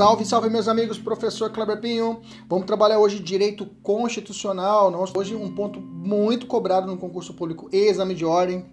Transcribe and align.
Salve, 0.00 0.24
salve 0.24 0.48
meus 0.48 0.66
amigos, 0.66 0.98
professor 0.98 1.50
Kleber 1.50 1.78
Pinho. 1.78 2.22
Vamos 2.48 2.64
trabalhar 2.64 2.98
hoje 2.98 3.20
direito 3.20 3.66
constitucional. 3.82 4.90
Nós 4.90 5.12
hoje 5.14 5.34
um 5.36 5.54
ponto 5.54 5.78
muito 5.78 6.46
cobrado 6.46 6.86
no 6.86 6.96
concurso 6.96 7.34
público 7.34 7.68
exame 7.70 8.14
de 8.14 8.24
ordem, 8.24 8.64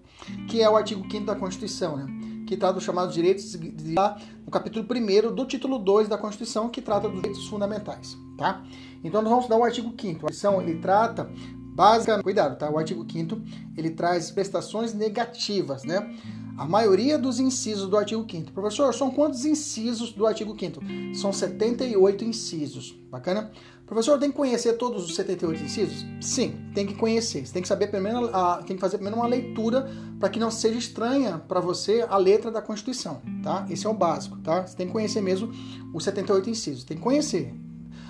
que 0.47 0.61
é 0.61 0.69
o 0.69 0.77
artigo 0.77 1.05
5 1.11 1.25
da 1.25 1.35
Constituição, 1.35 1.97
né? 1.97 2.05
Que 2.47 2.55
trata 2.55 2.75
dos 2.75 2.83
chamados 2.85 3.13
direitos 3.13 3.59
no 3.59 4.49
capítulo 4.49 4.87
1 4.89 5.35
do 5.35 5.45
título 5.45 5.77
2 5.79 6.07
da 6.07 6.17
Constituição, 6.17 6.69
que 6.69 6.81
trata 6.81 7.09
dos 7.09 7.17
direitos 7.17 7.45
fundamentais, 7.47 8.17
tá? 8.37 8.63
Então 9.03 9.21
nós 9.21 9.29
vamos 9.29 9.43
estudar 9.43 9.59
o 9.59 9.65
artigo 9.65 9.89
5 9.89 10.19
A 10.19 10.21
Constituição, 10.21 10.61
ele 10.61 10.75
trata 10.75 11.29
basicamente, 11.75 12.23
cuidado, 12.23 12.57
tá? 12.57 12.69
O 12.69 12.79
artigo 12.79 13.05
5 13.05 13.41
ele 13.75 13.89
traz 13.89 14.31
prestações 14.31 14.93
negativas, 14.93 15.83
né? 15.83 16.09
A 16.57 16.65
maioria 16.65 17.17
dos 17.19 17.39
incisos 17.39 17.87
do 17.87 17.95
artigo 17.95 18.25
5 18.29 18.51
Professor, 18.51 18.93
são 18.93 19.11
quantos 19.11 19.45
incisos 19.45 20.11
do 20.11 20.25
artigo 20.25 20.57
5 20.59 20.81
São 21.15 21.31
78 21.31 22.25
incisos. 22.25 22.97
Bacana? 23.11 23.51
Professor, 23.85 24.19
tem 24.19 24.31
que 24.31 24.35
conhecer 24.35 24.73
todos 24.73 25.05
os 25.05 25.15
78 25.15 25.63
incisos? 25.63 26.05
Sim, 26.19 26.59
tem 26.73 26.85
que 26.85 26.95
conhecer. 26.95 27.45
Você 27.45 27.53
tem 27.53 27.61
que 27.61 27.67
saber 27.67 27.87
primeiro, 27.87 28.29
tem 28.65 28.75
que 28.75 28.81
fazer 28.81 28.97
primeiro 28.97 29.17
uma 29.17 29.27
leitura 29.27 29.89
para 30.19 30.29
que 30.29 30.39
não 30.39 30.51
seja 30.51 30.77
estranha 30.77 31.37
para 31.47 31.61
você 31.61 32.05
a 32.09 32.17
letra 32.17 32.51
da 32.51 32.61
Constituição, 32.61 33.21
tá? 33.41 33.65
Esse 33.69 33.85
é 33.85 33.89
o 33.89 33.93
básico, 33.93 34.37
tá? 34.39 34.67
Você 34.67 34.75
tem 34.75 34.87
que 34.87 34.91
conhecer 34.91 35.21
mesmo 35.21 35.49
os 35.93 36.03
78 36.03 36.49
incisos. 36.49 36.83
Tem 36.83 36.97
que 36.97 37.03
conhecer. 37.03 37.53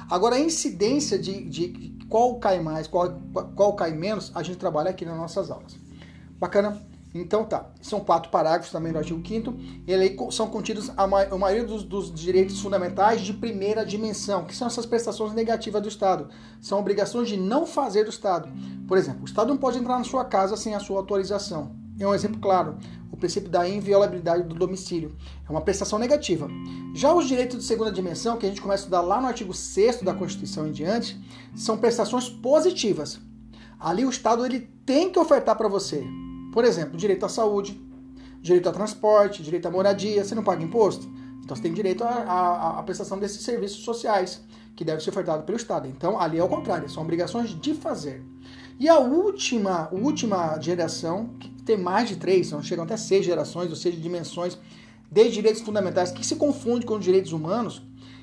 Agora, 0.09 0.37
a 0.37 0.39
incidência 0.39 1.19
de, 1.19 1.43
de 1.43 1.95
qual 2.09 2.39
cai 2.39 2.59
mais, 2.59 2.87
qual, 2.87 3.21
qual 3.55 3.73
cai 3.75 3.91
menos, 3.91 4.31
a 4.33 4.41
gente 4.41 4.57
trabalha 4.57 4.89
aqui 4.89 5.05
nas 5.05 5.17
nossas 5.17 5.51
aulas. 5.51 5.75
Bacana? 6.39 6.81
Então 7.13 7.45
tá, 7.45 7.69
são 7.81 7.99
quatro 7.99 8.29
parágrafos 8.29 8.71
também 8.71 8.91
do 8.91 8.97
artigo 8.97 9.25
5 9.25 9.55
e 9.87 9.93
aí 9.93 10.15
são 10.31 10.47
contidos 10.47 10.91
a, 10.95 11.07
ma 11.07 11.23
a 11.23 11.37
maioria 11.37 11.65
dos, 11.65 11.83
dos, 11.83 12.13
direitos 12.13 12.59
fundamentais 12.59 13.21
de 13.21 13.33
primeira 13.33 13.85
dimensão, 13.85 14.45
que 14.45 14.55
são 14.55 14.67
essas 14.67 14.85
prestações 14.85 15.33
negativas 15.33 15.81
do 15.81 15.87
Estado. 15.87 16.29
São 16.61 16.79
obrigações 16.79 17.29
de 17.29 17.37
não 17.37 17.65
fazer 17.65 18.03
do 18.03 18.09
Estado. 18.09 18.49
Por 18.87 18.97
exemplo, 18.97 19.21
o 19.23 19.25
Estado 19.25 19.47
não 19.47 19.57
pode 19.57 19.77
entrar 19.77 19.97
na 19.97 20.03
sua 20.03 20.25
casa 20.25 20.57
sem 20.57 20.75
a 20.75 20.79
sua 20.79 20.97
autorização. 20.99 21.75
É 21.99 22.07
um 22.07 22.13
exemplo 22.13 22.39
claro, 22.39 22.77
o 23.11 23.17
princípio 23.17 23.49
da 23.49 23.67
inviolabilidade 23.67 24.43
do 24.43 24.53
domicílio. 24.53 25.15
É 25.47 25.51
uma 25.51 25.61
prestação 25.61 25.97
negativa. 25.97 26.47
Já 26.93 27.13
os 27.13 27.27
direitos 27.27 27.57
de 27.57 27.63
segunda 27.63 27.91
dimensão, 27.91 28.37
que 28.37 28.45
a 28.45 28.49
gente 28.49 28.61
começa 28.61 28.83
a 28.83 28.85
estudar 28.85 29.01
lá 29.01 29.19
no 29.19 29.27
artigo 29.27 29.53
6 29.53 30.03
da 30.03 30.13
Constituição 30.13 30.67
em 30.67 30.71
diante, 30.71 31.19
são 31.55 31.77
prestações 31.77 32.29
positivas. 32.29 33.19
Ali 33.79 34.05
o 34.05 34.09
Estado 34.09 34.45
ele 34.45 34.69
tem 34.85 35.11
que 35.11 35.17
ofertar 35.17 35.55
para 35.55 35.67
você 35.67 36.05
por 36.51 36.65
exemplo, 36.65 36.97
direito 36.97 37.25
à 37.25 37.29
saúde, 37.29 37.79
direito 38.41 38.69
a 38.69 38.71
transporte, 38.71 39.43
direito 39.43 39.67
à 39.67 39.71
moradia. 39.71 40.23
Você 40.23 40.35
não 40.35 40.43
paga 40.43 40.63
imposto? 40.63 41.07
Então 41.43 41.55
você 41.55 41.63
tem 41.63 41.73
direito 41.73 42.03
à, 42.03 42.81
prestação 42.85 43.17
desses 43.17 43.41
serviços 43.41 43.83
sociais, 43.83 44.41
que 44.75 44.83
deve 44.83 45.01
ser 45.01 45.11
ofertado 45.11 45.43
pelo 45.43 45.57
Estado. 45.57 45.87
Então 45.87 46.19
ali 46.19 46.37
é 46.37 46.43
o 46.43 46.47
contrário, 46.47 46.89
são 46.89 47.03
obrigações 47.03 47.49
de 47.59 47.73
fazer. 47.73 48.21
E 48.79 48.87
a 48.87 48.99
última, 48.99 49.89
última 49.91 50.59
geração, 50.59 51.29
que 51.39 51.49
tem 51.63 51.77
mais 51.77 52.09
de 52.09 52.17
três, 52.17 52.53
chegam 52.63 52.83
até 52.83 52.95
seis 52.95 53.25
gerações, 53.25 53.69
ou 53.69 53.75
seja, 53.75 53.97
dimensões 53.97 54.57
de 55.09 55.29
direitos 55.31 55.61
fundamentais, 55.61 56.11
que 56.11 56.25
se 56.25 56.35
confunde 56.35 56.85
com 56.85 56.99
direitos 56.99 57.31
humanos, 57.31 57.81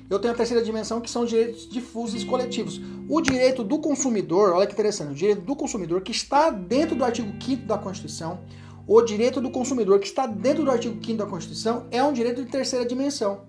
eu 0.09 0.19
tenho 0.19 0.33
a 0.33 0.37
terceira 0.37 0.63
dimensão, 0.63 1.01
que 1.01 1.09
são 1.09 1.25
direitos 1.25 1.67
difusos 1.67 2.21
e 2.21 2.25
coletivos. 2.25 2.79
O 3.09 3.21
direito 3.21 3.63
do 3.63 3.79
consumidor, 3.79 4.53
olha 4.53 4.67
que 4.67 4.73
interessante, 4.73 5.11
o 5.11 5.15
direito 5.15 5.41
do 5.41 5.55
consumidor 5.55 6.01
que 6.01 6.11
está 6.11 6.49
dentro 6.49 6.95
do 6.95 7.03
artigo 7.03 7.31
5 7.43 7.65
da 7.65 7.77
Constituição, 7.77 8.39
o 8.87 9.01
direito 9.01 9.41
do 9.41 9.49
consumidor 9.49 9.99
que 9.99 10.05
está 10.05 10.27
dentro 10.27 10.63
do 10.63 10.69
artigo 10.69 11.03
5 11.03 11.17
da 11.17 11.25
Constituição 11.25 11.87
é 11.89 12.03
um 12.03 12.13
direito 12.13 12.43
de 12.43 12.51
terceira 12.51 12.85
dimensão, 12.85 13.41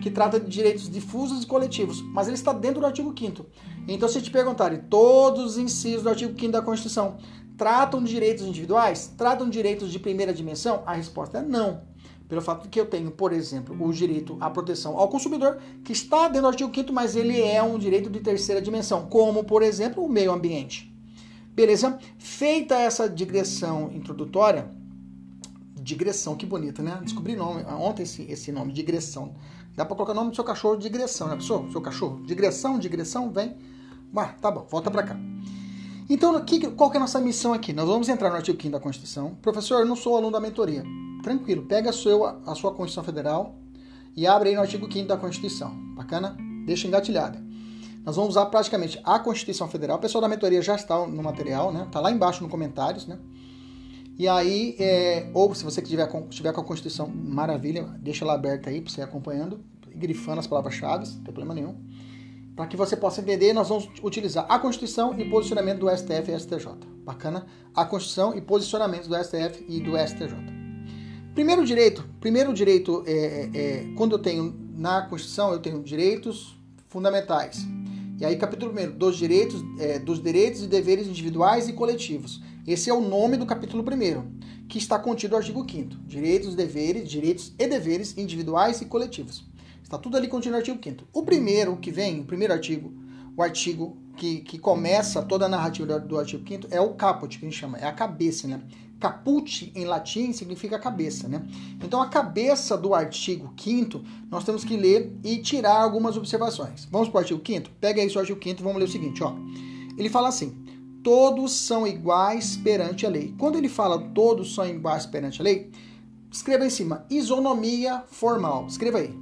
que 0.00 0.10
trata 0.10 0.40
de 0.40 0.48
direitos 0.48 0.88
difusos 0.90 1.44
e 1.44 1.46
coletivos, 1.46 2.00
mas 2.00 2.28
ele 2.28 2.36
está 2.36 2.54
dentro 2.54 2.80
do 2.80 2.86
artigo 2.86 3.14
5 3.16 3.44
Então, 3.86 4.08
se 4.08 4.22
te 4.22 4.30
perguntarem, 4.30 4.80
todos 4.88 5.52
os 5.52 5.58
incisos 5.58 6.02
do 6.02 6.08
artigo 6.08 6.38
5 6.38 6.50
da 6.50 6.62
Constituição 6.62 7.18
tratam 7.58 8.02
de 8.02 8.10
direitos 8.10 8.46
individuais? 8.46 9.12
Tratam 9.18 9.46
de 9.46 9.52
direitos 9.52 9.92
de 9.92 9.98
primeira 9.98 10.32
dimensão? 10.32 10.82
A 10.86 10.94
resposta 10.94 11.38
é 11.38 11.42
não 11.42 11.91
pelo 12.32 12.40
fato 12.40 12.62
de 12.62 12.70
que 12.70 12.80
eu 12.80 12.86
tenho, 12.86 13.10
por 13.10 13.30
exemplo, 13.30 13.76
o 13.78 13.92
direito 13.92 14.38
à 14.40 14.48
proteção 14.48 14.96
ao 14.96 15.06
consumidor, 15.06 15.58
que 15.84 15.92
está 15.92 16.28
dentro 16.28 16.40
do 16.40 16.48
artigo 16.48 16.74
5 16.74 16.90
mas 16.90 17.14
ele 17.14 17.38
é 17.38 17.62
um 17.62 17.76
direito 17.76 18.08
de 18.08 18.20
terceira 18.20 18.58
dimensão, 18.58 19.04
como, 19.04 19.44
por 19.44 19.62
exemplo, 19.62 20.02
o 20.02 20.08
meio 20.08 20.32
ambiente. 20.32 20.90
Beleza? 21.54 21.98
Feita 22.16 22.74
essa 22.76 23.06
digressão 23.06 23.92
introdutória, 23.92 24.70
digressão, 25.74 26.34
que 26.34 26.46
bonito, 26.46 26.82
né? 26.82 26.98
Descobri 27.02 27.36
nome, 27.36 27.64
ontem 27.64 28.04
esse, 28.04 28.22
esse 28.22 28.50
nome, 28.50 28.72
digressão. 28.72 29.34
Dá 29.76 29.84
para 29.84 29.94
colocar 29.94 30.12
o 30.12 30.16
nome 30.16 30.30
do 30.30 30.34
seu 30.34 30.44
cachorro, 30.44 30.78
digressão, 30.78 31.28
né, 31.28 31.36
pessoal? 31.36 31.70
Seu 31.70 31.82
cachorro, 31.82 32.24
digressão, 32.24 32.78
digressão, 32.78 33.30
vem. 33.30 33.58
Bah, 34.10 34.28
tá 34.40 34.50
bom, 34.50 34.66
volta 34.70 34.90
para 34.90 35.02
cá. 35.02 35.16
Então, 36.08 36.32
qual 36.78 36.90
que 36.90 36.96
é 36.96 36.98
a 36.98 37.02
nossa 37.02 37.20
missão 37.20 37.52
aqui? 37.52 37.74
Nós 37.74 37.86
vamos 37.86 38.08
entrar 38.08 38.30
no 38.30 38.36
artigo 38.36 38.56
5 38.58 38.72
da 38.72 38.80
Constituição. 38.80 39.34
Professor, 39.42 39.80
eu 39.80 39.86
não 39.86 39.96
sou 39.96 40.16
aluno 40.16 40.32
da 40.32 40.40
mentoria 40.40 40.82
tranquilo, 41.22 41.62
pega 41.62 41.90
a 41.90 41.92
sua, 41.92 42.40
a 42.46 42.54
sua 42.54 42.72
Constituição 42.72 43.04
Federal 43.04 43.56
e 44.16 44.26
abre 44.26 44.50
aí 44.50 44.54
no 44.54 44.60
artigo 44.60 44.90
5 44.90 45.08
da 45.08 45.16
Constituição. 45.16 45.72
Bacana? 45.94 46.36
Deixa 46.66 46.86
engatilhada. 46.86 47.42
Nós 48.04 48.16
vamos 48.16 48.30
usar 48.30 48.46
praticamente 48.46 49.00
a 49.04 49.18
Constituição 49.18 49.68
Federal. 49.68 49.96
O 49.96 50.00
pessoal 50.00 50.20
da 50.20 50.28
mentoria 50.28 50.60
já 50.60 50.74
está 50.74 51.06
no 51.06 51.22
material, 51.22 51.72
né? 51.72 51.86
Tá 51.90 52.00
lá 52.00 52.10
embaixo 52.10 52.42
no 52.42 52.48
comentários, 52.48 53.06
né? 53.06 53.18
E 54.18 54.28
aí, 54.28 54.76
é, 54.78 55.30
ou 55.32 55.54
se 55.54 55.64
você 55.64 55.80
tiver 55.80 56.06
com, 56.06 56.28
tiver 56.28 56.52
com 56.52 56.60
a 56.60 56.64
Constituição, 56.64 57.08
maravilha, 57.08 57.84
deixa 57.98 58.24
ela 58.24 58.34
aberta 58.34 58.70
aí 58.70 58.80
para 58.80 58.92
você 58.92 59.00
ir 59.00 59.04
acompanhando, 59.04 59.64
grifando 59.94 60.40
as 60.40 60.46
palavras-chave, 60.46 61.06
não 61.06 61.14
tem 61.14 61.32
problema 61.32 61.54
nenhum. 61.54 61.76
Para 62.54 62.66
que 62.66 62.76
você 62.76 62.96
possa 62.96 63.20
entender, 63.20 63.52
nós 63.54 63.68
vamos 63.68 63.88
utilizar 64.02 64.44
a 64.48 64.58
Constituição 64.58 65.18
e 65.18 65.28
posicionamento 65.30 65.78
do 65.78 65.88
STF 65.88 66.30
e 66.30 66.38
STJ. 66.38 66.66
Bacana? 67.04 67.46
A 67.74 67.84
Constituição 67.84 68.36
e 68.36 68.40
posicionamento 68.42 69.08
do 69.08 69.16
STF 69.16 69.64
e 69.66 69.80
do 69.80 69.96
STJ. 69.96 70.61
Primeiro 71.34 71.64
direito, 71.64 72.06
primeiro 72.20 72.52
direito 72.52 73.02
é, 73.06 73.12
é, 73.12 73.50
é, 73.54 73.84
quando 73.96 74.12
eu 74.12 74.18
tenho 74.18 74.54
na 74.76 75.00
Constituição, 75.00 75.50
eu 75.50 75.60
tenho 75.60 75.82
direitos 75.82 76.58
fundamentais. 76.88 77.66
E 78.20 78.24
aí, 78.24 78.36
capítulo 78.36 78.70
1, 78.78 78.98
dos 78.98 79.16
direitos, 79.16 79.64
é, 79.78 79.98
dos 79.98 80.22
direitos 80.22 80.62
e 80.62 80.66
deveres 80.66 81.06
individuais 81.06 81.70
e 81.70 81.72
coletivos. 81.72 82.42
Esse 82.66 82.90
é 82.90 82.94
o 82.94 83.00
nome 83.00 83.38
do 83.38 83.46
capítulo 83.46 83.82
1, 83.82 84.66
que 84.68 84.76
está 84.76 84.98
contido 84.98 85.30
no 85.30 85.38
artigo 85.38 85.66
5 85.68 85.96
Direitos, 86.06 86.54
deveres, 86.54 87.08
direitos 87.08 87.54
e 87.58 87.66
deveres 87.66 88.16
individuais 88.18 88.82
e 88.82 88.84
coletivos. 88.84 89.42
Está 89.82 89.96
tudo 89.96 90.18
ali 90.18 90.28
contido 90.28 90.52
no 90.52 90.58
artigo 90.58 90.78
5 90.84 91.08
O 91.14 91.22
primeiro 91.22 91.78
que 91.78 91.90
vem, 91.90 92.20
o 92.20 92.24
primeiro 92.24 92.52
artigo, 92.52 92.92
o 93.34 93.42
artigo 93.42 93.96
que, 94.18 94.40
que 94.40 94.58
começa 94.58 95.22
toda 95.22 95.46
a 95.46 95.48
narrativa 95.48 95.98
do, 95.98 96.08
do 96.08 96.18
artigo 96.18 96.46
5 96.46 96.68
é 96.70 96.80
o 96.80 96.92
caput, 96.92 97.38
que 97.38 97.46
a 97.46 97.48
gente 97.48 97.58
chama, 97.58 97.78
é 97.78 97.86
a 97.86 97.92
cabeça, 97.92 98.46
né? 98.46 98.60
Caput 99.02 99.72
em 99.74 99.84
latim 99.84 100.32
significa 100.32 100.78
cabeça, 100.78 101.26
né? 101.26 101.44
Então 101.82 102.00
a 102.00 102.06
cabeça 102.08 102.78
do 102.78 102.94
artigo 102.94 103.52
5 103.58 104.00
nós 104.30 104.44
temos 104.44 104.64
que 104.64 104.76
ler 104.76 105.12
e 105.24 105.38
tirar 105.38 105.82
algumas 105.82 106.16
observações. 106.16 106.86
Vamos 106.88 107.08
para 107.08 107.16
o 107.16 107.20
artigo 107.20 107.42
5 107.44 107.70
Pega 107.80 108.00
aí 108.00 108.06
o 108.06 108.18
artigo 108.20 108.38
5 108.40 108.60
e 108.60 108.62
vamos 108.62 108.78
ler 108.78 108.84
o 108.84 108.88
seguinte, 108.88 109.20
ó. 109.24 109.34
Ele 109.98 110.08
fala 110.08 110.28
assim: 110.28 110.56
todos 111.02 111.50
são 111.50 111.84
iguais 111.84 112.56
perante 112.56 113.04
a 113.04 113.08
lei. 113.08 113.34
Quando 113.36 113.58
ele 113.58 113.68
fala 113.68 113.98
todos 113.98 114.54
são 114.54 114.64
iguais 114.64 115.04
perante 115.04 115.40
a 115.40 115.44
lei, 115.44 115.72
escreva 116.30 116.64
em 116.64 116.70
cima 116.70 117.04
isonomia 117.10 118.04
formal. 118.06 118.68
Escreva 118.68 118.98
aí. 118.98 119.12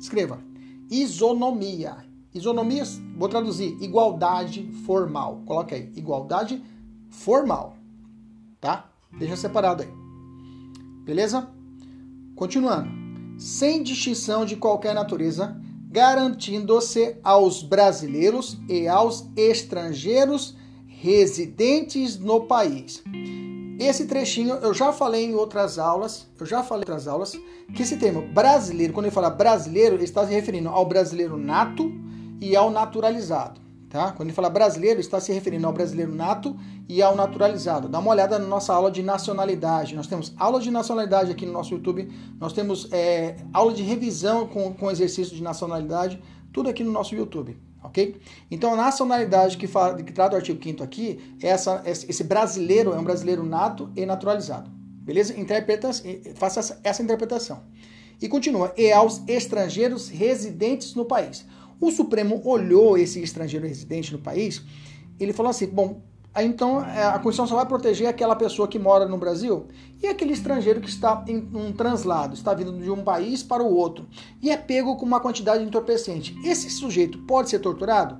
Escreva. 0.00 0.40
Isonomia. 0.90 1.96
Isonomia, 2.34 2.82
vou 3.16 3.28
traduzir, 3.28 3.76
igualdade 3.80 4.68
formal. 4.84 5.42
Coloca 5.46 5.76
aí, 5.76 5.92
igualdade 5.94 6.60
formal. 7.08 7.76
Tá? 8.60 8.87
Deixa 9.12 9.36
separado 9.36 9.82
aí. 9.82 9.88
Beleza? 11.04 11.48
Continuando. 12.34 12.90
Sem 13.38 13.82
distinção 13.82 14.44
de 14.44 14.56
qualquer 14.56 14.94
natureza, 14.94 15.60
garantindo-se 15.90 17.16
aos 17.22 17.62
brasileiros 17.62 18.58
e 18.68 18.86
aos 18.88 19.28
estrangeiros 19.36 20.56
residentes 20.86 22.18
no 22.18 22.42
país. 22.42 23.02
Esse 23.78 24.06
trechinho 24.06 24.56
eu 24.56 24.74
já 24.74 24.92
falei 24.92 25.24
em 25.24 25.34
outras 25.34 25.78
aulas, 25.78 26.26
eu 26.38 26.44
já 26.44 26.64
falei 26.64 26.80
em 26.80 26.90
outras 26.90 27.06
aulas, 27.06 27.38
que 27.74 27.82
esse 27.82 27.96
termo 27.96 28.22
brasileiro, 28.22 28.92
quando 28.92 29.06
ele 29.06 29.14
fala 29.14 29.30
brasileiro, 29.30 29.94
ele 29.94 30.04
está 30.04 30.26
se 30.26 30.32
referindo 30.32 30.68
ao 30.68 30.84
brasileiro 30.84 31.36
nato 31.36 31.92
e 32.40 32.56
ao 32.56 32.70
naturalizado. 32.70 33.67
Tá? 33.88 34.12
Quando 34.12 34.28
ele 34.28 34.34
fala 34.34 34.50
brasileiro, 34.50 35.00
está 35.00 35.18
se 35.18 35.32
referindo 35.32 35.66
ao 35.66 35.72
brasileiro 35.72 36.14
nato 36.14 36.54
e 36.86 37.02
ao 37.02 37.16
naturalizado. 37.16 37.88
Dá 37.88 37.98
uma 37.98 38.10
olhada 38.10 38.38
na 38.38 38.46
nossa 38.46 38.74
aula 38.74 38.90
de 38.90 39.02
nacionalidade. 39.02 39.96
Nós 39.96 40.06
temos 40.06 40.34
aula 40.36 40.60
de 40.60 40.70
nacionalidade 40.70 41.30
aqui 41.30 41.46
no 41.46 41.52
nosso 41.52 41.72
YouTube. 41.72 42.06
Nós 42.38 42.52
temos 42.52 42.92
é, 42.92 43.36
aula 43.50 43.72
de 43.72 43.82
revisão 43.82 44.46
com, 44.46 44.74
com 44.74 44.90
exercício 44.90 45.34
de 45.34 45.42
nacionalidade. 45.42 46.22
Tudo 46.52 46.68
aqui 46.68 46.84
no 46.84 46.92
nosso 46.92 47.14
YouTube. 47.14 47.56
Ok? 47.82 48.20
Então, 48.50 48.74
a 48.74 48.76
nacionalidade 48.76 49.56
que, 49.56 49.66
fala, 49.66 50.02
que 50.02 50.12
trata 50.12 50.34
o 50.34 50.36
artigo 50.36 50.62
5 50.62 50.82
aqui, 50.82 51.36
é 51.42 51.48
essa, 51.48 51.82
esse 51.86 52.24
brasileiro 52.24 52.92
é 52.92 52.98
um 52.98 53.04
brasileiro 53.04 53.42
nato 53.42 53.90
e 53.96 54.04
naturalizado. 54.04 54.70
Beleza? 55.08 55.38
Interpreta, 55.40 55.90
faça 56.34 56.60
essa, 56.60 56.80
essa 56.84 57.02
interpretação. 57.02 57.62
E 58.20 58.28
continua. 58.28 58.74
E 58.76 58.92
aos 58.92 59.22
estrangeiros 59.26 60.08
residentes 60.08 60.94
no 60.94 61.04
país. 61.04 61.46
O 61.80 61.90
Supremo 61.90 62.40
olhou 62.44 62.98
esse 62.98 63.22
estrangeiro 63.22 63.66
residente 63.66 64.12
no 64.12 64.18
país, 64.18 64.62
ele 65.18 65.32
falou 65.32 65.50
assim: 65.50 65.66
bom, 65.66 66.02
então 66.36 66.84
é, 66.84 67.04
a 67.04 67.12
Constituição 67.12 67.46
só 67.46 67.56
vai 67.56 67.66
proteger 67.66 68.08
aquela 68.08 68.36
pessoa 68.36 68.68
que 68.68 68.78
mora 68.78 69.06
no 69.06 69.18
Brasil 69.18 69.66
e 70.02 70.06
aquele 70.06 70.32
estrangeiro 70.32 70.80
que 70.80 70.88
está 70.88 71.24
em 71.26 71.36
um 71.54 71.72
translado, 71.72 72.34
está 72.34 72.54
vindo 72.54 72.72
de 72.72 72.90
um 72.90 73.02
país 73.02 73.42
para 73.42 73.62
o 73.62 73.74
outro 73.74 74.06
e 74.42 74.50
é 74.50 74.56
pego 74.56 74.96
com 74.96 75.06
uma 75.06 75.20
quantidade 75.20 75.64
entorpecente. 75.64 76.36
Esse 76.44 76.70
sujeito 76.70 77.18
pode 77.20 77.50
ser 77.50 77.58
torturado? 77.58 78.18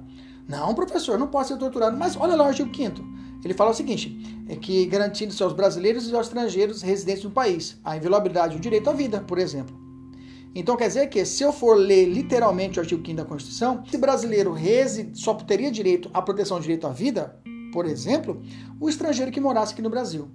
Não, 0.49 0.75
professor, 0.75 1.19
não 1.19 1.27
pode 1.27 1.49
ser 1.49 1.59
torturado. 1.59 1.97
Mas 1.97 2.17
olha 2.17 2.35
lá 2.35 2.45
o 2.45 2.49
artigo 2.49 2.75
5 2.75 3.19
ele 3.45 3.55
fala 3.55 3.71
o 3.71 3.75
seguinte: 3.75 4.19
é 4.49 4.57
que 4.57 4.87
garantindo-se 4.87 5.43
aos 5.43 5.53
brasileiros 5.53 6.09
e 6.09 6.15
aos 6.15 6.27
estrangeiros 6.27 6.83
residentes 6.83 7.25
no 7.25 7.31
país 7.31 7.79
a 7.85 7.97
inviolabilidade 7.97 8.55
e 8.55 8.59
o 8.59 8.61
direito 8.61 8.91
à 8.91 8.93
vida, 8.93 9.21
por 9.21 9.39
exemplo. 9.39 9.88
Então 10.59 10.77
quer 10.77 10.89
dizer 10.89 11.09
que 11.09 11.25
se 11.25 11.45
eu 11.45 11.53
for 11.53 11.77
ler 11.77 12.07
literalmente 12.07 12.81
o 12.81 12.83
artigo 12.83 13.01
5 13.01 13.17
da 13.17 13.25
Constituição, 13.25 13.85
se 13.89 13.97
brasileiro 13.97 14.57
só 15.15 15.33
teria 15.35 15.71
direito 15.71 16.11
à 16.13 16.21
proteção 16.21 16.59
do 16.59 16.63
direito 16.63 16.85
à 16.85 16.91
vida, 16.91 17.39
por 17.73 17.87
exemplo, 17.87 18.43
o 18.81 18.89
estrangeiro 18.89 19.31
que 19.31 19.41
morasse 19.41 19.73
aqui 19.73 19.81
no 19.81 19.89
Brasil. 19.89 20.29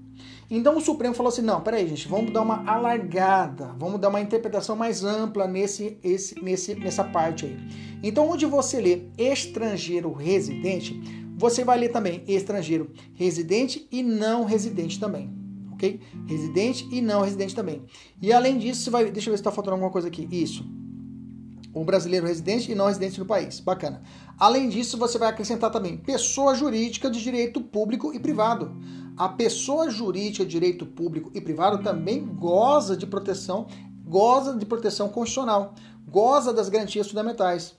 Então 0.49 0.77
o 0.77 0.81
Supremo 0.81 1.13
falou 1.13 1.27
assim: 1.27 1.41
não, 1.41 1.59
peraí, 1.59 1.85
gente, 1.89 2.07
vamos 2.07 2.31
dar 2.31 2.41
uma 2.41 2.63
alargada, 2.65 3.75
vamos 3.77 3.99
dar 3.99 4.07
uma 4.07 4.21
interpretação 4.21 4.77
mais 4.77 5.03
ampla 5.03 5.45
nesse, 5.45 5.97
esse, 6.01 6.41
nesse, 6.41 6.73
nessa 6.75 7.03
parte 7.03 7.45
aí. 7.45 7.57
Então, 8.01 8.29
onde 8.29 8.45
você 8.45 8.79
lê 8.79 9.01
estrangeiro 9.17 10.13
residente, 10.13 11.01
você 11.35 11.65
vai 11.65 11.77
ler 11.77 11.89
também 11.89 12.23
estrangeiro 12.25 12.89
residente 13.13 13.85
e 13.91 14.01
não 14.01 14.45
residente 14.45 15.01
também 15.01 15.42
Residente 16.27 16.87
e 16.91 17.01
não 17.01 17.21
residente 17.21 17.55
também. 17.55 17.83
E 18.21 18.31
além 18.31 18.57
disso, 18.57 18.89
vai. 18.89 19.11
Deixa 19.11 19.29
eu 19.29 19.31
ver 19.31 19.37
se 19.37 19.41
está 19.41 19.51
faltando 19.51 19.75
alguma 19.75 19.91
coisa 19.91 20.07
aqui. 20.07 20.27
Isso. 20.31 20.65
Um 21.75 21.83
brasileiro 21.83 22.27
residente 22.27 22.71
e 22.71 22.75
não 22.75 22.87
residente 22.87 23.19
no 23.19 23.25
país. 23.25 23.59
Bacana. 23.59 24.03
Além 24.37 24.69
disso, 24.69 24.97
você 24.97 25.17
vai 25.17 25.29
acrescentar 25.29 25.71
também 25.71 25.97
pessoa 25.97 26.53
jurídica 26.53 27.09
de 27.09 27.21
direito 27.21 27.61
público 27.61 28.13
e 28.13 28.19
privado. 28.19 28.75
A 29.17 29.29
pessoa 29.29 29.89
jurídica 29.89 30.43
de 30.43 30.51
direito 30.51 30.85
público 30.85 31.31
e 31.33 31.41
privado 31.41 31.83
também 31.83 32.25
goza 32.25 32.97
de 32.97 33.05
proteção, 33.05 33.67
goza 34.05 34.55
de 34.55 34.65
proteção 34.65 35.07
constitucional, 35.09 35.75
goza 36.07 36.51
das 36.53 36.69
garantias 36.69 37.07
fundamentais. 37.07 37.75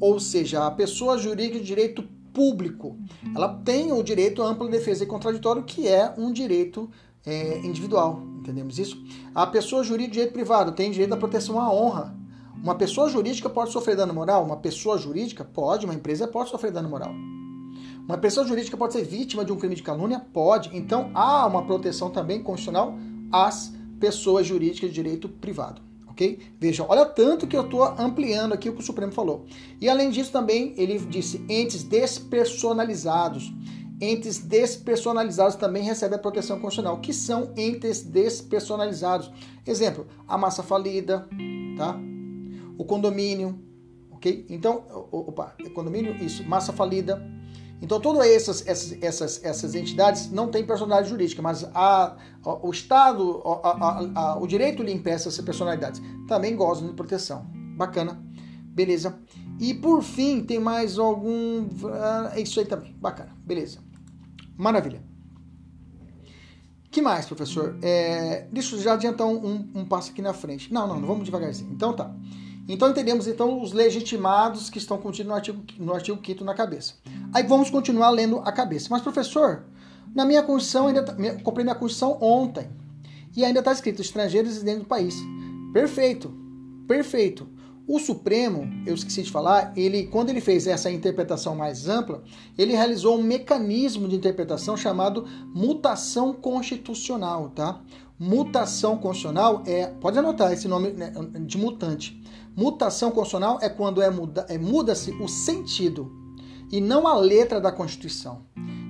Ou 0.00 0.20
seja, 0.20 0.66
a 0.66 0.70
pessoa 0.70 1.18
jurídica 1.18 1.58
de 1.58 1.64
direito 1.64 2.04
público, 2.32 2.96
ela 3.34 3.48
tem 3.64 3.92
o 3.92 4.02
direito 4.02 4.42
à 4.42 4.46
ampla 4.46 4.68
defesa 4.68 5.02
e 5.02 5.06
contraditório, 5.06 5.64
que 5.64 5.88
é 5.88 6.14
um 6.16 6.32
direito 6.32 6.88
é, 7.26 7.58
individual, 7.58 8.22
entendemos 8.38 8.78
isso? 8.78 9.02
A 9.34 9.46
pessoa 9.46 9.82
jurídica 9.82 10.08
de 10.08 10.14
direito 10.14 10.32
privado 10.32 10.72
tem 10.72 10.90
direito 10.90 11.12
à 11.12 11.16
proteção 11.16 11.60
à 11.60 11.72
honra. 11.72 12.16
Uma 12.62 12.74
pessoa 12.74 13.08
jurídica 13.08 13.48
pode 13.48 13.70
sofrer 13.70 13.96
dano 13.96 14.12
moral? 14.12 14.44
Uma 14.44 14.56
pessoa 14.56 14.98
jurídica 14.98 15.44
pode, 15.44 15.84
uma 15.84 15.94
empresa 15.94 16.26
pode 16.26 16.50
sofrer 16.50 16.72
dano 16.72 16.88
moral. 16.88 17.12
Uma 18.08 18.16
pessoa 18.16 18.46
jurídica 18.46 18.76
pode 18.76 18.94
ser 18.94 19.04
vítima 19.04 19.44
de 19.44 19.52
um 19.52 19.56
crime 19.56 19.74
de 19.74 19.82
calúnia? 19.82 20.18
Pode. 20.32 20.74
Então 20.74 21.10
há 21.14 21.46
uma 21.46 21.66
proteção 21.66 22.10
também 22.10 22.42
constitucional 22.42 22.94
às 23.30 23.72
pessoas 24.00 24.46
jurídicas 24.46 24.88
de 24.88 24.94
direito 24.94 25.28
privado. 25.28 25.82
Ok? 26.08 26.40
Vejam, 26.58 26.86
olha 26.88 27.04
tanto 27.04 27.46
que 27.46 27.56
eu 27.56 27.66
estou 27.66 27.84
ampliando 27.84 28.54
aqui 28.54 28.68
o 28.68 28.72
que 28.72 28.80
o 28.80 28.84
Supremo 28.84 29.12
falou. 29.12 29.44
E 29.80 29.88
além 29.88 30.10
disso, 30.10 30.32
também 30.32 30.74
ele 30.76 30.98
disse 30.98 31.44
entes 31.48 31.84
despersonalizados 31.84 33.52
entes 34.00 34.38
despersonalizados 34.38 35.56
também 35.56 35.82
recebem 35.82 36.16
a 36.16 36.20
proteção 36.20 36.58
constitucional, 36.60 37.00
que 37.00 37.12
são 37.12 37.52
entes 37.56 38.02
despersonalizados. 38.02 39.30
Exemplo, 39.66 40.06
a 40.26 40.38
massa 40.38 40.62
falida, 40.62 41.28
tá? 41.76 41.98
O 42.76 42.84
condomínio, 42.84 43.58
ok? 44.10 44.46
Então, 44.48 44.84
opa, 45.10 45.54
é 45.64 45.68
condomínio, 45.70 46.14
isso, 46.16 46.44
massa 46.48 46.72
falida. 46.72 47.20
Então, 47.80 48.00
todas 48.00 48.26
essas, 48.26 48.66
essas, 48.66 49.02
essas, 49.02 49.44
essas 49.44 49.74
entidades 49.74 50.30
não 50.30 50.48
têm 50.48 50.66
personalidade 50.66 51.08
jurídica, 51.08 51.40
mas 51.40 51.64
a, 51.74 52.16
a 52.44 52.66
o 52.66 52.70
Estado, 52.70 53.40
a, 53.44 54.00
a, 54.14 54.38
o 54.38 54.46
direito 54.46 54.82
lhe 54.82 54.92
impede 54.92 55.16
essas 55.16 55.40
personalidades. 55.40 56.02
Também 56.26 56.56
gozam 56.56 56.88
de 56.88 56.94
proteção. 56.94 57.46
Bacana. 57.76 58.20
Beleza. 58.64 59.18
E 59.60 59.74
por 59.74 60.02
fim, 60.02 60.42
tem 60.42 60.58
mais 60.58 60.98
algum. 60.98 61.68
É 62.34 62.40
isso 62.40 62.58
aí 62.58 62.66
também. 62.66 62.96
Bacana. 63.00 63.36
Beleza. 63.44 63.87
Maravilha. 64.58 65.00
que 66.90 67.00
mais, 67.00 67.26
professor? 67.26 67.78
É, 67.80 68.48
deixa 68.50 68.74
eu 68.74 68.80
já 68.80 68.94
adiantar 68.94 69.24
um, 69.24 69.70
um, 69.72 69.84
passo 69.84 70.10
aqui 70.10 70.20
na 70.20 70.34
frente. 70.34 70.72
Não, 70.74 70.88
não, 70.88 70.98
não 70.98 71.06
vamos 71.06 71.24
devagarzinho. 71.24 71.72
Então 71.72 71.92
tá. 71.92 72.12
Então 72.68 72.90
entendemos 72.90 73.28
então 73.28 73.62
os 73.62 73.72
legitimados 73.72 74.68
que 74.68 74.78
estão 74.78 74.98
contidos 74.98 75.28
no 75.28 75.34
artigo, 75.34 75.62
no 75.78 75.94
artigo 75.94 76.20
5 76.22 76.44
na 76.44 76.54
cabeça. 76.54 76.94
Aí 77.32 77.44
vamos 77.44 77.70
continuar 77.70 78.10
lendo 78.10 78.40
a 78.40 78.50
cabeça. 78.50 78.88
Mas, 78.90 79.00
professor, 79.00 79.64
na 80.12 80.24
minha 80.24 80.42
Constituição, 80.42 80.88
ainda 80.88 81.04
tá, 81.04 81.14
comprei 81.44 81.64
minha 81.64 81.76
Constituição 81.76 82.18
ontem. 82.20 82.68
E 83.36 83.44
ainda 83.44 83.60
está 83.60 83.70
escrito 83.72 84.02
estrangeiros 84.02 84.50
residentes 84.50 84.80
do 84.80 84.88
país. 84.88 85.14
Perfeito, 85.72 86.34
perfeito. 86.88 87.48
O 87.88 87.98
Supremo, 87.98 88.68
eu 88.84 88.94
esqueci 88.94 89.22
de 89.22 89.30
falar, 89.30 89.72
ele 89.74 90.06
quando 90.08 90.28
ele 90.28 90.42
fez 90.42 90.66
essa 90.66 90.90
interpretação 90.90 91.56
mais 91.56 91.88
ampla, 91.88 92.22
ele 92.58 92.74
realizou 92.74 93.18
um 93.18 93.22
mecanismo 93.22 94.06
de 94.06 94.14
interpretação 94.14 94.76
chamado 94.76 95.26
mutação 95.54 96.34
constitucional, 96.34 97.48
tá? 97.48 97.80
Mutação 98.18 98.98
constitucional 98.98 99.62
é, 99.64 99.86
pode 99.86 100.18
anotar 100.18 100.52
esse 100.52 100.68
nome 100.68 100.90
né, 100.90 101.14
de 101.46 101.56
mutante. 101.56 102.22
Mutação 102.54 103.10
constitucional 103.10 103.58
é 103.62 103.70
quando 103.70 104.02
é 104.02 104.10
muda, 104.10 104.44
é 104.50 104.58
muda-se 104.58 105.12
o 105.12 105.26
sentido 105.26 106.12
e 106.70 106.82
não 106.82 107.06
a 107.06 107.16
letra 107.16 107.58
da 107.58 107.72
Constituição. 107.72 108.42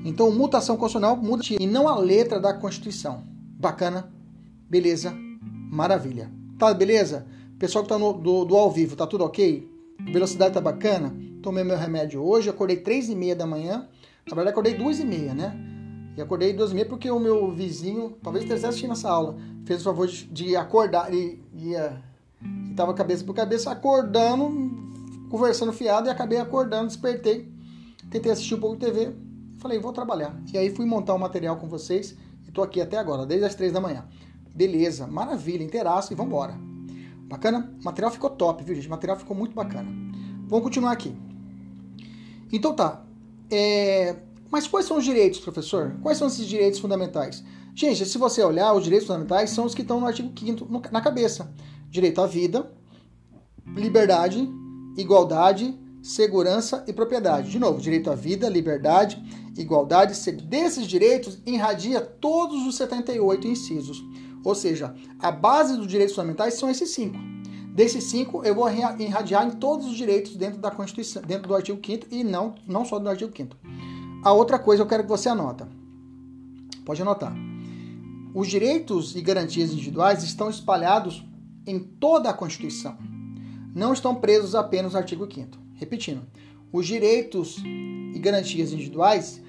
Então, 0.04 0.32
mutação 0.32 0.76
constitucional 0.76 1.16
muda 1.16 1.44
e 1.50 1.68
não 1.68 1.86
a 1.86 1.96
letra 1.96 2.40
da 2.40 2.52
Constituição. 2.52 3.22
Bacana? 3.60 4.12
Beleza? 4.68 5.14
Maravilha. 5.70 6.32
Tá, 6.58 6.74
beleza? 6.74 7.26
Pessoal 7.58 7.82
que 7.82 7.88
tá 7.88 7.98
no, 7.98 8.12
do, 8.12 8.44
do 8.44 8.56
ao 8.56 8.70
vivo, 8.70 8.94
tá 8.94 9.04
tudo 9.04 9.24
ok? 9.24 9.68
Velocidade 10.12 10.54
tá 10.54 10.60
bacana? 10.60 11.12
Tomei 11.42 11.64
meu 11.64 11.76
remédio 11.76 12.22
hoje, 12.22 12.48
acordei 12.48 12.76
três 12.76 13.08
e 13.08 13.16
meia 13.16 13.34
da 13.34 13.46
manhã. 13.46 13.88
Na 14.28 14.34
verdade, 14.34 14.50
acordei 14.50 14.74
duas 14.74 15.00
e 15.00 15.04
meia, 15.04 15.34
né? 15.34 15.56
E 16.16 16.22
acordei 16.22 16.52
duas 16.52 16.70
e 16.70 16.74
meia 16.74 16.86
porque 16.86 17.10
o 17.10 17.18
meu 17.18 17.50
vizinho, 17.50 18.16
talvez 18.22 18.44
estivesse 18.44 18.66
assistindo 18.66 18.92
essa 18.92 19.10
aula, 19.10 19.36
fez 19.64 19.80
o 19.80 19.84
favor 19.84 20.06
de, 20.06 20.26
de 20.26 20.54
acordar. 20.54 21.12
E 21.12 21.40
tava 22.76 22.94
cabeça 22.94 23.24
por 23.24 23.34
cabeça, 23.34 23.72
acordando, 23.72 24.70
conversando 25.28 25.72
fiado, 25.72 26.06
e 26.06 26.10
acabei 26.10 26.38
acordando, 26.38 26.86
despertei. 26.86 27.52
Tentei 28.08 28.30
assistir 28.30 28.54
um 28.54 28.60
pouco 28.60 28.76
de 28.76 28.86
TV. 28.86 29.12
Falei, 29.58 29.80
vou 29.80 29.92
trabalhar. 29.92 30.40
E 30.52 30.56
aí 30.56 30.70
fui 30.70 30.86
montar 30.86 31.14
o 31.14 31.16
um 31.16 31.20
material 31.20 31.56
com 31.56 31.66
vocês. 31.66 32.16
E 32.46 32.52
tô 32.52 32.62
aqui 32.62 32.80
até 32.80 32.96
agora, 32.98 33.26
desde 33.26 33.46
as 33.46 33.56
três 33.56 33.72
da 33.72 33.80
manhã. 33.80 34.06
Beleza, 34.54 35.08
maravilha, 35.08 35.64
interaço 35.64 36.12
e 36.12 36.16
vambora. 36.16 36.67
Bacana? 37.28 37.70
O 37.80 37.84
material 37.84 38.10
ficou 38.10 38.30
top, 38.30 38.64
viu, 38.64 38.74
gente? 38.74 38.86
O 38.86 38.90
material 38.90 39.18
ficou 39.18 39.36
muito 39.36 39.54
bacana. 39.54 39.90
Vamos 40.46 40.64
continuar 40.64 40.92
aqui. 40.92 41.14
Então 42.50 42.74
tá. 42.74 43.04
É... 43.50 44.16
Mas 44.50 44.66
quais 44.66 44.86
são 44.86 44.96
os 44.96 45.04
direitos, 45.04 45.38
professor? 45.40 45.94
Quais 46.02 46.16
são 46.16 46.26
esses 46.26 46.46
direitos 46.46 46.80
fundamentais? 46.80 47.44
Gente, 47.74 48.06
se 48.06 48.16
você 48.16 48.42
olhar, 48.42 48.72
os 48.72 48.82
direitos 48.82 49.06
fundamentais 49.06 49.50
são 49.50 49.66
os 49.66 49.74
que 49.74 49.82
estão 49.82 50.00
no 50.00 50.06
artigo 50.06 50.32
5 50.36 50.66
na 50.90 51.02
cabeça. 51.02 51.52
Direito 51.90 52.20
à 52.20 52.26
vida, 52.26 52.72
liberdade, 53.66 54.48
igualdade, 54.96 55.78
segurança 56.02 56.82
e 56.88 56.92
propriedade. 56.92 57.50
De 57.50 57.58
novo, 57.58 57.78
direito 57.78 58.10
à 58.10 58.14
vida, 58.14 58.48
liberdade, 58.48 59.22
igualdade. 59.56 60.14
Desses 60.42 60.86
direitos, 60.86 61.38
irradia 61.44 62.00
todos 62.00 62.66
os 62.66 62.76
78 62.76 63.46
incisos. 63.46 64.02
Ou 64.48 64.54
seja, 64.54 64.94
a 65.18 65.30
base 65.30 65.76
dos 65.76 65.86
direitos 65.86 66.14
fundamentais 66.14 66.54
são 66.54 66.70
esses 66.70 66.88
cinco. 66.88 67.18
Desses 67.74 68.04
cinco, 68.04 68.42
eu 68.46 68.54
vou 68.54 68.66
irradiar 68.70 69.46
em 69.46 69.50
todos 69.50 69.86
os 69.86 69.94
direitos 69.94 70.36
dentro 70.36 70.58
da 70.58 70.70
Constituição, 70.70 71.20
dentro 71.20 71.48
do 71.48 71.54
artigo 71.54 71.78
5 71.84 72.06
e 72.10 72.24
não, 72.24 72.54
não 72.66 72.82
só 72.82 72.98
do 72.98 73.10
artigo 73.10 73.30
5 73.36 73.54
A 74.24 74.32
outra 74.32 74.58
coisa 74.58 74.82
eu 74.82 74.86
quero 74.86 75.02
que 75.02 75.08
você 75.10 75.28
anota. 75.28 75.68
Pode 76.82 77.02
anotar. 77.02 77.36
Os 78.34 78.48
direitos 78.48 79.14
e 79.14 79.20
garantias 79.20 79.70
individuais 79.70 80.22
estão 80.22 80.48
espalhados 80.48 81.22
em 81.66 81.78
toda 81.78 82.30
a 82.30 82.32
Constituição. 82.32 82.96
Não 83.74 83.92
estão 83.92 84.14
presos 84.14 84.54
apenas 84.54 84.94
no 84.94 84.98
artigo 84.98 85.28
5 85.30 85.58
Repetindo, 85.74 86.22
os 86.72 86.86
direitos 86.86 87.58
e 87.62 88.18
garantias 88.18 88.72
individuais, 88.72 89.42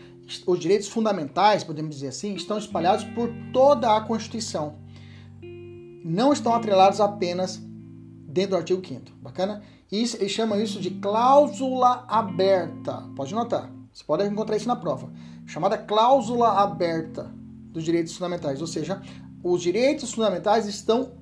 os 0.45 0.59
direitos 0.59 0.89
fundamentais, 0.89 1.63
podemos 1.63 1.95
dizer 1.95 2.09
assim, 2.09 2.33
estão 2.33 2.57
espalhados 2.57 3.05
por 3.05 3.29
toda 3.53 3.95
a 3.95 4.01
Constituição. 4.01 4.88
Não 6.03 6.31
estão 6.31 6.53
atrelados 6.53 7.01
apenas 7.01 7.61
dentro 8.27 8.51
do 8.51 8.57
artigo 8.57 8.85
5 8.85 9.11
Bacana? 9.21 9.61
E 9.91 9.97
eles 9.97 10.31
chamam 10.31 10.61
isso 10.61 10.79
de 10.79 10.91
cláusula 10.91 12.05
aberta. 12.07 13.03
Pode 13.15 13.33
notar. 13.33 13.71
Você 13.91 14.03
pode 14.03 14.23
encontrar 14.25 14.55
isso 14.55 14.67
na 14.67 14.75
prova. 14.75 15.11
Chamada 15.47 15.77
cláusula 15.77 16.61
aberta 16.61 17.31
dos 17.71 17.83
direitos 17.83 18.13
fundamentais. 18.13 18.61
Ou 18.61 18.67
seja, 18.67 19.01
os 19.43 19.61
direitos 19.61 20.13
fundamentais 20.13 20.67
estão 20.67 21.13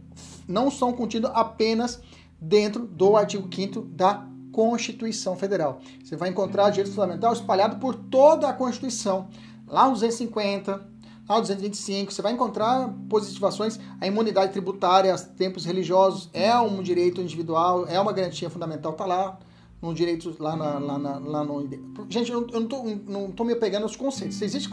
não 0.48 0.72
são 0.72 0.94
contidos 0.94 1.30
apenas 1.34 2.02
dentro 2.40 2.86
do 2.86 3.16
artigo 3.16 3.48
5 3.54 3.82
da 3.82 4.26
Constituição 4.52 5.36
Federal. 5.36 5.82
Você 6.04 6.16
vai 6.16 6.30
encontrar 6.30 6.70
direito 6.70 6.94
fundamental 6.94 7.34
espalhado 7.34 7.78
por 7.78 7.96
toda 7.96 8.48
a 8.50 8.54
Constituição. 8.54 9.30
Lá 9.68 9.86
no 9.86 9.94
250, 9.94 10.88
no 11.28 11.42
225, 11.42 12.12
você 12.12 12.22
vai 12.22 12.32
encontrar 12.32 12.90
positivações. 13.10 13.78
A 14.00 14.08
imunidade 14.08 14.54
tributária, 14.54 15.16
tempos 15.18 15.66
religiosos, 15.66 16.30
é 16.34 16.58
um 16.58 16.82
direito 16.82 17.22
individual, 17.22 17.86
é 17.88 18.00
uma 18.00 18.14
garantia 18.14 18.50
fundamental, 18.50 18.94
está 18.94 19.06
lá 19.06 19.38
no 19.82 19.94
direito 19.94 20.36
lá, 20.40 20.56
na, 20.56 20.80
lá, 20.80 20.98
na, 20.98 21.18
lá 21.20 21.44
no. 21.44 21.70
Gente, 22.10 22.32
eu, 22.32 22.48
não 22.48 22.68
tô, 22.68 22.84
não 22.84 23.32
tô 23.32 23.44
me 23.44 23.56
pegando 23.56 23.86
os 23.86 23.96
conceitos. 23.96 24.42
Existe 24.42 24.70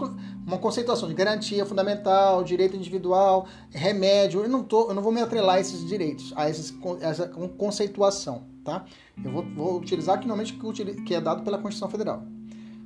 uma 0.47 0.57
conceituação 0.59 1.09
de 1.09 1.15
garantia 1.15 1.67
fundamental, 1.67 2.43
direito 2.43 2.77
individual, 2.77 3.47
remédio. 3.71 4.43
Eu 4.43 4.49
não, 4.49 4.63
tô, 4.63 4.89
eu 4.89 4.95
não 4.95 5.03
vou 5.03 5.13
me 5.13 5.21
atrelar 5.21 5.57
a 5.57 5.61
esses 5.61 5.87
direitos, 5.87 6.33
a 6.37 6.49
esses, 6.49 6.75
essa 7.01 7.29
conceituação, 7.59 8.45
tá? 8.65 8.85
Eu 9.23 9.31
vou, 9.31 9.45
vou 9.55 9.79
utilizar 9.79 10.17
aqui 10.17 10.27
normalmente 10.27 10.59
que 11.05 11.15
é 11.15 11.21
dado 11.21 11.43
pela 11.43 11.59
Constituição 11.59 11.91
Federal. 11.91 12.23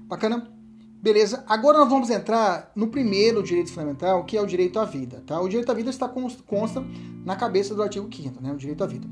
Bacana? 0.08 0.57
Beleza, 1.00 1.44
agora 1.46 1.78
nós 1.78 1.88
vamos 1.88 2.10
entrar 2.10 2.72
no 2.74 2.88
primeiro 2.88 3.40
direito 3.40 3.70
fundamental, 3.70 4.24
que 4.24 4.36
é 4.36 4.42
o 4.42 4.46
direito 4.46 4.80
à 4.80 4.84
vida. 4.84 5.22
Tá? 5.24 5.40
O 5.40 5.48
direito 5.48 5.70
à 5.70 5.74
vida 5.74 5.90
está 5.90 6.08
consta 6.08 6.84
na 7.24 7.36
cabeça 7.36 7.72
do 7.72 7.82
artigo 7.84 8.08
5 8.12 8.42
né? 8.42 8.52
o 8.52 8.56
direito 8.56 8.82
à 8.82 8.86
vida. 8.86 9.06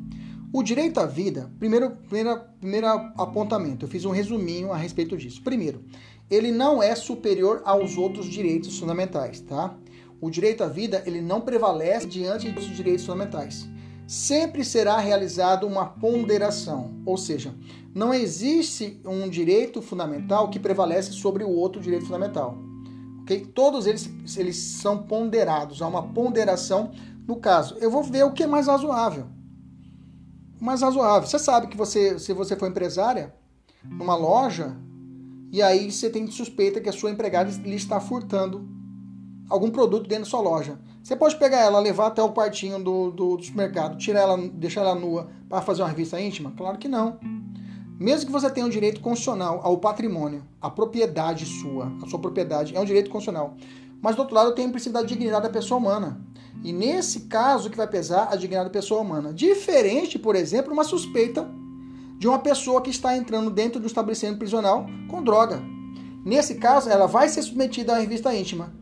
O 0.52 0.64
direito 0.64 0.98
à 0.98 1.06
vida, 1.06 1.48
primeiro, 1.60 1.92
primeiro, 2.08 2.40
primeiro 2.60 2.86
apontamento, 2.88 3.84
eu 3.84 3.88
fiz 3.88 4.04
um 4.04 4.10
resuminho 4.10 4.72
a 4.72 4.76
respeito 4.76 5.16
disso. 5.16 5.40
Primeiro, 5.44 5.84
ele 6.28 6.50
não 6.50 6.82
é 6.82 6.92
superior 6.96 7.62
aos 7.64 7.96
outros 7.96 8.26
direitos 8.26 8.76
fundamentais, 8.76 9.40
tá? 9.40 9.72
O 10.20 10.28
direito 10.28 10.64
à 10.64 10.68
vida, 10.68 11.04
ele 11.06 11.20
não 11.20 11.40
prevalece 11.40 12.06
diante 12.06 12.50
dos 12.50 12.64
direitos 12.64 13.06
fundamentais. 13.06 13.68
Sempre 14.06 14.64
será 14.64 14.98
realizada 14.98 15.66
uma 15.66 15.86
ponderação, 15.86 17.02
ou 17.04 17.16
seja, 17.16 17.54
não 17.94 18.14
existe 18.14 19.00
um 19.04 19.28
direito 19.28 19.82
fundamental 19.82 20.48
que 20.48 20.60
prevalece 20.60 21.12
sobre 21.12 21.42
o 21.42 21.50
outro 21.50 21.80
direito 21.80 22.06
fundamental. 22.06 22.56
Okay? 23.22 23.40
Todos 23.46 23.86
eles, 23.86 24.08
eles 24.36 24.56
são 24.56 25.02
ponderados, 25.02 25.82
há 25.82 25.88
uma 25.88 26.02
ponderação 26.02 26.92
no 27.26 27.36
caso. 27.36 27.76
Eu 27.80 27.90
vou 27.90 28.02
ver 28.02 28.24
o 28.24 28.32
que 28.32 28.44
é 28.44 28.46
mais 28.46 28.68
razoável 28.68 29.26
mais 30.60 30.82
razoável. 30.82 31.28
Você 31.28 31.38
sabe 31.38 31.66
que 31.66 31.76
você, 31.76 32.18
se 32.18 32.32
você 32.32 32.56
for 32.56 32.68
empresária 32.68 33.34
numa 33.84 34.16
loja 34.16 34.76
e 35.52 35.62
aí 35.62 35.90
você 35.90 36.10
tem 36.10 36.26
suspeita 36.30 36.80
que 36.80 36.88
a 36.88 36.92
sua 36.92 37.10
empregada 37.10 37.50
lhe 37.50 37.76
está 37.76 38.00
furtando 38.00 38.68
algum 39.48 39.70
produto 39.70 40.08
dentro 40.08 40.24
da 40.24 40.30
sua 40.30 40.40
loja. 40.40 40.78
Você 41.06 41.14
pode 41.14 41.36
pegar 41.36 41.60
ela, 41.60 41.78
levar 41.78 42.08
até 42.08 42.20
o 42.20 42.32
quartinho 42.32 42.82
do, 42.82 43.12
do, 43.12 43.36
do 43.36 43.44
supermercado, 43.44 43.96
tirar 43.96 44.22
ela, 44.22 44.36
deixar 44.36 44.80
ela 44.80 44.92
nua 44.96 45.28
para 45.48 45.62
fazer 45.62 45.82
uma 45.82 45.88
revista 45.88 46.20
íntima? 46.20 46.52
Claro 46.56 46.78
que 46.78 46.88
não. 46.88 47.20
Mesmo 47.96 48.26
que 48.26 48.32
você 48.32 48.50
tenha 48.50 48.66
um 48.66 48.68
direito 48.68 49.00
constitucional 49.00 49.60
ao 49.62 49.78
patrimônio, 49.78 50.42
a 50.60 50.68
propriedade 50.68 51.46
sua, 51.46 51.92
a 52.02 52.08
sua 52.08 52.18
propriedade 52.18 52.74
é 52.76 52.80
um 52.80 52.84
direito 52.84 53.08
constitucional. 53.08 53.54
Mas 54.02 54.16
do 54.16 54.22
outro 54.22 54.34
lado 54.34 54.52
tem 54.52 54.66
o 54.66 54.70
princípio 54.70 54.94
da 54.94 55.02
dignidade 55.04 55.44
da 55.44 55.48
pessoa 55.48 55.78
humana. 55.78 56.20
E 56.64 56.72
nesse 56.72 57.20
caso 57.28 57.70
que 57.70 57.76
vai 57.76 57.86
pesar 57.86 58.26
a 58.32 58.34
dignidade 58.34 58.68
da 58.68 58.72
pessoa 58.72 59.00
humana. 59.00 59.32
Diferente, 59.32 60.18
por 60.18 60.34
exemplo, 60.34 60.72
uma 60.72 60.82
suspeita 60.82 61.48
de 62.18 62.26
uma 62.26 62.40
pessoa 62.40 62.82
que 62.82 62.90
está 62.90 63.16
entrando 63.16 63.48
dentro 63.48 63.78
do 63.78 63.86
estabelecimento 63.86 64.38
prisional 64.38 64.84
com 65.08 65.22
droga. 65.22 65.62
Nesse 66.24 66.56
caso, 66.56 66.90
ela 66.90 67.06
vai 67.06 67.28
ser 67.28 67.42
submetida 67.42 67.94
à 67.94 67.98
revista 68.00 68.34
íntima. 68.34 68.74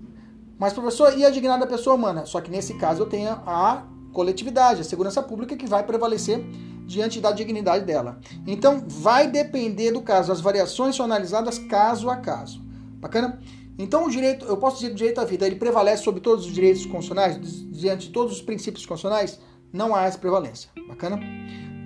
Mas, 0.58 0.72
professor, 0.72 1.16
e 1.16 1.24
a 1.24 1.30
dignidade 1.30 1.60
da 1.60 1.66
pessoa 1.66 1.96
humana? 1.96 2.26
Só 2.26 2.40
que 2.40 2.50
nesse 2.50 2.74
caso 2.74 3.02
eu 3.02 3.06
tenho 3.06 3.30
a 3.30 3.84
coletividade, 4.12 4.80
a 4.80 4.84
segurança 4.84 5.22
pública 5.22 5.56
que 5.56 5.66
vai 5.66 5.82
prevalecer 5.82 6.44
diante 6.86 7.20
da 7.20 7.32
dignidade 7.32 7.84
dela. 7.84 8.20
Então, 8.46 8.84
vai 8.86 9.28
depender 9.28 9.90
do 9.90 10.02
caso. 10.02 10.30
As 10.30 10.40
variações 10.40 10.94
são 10.94 11.04
analisadas 11.04 11.58
caso 11.58 12.08
a 12.08 12.16
caso. 12.16 12.62
Bacana? 13.00 13.40
Então 13.76 14.06
o 14.06 14.10
direito, 14.10 14.44
eu 14.46 14.56
posso 14.56 14.76
dizer 14.76 14.88
que 14.88 14.94
o 14.94 14.96
direito 14.96 15.20
à 15.20 15.24
vida, 15.24 15.46
ele 15.46 15.56
prevalece 15.56 16.04
sobre 16.04 16.20
todos 16.20 16.46
os 16.46 16.52
direitos 16.52 16.86
constitucionais, 16.86 17.36
diante 17.72 18.06
de 18.06 18.12
todos 18.12 18.32
os 18.32 18.42
princípios 18.42 18.86
constitucionais? 18.86 19.40
Não 19.72 19.94
há 19.94 20.04
essa 20.04 20.18
prevalência. 20.18 20.70
Bacana? 20.88 21.18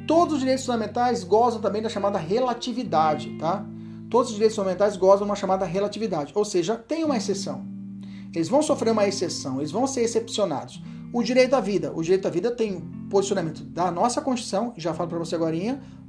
Todos 0.06 0.34
os 0.34 0.40
direitos 0.40 0.66
fundamentais 0.66 1.24
gozam 1.24 1.60
também 1.60 1.80
da 1.80 1.88
chamada 1.88 2.18
relatividade, 2.18 3.30
tá? 3.38 3.64
Todos 4.10 4.28
os 4.28 4.34
direitos 4.34 4.56
fundamentais 4.56 4.96
gozam 4.96 5.18
de 5.18 5.24
uma 5.24 5.36
chamada 5.36 5.64
relatividade, 5.64 6.32
ou 6.34 6.44
seja, 6.44 6.76
tem 6.76 7.04
uma 7.04 7.16
exceção. 7.16 7.66
Eles 8.38 8.48
vão 8.48 8.62
sofrer 8.62 8.92
uma 8.92 9.04
exceção, 9.04 9.58
eles 9.58 9.72
vão 9.72 9.84
ser 9.84 10.02
excepcionados. 10.02 10.80
O 11.12 11.24
direito 11.24 11.54
à 11.54 11.60
vida, 11.60 11.92
o 11.92 12.02
direito 12.02 12.28
à 12.28 12.30
vida 12.30 12.52
tem 12.52 12.76
o 12.76 12.82
posicionamento 13.10 13.64
da 13.64 13.90
nossa 13.90 14.20
Constituição, 14.20 14.72
já 14.76 14.94
falo 14.94 15.08
para 15.08 15.18
você 15.18 15.34
agora, 15.34 15.56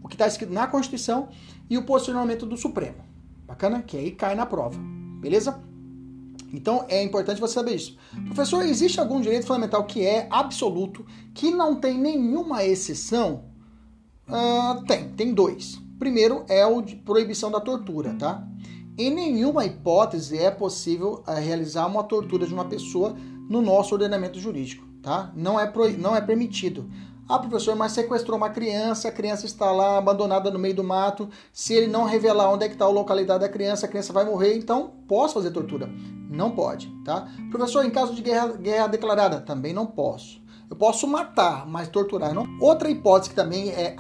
o 0.03 0.07
que 0.07 0.13
está 0.13 0.27
escrito 0.27 0.53
na 0.53 0.67
Constituição 0.67 1.29
e 1.67 1.75
o 1.75 1.83
posicionamento 1.83 2.45
do 2.45 2.55
Supremo. 2.55 2.98
Bacana? 3.48 3.81
Que 3.81 3.98
aí 3.98 4.12
cai 4.12 4.36
na 4.36 4.45
prova. 4.45 4.77
Beleza? 5.19 5.59
Então 6.53 6.86
é 6.88 7.03
importante 7.03 7.41
você 7.41 7.55
saber 7.55 7.75
isso. 7.75 7.98
Professor, 8.25 8.63
existe 8.63 9.00
algum 9.00 9.19
direito 9.19 9.48
fundamental 9.48 9.83
que 9.86 10.05
é 10.05 10.27
absoluto, 10.29 11.03
que 11.33 11.50
não 11.50 11.75
tem 11.75 11.98
nenhuma 11.98 12.63
exceção? 12.63 13.45
Uh, 14.27 14.86
tem, 14.86 15.09
tem 15.09 15.33
dois. 15.33 15.81
Primeiro 15.98 16.45
é 16.48 16.63
o 16.63 16.79
de 16.79 16.95
proibição 16.95 17.50
da 17.50 17.59
tortura, 17.59 18.13
tá? 18.19 18.48
Em 19.00 19.10
nenhuma 19.10 19.63
hipótese 19.63 20.38
é 20.38 20.51
possível 20.51 21.24
uh, 21.25 21.32
realizar 21.32 21.88
uma 21.88 22.03
tortura 22.03 22.46
de 22.46 22.53
uma 22.53 22.65
pessoa 22.65 23.15
no 23.50 23.62
nosso 23.62 23.94
ordenamento 23.94 24.38
jurídico, 24.38 24.86
tá? 25.01 25.32
Não 25.38 25.58
é, 25.58 25.65
pro, 25.65 25.89
não 25.98 26.13
é 26.13 26.20
permitido. 26.20 26.89
Ah, 27.25 27.39
professor, 27.39 27.77
mas 27.77 27.94
sequestrou 27.94 28.36
uma 28.36 28.50
criança, 28.50 29.08
a 29.08 29.12
criança 29.12 29.46
está 29.46 29.72
lá 29.72 29.98
abandonada 29.98 30.51
no 30.51 30.60
meio 30.60 30.75
do 30.75 30.84
mato. 30.84 31.29
Se 31.53 31.74
ele 31.74 31.88
não 31.88 32.03
revelar 32.03 32.51
onde 32.51 32.65
é 32.65 32.68
que 32.68 32.74
está 32.74 32.84
a 32.84 32.89
localidade 32.89 33.39
da 33.39 33.48
criança, 33.48 33.86
a 33.86 33.89
criança 33.89 34.12
vai 34.12 34.25
morrer. 34.25 34.58
Então, 34.58 34.91
posso 35.08 35.36
fazer 35.36 35.51
tortura? 35.51 35.89
Não 36.29 36.51
pode, 36.51 36.94
tá? 37.06 37.25
Professor, 37.50 37.86
em 37.86 37.91
caso 37.91 38.13
de 38.13 38.22
guerra, 38.22 38.48
guerra 38.48 38.88
declarada, 38.88 39.39
também 39.39 39.72
não 39.72 39.86
posso. 39.86 40.41
Eu 40.70 40.75
posso 40.75 41.08
matar, 41.08 41.65
mas 41.65 41.88
torturar 41.88 42.34
não. 42.34 42.46
Outra 42.60 42.89
hipótese 42.89 43.29
que 43.29 43.36
também 43.38 43.70
é 43.70 43.96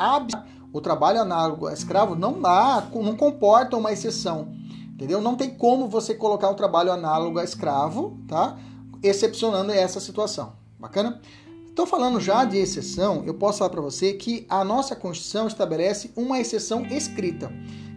o 0.73 0.81
trabalho 0.81 1.21
análogo 1.21 1.67
a 1.67 1.73
escravo 1.73 2.15
não 2.15 2.41
dá, 2.41 2.85
não 2.93 3.15
comporta 3.15 3.77
uma 3.77 3.91
exceção, 3.91 4.58
entendeu? 4.99 5.21
Não 5.21 5.37
tem 5.37 5.49
como 5.49 5.87
você 5.87 6.13
colocar 6.13 6.49
o 6.49 6.55
trabalho 6.55 6.91
análogo 6.91 7.39
a 7.39 7.43
escravo, 7.43 8.19
tá? 8.27 8.59
Excepcionando 9.01 9.71
essa 9.71 9.97
situação. 10.01 10.51
Bacana? 10.77 11.21
Estou 11.69 11.87
falando 11.87 12.19
já 12.19 12.43
de 12.43 12.57
exceção, 12.57 13.23
eu 13.25 13.33
posso 13.33 13.59
falar 13.59 13.69
para 13.69 13.79
você 13.79 14.11
que 14.11 14.45
a 14.49 14.61
nossa 14.65 14.97
Constituição 14.97 15.47
estabelece 15.47 16.11
uma 16.17 16.37
exceção 16.37 16.85
escrita, 16.87 17.49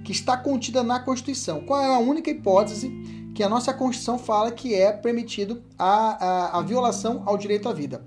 que 0.05 0.13
está 0.13 0.37
contida 0.37 0.85
na 0.85 1.01
Constituição. 1.01 1.63
Qual 1.63 1.81
é 1.81 1.93
a 1.93 1.99
única 1.99 2.31
hipótese 2.31 2.91
que 3.35 3.43
a 3.43 3.49
nossa 3.49 3.75
Constituição 3.75 4.17
fala 4.17 4.53
que 4.53 4.73
é 4.73 4.93
permitido 4.93 5.61
a, 5.77 6.25
a, 6.25 6.59
a 6.61 6.63
violação 6.63 7.25
ao 7.27 7.37
direito 7.37 7.69
à 7.69 7.73
vida? 7.73 8.07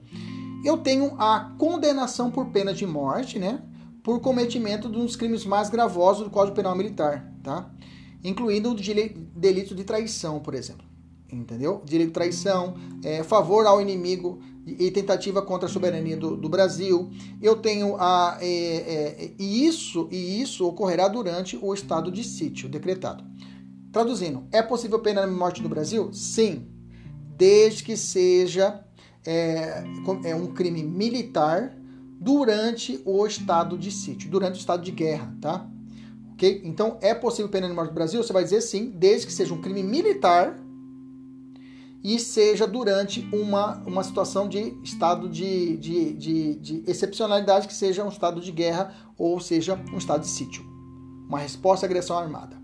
Eu 0.64 0.78
tenho 0.78 1.14
a 1.20 1.54
condenação 1.58 2.32
por 2.32 2.46
pena 2.46 2.74
de 2.74 2.88
morte, 2.88 3.38
né? 3.38 3.62
Por 4.02 4.22
cometimento 4.22 4.88
de 4.90 4.98
um 4.98 5.06
dos 5.06 5.18
crimes 5.18 5.46
mais 5.46 5.70
gravosos 5.70 6.24
do 6.24 6.30
Código 6.30 6.56
Penal 6.56 6.75
Militar, 6.75 7.30
tá? 7.44 7.70
Incluindo 8.27 8.72
o 8.72 8.75
delito 8.75 9.75
de 9.75 9.84
traição, 9.84 10.39
por 10.39 10.53
exemplo. 10.53 10.86
entendeu? 11.32 11.82
Direito 11.86 12.10
de 12.10 12.13
traição, 12.13 12.75
é, 13.03 13.24
favor 13.24 13.65
ao 13.65 13.82
inimigo 13.82 14.39
e 14.65 14.89
tentativa 14.89 15.41
contra 15.41 15.67
a 15.67 15.72
soberania 15.72 16.17
do, 16.17 16.36
do 16.36 16.50
Brasil. 16.50 17.10
Eu 17.41 17.58
tenho 17.58 17.96
a 17.98 18.38
é, 18.41 18.48
é, 18.48 19.32
e 19.38 19.67
isso 19.67 20.08
e 20.12 20.41
isso 20.41 20.65
ocorrerá 20.67 21.08
durante 21.08 21.58
o 21.62 21.74
estado 21.74 22.12
de 22.12 22.24
sítio 22.24 22.67
decretado. 22.67 23.24
Traduzindo, 23.91 24.44
é 24.51 24.62
possível 24.62 25.00
pena 25.00 25.25
de 25.25 25.32
morte 25.32 25.62
no 25.62 25.70
Brasil? 25.70 26.12
Sim, 26.12 26.67
desde 27.38 27.84
que 27.84 27.96
seja 27.96 28.84
é, 29.25 29.84
é 30.24 30.36
um 30.36 30.48
crime 30.48 30.84
militar 30.84 31.77
durante 32.20 33.01
o 33.05 33.25
estado 33.25 33.77
de 33.77 33.91
sítio, 33.91 34.29
durante 34.29 34.55
o 34.55 34.60
estado 34.60 34.84
de 34.84 34.91
guerra, 34.91 35.36
tá? 35.39 35.70
Ok? 36.36 36.62
Então, 36.65 36.98
é 37.01 37.13
possível 37.13 37.50
pena 37.50 37.68
de 37.68 37.74
morte 37.74 37.89
no 37.89 37.96
Brasil? 37.96 38.22
Você 38.22 38.34
vai 38.34 38.44
dizer 38.44 38.62
sim, 38.62 38.92
desde 38.92 39.25
que 39.25 39.34
seja 39.34 39.54
um 39.54 39.62
crime 39.62 39.82
militar 39.82 40.60
e 42.04 42.20
seja 42.20 42.68
durante 42.68 43.27
uma, 43.34 43.82
uma 43.86 44.04
situação 44.04 44.48
de 44.48 44.77
estado 44.84 45.27
de, 45.30 45.77
de, 45.77 46.13
de, 46.13 46.56
de 46.56 46.84
excepcionalidade, 46.86 47.68
que 47.68 47.74
seja 47.74 48.04
um 48.04 48.10
estado 48.10 48.42
de 48.42 48.51
guerra 48.51 48.94
ou 49.18 49.39
seja 49.39 49.80
um 49.92 49.98
estado 49.98 50.22
de 50.22 50.27
sítio. 50.27 50.63
Uma 51.27 51.39
resposta 51.39 51.86
à 51.86 51.88
agressão 51.88 52.18
armada. 52.18 52.58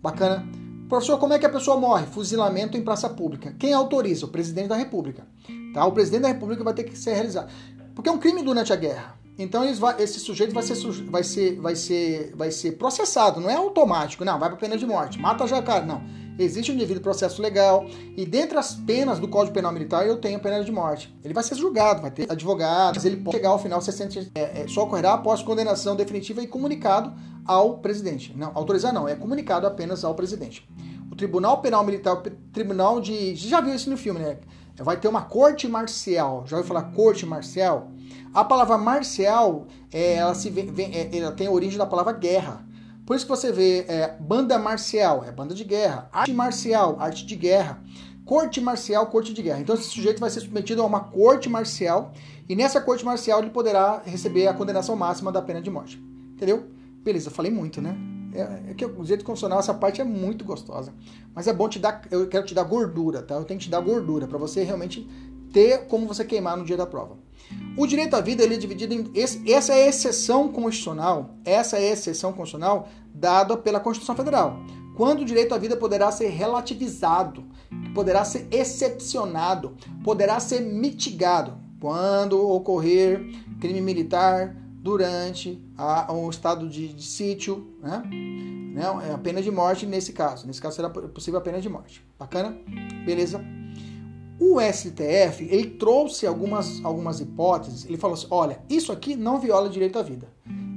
Bacana? 0.00 0.46
Professor, 0.88 1.18
como 1.18 1.32
é 1.32 1.38
que 1.38 1.46
a 1.46 1.50
pessoa 1.50 1.76
morre? 1.76 2.06
Fuzilamento 2.06 2.76
em 2.76 2.82
praça 2.82 3.08
pública. 3.08 3.56
Quem 3.58 3.72
autoriza? 3.72 4.26
O 4.26 4.28
presidente 4.28 4.68
da 4.68 4.76
República. 4.76 5.26
Tá? 5.74 5.84
O 5.84 5.90
presidente 5.90 6.22
da 6.22 6.28
República 6.28 6.62
vai 6.62 6.74
ter 6.74 6.84
que 6.84 6.96
ser 6.96 7.14
realizado. 7.14 7.50
Porque 7.94 8.08
é 8.08 8.12
um 8.12 8.18
crime 8.18 8.42
durante 8.42 8.72
a 8.72 8.76
guerra. 8.76 9.15
Então 9.38 9.62
vai, 9.74 10.02
esse 10.02 10.18
sujeito 10.18 10.54
vai 10.54 10.62
ser, 10.62 10.74
vai, 11.10 11.22
ser, 11.22 11.60
vai, 11.60 11.76
ser, 11.76 12.32
vai 12.34 12.50
ser 12.50 12.72
processado, 12.72 13.40
não 13.40 13.50
é 13.50 13.54
automático, 13.54 14.24
não, 14.24 14.38
vai 14.38 14.48
para 14.48 14.58
pena 14.58 14.76
de 14.76 14.86
morte, 14.86 15.18
mata 15.18 15.46
já 15.46 15.60
cara, 15.62 15.84
não. 15.84 16.02
Existe 16.38 16.70
um 16.70 16.76
devido 16.76 17.00
processo 17.00 17.40
legal 17.40 17.86
e 18.14 18.26
dentre 18.26 18.58
as 18.58 18.74
penas 18.74 19.18
do 19.18 19.26
Código 19.26 19.54
Penal 19.54 19.72
Militar 19.72 20.06
eu 20.06 20.18
tenho 20.18 20.36
a 20.36 20.40
pena 20.40 20.62
de 20.62 20.70
morte. 20.70 21.14
Ele 21.24 21.32
vai 21.32 21.42
ser 21.42 21.54
julgado, 21.54 22.02
vai 22.02 22.10
ter 22.10 22.30
advogado, 22.30 22.98
ele 23.06 23.16
pode 23.16 23.36
chegar 23.36 23.50
ao 23.50 23.58
final 23.58 23.80
60 23.80 24.32
é, 24.34 24.62
é, 24.62 24.68
só 24.68 24.84
ocorrerá 24.84 25.14
após 25.14 25.42
condenação 25.42 25.96
definitiva 25.96 26.42
e 26.42 26.46
comunicado 26.46 27.12
ao 27.46 27.78
presidente. 27.78 28.34
Não, 28.36 28.52
autorizar 28.54 28.92
não, 28.92 29.08
é 29.08 29.14
comunicado 29.14 29.66
apenas 29.66 30.04
ao 30.04 30.14
presidente. 30.14 30.68
O 31.10 31.16
Tribunal 31.16 31.62
Penal 31.62 31.84
Militar, 31.84 32.22
Tribunal 32.52 33.00
de. 33.00 33.34
Já 33.34 33.62
viu 33.62 33.74
isso 33.74 33.88
no 33.88 33.96
filme, 33.96 34.20
né? 34.20 34.36
Vai 34.76 34.98
ter 34.98 35.08
uma 35.08 35.22
corte 35.22 35.66
marcial. 35.66 36.44
Já 36.46 36.58
ouviu 36.58 36.68
falar 36.68 36.90
corte 36.92 37.24
marcial? 37.24 37.90
A 38.36 38.44
palavra 38.44 38.76
marcial, 38.76 39.66
é, 39.90 40.16
ela, 40.16 40.34
se 40.34 40.50
vem, 40.50 40.66
vem, 40.66 40.94
é, 40.94 41.08
ela 41.16 41.32
tem 41.32 41.46
a 41.46 41.50
origem 41.50 41.78
da 41.78 41.86
palavra 41.86 42.12
guerra. 42.12 42.66
Por 43.06 43.16
isso 43.16 43.24
que 43.24 43.30
você 43.30 43.50
vê 43.50 43.86
é, 43.88 44.14
banda 44.20 44.58
marcial, 44.58 45.24
é 45.24 45.32
banda 45.32 45.54
de 45.54 45.64
guerra. 45.64 46.06
Arte 46.12 46.34
marcial, 46.34 46.98
arte 47.00 47.24
de 47.24 47.34
guerra. 47.34 47.82
Corte 48.26 48.60
marcial, 48.60 49.06
corte 49.06 49.32
de 49.32 49.40
guerra. 49.40 49.60
Então 49.60 49.74
esse 49.74 49.84
sujeito 49.84 50.20
vai 50.20 50.28
ser 50.28 50.40
submetido 50.40 50.82
a 50.82 50.84
uma 50.84 51.00
corte 51.00 51.48
marcial 51.48 52.12
e 52.46 52.54
nessa 52.54 52.78
corte 52.78 53.06
marcial 53.06 53.38
ele 53.38 53.48
poderá 53.48 54.02
receber 54.04 54.46
a 54.48 54.52
condenação 54.52 54.94
máxima 54.94 55.32
da 55.32 55.40
pena 55.40 55.62
de 55.62 55.70
morte. 55.70 55.98
Entendeu? 56.34 56.66
Beleza, 57.02 57.28
eu 57.28 57.32
falei 57.32 57.50
muito, 57.50 57.80
né? 57.80 57.96
É, 58.34 58.72
é 58.72 58.74
que 58.74 58.84
o 58.84 59.02
jeito 59.02 59.24
constitucional, 59.24 59.60
essa 59.60 59.72
parte 59.72 60.02
é 60.02 60.04
muito 60.04 60.44
gostosa. 60.44 60.92
Mas 61.34 61.48
é 61.48 61.54
bom 61.54 61.70
te 61.70 61.78
dar, 61.78 62.02
eu 62.10 62.28
quero 62.28 62.44
te 62.44 62.52
dar 62.52 62.64
gordura, 62.64 63.22
tá? 63.22 63.36
Eu 63.36 63.44
tenho 63.44 63.58
que 63.58 63.64
te 63.64 63.70
dar 63.70 63.80
gordura 63.80 64.26
para 64.26 64.36
você 64.36 64.62
realmente 64.62 65.08
ter 65.52 65.86
como 65.86 66.06
você 66.06 66.24
queimar 66.24 66.56
no 66.56 66.64
dia 66.64 66.76
da 66.76 66.86
prova. 66.86 67.16
O 67.76 67.86
direito 67.86 68.14
à 68.14 68.20
vida 68.20 68.42
ele 68.42 68.54
é 68.54 68.58
dividido 68.58 68.94
em. 68.94 69.10
Essa 69.14 69.72
é 69.74 69.84
a 69.84 69.88
exceção 69.88 70.48
constitucional, 70.48 71.36
essa 71.44 71.76
é 71.76 71.88
a 71.88 71.92
exceção 71.92 72.32
constitucional 72.32 72.88
dada 73.14 73.56
pela 73.56 73.80
Constituição 73.80 74.16
Federal. 74.16 74.58
Quando 74.96 75.20
o 75.20 75.24
direito 75.24 75.54
à 75.54 75.58
vida 75.58 75.76
poderá 75.76 76.10
ser 76.10 76.28
relativizado, 76.28 77.44
poderá 77.94 78.24
ser 78.24 78.48
excepcionado, 78.50 79.76
poderá 80.02 80.40
ser 80.40 80.60
mitigado. 80.60 81.58
Quando 81.78 82.40
ocorrer 82.50 83.20
crime 83.60 83.82
militar 83.82 84.56
durante 84.86 85.62
a, 85.76 86.10
um 86.12 86.30
estado 86.30 86.68
de, 86.68 86.88
de 86.88 87.04
sítio, 87.04 87.76
né? 87.82 88.02
né? 88.72 88.84
A 89.12 89.18
pena 89.18 89.42
de 89.42 89.50
morte 89.50 89.84
nesse 89.84 90.12
caso. 90.12 90.46
Nesse 90.46 90.62
caso 90.62 90.76
será 90.76 90.88
possível 90.88 91.40
a 91.40 91.42
pena 91.42 91.60
de 91.60 91.68
morte. 91.68 92.02
Bacana? 92.18 92.56
Beleza? 93.04 93.44
O 94.38 94.60
STF 94.60 95.44
ele 95.44 95.70
trouxe 95.70 96.26
algumas, 96.26 96.84
algumas 96.84 97.20
hipóteses. 97.20 97.84
Ele 97.86 97.96
falou 97.96 98.14
assim: 98.14 98.26
olha, 98.30 98.60
isso 98.68 98.92
aqui 98.92 99.16
não 99.16 99.38
viola 99.38 99.68
direito 99.68 99.98
à 99.98 100.02
vida. 100.02 100.28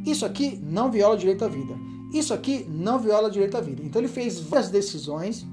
Isso 0.05 0.25
aqui 0.25 0.59
não 0.63 0.89
viola 0.89 1.17
direito 1.17 1.43
à 1.43 1.47
vida. 1.47 1.75
Isso 2.13 2.33
aqui 2.33 2.65
não 2.69 2.97
viola 2.97 3.29
direito 3.29 3.57
à 3.57 3.61
vida. 3.61 3.83
Então 3.83 4.01
ele 4.01 4.07
fez 4.07 4.39
várias 4.39 4.69
decisões 4.69 5.45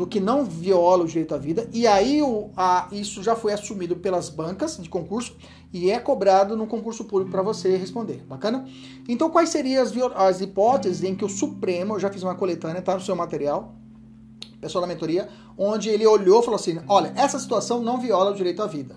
do 0.00 0.06
que 0.06 0.18
não 0.18 0.44
viola 0.44 1.04
o 1.04 1.06
direito 1.06 1.34
à 1.34 1.38
vida 1.38 1.68
e 1.74 1.86
aí 1.86 2.22
o, 2.22 2.48
a, 2.56 2.88
isso 2.90 3.22
já 3.22 3.36
foi 3.36 3.52
assumido 3.52 3.94
pelas 3.96 4.30
bancas 4.30 4.78
de 4.78 4.88
concurso 4.88 5.36
e 5.70 5.90
é 5.90 5.98
cobrado 5.98 6.56
no 6.56 6.66
concurso 6.66 7.04
público 7.04 7.30
para 7.30 7.42
você 7.42 7.76
responder. 7.76 8.24
Bacana? 8.26 8.66
Então 9.06 9.28
quais 9.28 9.50
seriam 9.50 9.82
as, 9.82 9.92
as 10.16 10.40
hipóteses 10.40 11.04
em 11.04 11.14
que 11.14 11.22
o 11.22 11.28
Supremo, 11.28 11.96
eu 11.96 12.00
já 12.00 12.10
fiz 12.10 12.22
uma 12.22 12.34
coletânea, 12.34 12.80
tá 12.80 12.94
no 12.94 13.00
seu 13.02 13.14
material, 13.14 13.74
pessoal 14.60 14.82
da 14.82 14.88
mentoria, 14.88 15.28
onde 15.56 15.88
ele 15.88 16.06
olhou 16.06 16.40
e 16.40 16.44
falou 16.44 16.56
assim: 16.56 16.78
olha, 16.88 17.12
essa 17.16 17.38
situação 17.38 17.82
não 17.82 17.98
viola 17.98 18.30
o 18.30 18.34
direito 18.34 18.62
à 18.62 18.66
vida. 18.66 18.96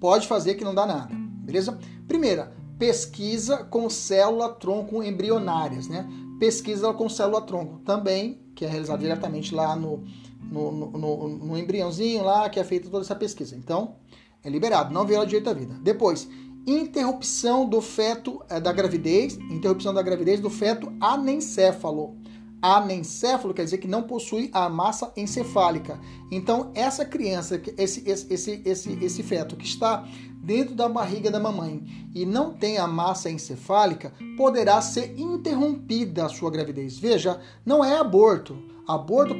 Pode 0.00 0.26
fazer 0.26 0.54
que 0.54 0.64
não 0.64 0.74
dá 0.74 0.86
nada. 0.86 1.14
Beleza? 1.14 1.78
Primeira, 2.08 2.52
pesquisa 2.78 3.58
com 3.58 3.88
célula-tronco 3.88 5.02
embrionárias, 5.02 5.86
né? 5.86 6.08
Pesquisa 6.40 6.92
com 6.92 7.08
célula-tronco 7.08 7.78
também, 7.84 8.40
que 8.54 8.64
é 8.64 8.68
realizada 8.68 9.00
diretamente 9.00 9.54
lá 9.54 9.76
no, 9.76 10.02
no, 10.42 10.72
no, 10.72 10.90
no, 10.90 11.28
no 11.28 11.58
embriãozinho 11.58 12.24
lá, 12.24 12.48
que 12.48 12.58
é 12.58 12.64
feita 12.64 12.90
toda 12.90 13.04
essa 13.04 13.14
pesquisa. 13.14 13.54
Então, 13.54 13.96
é 14.42 14.50
liberado, 14.50 14.92
não 14.92 15.06
viola 15.06 15.24
o 15.24 15.26
direito 15.26 15.48
à 15.48 15.52
vida. 15.52 15.74
Depois, 15.82 16.28
interrupção 16.66 17.68
do 17.68 17.80
feto 17.80 18.42
é, 18.48 18.60
da 18.60 18.72
gravidez, 18.72 19.36
interrupção 19.50 19.94
da 19.94 20.02
gravidez 20.02 20.40
do 20.40 20.50
feto 20.50 20.92
anencéfalo 21.00 22.16
anencéfalo 22.62 23.52
quer 23.52 23.64
dizer 23.64 23.78
que 23.78 23.88
não 23.88 24.04
possui 24.04 24.48
a 24.52 24.68
massa 24.68 25.12
encefálica. 25.16 25.98
Então, 26.30 26.70
essa 26.74 27.04
criança, 27.04 27.60
esse, 27.76 28.08
esse, 28.08 28.32
esse, 28.32 28.62
esse, 28.64 29.04
esse 29.04 29.22
feto 29.24 29.56
que 29.56 29.66
está 29.66 30.06
dentro 30.42 30.74
da 30.74 30.88
barriga 30.88 31.30
da 31.30 31.40
mamãe 31.40 31.82
e 32.14 32.24
não 32.24 32.52
tem 32.52 32.78
a 32.78 32.86
massa 32.86 33.28
encefálica, 33.30 34.12
poderá 34.36 34.80
ser 34.80 35.18
interrompida 35.18 36.26
a 36.26 36.28
sua 36.28 36.50
gravidez. 36.50 36.98
Veja, 36.98 37.40
não 37.66 37.84
é 37.84 37.98
aborto. 37.98 38.56
Aborto, 38.86 39.36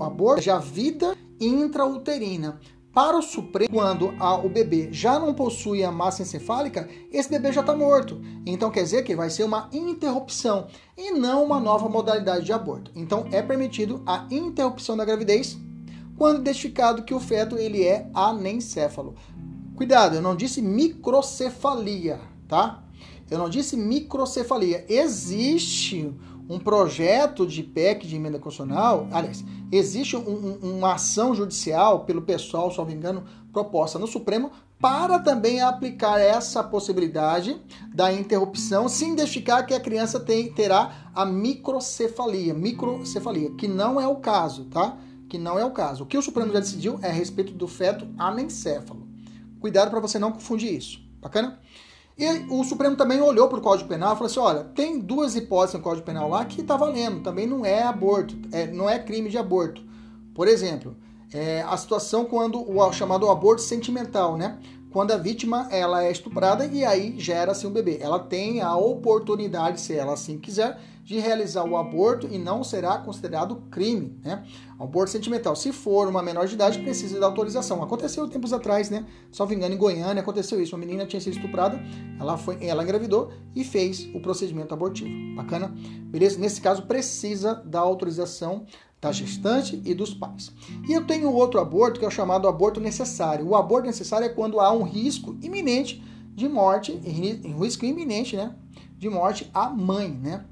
aborto 0.00 0.48
é 0.48 0.52
a 0.52 0.58
vida 0.58 1.16
intrauterina. 1.40 2.60
Para 2.92 3.16
o 3.16 3.22
Supremo, 3.22 3.72
quando 3.72 4.12
a, 4.18 4.34
o 4.34 4.48
bebê 4.48 4.88
já 4.90 5.16
não 5.18 5.32
possui 5.32 5.84
a 5.84 5.92
massa 5.92 6.22
encefálica, 6.22 6.88
esse 7.12 7.30
bebê 7.30 7.52
já 7.52 7.60
está 7.60 7.74
morto. 7.74 8.20
Então 8.44 8.70
quer 8.70 8.82
dizer 8.82 9.04
que 9.04 9.14
vai 9.14 9.30
ser 9.30 9.44
uma 9.44 9.68
interrupção 9.72 10.66
e 10.96 11.12
não 11.12 11.44
uma 11.44 11.60
nova 11.60 11.88
modalidade 11.88 12.44
de 12.44 12.52
aborto. 12.52 12.90
Então 12.96 13.26
é 13.30 13.40
permitido 13.40 14.02
a 14.04 14.26
interrupção 14.28 14.96
da 14.96 15.04
gravidez 15.04 15.56
quando 16.16 16.40
identificado 16.40 17.04
que 17.04 17.14
o 17.14 17.20
feto 17.20 17.56
ele 17.56 17.84
é 17.84 18.10
anencéfalo. 18.12 19.14
Cuidado, 19.76 20.16
eu 20.16 20.22
não 20.22 20.34
disse 20.34 20.60
microcefalia, 20.60 22.20
tá? 22.48 22.82
Eu 23.30 23.38
não 23.38 23.48
disse 23.48 23.76
microcefalia. 23.76 24.84
Existe 24.88 26.12
um 26.50 26.58
projeto 26.58 27.46
de 27.46 27.62
PEC 27.62 28.08
de 28.08 28.16
emenda 28.16 28.36
constitucional, 28.36 29.06
aliás, 29.12 29.44
existe 29.70 30.16
um, 30.16 30.58
um, 30.62 30.78
uma 30.78 30.94
ação 30.94 31.32
judicial 31.32 32.00
pelo 32.04 32.22
pessoal, 32.22 32.72
se 32.72 32.78
não 32.78 32.84
me 32.84 32.92
engano, 32.92 33.22
proposta 33.52 34.00
no 34.00 34.06
Supremo 34.08 34.50
para 34.80 35.20
também 35.20 35.60
aplicar 35.60 36.18
essa 36.18 36.64
possibilidade 36.64 37.56
da 37.94 38.12
interrupção 38.12 38.88
se 38.88 39.08
identificar 39.08 39.62
que 39.62 39.74
a 39.74 39.78
criança 39.78 40.18
tem, 40.18 40.52
terá 40.52 41.10
a 41.14 41.24
microcefalia, 41.24 42.52
microcefalia, 42.52 43.52
que 43.52 43.68
não 43.68 44.00
é 44.00 44.08
o 44.08 44.16
caso, 44.16 44.64
tá? 44.64 44.96
Que 45.28 45.38
não 45.38 45.56
é 45.56 45.64
o 45.64 45.70
caso. 45.70 46.02
O 46.02 46.06
que 46.06 46.18
o 46.18 46.22
Supremo 46.22 46.52
já 46.52 46.58
decidiu 46.58 46.98
é 47.00 47.10
a 47.10 47.12
respeito 47.12 47.52
do 47.52 47.68
feto 47.68 48.08
anencéfalo. 48.18 49.06
Cuidado 49.60 49.90
para 49.90 50.00
você 50.00 50.18
não 50.18 50.32
confundir 50.32 50.74
isso. 50.74 51.00
Bacana? 51.20 51.60
E 52.20 52.44
o 52.50 52.62
Supremo 52.64 52.96
também 52.96 53.18
olhou 53.18 53.48
para 53.48 53.58
o 53.58 53.62
Código 53.62 53.88
Penal 53.88 54.12
e 54.12 54.16
falou 54.16 54.26
assim: 54.26 54.40
olha, 54.40 54.62
tem 54.62 54.98
duas 54.98 55.34
hipóteses 55.34 55.76
no 55.76 55.80
Código 55.80 56.04
Penal 56.04 56.28
lá 56.28 56.44
que 56.44 56.60
está 56.60 56.76
valendo, 56.76 57.22
também 57.22 57.46
não 57.46 57.64
é 57.64 57.82
aborto, 57.82 58.36
é, 58.52 58.66
não 58.66 58.90
é 58.90 58.98
crime 58.98 59.30
de 59.30 59.38
aborto. 59.38 59.82
Por 60.34 60.46
exemplo, 60.46 60.94
é, 61.32 61.62
a 61.62 61.74
situação 61.78 62.26
quando 62.26 62.60
o 62.60 62.92
chamado 62.92 63.26
aborto 63.30 63.62
sentimental, 63.62 64.36
né? 64.36 64.58
Quando 64.90 65.12
a 65.12 65.16
vítima 65.16 65.66
ela 65.70 66.04
é 66.04 66.10
estuprada 66.10 66.66
e 66.66 66.84
aí 66.84 67.14
gera-se 67.18 67.66
um 67.66 67.70
bebê. 67.70 67.96
Ela 68.02 68.18
tem 68.18 68.60
a 68.60 68.76
oportunidade, 68.76 69.80
se 69.80 69.94
ela 69.94 70.12
assim 70.12 70.36
quiser, 70.36 70.78
de 71.10 71.18
realizar 71.18 71.64
o 71.64 71.76
aborto 71.76 72.28
e 72.30 72.38
não 72.38 72.62
será 72.62 72.96
considerado 72.98 73.64
crime, 73.68 74.16
né? 74.22 74.44
Aborto 74.78 75.10
sentimental. 75.10 75.56
Se 75.56 75.72
for 75.72 76.06
uma 76.06 76.22
menor 76.22 76.46
de 76.46 76.54
idade, 76.54 76.78
precisa 76.78 77.18
da 77.18 77.26
autorização. 77.26 77.82
Aconteceu 77.82 78.28
tempos 78.28 78.52
atrás, 78.52 78.90
né? 78.90 79.04
Só 79.32 79.44
me 79.44 79.56
engano, 79.56 79.74
em 79.74 79.76
Goiânia 79.76 80.22
aconteceu 80.22 80.62
isso. 80.62 80.76
Uma 80.76 80.86
menina 80.86 81.04
tinha 81.04 81.20
sido 81.20 81.34
estuprada, 81.34 81.80
ela 82.16 82.38
foi, 82.38 82.64
ela 82.64 82.84
engravidou 82.84 83.32
e 83.56 83.64
fez 83.64 84.08
o 84.14 84.20
procedimento 84.20 84.72
abortivo. 84.72 85.10
Bacana? 85.34 85.74
Beleza? 86.04 86.38
Nesse 86.38 86.60
caso, 86.60 86.82
precisa 86.82 87.54
da 87.54 87.80
autorização 87.80 88.64
da 89.00 89.10
gestante 89.10 89.82
e 89.84 89.92
dos 89.92 90.14
pais. 90.14 90.52
E 90.88 90.92
eu 90.92 91.04
tenho 91.04 91.32
outro 91.32 91.58
aborto 91.58 91.98
que 91.98 92.04
é 92.04 92.08
o 92.08 92.12
chamado 92.12 92.46
aborto 92.46 92.78
necessário. 92.78 93.48
O 93.48 93.56
aborto 93.56 93.88
necessário 93.88 94.26
é 94.26 94.28
quando 94.28 94.60
há 94.60 94.72
um 94.72 94.84
risco 94.84 95.36
iminente 95.42 96.00
de 96.36 96.48
morte, 96.48 96.92
risco 96.92 97.84
iminente, 97.84 98.36
né, 98.36 98.54
de 98.96 99.08
morte 99.08 99.50
à 99.52 99.68
mãe, 99.68 100.08
né? 100.08 100.44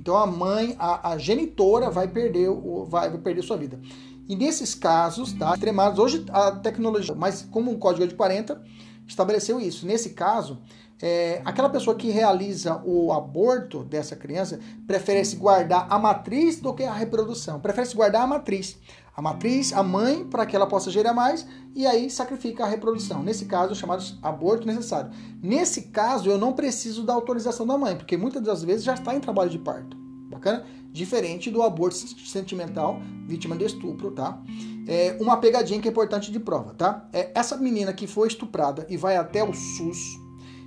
Então 0.00 0.16
a 0.16 0.26
mãe, 0.26 0.74
a, 0.78 1.10
a 1.10 1.18
genitora 1.18 1.90
vai 1.90 2.08
perder, 2.08 2.48
o, 2.48 2.86
vai, 2.86 3.10
vai 3.10 3.18
perder 3.18 3.42
sua 3.42 3.58
vida. 3.58 3.78
E 4.26 4.34
nesses 4.34 4.74
casos, 4.74 5.34
tá, 5.34 5.52
extremados, 5.52 5.98
hoje 5.98 6.24
a 6.30 6.52
tecnologia, 6.52 7.14
mas 7.14 7.42
como 7.50 7.70
um 7.70 7.78
código 7.78 8.06
de 8.06 8.14
40 8.14 8.62
estabeleceu 9.06 9.60
isso. 9.60 9.86
Nesse 9.86 10.10
caso, 10.10 10.58
é, 11.02 11.42
aquela 11.44 11.68
pessoa 11.68 11.94
que 11.94 12.10
realiza 12.10 12.80
o 12.82 13.12
aborto 13.12 13.84
dessa 13.84 14.16
criança 14.16 14.58
prefere 14.86 15.22
se 15.22 15.36
guardar 15.36 15.86
a 15.90 15.98
matriz 15.98 16.60
do 16.60 16.72
que 16.72 16.84
a 16.84 16.94
reprodução. 16.94 17.60
Prefere 17.60 17.86
se 17.86 17.94
guardar 17.94 18.22
a 18.22 18.26
matriz. 18.26 18.78
A 19.20 19.22
matriz, 19.22 19.74
a 19.74 19.82
mãe, 19.82 20.24
para 20.24 20.46
que 20.46 20.56
ela 20.56 20.66
possa 20.66 20.90
gerar 20.90 21.12
mais, 21.12 21.46
e 21.76 21.86
aí 21.86 22.08
sacrifica 22.08 22.64
a 22.64 22.66
reprodução. 22.66 23.22
Nesse 23.22 23.44
caso, 23.44 23.74
chamado 23.74 24.02
aborto 24.22 24.66
necessário. 24.66 25.10
Nesse 25.42 25.82
caso, 25.88 26.30
eu 26.30 26.38
não 26.38 26.54
preciso 26.54 27.04
da 27.04 27.12
autorização 27.12 27.66
da 27.66 27.76
mãe, 27.76 27.96
porque 27.96 28.16
muitas 28.16 28.42
das 28.42 28.64
vezes 28.64 28.82
já 28.82 28.94
está 28.94 29.14
em 29.14 29.20
trabalho 29.20 29.50
de 29.50 29.58
parto. 29.58 29.94
Bacana? 30.30 30.64
Diferente 30.90 31.50
do 31.50 31.62
aborto 31.62 31.98
sentimental, 31.98 32.98
vítima 33.26 33.54
de 33.58 33.66
estupro, 33.66 34.10
tá? 34.10 34.42
É 34.88 35.18
uma 35.20 35.36
pegadinha 35.36 35.82
que 35.82 35.88
é 35.88 35.90
importante 35.90 36.32
de 36.32 36.40
prova, 36.40 36.72
tá? 36.72 37.06
É 37.12 37.30
essa 37.34 37.58
menina 37.58 37.92
que 37.92 38.06
foi 38.06 38.26
estuprada 38.26 38.86
e 38.88 38.96
vai 38.96 39.18
até 39.18 39.44
o 39.44 39.52
SUS, 39.52 39.98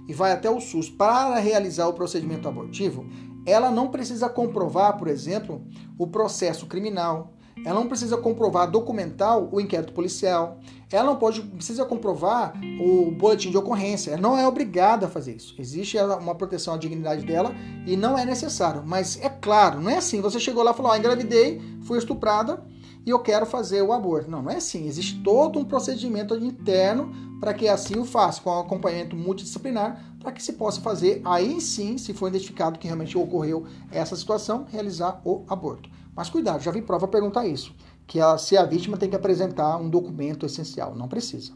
e 0.07 0.13
vai 0.13 0.31
até 0.31 0.47
o 0.47 0.61
SUS 0.61 0.91
para 0.91 1.39
realizar 1.39 1.87
o 1.87 1.93
procedimento 1.93 2.47
abortivo, 2.47 3.03
ela 3.47 3.71
não 3.71 3.87
precisa 3.87 4.29
comprovar, 4.29 4.95
por 4.95 5.07
exemplo, 5.07 5.65
o 5.97 6.05
processo 6.05 6.67
criminal, 6.67 7.33
ela 7.65 7.79
não 7.79 7.87
precisa 7.87 8.17
comprovar 8.17 8.69
documental 8.69 9.49
o 9.51 9.59
inquérito 9.59 9.93
policial, 9.93 10.59
ela 10.91 11.05
não 11.05 11.15
pode, 11.15 11.41
precisa 11.41 11.85
comprovar 11.85 12.53
o 12.79 13.11
boletim 13.11 13.49
de 13.49 13.57
ocorrência, 13.57 14.11
ela 14.11 14.21
não 14.21 14.37
é 14.37 14.47
obrigada 14.47 15.05
a 15.05 15.09
fazer 15.09 15.35
isso. 15.35 15.55
Existe 15.57 15.97
uma 15.97 16.35
proteção 16.35 16.73
à 16.73 16.77
dignidade 16.77 17.25
dela 17.25 17.53
e 17.85 17.95
não 17.95 18.17
é 18.17 18.25
necessário. 18.25 18.83
Mas 18.85 19.19
é 19.21 19.29
claro, 19.29 19.81
não 19.81 19.89
é 19.89 19.97
assim. 19.97 20.21
Você 20.21 20.39
chegou 20.39 20.63
lá 20.63 20.71
e 20.71 20.75
falou: 20.75 20.91
ah, 20.91 20.97
engravidei, 20.97 21.61
fui 21.83 21.97
estuprada 21.97 22.63
e 23.05 23.09
eu 23.09 23.19
quero 23.19 23.45
fazer 23.45 23.81
o 23.81 23.91
aborto. 23.91 24.29
Não, 24.29 24.41
não 24.41 24.51
é 24.51 24.57
assim. 24.57 24.87
Existe 24.87 25.21
todo 25.23 25.59
um 25.59 25.65
procedimento 25.65 26.35
interno 26.35 27.11
para 27.39 27.53
que 27.53 27.67
assim 27.67 27.99
o 27.99 28.05
faça, 28.05 28.41
com 28.41 28.57
acompanhamento 28.57 29.15
multidisciplinar, 29.15 30.15
para 30.19 30.31
que 30.31 30.41
se 30.41 30.53
possa 30.53 30.79
fazer, 30.79 31.21
aí 31.25 31.59
sim, 31.59 31.97
se 31.97 32.13
for 32.13 32.29
identificado 32.29 32.79
que 32.79 32.87
realmente 32.87 33.17
ocorreu 33.17 33.65
essa 33.91 34.15
situação, 34.15 34.65
realizar 34.71 35.21
o 35.25 35.43
aborto. 35.49 35.89
Mas 36.15 36.29
cuidado, 36.29 36.61
já 36.61 36.71
vi 36.71 36.81
prova 36.81 37.07
perguntar 37.07 37.45
isso, 37.45 37.73
que 38.05 38.19
a, 38.19 38.37
se 38.37 38.55
a 38.55 38.63
vítima 38.63 38.97
tem 38.97 39.09
que 39.09 39.15
apresentar 39.15 39.77
um 39.77 39.89
documento 39.89 40.45
essencial, 40.45 40.93
não 40.95 41.07
precisa. 41.07 41.53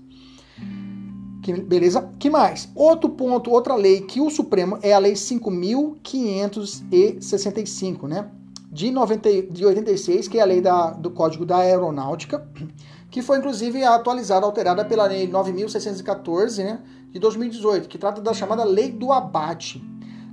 Que, 1.43 1.54
beleza? 1.54 2.12
Que 2.20 2.28
mais? 2.30 2.70
Outro 2.76 3.12
ponto, 3.12 3.50
outra 3.52 3.76
lei 3.76 4.02
que 4.02 4.20
o 4.20 4.30
Supremo 4.30 4.78
é 4.82 4.91
a 4.93 5.00
lei 5.00 5.15
5565, 5.15 8.08
né? 8.08 8.30
De, 8.70 8.91
90, 8.91 9.43
de 9.43 9.65
86, 9.65 10.28
que 10.28 10.39
é 10.39 10.41
a 10.41 10.46
lei 10.46 10.60
da, 10.60 10.91
do 10.91 11.10
Código 11.10 11.46
da 11.46 11.60
Aeronáutica, 11.60 12.46
que 13.10 13.22
foi 13.22 13.38
inclusive 13.38 13.84
atualizada, 13.84 14.46
alterada 14.46 14.84
pela 14.84 15.06
lei 15.06 15.28
9614, 15.28 16.63
né, 16.63 16.82
de 17.12 17.20
2018, 17.20 17.88
que 17.88 17.98
trata 17.98 18.22
da 18.22 18.34
chamada 18.34 18.63
Lei 18.63 18.91
do 18.91 19.12
Abate. 19.12 19.84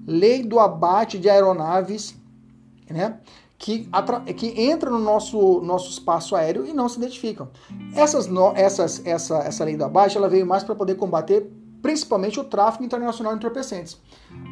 Lei 0.07 0.43
do 0.43 0.59
Abate 0.59 1.19
de 1.19 1.31
Aeronaves, 1.31 2.15
né? 2.91 3.19
Que, 3.65 3.89
que 4.37 4.63
entram 4.63 4.93
no 4.93 4.99
nosso, 4.99 5.63
nosso 5.63 5.89
espaço 5.89 6.37
aéreo 6.37 6.67
e 6.67 6.75
não 6.75 6.87
se 6.87 6.99
identificam. 6.99 7.49
Essas, 7.97 8.29
essas, 8.57 9.07
essa, 9.07 9.39
essa 9.39 9.65
lei 9.65 9.75
do 9.75 9.85
abate 9.85 10.19
ela 10.19 10.29
veio 10.29 10.45
mais 10.45 10.63
para 10.63 10.75
poder 10.75 10.97
combater 10.97 11.51
principalmente 11.81 12.39
o 12.39 12.45
tráfego 12.45 12.85
internacional 12.85 13.33
de 13.33 13.39
entorpecentes. 13.39 13.99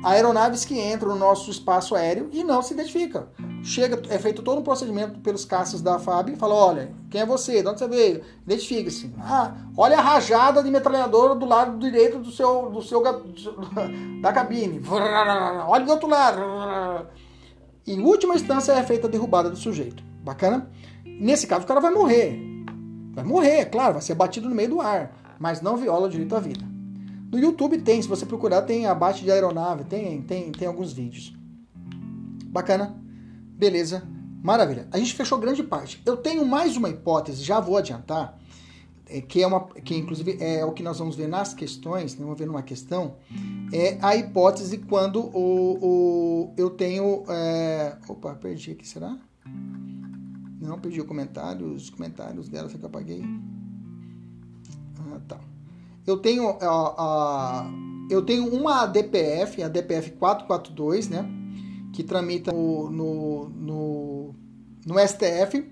Aeronaves 0.03 0.65
que 0.65 0.81
entram 0.81 1.11
no 1.11 1.17
nosso 1.17 1.51
espaço 1.51 1.95
aéreo 1.95 2.31
e 2.33 2.43
não 2.43 2.63
se 2.63 2.73
identificam. 2.73 3.27
Chega, 3.63 4.01
é 4.09 4.19
feito 4.19 4.43
todo 4.43 4.61
um 4.61 4.63
procedimento 4.63 5.21
pelos 5.21 5.45
caças 5.45 5.83
da 5.83 5.99
FAB 5.99 6.31
e 6.31 6.37
fala: 6.37 6.55
olha, 6.55 6.95
quem 7.11 7.21
é 7.21 7.27
você? 7.27 7.61
De 7.63 7.69
onde 7.69 7.81
você 7.81 7.89
veio? 7.89 8.23
Identifica-se. 8.47 9.15
Ah, 9.21 9.53
olha 9.77 9.99
a 9.99 10.03
rajada 10.03 10.63
de 10.63 10.71
metralhadora 10.71 11.35
do 11.35 11.45
lado 11.45 11.79
direito 11.79 12.19
do 12.19 12.31
seu, 12.31 12.71
do 12.71 12.81
seu 12.81 13.03
da 14.23 14.33
cabine. 14.33 14.83
Olha 15.69 15.85
do 15.85 15.91
outro 15.91 16.09
lado. 16.09 16.41
Em 17.87 18.01
última 18.01 18.35
instância 18.35 18.73
é 18.73 18.83
feita 18.83 19.07
a 19.07 19.11
derrubada 19.11 19.51
do 19.51 19.57
sujeito. 19.57 20.03
Bacana? 20.23 20.71
Nesse 21.05 21.47
caso, 21.47 21.65
o 21.65 21.67
cara 21.67 21.81
vai 21.81 21.93
morrer. 21.93 22.39
Vai 23.13 23.25
morrer, 23.25 23.59
é 23.59 23.65
claro, 23.65 23.95
vai 23.95 24.03
ser 24.03 24.15
batido 24.15 24.49
no 24.49 24.55
meio 24.55 24.71
do 24.71 24.81
ar, 24.81 25.37
mas 25.39 25.61
não 25.61 25.77
viola 25.77 26.07
o 26.07 26.11
direito 26.11 26.35
à 26.35 26.41
vida. 26.41 26.65
No 27.31 27.39
YouTube 27.39 27.79
tem, 27.79 28.01
se 28.01 28.09
você 28.09 28.25
procurar, 28.25 28.63
tem 28.63 28.87
abate 28.87 29.25
de 29.25 29.31
aeronave, 29.31 29.85
tem, 29.85 30.23
tem, 30.23 30.53
tem 30.53 30.69
alguns 30.69 30.93
vídeos. 30.93 31.35
Bacana? 32.47 32.95
Beleza? 33.57 34.03
Maravilha. 34.43 34.89
A 34.91 34.99
gente 34.99 35.15
fechou 35.15 35.39
grande 35.39 35.63
parte. 35.63 36.01
Eu 36.05 36.17
tenho 36.17 36.45
mais 36.45 36.77
uma 36.77 36.89
hipótese, 36.89 37.43
já 37.43 37.61
vou 37.61 37.77
adiantar, 37.77 38.39
que 39.21 39.43
é 39.43 39.47
uma 39.47 39.67
que 39.67 39.95
inclusive 39.97 40.39
é 40.41 40.65
o 40.65 40.73
que 40.73 40.83
nós 40.83 40.99
vamos 40.99 41.17
ver 41.17 41.29
nas 41.29 41.53
questões, 41.53 42.17
né? 42.17 42.25
vamos 42.25 42.39
ver 42.39 42.47
numa 42.47 42.63
questão, 42.63 43.17
é 43.73 43.99
a 44.01 44.17
hipótese 44.17 44.79
quando 44.79 45.21
o, 45.21 45.79
o 45.83 46.55
eu 46.57 46.71
tenho 46.71 47.25
é, 47.29 47.97
opa, 48.09 48.35
perdi 48.35 48.73
aqui, 48.73 48.87
será? 48.87 49.17
Não, 50.61 50.79
perdi 50.79 51.01
o 51.01 51.05
comentário, 51.05 51.67
os 51.67 51.91
comentários 51.91 52.49
dela, 52.49 52.69
será 52.69 52.79
que 52.79 52.85
eu 52.85 52.89
apaguei? 52.89 53.25
Ah, 54.99 55.21
tá. 55.27 55.41
Eu 56.07 56.17
tenho 56.19 56.57
a, 56.61 57.71
eu 58.11 58.23
tenho 58.23 58.47
uma 58.47 58.87
DPF, 58.87 59.63
a 59.63 59.69
DPF 59.69 60.13
442, 60.13 61.09
né, 61.09 61.29
que 61.93 62.03
tramita 62.03 62.53
no, 62.53 62.91
no, 62.91 63.49
no, 63.49 64.35
no 64.87 64.99
STF, 64.99 65.65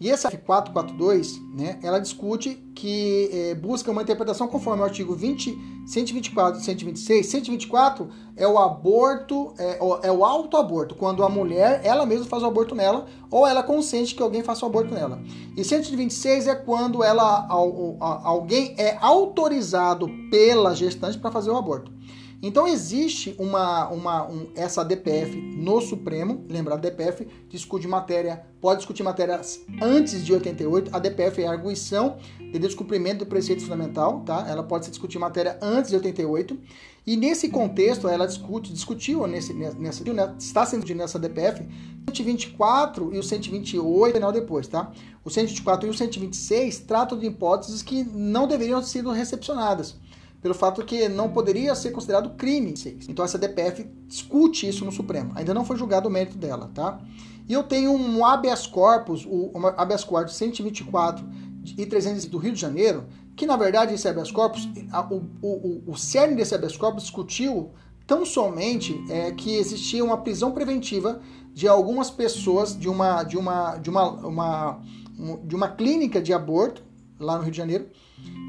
e 0.00 0.08
essa 0.08 0.30
F442, 0.30 1.40
né, 1.52 1.78
ela 1.82 1.98
discute 1.98 2.54
que 2.72 3.28
é, 3.32 3.54
busca 3.54 3.90
uma 3.90 4.02
interpretação 4.02 4.46
conforme 4.46 4.82
o 4.82 4.84
artigo 4.84 5.12
20, 5.12 5.58
124 5.86 6.60
e 6.60 6.64
126. 6.64 7.26
124 7.26 8.08
é 8.36 8.46
o 8.46 8.58
aborto, 8.58 9.52
é, 9.58 9.78
é 10.04 10.12
o 10.12 10.24
autoaborto, 10.24 10.94
quando 10.94 11.24
a 11.24 11.28
mulher, 11.28 11.80
ela 11.82 12.06
mesma 12.06 12.26
faz 12.26 12.44
o 12.44 12.46
aborto 12.46 12.76
nela, 12.76 13.06
ou 13.28 13.44
ela 13.44 13.62
consente 13.62 14.14
que 14.14 14.22
alguém 14.22 14.42
faça 14.42 14.64
o 14.64 14.68
aborto 14.68 14.94
nela. 14.94 15.20
E 15.56 15.64
126 15.64 16.46
é 16.46 16.54
quando 16.54 17.02
ela, 17.02 17.48
alguém 17.48 18.74
é 18.78 18.96
autorizado 19.00 20.08
pela 20.30 20.76
gestante 20.76 21.18
para 21.18 21.32
fazer 21.32 21.50
o 21.50 21.56
aborto. 21.56 21.97
Então 22.40 22.68
existe 22.68 23.34
uma, 23.36 23.88
uma 23.88 24.28
um, 24.28 24.46
essa 24.54 24.84
DPF 24.84 25.36
no 25.36 25.80
Supremo, 25.80 26.44
lembra, 26.48 26.74
a 26.74 26.76
DPF 26.76 27.26
discute 27.48 27.88
matéria, 27.88 28.46
pode 28.60 28.78
discutir 28.78 29.02
matérias 29.02 29.60
antes 29.82 30.24
de 30.24 30.32
88, 30.32 30.94
a 30.94 31.00
DPF 31.00 31.42
é 31.42 31.48
a 31.48 31.50
arguição 31.50 32.16
de 32.38 32.56
descumprimento 32.60 33.24
do 33.24 33.26
preceito 33.26 33.62
fundamental, 33.62 34.20
tá? 34.20 34.46
Ela 34.48 34.62
pode 34.62 34.84
se 34.84 34.90
discutir 34.92 35.18
matéria 35.18 35.58
antes 35.60 35.90
de 35.90 35.96
88, 35.96 36.56
e 37.04 37.16
nesse 37.16 37.48
contexto 37.48 38.06
ela 38.06 38.24
discute, 38.24 38.72
discutiu 38.72 39.26
nesse, 39.26 39.52
nessa, 39.52 40.04
está 40.38 40.64
sendo 40.64 40.94
nessa 40.94 41.18
DPF 41.18 41.66
124 42.06 43.14
e 43.14 43.18
o 43.18 43.22
128 43.22 44.14
final 44.14 44.30
depois, 44.30 44.68
tá? 44.68 44.92
O 45.24 45.30
124 45.30 45.88
e 45.88 45.90
o 45.90 45.94
126 45.94 46.78
tratam 46.80 47.18
de 47.18 47.26
hipóteses 47.26 47.82
que 47.82 48.04
não 48.04 48.46
deveriam 48.46 48.80
ter 48.80 48.86
sido 48.86 49.10
recepcionadas 49.10 49.96
pelo 50.40 50.54
fato 50.54 50.84
que 50.84 51.08
não 51.08 51.30
poderia 51.30 51.74
ser 51.74 51.90
considerado 51.90 52.30
crime. 52.30 52.74
Então 53.08 53.24
essa 53.24 53.38
DPF 53.38 53.84
discute 54.06 54.68
isso 54.68 54.84
no 54.84 54.92
Supremo. 54.92 55.32
Ainda 55.34 55.52
não 55.52 55.64
foi 55.64 55.76
julgado 55.76 56.08
o 56.08 56.10
mérito 56.10 56.38
dela, 56.38 56.70
tá? 56.74 57.00
E 57.48 57.52
eu 57.52 57.62
tenho 57.62 57.92
um 57.92 58.24
habeas 58.24 58.66
corpus, 58.66 59.24
o 59.26 59.50
habeas 59.76 60.04
corpus 60.04 60.34
124 60.34 61.24
e 61.76 61.86
300 61.86 62.26
do 62.26 62.38
Rio 62.38 62.52
de 62.52 62.60
Janeiro, 62.60 63.06
que 63.34 63.46
na 63.46 63.56
verdade 63.56 63.94
esse 63.94 64.06
habeas 64.06 64.30
corpus, 64.30 64.68
o, 65.10 65.46
o, 65.46 65.82
o 65.86 65.96
cerne 65.96 66.36
desse 66.36 66.54
habeas 66.54 66.76
corpus 66.76 67.04
discutiu 67.04 67.70
tão 68.06 68.24
somente 68.24 69.02
é, 69.10 69.32
que 69.32 69.56
existia 69.56 70.04
uma 70.04 70.18
prisão 70.18 70.52
preventiva 70.52 71.20
de 71.52 71.66
algumas 71.66 72.10
pessoas 72.10 72.78
de 72.78 72.88
uma 72.88 73.22
de 73.22 73.36
uma 73.36 73.76
de 73.76 73.90
uma, 73.90 74.10
uma 74.10 74.80
de 75.44 75.54
uma 75.54 75.68
clínica 75.68 76.22
de 76.22 76.32
aborto 76.32 76.82
lá 77.18 77.36
no 77.36 77.42
Rio 77.42 77.50
de 77.50 77.58
Janeiro 77.58 77.86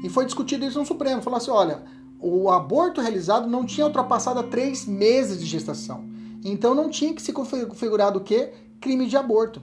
e 0.02 0.08
foi 0.08 0.24
discutido 0.24 0.64
isso 0.64 0.78
no 0.78 0.86
Supremo. 0.86 1.22
Falou 1.22 1.36
assim: 1.36 1.50
olha, 1.50 1.82
o 2.20 2.50
aborto 2.50 3.00
realizado 3.00 3.48
não 3.48 3.64
tinha 3.64 3.86
ultrapassado 3.86 4.42
três 4.44 4.86
meses 4.86 5.40
de 5.40 5.46
gestação. 5.46 6.08
Então 6.44 6.74
não 6.74 6.88
tinha 6.88 7.12
que 7.12 7.20
ser 7.20 7.32
configurado 7.32 8.18
o 8.18 8.22
quê? 8.22 8.52
Crime 8.80 9.06
de 9.06 9.16
aborto. 9.16 9.62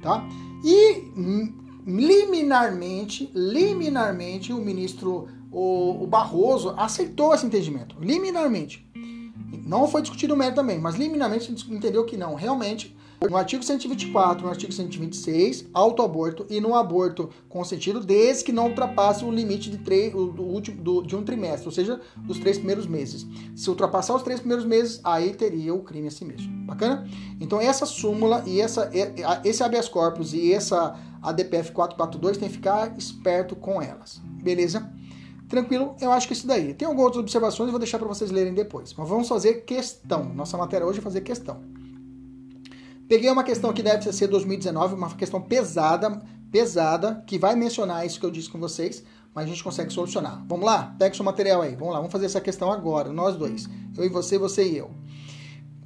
Tá? 0.00 0.26
E 0.64 1.12
liminarmente, 1.86 3.30
liminarmente, 3.34 4.52
o 4.52 4.58
ministro 4.58 5.28
o, 5.50 6.02
o 6.02 6.06
Barroso 6.06 6.74
aceitou 6.76 7.34
esse 7.34 7.46
entendimento. 7.46 7.96
Liminarmente. 8.00 8.86
Não 9.64 9.86
foi 9.88 10.02
discutido 10.02 10.34
o 10.34 10.36
mérito 10.36 10.56
também, 10.56 10.78
mas 10.78 10.96
liminarmente 10.96 11.52
entendeu 11.70 12.04
que 12.04 12.16
não. 12.16 12.34
Realmente 12.34 12.96
No 13.20 13.36
artigo 13.36 13.64
124, 13.64 14.44
no 14.44 14.48
artigo 14.48 14.72
126, 14.72 15.66
autoaborto 15.74 16.46
e 16.48 16.60
no 16.60 16.74
aborto 16.74 17.28
consentido, 17.48 17.98
desde 17.98 18.44
que 18.44 18.52
não 18.52 18.68
ultrapasse 18.68 19.24
o 19.24 19.30
limite 19.30 19.68
de, 19.70 19.78
três, 19.78 20.12
do 20.12 20.42
último, 20.42 20.80
do, 20.80 21.02
de 21.02 21.16
um 21.16 21.24
trimestre, 21.24 21.66
ou 21.66 21.72
seja, 21.72 22.00
dos 22.16 22.38
três 22.38 22.58
primeiros 22.58 22.86
meses. 22.86 23.26
Se 23.56 23.68
ultrapassar 23.68 24.14
os 24.14 24.22
três 24.22 24.38
primeiros 24.38 24.64
meses, 24.64 25.00
aí 25.02 25.34
teria 25.34 25.74
o 25.74 25.82
crime 25.82 26.06
a 26.06 26.10
si 26.12 26.24
mesmo. 26.24 26.48
Bacana? 26.64 27.08
Então 27.40 27.60
essa 27.60 27.84
súmula 27.84 28.44
e 28.46 28.60
essa, 28.60 28.88
esse 29.44 29.64
habeas 29.64 29.88
corpus 29.88 30.32
e 30.32 30.52
essa 30.52 30.96
ADPF 31.20 31.72
442 31.72 32.38
tem 32.38 32.48
que 32.48 32.54
ficar 32.54 32.96
esperto 32.96 33.56
com 33.56 33.82
elas. 33.82 34.20
Beleza? 34.42 34.90
Tranquilo? 35.48 35.96
Eu 36.00 36.12
acho 36.12 36.28
que 36.28 36.34
é 36.34 36.36
isso 36.36 36.46
daí. 36.46 36.72
Tem 36.72 36.86
algumas 36.86 37.06
outras 37.06 37.22
observações, 37.22 37.66
eu 37.66 37.72
vou 37.72 37.80
deixar 37.80 37.98
para 37.98 38.06
vocês 38.06 38.30
lerem 38.30 38.54
depois. 38.54 38.94
Mas 38.96 39.08
vamos 39.08 39.26
fazer 39.26 39.64
questão. 39.64 40.24
Nossa 40.34 40.56
matéria 40.56 40.86
hoje 40.86 41.00
é 41.00 41.02
fazer 41.02 41.22
questão. 41.22 41.77
Peguei 43.08 43.30
uma 43.30 43.42
questão 43.42 43.72
que 43.72 43.82
deve 43.82 44.12
ser 44.12 44.26
2019, 44.26 44.94
uma 44.94 45.08
questão 45.14 45.40
pesada, 45.40 46.20
pesada, 46.52 47.24
que 47.26 47.38
vai 47.38 47.56
mencionar 47.56 48.04
isso 48.04 48.20
que 48.20 48.26
eu 48.26 48.30
disse 48.30 48.50
com 48.50 48.58
vocês, 48.58 49.02
mas 49.34 49.46
a 49.46 49.48
gente 49.48 49.64
consegue 49.64 49.90
solucionar. 49.90 50.44
Vamos 50.46 50.66
lá? 50.66 50.94
Pega 50.98 51.14
seu 51.14 51.24
material 51.24 51.62
aí. 51.62 51.74
Vamos 51.74 51.94
lá, 51.94 52.00
vamos 52.00 52.12
fazer 52.12 52.26
essa 52.26 52.40
questão 52.40 52.70
agora, 52.70 53.10
nós 53.10 53.34
dois. 53.34 53.66
Eu 53.96 54.04
e 54.04 54.10
você, 54.10 54.36
você 54.36 54.68
e 54.68 54.76
eu. 54.76 54.90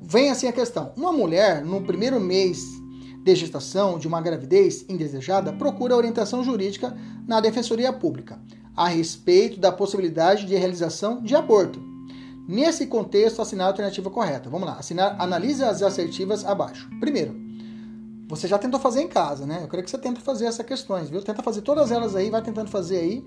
Vem 0.01 0.31
assim 0.31 0.49
a 0.49 0.53
questão. 0.53 0.93
Uma 0.97 1.13
mulher, 1.13 1.65
no 1.65 1.83
primeiro 1.83 2.19
mês 2.19 2.65
de 3.23 3.37
gestação 3.37 4.01
de 4.01 4.09
uma 4.09 4.21
gravidez 4.21 4.85
indesejada, 4.89 5.53
procura 5.53 5.97
orientação 5.97 6.43
jurídica 6.43 6.97
na 7.25 7.41
Defensoria 7.41 7.93
Pública 7.93 8.41
a 8.77 8.89
respeito 8.89 9.61
da 9.61 9.71
possibilidade 9.71 10.45
de 10.45 10.57
realização 10.57 11.23
de 11.23 11.37
aborto. 11.37 11.92
Nesse 12.49 12.87
contexto, 12.87 13.41
assinar 13.41 13.67
a 13.67 13.71
alternativa 13.71 14.11
correta. 14.11 14.51
Vamos 14.51 14.67
lá, 14.67 14.75
assinar, 14.75 15.21
analise 15.21 15.63
as 15.63 15.83
assertivas 15.83 16.45
abaixo. 16.45 16.89
Primeiro, 16.99 17.35
você 18.29 18.49
já 18.49 18.59
tentou 18.59 18.81
fazer 18.81 19.03
em 19.03 19.09
casa, 19.09 19.47
né? 19.47 19.61
Eu 19.63 19.69
quero 19.69 19.83
que 19.83 19.91
você 19.91 19.99
tente 19.99 20.21
fazer 20.21 20.47
essas 20.47 20.65
questões, 20.65 21.11
viu? 21.11 21.23
Tenta 21.23 21.43
fazer 21.43 21.63
todas 21.63 21.91
elas 21.91 22.17
aí, 22.17 22.31
vai 22.31 22.43
tentando 22.43 22.71
fazer 22.71 22.99
aí, 22.99 23.25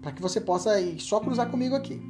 para 0.00 0.12
que 0.12 0.22
você 0.22 0.40
possa 0.40 0.80
ir 0.80 1.00
só 1.00 1.20
cruzar 1.20 1.50
comigo 1.50 1.74
aqui. 1.74 2.00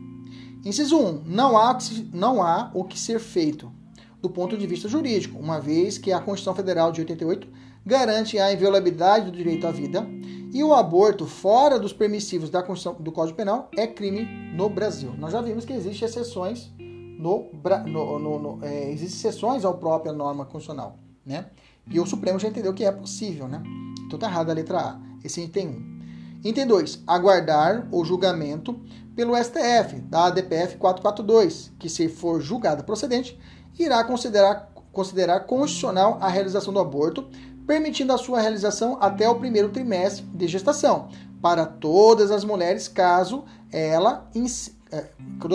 Inciso 0.64 0.96
1. 0.96 1.24
Não 1.26 1.58
há, 1.58 1.76
não 2.12 2.42
há 2.42 2.70
o 2.72 2.84
que 2.84 2.98
ser 2.98 3.18
feito 3.18 3.72
do 4.20 4.30
ponto 4.30 4.56
de 4.56 4.66
vista 4.66 4.88
jurídico, 4.88 5.38
uma 5.38 5.60
vez 5.60 5.98
que 5.98 6.12
a 6.12 6.20
Constituição 6.20 6.54
Federal 6.54 6.92
de 6.92 7.00
88 7.00 7.48
garante 7.84 8.38
a 8.38 8.52
inviolabilidade 8.52 9.30
do 9.30 9.36
direito 9.36 9.66
à 9.66 9.70
vida 9.70 10.06
e 10.52 10.62
o 10.62 10.74
aborto 10.74 11.26
fora 11.26 11.78
dos 11.78 11.92
permissivos 11.92 12.50
da 12.50 12.62
Constituição 12.62 13.02
do 13.02 13.10
Código 13.10 13.36
Penal 13.36 13.70
é 13.76 13.86
crime 13.86 14.24
no 14.54 14.68
Brasil. 14.68 15.14
Nós 15.18 15.32
já 15.32 15.40
vimos 15.40 15.64
que 15.64 15.72
existem 15.72 16.06
exceções 16.06 16.70
no, 16.78 17.50
no, 17.86 18.18
no, 18.18 18.38
no 18.38 18.64
é, 18.64 18.90
existem 18.90 19.30
exceções 19.30 19.64
à 19.64 19.72
própria 19.72 20.12
norma 20.12 20.44
constitucional, 20.44 20.98
né? 21.24 21.46
E 21.90 21.98
o 21.98 22.06
Supremo 22.06 22.38
já 22.38 22.48
entendeu 22.48 22.74
que 22.74 22.84
é 22.84 22.92
possível, 22.92 23.48
né? 23.48 23.62
Então 24.06 24.18
tá 24.18 24.26
errado 24.26 24.50
a 24.50 24.54
letra 24.54 24.78
A. 24.78 25.00
Esse 25.24 25.40
item 25.40 25.68
1. 26.42 26.48
Item 26.48 26.66
2. 26.66 27.02
Aguardar 27.06 27.88
o 27.90 28.04
julgamento 28.04 28.78
pelo 29.14 29.36
STF 29.36 30.00
da 30.02 30.26
ADPF 30.26 30.76
442, 30.76 31.72
que 31.78 31.88
se 31.88 32.08
for 32.08 32.40
julgada 32.40 32.82
procedente, 32.82 33.38
irá 33.78 34.02
considerar, 34.04 34.72
considerar 34.92 35.40
constitucional 35.40 36.18
a 36.20 36.28
realização 36.28 36.72
do 36.72 36.80
aborto 36.80 37.28
permitindo 37.66 38.12
a 38.12 38.18
sua 38.18 38.40
realização 38.40 38.98
até 39.00 39.28
o 39.28 39.36
primeiro 39.36 39.70
trimestre 39.70 40.24
de 40.34 40.48
gestação 40.48 41.08
para 41.40 41.66
todas 41.66 42.30
as 42.30 42.44
mulheres, 42.44 42.86
caso 42.88 43.44
ela 43.70 44.30
é, 44.92 45.08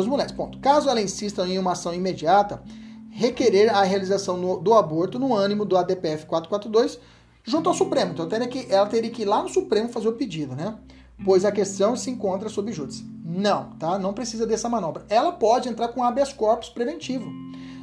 mulheres, 0.08 0.32
ponto. 0.32 0.60
Caso 0.60 0.90
ela 0.90 1.02
insista 1.02 1.48
em 1.48 1.58
uma 1.58 1.72
ação 1.74 1.94
imediata, 1.94 2.62
requerer 3.10 3.74
a 3.74 3.84
realização 3.84 4.36
no, 4.36 4.60
do 4.60 4.74
aborto 4.74 5.18
no 5.18 5.34
ânimo 5.34 5.64
do 5.64 5.78
ADPF 5.78 6.26
442 6.26 7.00
junto 7.44 7.70
ao 7.70 7.76
Supremo. 7.76 8.12
Então 8.12 8.28
teria 8.28 8.48
que, 8.48 8.68
ela 8.72 8.86
teria 8.88 9.10
que 9.10 9.22
ir 9.22 9.26
lá 9.26 9.42
no 9.42 9.50
Supremo 9.50 9.90
fazer 9.90 10.10
o 10.10 10.14
pedido, 10.14 10.56
né? 10.56 10.76
Pois 11.24 11.46
a 11.46 11.52
questão 11.52 11.96
se 11.96 12.12
encontra 12.12 12.50
sob 12.50 12.72
júdice. 12.72 13.04
Não, 13.24 13.72
tá? 13.80 13.98
Não 13.98 14.14
precisa 14.14 14.46
dessa 14.46 14.70
manobra. 14.70 15.06
Ela 15.10 15.32
pode 15.32 15.68
entrar 15.68 15.88
com 15.88 16.04
habeas 16.04 16.32
corpus 16.32 16.70
preventivo. 16.70 17.32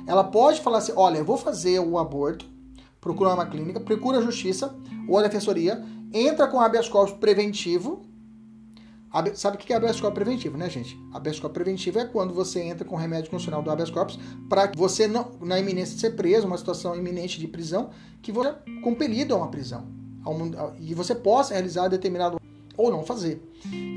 Ela 0.07 0.23
pode 0.23 0.61
falar 0.61 0.79
assim: 0.79 0.93
olha, 0.95 1.19
eu 1.19 1.25
vou 1.25 1.37
fazer 1.37 1.81
o 1.81 1.99
aborto, 1.99 2.47
procura 3.05 3.35
uma 3.35 3.45
clínica, 3.45 3.79
procura 3.79 4.19
a 4.19 4.23
justiça 4.23 4.75
ou 5.07 5.19
a 5.19 5.23
defensoria, 5.23 5.85
entra 6.11 6.49
com 6.49 6.59
habeas 6.59 6.89
corpus 6.89 7.15
preventivo. 7.19 8.03
Sabe 9.35 9.57
o 9.57 9.61
que 9.61 9.73
é 9.73 9.77
habeas 9.77 10.01
corpus 10.01 10.15
preventivo, 10.15 10.57
né, 10.57 10.71
gente? 10.71 10.99
Habeas 11.13 11.39
corpus 11.39 11.55
preventivo 11.55 11.99
é 11.99 12.07
quando 12.07 12.33
você 12.33 12.63
entra 12.63 12.85
com 12.85 12.97
remédio 12.97 13.31
constitucional 13.31 13.63
do 13.63 13.71
habeas 13.71 13.91
corpus 13.91 14.19
para 14.49 14.69
que 14.69 14.79
você, 14.79 15.07
não, 15.07 15.33
na 15.41 15.59
iminência 15.61 15.95
de 15.95 16.01
ser 16.01 16.17
preso, 16.17 16.47
uma 16.47 16.57
situação 16.57 16.97
iminente 16.97 17.39
de 17.39 17.47
prisão, 17.47 17.91
que 18.23 18.33
você 18.33 18.49
é 18.49 18.81
compelido 18.81 19.35
a 19.35 19.37
uma 19.37 19.49
prisão. 19.49 19.87
E 20.81 20.95
você 20.95 21.15
possa 21.15 21.53
realizar 21.53 21.89
determinado 21.89 22.41
ou 22.77 22.91
não 22.91 23.05
fazer. 23.05 23.43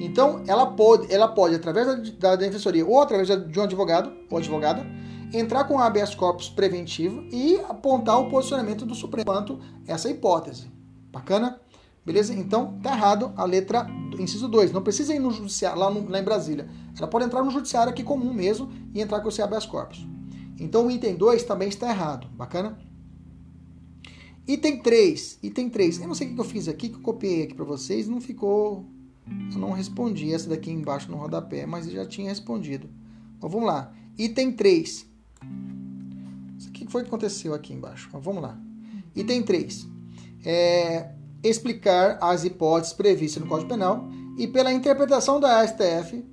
Então, 0.01 0.43
ela 0.47 0.65
pode, 0.65 1.13
ela 1.13 1.27
pode 1.27 1.55
através 1.55 1.87
da, 1.87 1.95
da 1.95 2.35
defensoria 2.35 2.85
ou 2.85 3.01
através 3.01 3.27
de 3.27 3.59
um 3.59 3.63
advogado 3.63 4.11
ou 4.29 4.37
advogada, 4.37 4.85
entrar 5.33 5.65
com 5.65 5.79
habeas 5.79 6.15
corpus 6.15 6.49
preventivo 6.49 7.23
e 7.31 7.59
apontar 7.67 8.19
o 8.19 8.29
posicionamento 8.29 8.85
do 8.85 8.95
Supremo 8.95 9.25
quanto 9.25 9.59
essa 9.85 10.09
hipótese. 10.09 10.71
Bacana? 11.11 11.59
Beleza? 12.05 12.33
Então, 12.33 12.79
tá 12.81 12.91
errado 12.91 13.33
a 13.35 13.43
letra 13.43 13.85
inciso 14.17 14.47
2. 14.47 14.71
Não 14.71 14.81
precisa 14.81 15.13
ir 15.13 15.19
no 15.19 15.29
judiciário, 15.31 15.77
lá, 15.77 15.89
no, 15.89 16.09
lá 16.09 16.19
em 16.19 16.23
Brasília. 16.23 16.69
Ela 16.97 17.07
pode 17.07 17.25
entrar 17.25 17.43
no 17.43 17.51
judiciário 17.51 17.91
aqui 17.91 18.01
comum 18.01 18.33
mesmo 18.33 18.71
e 18.93 19.01
entrar 19.01 19.19
com 19.19 19.27
esse 19.27 19.41
habeas 19.41 19.65
corpus. 19.65 20.07
Então, 20.57 20.87
o 20.87 20.91
item 20.91 21.15
2 21.15 21.43
também 21.43 21.67
está 21.67 21.89
errado. 21.89 22.27
Bacana? 22.31 22.77
Item 24.47 24.81
3. 24.81 25.39
Item 25.43 25.69
3. 25.69 26.01
Eu 26.01 26.07
não 26.07 26.15
sei 26.15 26.27
o 26.27 26.33
que 26.35 26.39
eu 26.39 26.45
fiz 26.45 26.67
aqui, 26.67 26.89
que 26.89 26.95
eu 26.95 27.01
copiei 27.01 27.43
aqui 27.43 27.53
para 27.53 27.65
vocês. 27.65 28.07
Não 28.07 28.21
ficou... 28.21 28.85
Eu 29.51 29.59
não 29.59 29.71
respondi 29.71 30.33
essa 30.33 30.49
daqui 30.49 30.71
embaixo 30.71 31.11
no 31.11 31.17
rodapé, 31.17 31.65
mas 31.65 31.85
eu 31.85 31.93
já 31.93 32.05
tinha 32.05 32.29
respondido. 32.29 32.89
Então, 33.37 33.49
vamos 33.49 33.67
lá. 33.67 33.93
Item 34.17 34.53
3 34.53 35.07
que 36.85 36.91
foi 36.91 37.03
que 37.03 37.09
aconteceu 37.09 37.53
aqui 37.53 37.73
embaixo? 37.73 38.09
Vamos 38.13 38.41
lá. 38.41 38.57
Item 39.15 39.43
3. 39.43 39.87
É, 40.45 41.11
explicar 41.43 42.17
as 42.21 42.43
hipóteses 42.43 42.93
previstas 42.93 43.43
no 43.43 43.49
Código 43.49 43.69
Penal 43.69 44.07
e 44.37 44.47
pela 44.47 44.71
interpretação 44.71 45.39
da 45.39 45.65
STF, 45.67 46.23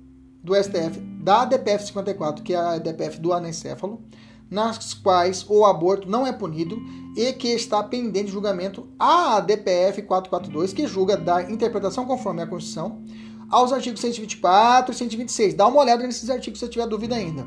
do 0.41 0.55
STF, 0.55 0.99
da 1.21 1.41
ADPF 1.41 1.87
54, 1.87 2.43
que 2.43 2.53
é 2.53 2.57
a 2.57 2.73
ADPF 2.73 3.19
do 3.19 3.33
anencéfalo, 3.33 4.01
nas 4.49 4.93
quais 4.93 5.45
o 5.49 5.65
aborto 5.65 6.09
não 6.09 6.25
é 6.25 6.31
punido 6.31 6.79
e 7.15 7.31
que 7.33 7.49
está 7.49 7.81
pendente 7.81 8.25
de 8.25 8.31
julgamento 8.31 8.87
a 8.99 9.37
ADPF 9.37 10.01
442, 10.01 10.73
que 10.73 10.87
julga 10.87 11.15
da 11.15 11.43
interpretação 11.43 12.05
conforme 12.05 12.41
a 12.41 12.47
Constituição, 12.47 13.03
aos 13.49 13.71
artigos 13.71 14.01
124 14.01 14.93
e 14.93 14.97
126. 14.97 15.53
Dá 15.53 15.67
uma 15.67 15.81
olhada 15.81 16.05
nesses 16.05 16.29
artigos 16.29 16.59
se 16.59 16.67
tiver 16.67 16.87
dúvida 16.87 17.15
ainda 17.15 17.45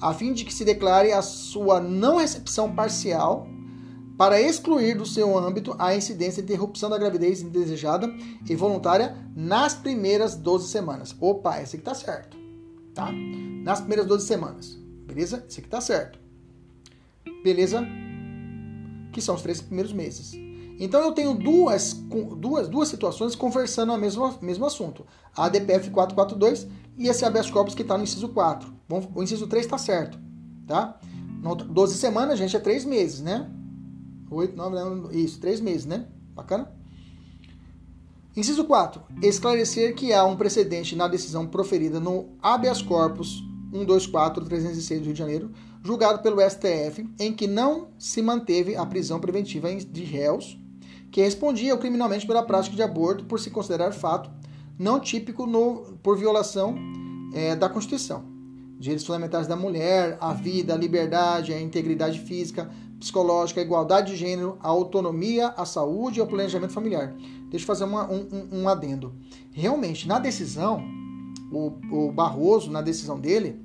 a 0.00 0.14
fim 0.14 0.32
de 0.32 0.44
que 0.44 0.54
se 0.54 0.64
declare 0.64 1.12
a 1.12 1.20
sua 1.20 1.80
não 1.80 2.16
recepção 2.16 2.74
parcial 2.74 3.46
para 4.16 4.40
excluir 4.40 4.96
do 4.96 5.06
seu 5.06 5.38
âmbito 5.38 5.74
a 5.78 5.94
incidência 5.94 6.42
de 6.42 6.52
interrupção 6.52 6.90
da 6.90 6.98
gravidez 6.98 7.40
indesejada 7.40 8.12
e 8.48 8.56
voluntária 8.56 9.16
nas 9.34 9.74
primeiras 9.74 10.34
12 10.34 10.68
semanas. 10.68 11.14
Opa, 11.20 11.60
esse 11.60 11.76
aqui 11.76 11.84
tá 11.84 11.94
certo, 11.94 12.36
tá? 12.94 13.10
Nas 13.62 13.80
primeiras 13.80 14.06
12 14.06 14.26
semanas, 14.26 14.78
beleza? 15.06 15.44
Esse 15.48 15.60
aqui 15.60 15.68
tá 15.68 15.80
certo. 15.80 16.18
Beleza? 17.42 17.86
Que 19.12 19.20
são 19.20 19.34
os 19.34 19.42
três 19.42 19.60
primeiros 19.60 19.92
meses. 19.92 20.32
Então 20.78 21.02
eu 21.02 21.12
tenho 21.12 21.34
duas, 21.34 21.92
duas, 22.38 22.68
duas 22.68 22.88
situações 22.88 23.34
conversando 23.34 23.92
o 23.92 23.98
mesmo, 23.98 24.34
mesmo 24.40 24.64
assunto. 24.64 25.04
A 25.36 25.44
ADPF 25.44 25.90
442 25.90 26.66
e 26.96 27.06
esse 27.06 27.24
habeas 27.24 27.50
corpus 27.50 27.74
que 27.74 27.82
está 27.82 27.98
no 27.98 28.04
inciso 28.04 28.28
4. 28.30 28.72
O 29.14 29.22
inciso 29.22 29.46
3 29.46 29.66
está 29.66 29.76
certo, 29.76 30.18
tá? 30.66 30.98
12 31.68 31.96
semanas, 31.96 32.38
gente, 32.38 32.56
é 32.56 32.60
3 32.60 32.84
meses, 32.86 33.20
né? 33.20 33.48
8, 34.30 34.56
9, 34.56 35.16
isso, 35.18 35.38
3 35.38 35.60
meses, 35.60 35.84
né? 35.84 36.06
Bacana? 36.34 36.72
Inciso 38.36 38.64
4. 38.64 39.02
Esclarecer 39.22 39.94
que 39.94 40.12
há 40.12 40.24
um 40.24 40.36
precedente 40.36 40.96
na 40.96 41.08
decisão 41.08 41.46
proferida 41.46 42.00
no 42.00 42.30
habeas 42.40 42.80
corpus 42.80 43.42
124-306 43.72 44.98
do 44.98 45.04
Rio 45.04 45.12
de 45.12 45.18
Janeiro, 45.18 45.50
julgado 45.82 46.22
pelo 46.22 46.40
STF, 46.40 47.08
em 47.18 47.32
que 47.32 47.46
não 47.46 47.88
se 47.98 48.20
manteve 48.20 48.76
a 48.76 48.84
prisão 48.84 49.18
preventiva 49.18 49.74
de 49.74 50.04
réus 50.04 50.58
que 51.10 51.20
respondia 51.20 51.76
criminalmente 51.76 52.26
pela 52.26 52.42
prática 52.42 52.76
de 52.76 52.82
aborto 52.82 53.24
por 53.24 53.40
se 53.40 53.50
considerar 53.50 53.92
fato 53.92 54.30
não 54.78 54.98
típico 54.98 55.46
no, 55.46 55.98
por 56.02 56.16
violação 56.16 56.74
é, 57.34 57.54
da 57.54 57.68
Constituição. 57.68 58.24
Direitos 58.78 59.04
fundamentais 59.04 59.46
da 59.46 59.56
mulher, 59.56 60.16
a 60.20 60.32
vida, 60.32 60.72
a 60.72 60.76
liberdade, 60.76 61.52
a 61.52 61.60
integridade 61.60 62.18
física, 62.20 62.70
psicológica, 62.98 63.60
a 63.60 63.64
igualdade 63.64 64.12
de 64.12 64.16
gênero, 64.16 64.56
a 64.60 64.68
autonomia, 64.68 65.48
a 65.48 65.66
saúde 65.66 66.18
e 66.18 66.22
o 66.22 66.26
planejamento 66.26 66.72
familiar. 66.72 67.14
Deixa 67.50 67.64
eu 67.64 67.66
fazer 67.66 67.84
uma, 67.84 68.10
um, 68.10 68.48
um, 68.50 68.68
adendo. 68.68 69.14
Realmente, 69.52 70.08
na 70.08 70.18
decisão, 70.18 70.82
o, 71.52 71.72
o 71.90 72.10
Barroso, 72.10 72.70
na 72.70 72.80
decisão 72.80 73.20
dele, 73.20 73.60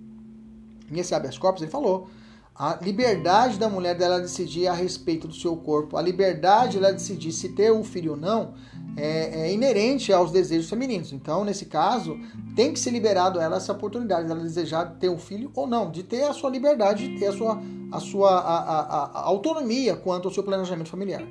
nesse 0.89 1.13
habeas 1.13 1.37
corpus, 1.37 1.61
ele 1.61 1.71
falou 1.71 2.07
A 2.55 2.77
liberdade 2.81 3.59
da 3.59 3.67
mulher 3.67 3.95
dela 3.95 4.19
decidir 4.19 4.67
a 4.67 4.73
respeito 4.73 5.27
do 5.27 5.33
seu 5.33 5.57
corpo, 5.57 5.97
a 5.97 6.01
liberdade 6.01 6.79
dela 6.79 6.93
decidir 6.93 7.31
se 7.31 7.49
ter 7.49 7.71
um 7.71 7.83
filho 7.83 8.11
ou 8.11 8.17
não, 8.17 8.53
é, 8.97 9.41
é, 9.41 9.53
inerente 9.53 10.13
aos 10.13 10.31
desejos 10.31 10.69
femininos. 10.69 11.11
Então, 11.11 11.43
nesse 11.43 11.65
caso, 11.65 12.17
tem 12.55 12.71
que 12.71 12.79
ser 12.79 12.91
liberado 12.91 13.41
ela 13.41 13.57
essa 13.57 13.73
oportunidade 13.73 14.27
dela 14.27 14.39
desejar 14.39 14.85
ter 14.97 15.09
um 15.09 15.17
filho 15.17 15.51
ou 15.53 15.67
não, 15.67 15.91
de 15.91 16.03
ter 16.03 16.23
a 16.23 16.33
sua 16.33 16.49
liberdade, 16.49 17.09
de 17.09 17.19
ter 17.19 17.27
a 17.27 17.33
sua, 17.33 17.61
a 17.91 17.99
sua 17.99 18.39
a, 18.39 18.57
a, 18.57 19.05
a 19.19 19.21
autonomia 19.25 19.95
quanto 19.97 20.27
ao 20.27 20.33
seu 20.33 20.43
planejamento 20.43 20.89
familiar. 20.89 21.23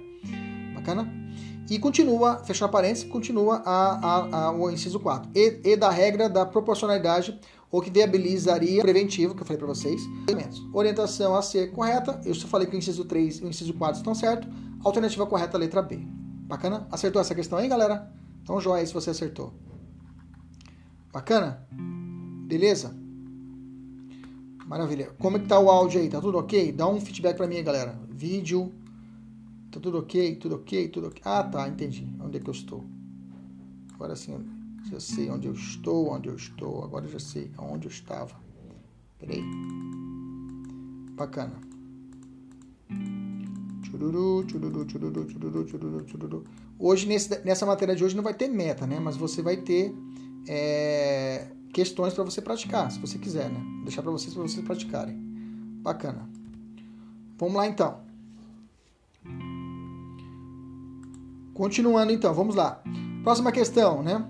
Bacana? 0.75 1.25
E 1.71 1.79
continua, 1.79 2.43
fechando 2.45 2.71
parênteses, 2.71 3.05
continua 3.05 3.63
a, 3.65 4.53
o 4.53 4.71
inciso 4.71 5.01
4. 5.01 5.31
E, 5.35 5.61
e, 5.65 5.77
da 5.77 5.89
regra 5.89 6.29
da 6.29 6.45
proporcionalidade, 6.45 7.41
ou 7.75 7.83
que 7.83 7.91
viabilizaria 7.91 8.81
preventivo, 8.81 9.35
que 9.35 9.43
eu 9.43 9.45
falei 9.45 9.59
para 9.59 9.67
vocês. 9.67 10.01
Orientação 10.73 11.35
a 11.35 11.43
ser 11.43 11.73
correta. 11.73 12.21
Eu 12.25 12.33
só 12.33 12.47
falei 12.47 12.69
que 12.69 12.77
o 12.77 12.79
inciso 12.79 13.05
3 13.05 13.39
e 13.39 13.45
o 13.45 13.49
inciso 13.49 13.75
4 13.75 13.97
estão 13.97 14.15
certos. 14.15 14.49
Alternativa 14.85 15.27
correta, 15.27 15.59
letra 15.59 15.83
B. 15.83 15.99
Bacana? 16.47 16.87
Acertou 16.89 17.21
essa 17.21 17.35
questão 17.35 17.59
aí, 17.59 17.67
galera? 17.67 18.15
Então 18.45 18.61
joia 18.61 18.87
se 18.87 18.95
você 18.95 19.11
acertou. 19.11 19.53
Bacana? 21.13 21.67
Beleza? 22.47 22.97
Maravilha. 24.69 25.11
Como 25.19 25.37
é 25.37 25.41
que 25.41 25.49
tá 25.49 25.59
o 25.59 25.69
áudio 25.69 26.01
aí? 26.01 26.09
Tá 26.09 26.21
tudo 26.21 26.39
ok? 26.39 26.71
Dá 26.71 26.87
um 26.87 27.01
feedback 27.01 27.37
pra 27.37 27.49
mim, 27.49 27.61
galera. 27.65 27.99
Vídeo. 28.09 28.73
Tá 29.73 29.81
tudo 29.81 29.99
ok? 29.99 30.37
Tudo 30.37 30.55
ok? 30.55 30.89
Tudo 30.91 31.09
ok? 31.09 31.21
Ah, 31.25 31.43
tá. 31.43 31.67
Entendi. 31.67 32.09
Onde 32.21 32.37
é 32.37 32.41
que 32.41 32.49
eu 32.49 32.55
estou? 32.55 32.85
Agora 33.95 34.15
sim, 34.15 34.39
já 34.91 35.01
sei 35.01 35.31
onde 35.31 35.49
eu 35.49 35.55
estou, 35.55 36.11
onde 36.11 36.29
eu 36.29 36.37
estou. 36.37 36.85
Agora 36.85 37.07
já 37.09 37.19
sei 37.19 37.51
aonde 37.57 37.87
eu 37.87 37.91
estava. 37.91 38.35
Peraí. 39.19 39.43
Bacana. 41.13 41.55
Chururu, 43.85 44.45
chururu, 44.49 44.91
chururu, 44.91 45.31
chururu, 45.31 45.69
chururu, 45.69 46.09
chururu. 46.09 46.45
Hoje, 46.79 47.07
nesse, 47.07 47.39
nessa 47.45 47.65
matéria 47.65 47.95
de 47.95 48.05
hoje, 48.05 48.17
não 48.17 48.23
vai 48.23 48.35
ter 48.35 48.49
meta, 48.49 48.87
né? 48.87 48.99
Mas 48.99 49.17
você 49.17 49.41
vai 49.41 49.57
ter 49.57 49.95
é, 50.49 51.47
questões 51.73 52.13
para 52.13 52.25
você 52.25 52.43
praticar, 52.43 52.91
se 52.91 52.99
você 52.99 53.19
quiser, 53.19 53.49
né? 53.49 53.61
Vou 53.77 53.85
deixar 53.85 54.03
para 54.03 54.11
vocês, 54.11 54.35
para 54.35 54.43
vocês 54.43 54.65
praticarem. 54.65 55.17
Bacana. 55.83 56.29
Vamos 57.39 57.55
lá, 57.55 57.67
então. 57.67 58.01
Continuando, 61.55 62.13
então. 62.13 62.35
Vamos 62.35 62.57
lá. 62.57 62.83
Próxima 63.23 63.53
questão, 63.53 64.03
né? 64.03 64.29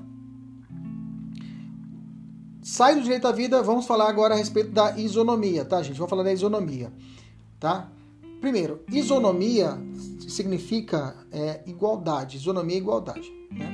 Sai 2.65 2.95
do 2.95 3.03
direito 3.03 3.29
à 3.29 3.33
vida, 3.33 3.63
vamos 3.63 3.85
falar 3.85 4.09
agora 4.09 4.33
a 4.33 4.39
respeito 4.39 4.71
da 4.71 4.97
isonomia, 4.99 5.67
tá, 5.67 5.83
gente? 5.83 5.99
Vamos 5.99 6.09
falar 6.09 6.23
da 6.23 6.33
isonomia, 6.33 6.91
tá? 7.61 7.93
Primeiro, 8.41 8.83
isonomia 8.91 9.79
significa 10.27 11.15
é, 11.31 11.61
igualdade. 11.67 12.39
Isonomia 12.39 12.77
é 12.77 12.79
igualdade. 12.79 13.31
Né? 13.51 13.71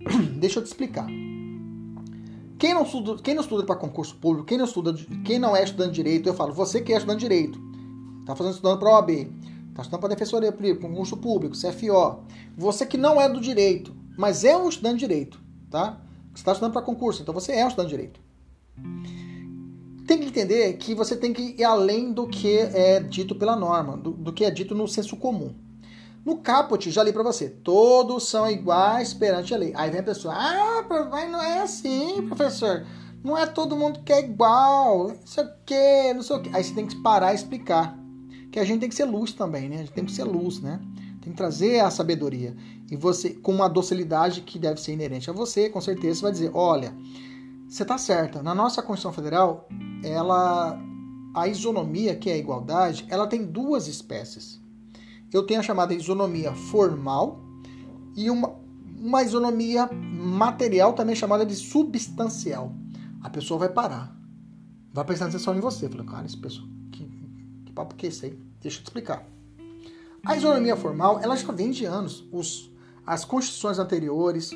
Deixa 0.40 0.58
eu 0.58 0.64
te 0.64 0.66
explicar. 0.66 1.06
Quem 2.58 2.74
não 2.74 2.82
estuda, 2.82 3.22
quem 3.22 3.34
não 3.34 3.42
estuda 3.42 3.64
para 3.64 3.76
concurso 3.76 4.16
público, 4.16 4.44
quem 4.44 4.58
não 4.58 4.64
estuda, 4.64 4.94
quem 5.24 5.38
não 5.38 5.54
é 5.54 5.62
estudante 5.62 5.90
de 5.90 6.02
direito, 6.02 6.28
eu 6.28 6.34
falo, 6.34 6.52
você 6.52 6.80
que 6.80 6.92
é 6.92 6.96
estudante 6.96 7.20
de 7.20 7.28
direito, 7.28 7.60
está 8.20 8.34
fazendo 8.34 8.54
estudando 8.54 8.80
para 8.80 8.90
OAB, 8.90 9.10
está 9.10 9.82
estudando 9.82 10.00
para 10.00 10.08
defensoria 10.08 10.50
pública, 10.50 10.80
concurso 10.80 11.16
público, 11.16 11.54
CFO, 11.54 12.24
você 12.56 12.84
que 12.84 12.98
não 12.98 13.20
é 13.20 13.28
do 13.28 13.40
direito, 13.40 13.94
mas 14.18 14.44
é 14.44 14.56
um 14.56 14.68
estudante 14.68 14.94
de 14.94 15.06
direito, 15.06 15.40
tá? 15.70 16.00
Você 16.32 16.40
está 16.40 16.52
estudando 16.52 16.72
para 16.72 16.82
concurso, 16.82 17.22
então 17.22 17.34
você 17.34 17.52
é 17.52 17.64
um 17.64 17.68
estudante 17.68 17.90
de 17.90 17.96
direito 17.96 18.20
tem 20.06 20.18
que 20.18 20.26
entender 20.26 20.74
que 20.74 20.94
você 20.94 21.16
tem 21.16 21.32
que 21.32 21.54
ir 21.58 21.64
além 21.64 22.12
do 22.12 22.26
que 22.26 22.58
é 22.58 23.00
dito 23.00 23.34
pela 23.34 23.56
norma, 23.56 23.96
do, 23.96 24.10
do 24.10 24.32
que 24.32 24.44
é 24.44 24.50
dito 24.50 24.74
no 24.74 24.86
senso 24.86 25.16
comum. 25.16 25.54
No 26.24 26.36
caput, 26.36 26.90
já 26.90 27.02
li 27.02 27.12
para 27.12 27.22
você, 27.22 27.48
todos 27.48 28.28
são 28.28 28.48
iguais 28.48 29.14
perante 29.14 29.54
a 29.54 29.56
lei. 29.56 29.72
Aí 29.74 29.90
vem 29.90 30.00
a 30.00 30.04
pessoa, 30.04 30.34
ah, 30.36 30.84
mas 31.10 31.30
não 31.30 31.42
é 31.42 31.62
assim, 31.62 32.22
professor. 32.28 32.86
Não 33.24 33.38
é 33.38 33.46
todo 33.46 33.76
mundo 33.76 34.00
que 34.04 34.12
é 34.12 34.20
igual, 34.20 35.08
não 35.08 35.26
sei 35.26 35.44
o 35.44 35.50
que, 35.64 36.14
não 36.14 36.22
sei 36.22 36.36
o 36.36 36.42
que. 36.42 36.54
Aí 36.54 36.62
você 36.62 36.74
tem 36.74 36.86
que 36.86 36.96
parar 36.96 37.32
e 37.32 37.36
explicar. 37.36 37.96
Que 38.50 38.60
a 38.60 38.64
gente 38.64 38.80
tem 38.80 38.88
que 38.88 38.94
ser 38.94 39.06
luz 39.06 39.32
também, 39.32 39.68
né? 39.68 39.76
A 39.76 39.78
gente 39.78 39.92
tem 39.92 40.04
que 40.04 40.12
ser 40.12 40.24
luz, 40.24 40.60
né? 40.60 40.78
Tem 41.22 41.32
que 41.32 41.36
trazer 41.36 41.78
a 41.80 41.90
sabedoria. 41.90 42.54
E 42.90 42.96
você, 42.96 43.30
com 43.30 43.52
uma 43.52 43.68
docilidade 43.68 44.40
que 44.40 44.58
deve 44.58 44.80
ser 44.80 44.92
inerente 44.92 45.30
a 45.30 45.32
você, 45.32 45.70
com 45.70 45.80
certeza 45.80 46.16
você 46.16 46.22
vai 46.22 46.32
dizer, 46.32 46.50
olha, 46.52 46.94
você 47.68 47.84
está 47.84 47.96
certa. 47.96 48.42
Na 48.42 48.54
nossa 48.54 48.82
Constituição 48.82 49.12
Federal, 49.12 49.68
ela, 50.02 50.78
a 51.32 51.46
isonomia, 51.46 52.16
que 52.16 52.28
é 52.28 52.34
a 52.34 52.38
igualdade, 52.38 53.06
ela 53.08 53.26
tem 53.28 53.46
duas 53.46 53.86
espécies. 53.86 54.60
Eu 55.32 55.46
tenho 55.46 55.60
a 55.60 55.62
chamada 55.62 55.94
isonomia 55.94 56.52
formal 56.52 57.40
e 58.16 58.28
uma, 58.28 58.54
uma 58.98 59.22
isonomia 59.22 59.88
material, 59.92 60.92
também 60.92 61.14
chamada 61.14 61.46
de 61.46 61.54
substancial. 61.54 62.74
A 63.22 63.30
pessoa 63.30 63.60
vai 63.60 63.68
parar, 63.68 64.14
vai 64.92 65.04
prestar 65.04 65.26
atenção 65.26 65.56
em 65.56 65.60
você. 65.60 65.88
Fala, 65.88 66.04
cara, 66.04 66.26
esse 66.26 66.36
pessoal, 66.36 66.66
que, 66.90 67.08
que 67.64 67.72
papo 67.72 67.94
que 67.94 68.06
é 68.06 68.08
esse 68.08 68.26
aí? 68.26 68.38
Deixa 68.60 68.78
eu 68.78 68.82
te 68.82 68.86
explicar. 68.86 69.31
A 70.24 70.36
isonomia 70.36 70.76
formal, 70.76 71.18
ela 71.20 71.36
já 71.36 71.50
vem 71.52 71.70
de 71.70 71.84
anos. 71.84 72.24
Os, 72.30 72.70
as 73.04 73.24
constituições 73.24 73.78
anteriores, 73.78 74.52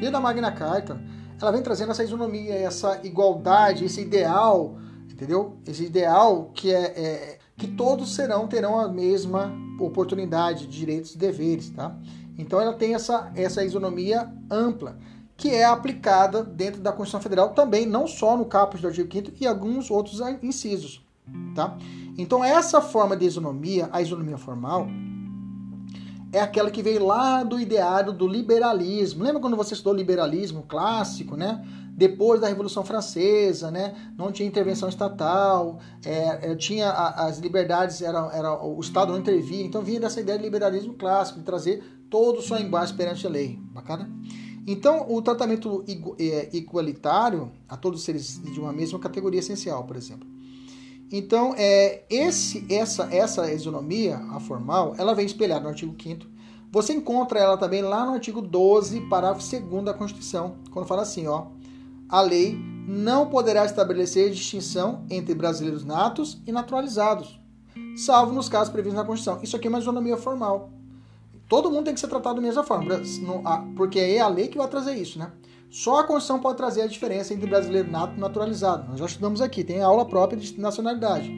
e 0.00 0.10
da 0.10 0.20
Magna 0.20 0.50
Carta, 0.50 1.00
ela 1.40 1.52
vem 1.52 1.62
trazendo 1.62 1.92
essa 1.92 2.02
isonomia, 2.02 2.54
essa 2.54 3.00
igualdade, 3.04 3.84
esse 3.84 4.00
ideal, 4.00 4.76
entendeu? 5.10 5.56
Esse 5.66 5.84
ideal 5.84 6.50
que 6.54 6.72
é, 6.72 6.82
é 6.82 7.38
que 7.56 7.68
todos 7.68 8.14
serão 8.14 8.48
terão 8.48 8.78
a 8.78 8.88
mesma 8.88 9.52
oportunidade, 9.78 10.66
direitos 10.66 11.14
e 11.14 11.18
deveres, 11.18 11.70
tá? 11.70 11.96
Então 12.36 12.60
ela 12.60 12.72
tem 12.72 12.94
essa 12.94 13.30
essa 13.36 13.64
isonomia 13.64 14.32
ampla 14.50 14.98
que 15.36 15.50
é 15.50 15.64
aplicada 15.64 16.42
dentro 16.42 16.80
da 16.80 16.90
Constituição 16.92 17.20
Federal 17.20 17.50
também, 17.50 17.86
não 17.86 18.06
só 18.06 18.36
no 18.36 18.44
caput 18.44 18.80
do 18.80 18.88
artigo 18.88 19.12
5 19.12 19.32
e 19.40 19.46
alguns 19.46 19.90
outros 19.90 20.20
incisos, 20.42 21.04
tá? 21.54 21.76
Então 22.16 22.44
essa 22.44 22.80
forma 22.80 23.16
de 23.16 23.24
isonomia, 23.24 23.88
a 23.92 24.00
isonomia 24.00 24.38
formal, 24.38 24.86
é 26.32 26.40
aquela 26.40 26.70
que 26.70 26.82
veio 26.82 27.04
lá 27.06 27.44
do 27.44 27.60
ideário 27.60 28.12
do 28.12 28.26
liberalismo. 28.26 29.22
Lembra 29.22 29.40
quando 29.40 29.56
você 29.56 29.74
estudou 29.74 29.94
liberalismo 29.94 30.64
clássico, 30.64 31.36
né? 31.36 31.64
Depois 31.96 32.40
da 32.40 32.48
Revolução 32.48 32.84
Francesa, 32.84 33.70
né? 33.70 33.94
Não 34.18 34.32
tinha 34.32 34.48
intervenção 34.48 34.88
estatal, 34.88 35.78
é, 36.04 36.50
é, 36.50 36.56
tinha 36.56 36.90
a, 36.90 37.26
as 37.26 37.38
liberdades, 37.38 38.02
era, 38.02 38.30
era, 38.32 38.64
o 38.64 38.80
Estado 38.80 39.12
não 39.12 39.18
intervia. 39.20 39.64
Então 39.64 39.80
vinha 39.80 40.00
dessa 40.00 40.20
ideia 40.20 40.36
de 40.36 40.44
liberalismo 40.44 40.94
clássico, 40.94 41.38
de 41.38 41.44
trazer 41.44 41.84
todo 42.10 42.38
o 42.38 42.42
seu 42.42 42.58
embate 42.58 42.92
perante 42.94 43.24
a 43.26 43.30
lei. 43.30 43.58
Bacana? 43.72 44.10
Então, 44.66 45.06
o 45.08 45.20
tratamento 45.20 45.84
é, 46.18 46.48
igualitário 46.56 47.52
a 47.68 47.76
todos 47.76 48.00
os 48.00 48.04
seres 48.04 48.42
de 48.42 48.58
uma 48.58 48.72
mesma 48.72 48.98
categoria 48.98 49.40
essencial, 49.40 49.84
por 49.84 49.94
exemplo. 49.94 50.26
Então, 51.10 51.54
é, 51.56 52.04
esse, 52.08 52.66
essa, 52.72 53.08
essa 53.14 53.52
isonomia, 53.52 54.16
a 54.32 54.40
formal, 54.40 54.94
ela 54.98 55.14
vem 55.14 55.26
espelhada 55.26 55.62
no 55.62 55.68
artigo 55.68 55.94
5 56.00 56.26
Você 56.72 56.92
encontra 56.92 57.38
ela 57.38 57.56
também 57.56 57.82
lá 57.82 58.04
no 58.06 58.14
artigo 58.14 58.40
12, 58.40 59.02
parágrafo 59.02 59.60
2 59.60 59.84
da 59.84 59.94
Constituição, 59.94 60.56
quando 60.72 60.86
fala 60.86 61.02
assim, 61.02 61.26
ó, 61.26 61.46
a 62.08 62.20
lei 62.20 62.58
não 62.86 63.28
poderá 63.28 63.64
estabelecer 63.64 64.30
distinção 64.30 65.04
entre 65.08 65.34
brasileiros 65.34 65.84
natos 65.84 66.42
e 66.46 66.52
naturalizados, 66.52 67.40
salvo 67.96 68.32
nos 68.32 68.48
casos 68.48 68.72
previstos 68.72 68.98
na 68.98 69.06
Constituição. 69.06 69.42
Isso 69.42 69.56
aqui 69.56 69.66
é 69.66 69.70
uma 69.70 69.78
isonomia 69.78 70.16
formal. 70.16 70.70
Todo 71.48 71.70
mundo 71.70 71.84
tem 71.84 71.94
que 71.94 72.00
ser 72.00 72.08
tratado 72.08 72.36
da 72.36 72.42
mesma 72.42 72.64
forma, 72.64 73.00
porque 73.76 73.98
é 73.98 74.20
a 74.20 74.28
lei 74.28 74.48
que 74.48 74.58
vai 74.58 74.66
trazer 74.68 74.94
isso, 74.94 75.18
né? 75.18 75.30
Só 75.74 75.98
a 75.98 76.04
Constituição 76.04 76.38
pode 76.38 76.56
trazer 76.56 76.82
a 76.82 76.86
diferença 76.86 77.34
entre 77.34 77.48
brasileiro 77.48 77.90
nato 77.90 78.16
e 78.16 78.20
naturalizado. 78.20 78.88
Nós 78.90 79.00
já 79.00 79.06
estudamos 79.06 79.40
aqui, 79.40 79.64
tem 79.64 79.82
aula 79.82 80.06
própria 80.06 80.38
de 80.38 80.56
nacionalidade. 80.56 81.28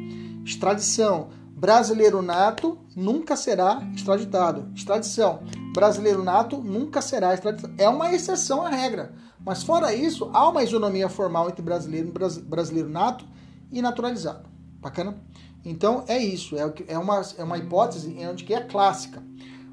Extradição. 0.44 1.28
Brasileiro 1.52 2.20
nato 2.20 2.76
nunca 2.94 3.34
será 3.34 3.82
extraditado. 3.94 4.70
Extradição. 4.74 5.40
Brasileiro 5.72 6.22
nato 6.22 6.58
nunca 6.58 7.00
será 7.00 7.32
extraditado. 7.32 7.72
É 7.78 7.88
uma 7.88 8.12
exceção 8.12 8.60
à 8.60 8.68
regra. 8.68 9.14
Mas 9.40 9.62
fora 9.62 9.94
isso, 9.94 10.28
há 10.34 10.46
uma 10.50 10.62
isonomia 10.62 11.08
formal 11.08 11.48
entre 11.48 11.62
brasileiro, 11.62 12.12
brasileiro 12.44 12.90
nato 12.90 13.24
e 13.72 13.80
naturalizado. 13.80 14.50
Bacana? 14.82 15.18
Então 15.64 16.04
é 16.06 16.18
isso, 16.18 16.58
é, 16.58 16.74
é, 16.88 16.98
uma, 16.98 17.22
é 17.38 17.42
uma 17.42 17.56
hipótese 17.56 18.14
onde 18.30 18.44
que 18.44 18.52
é 18.52 18.60
clássica. 18.60 19.22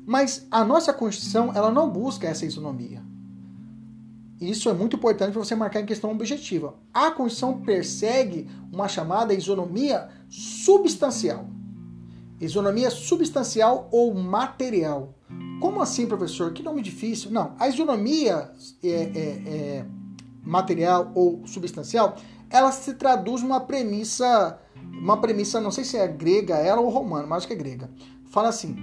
Mas 0.05 0.47
a 0.49 0.63
nossa 0.63 0.93
Constituição 0.93 1.51
ela 1.53 1.69
não 1.69 1.89
busca 1.89 2.29
essa 2.29 2.45
isonomia. 2.45 3.02
Isso 4.39 4.69
é 4.69 4.73
muito 4.73 4.95
importante 4.95 5.31
para 5.31 5.43
você 5.43 5.55
marcar 5.55 5.81
em 5.81 5.85
questão 5.85 6.11
objetiva. 6.11 6.75
A 6.93 7.11
Constituição 7.11 7.61
persegue 7.61 8.49
uma 8.71 8.87
chamada 8.87 9.33
isonomia 9.33 10.09
substancial. 10.29 11.47
Isonomia 12.41 12.89
substancial 12.89 13.87
ou 13.91 14.13
material. 14.13 15.13
Como 15.61 15.81
assim, 15.81 16.05
professor? 16.05 16.51
Que 16.51 16.61
nome 16.61 16.81
difícil. 16.81 17.31
Não, 17.31 17.55
a 17.57 17.69
isonomia 17.69 18.51
é, 18.83 18.89
é, 18.89 18.99
é 19.47 19.85
material 20.43 21.11
ou 21.15 21.47
substancial 21.47 22.17
ela 22.53 22.71
se 22.71 22.93
traduz 22.93 23.41
numa 23.41 23.59
premissa, 23.59 24.59
uma 24.75 25.17
premissa, 25.17 25.59
não 25.59 25.71
sei 25.71 25.83
se 25.83 25.97
é 25.97 26.07
grega 26.07 26.55
ela 26.55 26.79
ou 26.79 26.89
romana, 26.89 27.25
mas 27.25 27.39
acho 27.39 27.47
que 27.47 27.53
é 27.53 27.57
grega. 27.57 27.89
Fala 28.29 28.49
assim: 28.49 28.75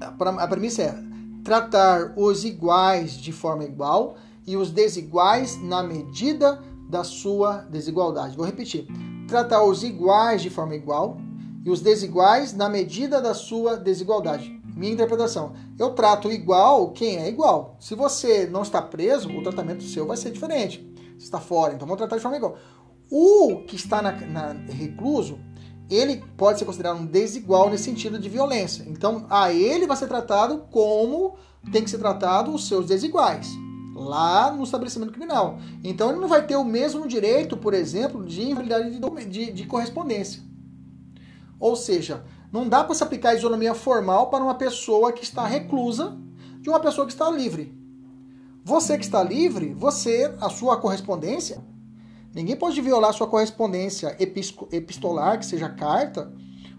a 0.00 0.46
premissa 0.46 0.82
é 0.82 1.13
tratar 1.44 2.14
os 2.16 2.44
iguais 2.44 3.12
de 3.12 3.30
forma 3.30 3.64
igual 3.64 4.16
e 4.46 4.56
os 4.56 4.70
desiguais 4.70 5.60
na 5.62 5.82
medida 5.82 6.60
da 6.88 7.04
sua 7.04 7.58
desigualdade. 7.70 8.36
Vou 8.36 8.46
repetir: 8.46 8.86
tratar 9.28 9.62
os 9.62 9.84
iguais 9.84 10.42
de 10.42 10.50
forma 10.50 10.74
igual 10.74 11.18
e 11.64 11.70
os 11.70 11.80
desiguais 11.80 12.54
na 12.54 12.68
medida 12.68 13.20
da 13.20 13.34
sua 13.34 13.76
desigualdade. 13.76 14.60
Minha 14.74 14.92
interpretação. 14.92 15.52
Eu 15.78 15.90
trato 15.90 16.32
igual 16.32 16.90
quem 16.90 17.18
é 17.18 17.28
igual. 17.28 17.76
Se 17.78 17.94
você 17.94 18.46
não 18.46 18.62
está 18.62 18.82
preso, 18.82 19.28
o 19.30 19.42
tratamento 19.42 19.84
seu 19.84 20.06
vai 20.06 20.16
ser 20.16 20.32
diferente. 20.32 20.84
Você 21.16 21.26
está 21.26 21.38
fora, 21.38 21.74
então 21.74 21.86
vamos 21.86 21.98
tratar 21.98 22.16
de 22.16 22.22
forma 22.22 22.36
igual. 22.36 22.56
O 23.08 23.62
que 23.68 23.76
está 23.76 24.02
na, 24.02 24.12
na 24.12 24.52
recluso, 24.72 25.38
ele 25.90 26.24
pode 26.36 26.58
ser 26.58 26.64
considerado 26.64 26.98
um 26.98 27.06
desigual 27.06 27.70
nesse 27.70 27.84
sentido 27.84 28.18
de 28.18 28.28
violência. 28.28 28.84
Então, 28.86 29.26
a 29.28 29.52
ele 29.52 29.86
vai 29.86 29.96
ser 29.96 30.08
tratado 30.08 30.64
como 30.70 31.36
tem 31.70 31.82
que 31.82 31.90
ser 31.90 31.98
tratado 31.98 32.54
os 32.54 32.66
seus 32.66 32.86
desiguais 32.86 33.48
lá 33.94 34.50
no 34.50 34.64
estabelecimento 34.64 35.12
criminal. 35.12 35.58
Então, 35.82 36.10
ele 36.10 36.20
não 36.20 36.28
vai 36.28 36.44
ter 36.46 36.56
o 36.56 36.64
mesmo 36.64 37.06
direito, 37.06 37.56
por 37.56 37.72
exemplo, 37.72 38.24
de 38.24 38.42
invalidade 38.42 38.90
de, 38.90 39.24
de, 39.26 39.52
de 39.52 39.66
correspondência. 39.66 40.42
Ou 41.60 41.76
seja, 41.76 42.24
não 42.52 42.68
dá 42.68 42.82
para 42.82 42.94
se 42.94 43.02
aplicar 43.02 43.30
a 43.30 43.34
isonomia 43.34 43.74
formal 43.74 44.30
para 44.30 44.42
uma 44.42 44.54
pessoa 44.54 45.12
que 45.12 45.22
está 45.22 45.46
reclusa 45.46 46.16
de 46.60 46.68
uma 46.68 46.80
pessoa 46.80 47.06
que 47.06 47.12
está 47.12 47.30
livre. 47.30 47.72
Você 48.64 48.96
que 48.96 49.04
está 49.04 49.22
livre, 49.22 49.74
você, 49.74 50.34
a 50.40 50.48
sua 50.48 50.76
correspondência, 50.78 51.62
ninguém 52.34 52.56
pode 52.56 52.80
violar 52.80 53.12
sua 53.12 53.26
correspondência 53.26 54.16
epistolar, 54.18 55.38
que 55.38 55.46
seja 55.46 55.68
carta 55.68 56.32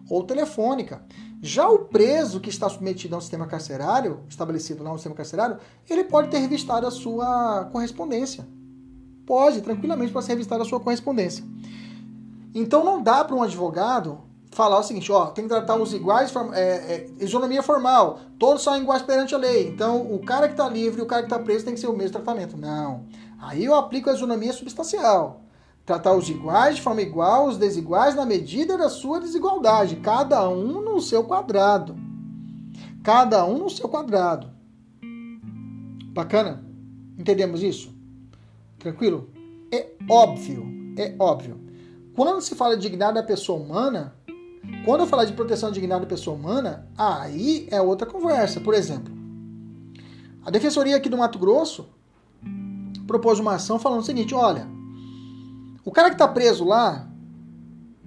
ou 0.09 0.23
telefônica. 0.23 1.03
Já 1.41 1.69
o 1.69 1.79
preso 1.79 2.39
que 2.39 2.49
está 2.49 2.67
submetido 2.69 3.15
a 3.15 3.17
um 3.17 3.21
sistema 3.21 3.45
carcerário, 3.45 4.21
estabelecido 4.27 4.83
lá 4.83 4.91
no 4.91 4.97
sistema 4.97 5.15
carcerário, 5.15 5.57
ele 5.89 6.03
pode 6.03 6.29
ter 6.29 6.39
revistado 6.39 6.87
a 6.87 6.91
sua 6.91 7.69
correspondência. 7.71 8.47
Pode, 9.25 9.61
tranquilamente, 9.61 10.11
pode 10.11 10.25
ser 10.25 10.33
revistada 10.33 10.63
a 10.63 10.65
sua 10.65 10.79
correspondência. 10.79 11.43
Então 12.53 12.83
não 12.83 13.01
dá 13.01 13.23
para 13.23 13.35
um 13.35 13.43
advogado 13.43 14.19
falar 14.51 14.79
o 14.79 14.83
seguinte, 14.83 15.11
ó, 15.11 15.27
tem 15.27 15.43
que 15.43 15.49
tratar 15.49 15.75
os 15.75 15.93
iguais, 15.93 16.33
é, 16.53 16.61
é, 16.61 17.07
isonomia 17.19 17.61
formal, 17.61 18.19
todos 18.39 18.63
são 18.63 18.75
iguais 18.81 19.01
perante 19.01 19.35
a 19.35 19.37
lei. 19.37 19.67
Então, 19.67 20.01
o 20.13 20.19
cara 20.19 20.47
que 20.47 20.53
está 20.53 20.69
livre 20.69 21.01
e 21.01 21.03
o 21.03 21.05
cara 21.05 21.23
que 21.23 21.27
está 21.27 21.37
preso 21.37 21.65
tem 21.65 21.73
que 21.73 21.79
ser 21.79 21.87
o 21.87 21.95
mesmo 21.95 22.13
tratamento. 22.13 22.55
Não. 22.55 23.03
Aí 23.37 23.65
eu 23.65 23.75
aplico 23.75 24.09
a 24.09 24.13
isonomia 24.13 24.53
substancial. 24.53 25.41
Tratar 25.86 26.13
os 26.15 26.29
iguais 26.29 26.77
de 26.77 26.81
forma 26.81 27.01
igual, 27.01 27.47
os 27.47 27.57
desiguais 27.57 28.15
na 28.15 28.25
medida 28.25 28.77
da 28.77 28.89
sua 28.89 29.19
desigualdade, 29.19 29.97
cada 29.97 30.49
um 30.49 30.81
no 30.81 30.99
seu 30.99 31.23
quadrado. 31.23 31.95
Cada 33.03 33.45
um 33.45 33.59
no 33.59 33.69
seu 33.69 33.88
quadrado. 33.88 34.49
Bacana? 36.11 36.65
Entendemos 37.17 37.61
isso? 37.61 37.93
Tranquilo? 38.79 39.29
É 39.71 39.91
óbvio, 40.09 40.65
é 40.97 41.13
óbvio. 41.19 41.59
Quando 42.15 42.41
se 42.41 42.55
fala 42.55 42.75
de 42.75 42.81
dignidade 42.81 43.15
da 43.15 43.23
pessoa 43.23 43.59
humana, 43.59 44.15
quando 44.86 45.01
eu 45.01 45.07
falar 45.07 45.25
de 45.25 45.33
proteção 45.33 45.71
dignidade 45.71 46.01
da 46.01 46.07
pessoa 46.07 46.36
humana, 46.36 46.88
aí 46.97 47.67
é 47.69 47.79
outra 47.81 48.07
conversa. 48.07 48.59
Por 48.59 48.73
exemplo, 48.73 49.13
a 50.43 50.49
Defensoria 50.49 50.95
aqui 50.95 51.09
do 51.09 51.17
Mato 51.17 51.38
Grosso 51.38 51.88
propôs 53.05 53.39
uma 53.39 53.55
ação 53.55 53.77
falando 53.77 53.99
o 53.99 54.05
seguinte: 54.05 54.33
olha, 54.33 54.67
o 55.86 55.91
cara 55.91 56.09
que 56.09 56.15
está 56.15 56.27
preso 56.27 56.65
lá, 56.65 57.07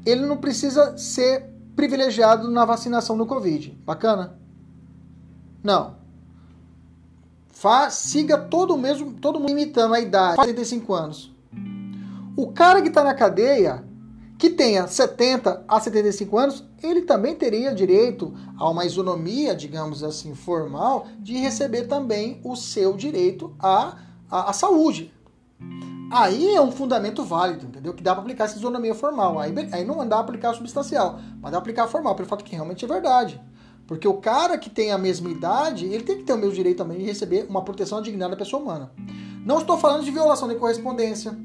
ele 0.05 0.27
não 0.27 0.37
precisa 0.37 0.99
ser 0.99 1.45
privilegiado 1.77 2.51
na 2.51 2.65
vacinação 2.65 3.17
do 3.17 3.25
Covid. 3.25 3.79
Bacana? 3.87 4.37
Não. 5.63 5.97
Fa 7.47 7.89
siga 7.89 8.37
todo 8.37 8.77
mesmo, 8.77 9.13
todo 9.15 9.39
mundo 9.39 9.53
imitando 9.53 9.95
a 9.95 10.01
idade, 10.01 10.41
75 10.41 10.93
anos. 10.93 11.33
O 12.37 12.49
cara 12.49 12.83
que 12.83 12.89
está 12.89 13.05
na 13.05 13.15
cadeia, 13.15 13.85
que 14.37 14.51
tenha 14.51 14.87
70 14.87 15.65
a 15.67 15.81
75 15.81 16.39
anos, 16.39 16.65
ele 16.83 17.03
também 17.03 17.35
teria 17.37 17.75
direito 17.75 18.35
a 18.57 18.69
uma 18.69 18.85
isonomia, 18.85 19.55
digamos 19.55 20.03
assim, 20.03 20.35
formal, 20.35 21.07
de 21.19 21.37
receber 21.37 21.87
também 21.87 22.41
o 22.45 22.57
seu 22.57 22.97
direito 22.97 23.55
à, 23.59 23.99
à, 24.31 24.51
à 24.51 24.53
saúde. 24.53 25.13
Aí 26.11 26.55
é 26.55 26.61
um 26.61 26.73
fundamento 26.73 27.23
válido, 27.23 27.67
entendeu? 27.67 27.93
Que 27.93 28.03
dá 28.03 28.15
para 28.15 28.23
aplicar 28.23 28.45
essa 28.45 28.57
isonomia 28.57 28.95
formal. 28.95 29.39
Aí, 29.39 29.53
aí 29.73 29.85
não 29.85 29.97
dá 30.07 30.17
para 30.17 30.21
aplicar 30.21 30.55
substancial, 30.55 31.21
mas 31.41 31.43
dá 31.43 31.51
para 31.51 31.59
aplicar 31.59 31.87
formal, 31.87 32.15
pelo 32.15 32.29
fato 32.29 32.45
que 32.45 32.55
realmente 32.55 32.85
é 32.85 32.89
verdade. 32.89 33.41
Porque 33.87 34.09
o 34.09 34.15
cara 34.15 34.57
que 34.59 34.71
tem 34.71 34.91
a 34.91 34.99
mesma 34.99 35.31
idade, 35.31 35.87
ele 35.87 36.05
tem 36.05 36.19
que 36.19 36.25
ter 36.25 36.33
o 36.33 36.39
mesmo 36.39 36.55
direito 36.55 36.79
também 36.79 36.99
de 36.99 37.05
receber 37.05 37.47
uma 37.49 37.63
proteção 37.63 38.01
dignidade 38.01 38.33
da 38.33 38.37
pessoa 38.37 38.63
humana. 38.63 38.91
Não 39.45 39.59
estou 39.59 39.79
falando 39.79 40.05
de 40.05 40.11
violação 40.11 40.49
de 40.49 40.55
correspondência, 40.57 41.37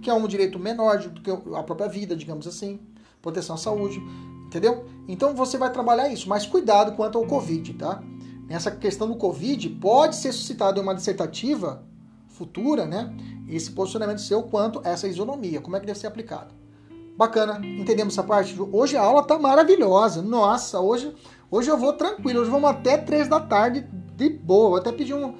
que 0.00 0.10
é 0.10 0.14
um 0.14 0.26
direito 0.26 0.58
menor 0.58 0.98
do 0.98 1.20
que 1.20 1.30
a 1.30 1.62
própria 1.62 1.88
vida, 1.88 2.16
digamos 2.16 2.46
assim, 2.46 2.80
proteção 3.20 3.56
à 3.56 3.58
saúde, 3.58 4.02
entendeu? 4.46 4.84
Então 5.06 5.34
você 5.34 5.56
vai 5.56 5.70
trabalhar 5.70 6.08
isso, 6.08 6.28
mas 6.28 6.46
cuidado 6.46 6.92
quanto 6.92 7.18
ao 7.18 7.26
Covid, 7.26 7.74
tá? 7.74 8.02
Nessa 8.48 8.70
questão 8.70 9.06
do 9.08 9.16
Covid, 9.16 9.68
pode 9.70 10.16
ser 10.16 10.32
suscitado 10.32 10.80
em 10.80 10.82
uma 10.82 10.94
dissertativa 10.94 11.82
futura, 12.42 12.86
né? 12.86 13.14
Esse 13.48 13.70
posicionamento 13.70 14.20
seu 14.20 14.42
quanto 14.42 14.80
a 14.84 14.90
essa 14.90 15.06
isonomia, 15.06 15.60
como 15.60 15.76
é 15.76 15.80
que 15.80 15.86
deve 15.86 15.98
ser 15.98 16.08
aplicado. 16.08 16.52
Bacana, 17.16 17.64
entendemos 17.64 18.14
essa 18.14 18.22
parte? 18.22 18.56
Hoje 18.72 18.96
a 18.96 19.02
aula 19.02 19.22
tá 19.22 19.38
maravilhosa. 19.38 20.20
Nossa, 20.22 20.80
hoje, 20.80 21.14
hoje 21.50 21.70
eu 21.70 21.78
vou 21.78 21.92
tranquilo. 21.92 22.40
Hoje 22.40 22.50
vamos 22.50 22.68
até 22.68 22.96
três 22.96 23.28
da 23.28 23.38
tarde 23.38 23.86
de 24.16 24.28
boa. 24.28 24.70
Vou 24.70 24.78
até 24.78 24.90
pedir 24.90 25.14
um, 25.14 25.34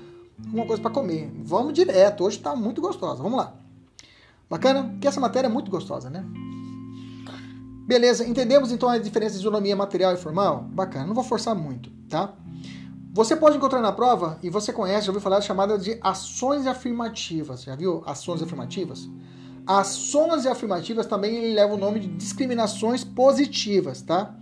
uma 0.53 0.67
coisa 0.67 0.81
para 0.81 0.91
comer. 0.93 1.33
Vamos 1.43 1.73
direto. 1.73 2.25
Hoje 2.25 2.39
tá 2.39 2.55
muito 2.55 2.81
gostosa. 2.81 3.23
Vamos 3.23 3.39
lá. 3.39 3.55
Bacana? 4.49 4.95
Que 5.01 5.09
essa 5.09 5.19
matéria 5.19 5.49
é 5.49 5.51
muito 5.51 5.71
gostosa, 5.71 6.09
né? 6.11 6.25
Beleza, 7.87 8.25
entendemos 8.25 8.71
então 8.71 8.89
a 8.89 8.97
diferença 8.97 9.33
de 9.33 9.41
isonomia 9.41 9.75
material 9.75 10.15
e 10.15 10.17
formal? 10.17 10.63
Bacana, 10.73 11.07
não 11.07 11.15
vou 11.15 11.25
forçar 11.25 11.55
muito, 11.55 11.91
tá? 12.09 12.33
Você 13.15 13.37
pode 13.37 13.59
encontrar 13.59 13.83
na 13.83 13.93
prova, 13.93 14.39
e 14.43 14.49
você 14.49 14.73
conhece, 14.73 15.05
já 15.05 15.11
ouviu 15.11 15.21
falar, 15.21 15.43
chamada 15.43 15.77
de 15.77 15.99
ações 16.01 16.67
afirmativas. 16.67 17.63
Já 17.63 17.77
viu 17.77 18.03
ações 18.07 18.43
afirmativas? 18.43 19.07
Ações 19.67 20.47
afirmativas 20.47 21.05
também 21.05 21.53
levam 21.53 21.77
o 21.77 21.79
nome 21.79 22.01
de 22.01 22.07
discriminações 22.07 23.05
positivas, 23.05 24.01
tá? 24.01 24.35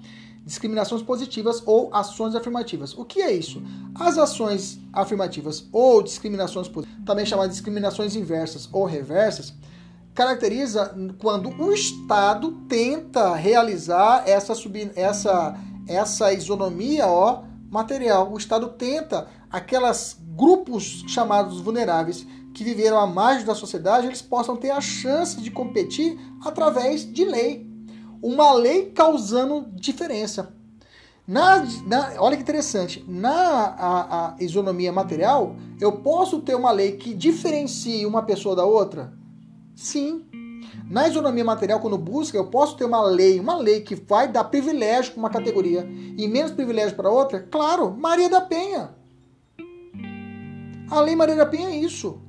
Discriminações 0.47 1.03
positivas 1.03 1.61
ou 1.67 1.93
ações 1.93 2.37
afirmativas. 2.37 2.97
O 2.97 3.05
que 3.05 3.21
é 3.21 3.33
isso? 3.33 3.61
As 3.93 4.17
ações 4.17 4.79
afirmativas 4.93 5.67
ou 5.73 6.01
discriminações 6.01 6.69
positivas, 6.69 7.05
também 7.05 7.27
chamadas 7.27 7.51
discriminações 7.51 8.15
inversas 8.15 8.69
ou 8.71 8.85
reversas, 8.85 9.53
caracteriza 10.15 10.95
quando 11.19 11.51
o 11.61 11.73
Estado 11.73 12.53
tenta 12.69 13.35
realizar 13.35 14.23
essa, 14.29 14.55
sub, 14.55 14.93
essa, 14.95 15.59
essa 15.89 16.33
isonomia 16.33 17.09
ó, 17.09 17.50
material. 17.71 18.33
O 18.33 18.37
Estado 18.37 18.69
tenta 18.71 19.29
aquelas 19.51 20.19
grupos 20.37 21.05
chamados 21.07 21.61
vulneráveis 21.61 22.27
que 22.53 22.65
viveram 22.65 22.99
à 22.99 23.07
margem 23.07 23.47
da 23.47 23.55
sociedade, 23.55 24.07
eles 24.07 24.21
possam 24.21 24.57
ter 24.57 24.71
a 24.71 24.81
chance 24.81 25.41
de 25.41 25.51
competir 25.51 26.19
através 26.45 27.11
de 27.11 27.25
lei. 27.25 27.71
Uma 28.21 28.53
lei 28.53 28.91
causando 28.91 29.71
diferença. 29.73 30.53
Na, 31.27 31.65
na, 31.87 32.15
olha 32.19 32.37
que 32.37 32.43
interessante, 32.43 33.05
na 33.07 33.31
a, 33.31 34.35
a 34.35 34.37
isonomia 34.41 34.93
material, 34.93 35.55
eu 35.81 35.93
posso 35.93 36.41
ter 36.41 36.57
uma 36.57 36.73
lei 36.73 36.97
que 36.97 37.15
diferencie 37.15 38.05
uma 38.05 38.23
pessoa 38.23 38.57
da 38.57 38.65
outra? 38.65 39.13
Sim. 39.77 40.25
Na 40.91 41.07
isonomia 41.07 41.45
material, 41.45 41.79
quando 41.79 41.97
busca, 41.97 42.37
eu 42.37 42.47
posso 42.47 42.77
ter 42.77 42.85
uma 42.85 43.01
lei, 43.05 43.39
uma 43.39 43.57
lei 43.57 43.81
que 43.81 43.95
vai 43.95 44.27
dar 44.27 44.43
privilégio 44.43 45.13
para 45.13 45.21
uma 45.21 45.31
categoria 45.31 45.89
e 46.19 46.27
menos 46.27 46.51
privilégio 46.51 46.97
para 46.97 47.09
outra? 47.09 47.47
Claro, 47.49 47.93
Maria 47.93 48.29
da 48.29 48.41
Penha. 48.41 48.91
A 50.91 51.01
lei 51.01 51.15
Maria 51.15 51.37
da 51.37 51.47
Penha 51.47 51.69
é 51.69 51.77
isso. 51.77 52.21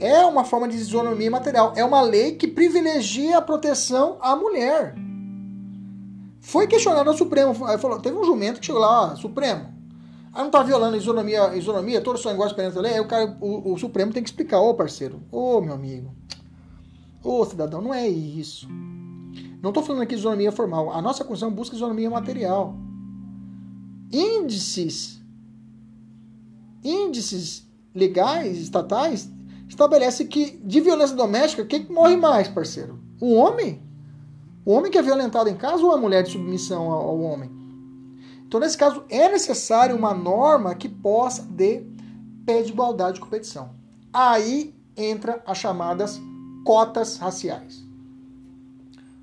É 0.00 0.24
uma 0.24 0.42
forma 0.42 0.66
de 0.66 0.76
isonomia 0.76 1.30
material. 1.30 1.72
É 1.76 1.84
uma 1.84 2.00
lei 2.00 2.34
que 2.34 2.48
privilegia 2.48 3.38
a 3.38 3.42
proteção 3.42 4.18
à 4.20 4.34
mulher. 4.34 4.96
Foi 6.40 6.66
questionado 6.66 7.08
ao 7.08 7.16
Supremo. 7.16 7.54
Falou, 7.54 8.00
teve 8.00 8.16
um 8.16 8.24
jumento 8.24 8.58
que 8.58 8.66
chegou 8.66 8.80
lá, 8.80 9.12
ó, 9.12 9.14
Supremo. 9.14 9.72
Aí 10.32 10.40
não 10.40 10.46
está 10.46 10.64
violando 10.64 10.96
isonomia, 10.96 11.54
isonomia, 11.54 12.00
todos 12.00 12.20
são 12.20 12.32
iguais 12.32 12.52
perante 12.52 12.76
a 12.76 12.80
lei. 12.80 12.94
Aí 12.94 13.00
o, 13.00 13.06
cara, 13.06 13.36
o, 13.40 13.72
o 13.72 13.78
Supremo 13.78 14.12
tem 14.12 14.20
que 14.20 14.30
explicar, 14.30 14.60
ô 14.60 14.74
parceiro, 14.74 15.22
ô 15.30 15.60
meu 15.60 15.74
amigo. 15.74 16.12
Ô, 17.22 17.44
cidadão, 17.44 17.80
não 17.80 17.92
é 17.92 18.08
isso. 18.08 18.68
Não 19.62 19.70
estou 19.70 19.82
falando 19.82 20.02
aqui 20.02 20.14
de 20.14 20.20
isonomia 20.20 20.50
formal. 20.50 20.90
A 20.90 21.02
nossa 21.02 21.22
Constituição 21.22 21.54
busca 21.54 21.76
isonomia 21.76 22.08
material. 22.08 22.74
Índices, 24.10 25.22
índices 26.82 27.68
legais, 27.94 28.58
estatais, 28.58 29.30
estabelece 29.68 30.24
que 30.24 30.52
de 30.64 30.80
violência 30.80 31.14
doméstica, 31.14 31.64
quem 31.64 31.86
morre 31.88 32.16
mais, 32.16 32.48
parceiro? 32.48 32.98
O 33.20 33.34
homem? 33.34 33.82
O 34.64 34.72
homem 34.72 34.90
que 34.90 34.98
é 34.98 35.02
violentado 35.02 35.48
em 35.48 35.56
casa 35.56 35.84
ou 35.84 35.92
a 35.92 35.98
mulher 35.98 36.22
de 36.22 36.32
submissão 36.32 36.90
ao 36.90 37.20
homem? 37.20 37.50
Então, 38.46 38.58
nesse 38.58 38.76
caso, 38.76 39.04
é 39.08 39.28
necessário 39.28 39.96
uma 39.96 40.12
norma 40.12 40.74
que 40.74 40.88
possa 40.88 41.42
de 41.42 41.84
pé 42.44 42.62
de 42.62 42.72
igualdade 42.72 43.14
de 43.14 43.20
competição. 43.20 43.70
Aí 44.12 44.74
entra 44.96 45.42
as 45.46 45.58
chamadas 45.58 46.20
cotas 46.64 47.16
raciais. 47.16 47.84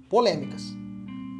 Polêmicas. 0.09 0.63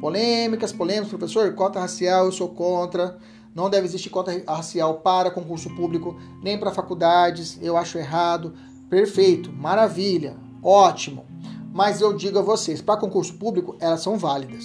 Polêmicas, 0.00 0.72
polêmicas, 0.72 1.08
professor, 1.08 1.52
cota 1.54 1.80
racial, 1.80 2.26
eu 2.26 2.32
sou 2.32 2.48
contra. 2.48 3.18
Não 3.54 3.68
deve 3.68 3.86
existir 3.86 4.10
cota 4.10 4.30
racial 4.46 5.00
para 5.00 5.30
concurso 5.30 5.74
público, 5.74 6.16
nem 6.42 6.58
para 6.58 6.70
faculdades, 6.70 7.58
eu 7.60 7.76
acho 7.76 7.98
errado. 7.98 8.54
Perfeito, 8.88 9.52
maravilha, 9.52 10.36
ótimo. 10.62 11.24
Mas 11.72 12.00
eu 12.00 12.16
digo 12.16 12.38
a 12.38 12.42
vocês, 12.42 12.80
para 12.80 13.00
concurso 13.00 13.34
público, 13.34 13.76
elas 13.80 14.00
são 14.00 14.16
válidas, 14.16 14.64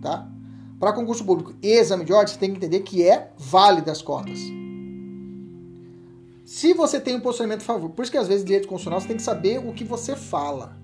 tá? 0.00 0.28
Para 0.78 0.92
concurso 0.92 1.24
público 1.24 1.54
e 1.62 1.68
exame 1.68 2.04
de 2.04 2.12
ordem, 2.12 2.32
você 2.32 2.38
tem 2.38 2.50
que 2.50 2.56
entender 2.56 2.80
que 2.80 3.02
é 3.02 3.32
válida 3.36 3.92
as 3.92 4.00
cotas. 4.00 4.38
Se 6.50 6.74
você 6.74 6.98
tem 6.98 7.14
um 7.14 7.20
posicionamento 7.20 7.62
favor, 7.62 7.90
por 7.90 8.02
isso 8.02 8.10
que 8.10 8.18
às 8.18 8.26
vezes 8.26 8.44
direito 8.44 8.66
constitucional 8.66 9.00
você 9.00 9.06
tem 9.06 9.16
que 9.16 9.22
saber 9.22 9.58
o 9.64 9.72
que 9.72 9.84
você 9.84 10.16
fala. 10.16 10.76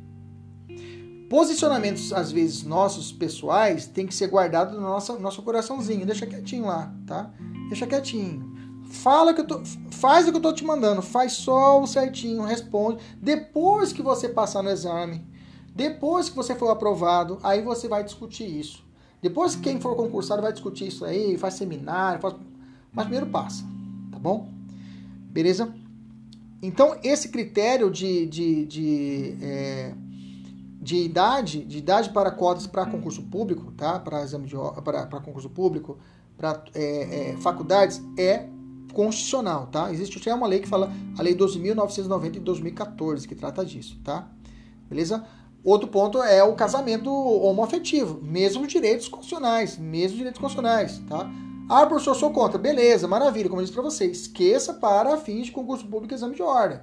Posicionamentos, 1.28 2.12
às 2.12 2.30
vezes, 2.30 2.62
nossos 2.62 3.10
pessoais, 3.10 3.84
tem 3.84 4.06
que 4.06 4.14
ser 4.14 4.28
guardado 4.28 4.76
no 4.76 4.80
nosso, 4.80 5.18
nosso 5.18 5.42
coraçãozinho. 5.42 6.06
Deixa 6.06 6.24
quietinho 6.24 6.66
lá, 6.66 6.94
tá? 7.04 7.32
Deixa 7.68 7.84
quietinho. 7.84 8.84
Fala 8.92 9.34
que 9.34 9.40
eu 9.40 9.44
tô, 9.44 9.60
faz 9.90 10.28
o 10.28 10.30
que 10.30 10.36
eu 10.36 10.40
tô 10.40 10.52
te 10.52 10.64
mandando, 10.64 11.02
faz 11.02 11.32
só 11.32 11.82
o 11.82 11.86
certinho, 11.88 12.44
responde. 12.44 13.02
Depois 13.20 13.92
que 13.92 14.02
você 14.02 14.28
passar 14.28 14.62
no 14.62 14.70
exame, 14.70 15.26
depois 15.74 16.28
que 16.28 16.36
você 16.36 16.54
for 16.54 16.70
aprovado, 16.70 17.40
aí 17.42 17.60
você 17.60 17.88
vai 17.88 18.04
discutir 18.04 18.46
isso. 18.46 18.86
Depois 19.20 19.56
que 19.56 19.62
quem 19.62 19.80
for 19.80 19.96
concursado 19.96 20.42
vai 20.42 20.52
discutir 20.52 20.86
isso 20.86 21.04
aí, 21.04 21.36
faz 21.36 21.54
seminário, 21.54 22.20
faz... 22.20 22.36
mas 22.92 23.06
primeiro 23.06 23.26
passa, 23.26 23.64
tá 24.12 24.18
bom? 24.20 24.55
Beleza? 25.37 25.70
Então, 26.62 26.97
esse 27.05 27.28
critério 27.28 27.91
de, 27.91 28.24
de, 28.24 28.64
de, 28.64 29.37
é, 29.43 29.93
de 30.80 30.97
idade, 30.97 31.62
de 31.62 31.76
idade 31.76 32.09
para 32.09 32.30
cotas 32.30 32.66
para 32.66 32.87
concurso 32.87 33.22
público, 33.24 33.70
tá? 33.72 34.01
Para 34.01 34.22
exame 34.22 34.47
de 34.47 34.57
para, 34.82 35.07
para 35.07 35.20
concurso 35.20 35.51
público, 35.51 35.99
para 36.39 36.64
é, 36.74 37.32
é, 37.32 37.37
faculdades, 37.37 38.01
é 38.16 38.47
constitucional, 38.95 39.66
tá? 39.66 39.93
Existe 39.93 40.16
até 40.16 40.34
uma 40.34 40.47
lei 40.47 40.61
que 40.61 40.68
fala, 40.68 40.91
a 41.18 41.22
Lei 41.22 41.37
12.990 41.37 42.30
de 42.30 42.41
2014, 42.41 43.28
que 43.28 43.34
trata 43.34 43.62
disso, 43.62 44.01
tá? 44.03 44.30
Beleza? 44.89 45.22
Outro 45.62 45.87
ponto 45.87 46.22
é 46.22 46.43
o 46.43 46.55
casamento 46.55 47.12
homoafetivo, 47.12 48.22
mesmos 48.22 48.68
direitos 48.68 49.07
constitucionais, 49.07 49.76
mesmos 49.76 50.16
direitos 50.16 50.41
constitucionais, 50.41 50.99
tá? 51.07 51.30
Ah, 51.68 51.84
professor, 51.84 52.14
sou 52.14 52.30
contra. 52.30 52.58
Beleza, 52.58 53.08
maravilha, 53.08 53.48
como 53.48 53.60
eu 53.60 53.64
disse 53.64 53.74
para 53.74 53.82
você. 53.82 54.06
Esqueça 54.06 54.72
para 54.72 55.16
fins 55.16 55.46
de 55.46 55.52
concurso 55.52 55.84
público 55.84 56.14
e 56.14 56.16
exame 56.16 56.36
de 56.36 56.42
ordem. 56.42 56.78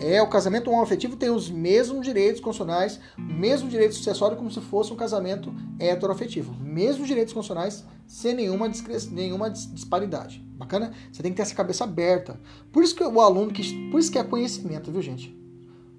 É, 0.00 0.20
o 0.22 0.28
casamento 0.28 0.70
homoafetivo 0.70 1.14
tem 1.14 1.30
os 1.30 1.50
mesmos 1.50 2.04
direitos 2.04 2.40
constitucionais, 2.40 2.98
mesmo 3.18 3.68
direito 3.68 3.94
sucessório 3.94 4.36
como 4.36 4.50
se 4.50 4.60
fosse 4.60 4.92
um 4.92 4.96
casamento 4.96 5.54
heteroafetivo. 5.78 6.54
Mesmos 6.54 7.06
direitos 7.06 7.34
constitucionais, 7.34 7.84
sem 8.06 8.34
nenhuma, 8.34 8.70
nenhuma 9.12 9.50
disparidade. 9.50 10.38
Bacana? 10.56 10.92
Você 11.12 11.22
tem 11.22 11.30
que 11.30 11.36
ter 11.36 11.42
essa 11.42 11.54
cabeça 11.54 11.84
aberta. 11.84 12.40
Por 12.72 12.82
isso 12.82 12.94
que 12.94 13.04
o 13.04 13.20
aluno, 13.20 13.52
que, 13.52 13.90
por 13.90 14.00
isso 14.00 14.10
que 14.10 14.18
é 14.18 14.24
conhecimento, 14.24 14.90
viu 14.90 15.02
gente? 15.02 15.38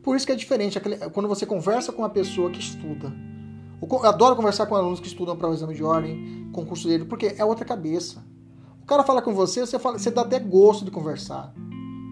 Por 0.02 0.16
isso 0.16 0.26
que 0.26 0.32
é 0.32 0.36
diferente 0.36 0.80
quando 1.14 1.30
você 1.30 1.46
conversa 1.46 1.92
com 1.92 2.02
uma 2.02 2.10
pessoa 2.10 2.50
que 2.50 2.60
estuda. 2.60 3.14
Eu 3.90 4.06
adoro 4.06 4.36
conversar 4.36 4.66
com 4.66 4.76
alunos 4.76 5.00
que 5.00 5.08
estudam 5.08 5.36
para 5.36 5.50
o 5.50 5.54
exame 5.54 5.74
de 5.74 5.84
ordem, 5.84 6.50
concurso 6.52 6.88
dele, 6.88 7.06
porque 7.06 7.36
é 7.38 7.46
outra 7.46 7.66
cabeça. 7.66 8.24
O 8.82 8.86
cara 8.86 9.04
fala 9.04 9.22
com 9.22 9.34
você, 9.34 9.62
você, 9.62 9.80
fala, 9.80 9.98
você 9.98 10.12
dá 10.12 10.22
até 10.22 10.40
gosto 10.40 10.86
de 10.86 10.92
conversar. 10.92 11.54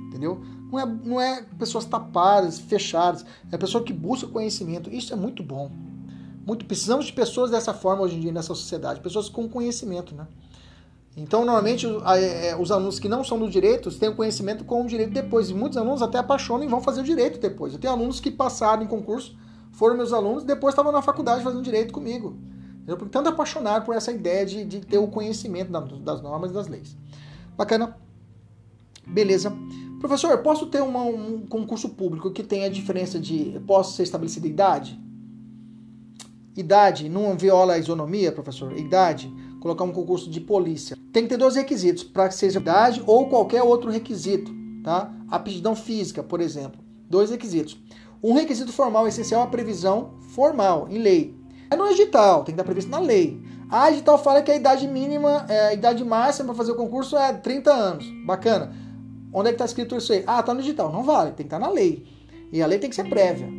Entendeu? 0.07 0.41
Não 0.71 0.79
é, 0.79 0.85
não 0.85 1.21
é 1.21 1.43
pessoas 1.57 1.85
tapadas, 1.85 2.59
fechadas. 2.59 3.25
É 3.51 3.57
pessoa 3.57 3.83
que 3.83 3.93
busca 3.93 4.27
conhecimento. 4.27 4.89
Isso 4.89 5.13
é 5.13 5.15
muito 5.15 5.43
bom. 5.43 5.71
Muito, 6.45 6.65
precisamos 6.65 7.05
de 7.05 7.13
pessoas 7.13 7.51
dessa 7.51 7.73
forma 7.73 8.01
hoje 8.01 8.17
em 8.17 8.19
dia 8.19 8.31
nessa 8.31 8.55
sociedade. 8.55 8.99
Pessoas 8.99 9.29
com 9.29 9.47
conhecimento, 9.47 10.15
né? 10.15 10.27
Então, 11.15 11.45
normalmente, 11.45 11.85
é, 12.17 12.55
os 12.59 12.71
alunos 12.71 12.97
que 12.97 13.07
não 13.07 13.23
são 13.23 13.37
do 13.37 13.47
direito 13.47 13.91
têm 13.91 14.09
o 14.09 14.15
conhecimento 14.15 14.65
com 14.65 14.83
o 14.83 14.87
direito 14.87 15.13
depois. 15.13 15.49
E 15.49 15.53
muitos 15.53 15.77
alunos 15.77 16.01
até 16.01 16.17
apaixonam 16.17 16.63
e 16.63 16.67
vão 16.67 16.81
fazer 16.81 17.01
o 17.01 17.03
direito 17.03 17.39
depois. 17.39 17.73
Eu 17.73 17.79
tenho 17.79 17.93
alunos 17.93 18.19
que 18.19 18.31
passaram 18.31 18.81
em 18.81 18.87
concurso, 18.87 19.37
foram 19.73 19.97
meus 19.97 20.13
alunos, 20.13 20.43
depois 20.43 20.73
estavam 20.73 20.91
na 20.91 21.01
faculdade 21.01 21.43
fazendo 21.43 21.61
direito 21.61 21.93
comigo. 21.93 22.37
Eu, 22.87 22.97
tanto 22.97 23.29
apaixonado 23.29 23.85
por 23.85 23.95
essa 23.95 24.11
ideia 24.11 24.45
de, 24.45 24.63
de 24.65 24.79
ter 24.81 24.97
o 24.97 25.07
conhecimento 25.07 25.71
das 25.99 26.21
normas 26.21 26.51
e 26.51 26.53
das 26.53 26.67
leis. 26.67 26.95
Bacana? 27.57 27.97
Beleza. 29.05 29.53
Professor, 29.99 30.37
posso 30.39 30.67
ter 30.67 30.81
uma, 30.81 31.03
um 31.03 31.45
concurso 31.47 31.89
público 31.89 32.31
que 32.31 32.43
tenha 32.43 32.67
a 32.67 32.69
diferença 32.69 33.19
de. 33.19 33.61
Posso 33.65 33.95
ser 33.95 34.03
estabelecida 34.03 34.47
idade? 34.47 34.99
Idade 36.55 37.09
não 37.09 37.37
viola 37.37 37.73
a 37.73 37.77
isonomia, 37.77 38.31
professor? 38.31 38.77
Idade 38.77 39.31
colocar 39.63 39.85
um 39.85 39.93
concurso 39.93 40.29
de 40.29 40.41
polícia. 40.41 40.97
Tem 41.13 41.23
que 41.23 41.29
ter 41.29 41.37
dois 41.37 41.55
requisitos, 41.55 42.03
para 42.03 42.27
que 42.27 42.35
seja 42.35 42.59
idade 42.59 43.01
ou 43.07 43.29
qualquer 43.29 43.63
outro 43.63 43.89
requisito, 43.89 44.53
tá? 44.83 45.09
Aptidão 45.29 45.73
física, 45.73 46.21
por 46.21 46.41
exemplo. 46.41 46.81
Dois 47.09 47.29
requisitos. 47.29 47.77
Um 48.23 48.31
requisito 48.33 48.71
formal 48.71 49.05
essencial 49.05 49.41
é 49.41 49.43
a 49.43 49.47
previsão 49.47 50.11
formal, 50.29 50.87
em 50.89 50.97
lei. 50.97 51.35
É 51.69 51.75
no 51.75 51.87
edital, 51.87 52.37
tem 52.37 52.45
que 52.45 52.51
estar 52.51 52.63
previsto 52.63 52.89
na 52.89 52.99
lei. 52.99 53.41
A 53.69 53.91
edital 53.91 54.17
fala 54.17 54.41
que 54.41 54.49
a 54.49 54.55
idade 54.55 54.87
mínima, 54.87 55.45
é, 55.49 55.67
a 55.67 55.73
idade 55.73 56.05
máxima 56.05 56.45
para 56.45 56.55
fazer 56.55 56.71
o 56.71 56.75
concurso 56.75 57.17
é 57.17 57.33
30 57.33 57.73
anos. 57.73 58.05
Bacana. 58.25 58.73
Onde 59.33 59.49
é 59.49 59.51
que 59.51 59.55
está 59.55 59.65
escrito 59.65 59.97
isso 59.97 60.13
aí? 60.13 60.23
Ah, 60.25 60.41
tá 60.41 60.53
no 60.53 60.61
edital. 60.61 60.89
Não 60.89 61.03
vale, 61.03 61.31
tem 61.31 61.45
que 61.45 61.53
estar 61.53 61.59
na 61.59 61.69
lei. 61.69 62.05
E 62.49 62.61
a 62.61 62.65
lei 62.65 62.79
tem 62.79 62.89
que 62.89 62.95
ser 62.95 63.09
prévia. 63.09 63.49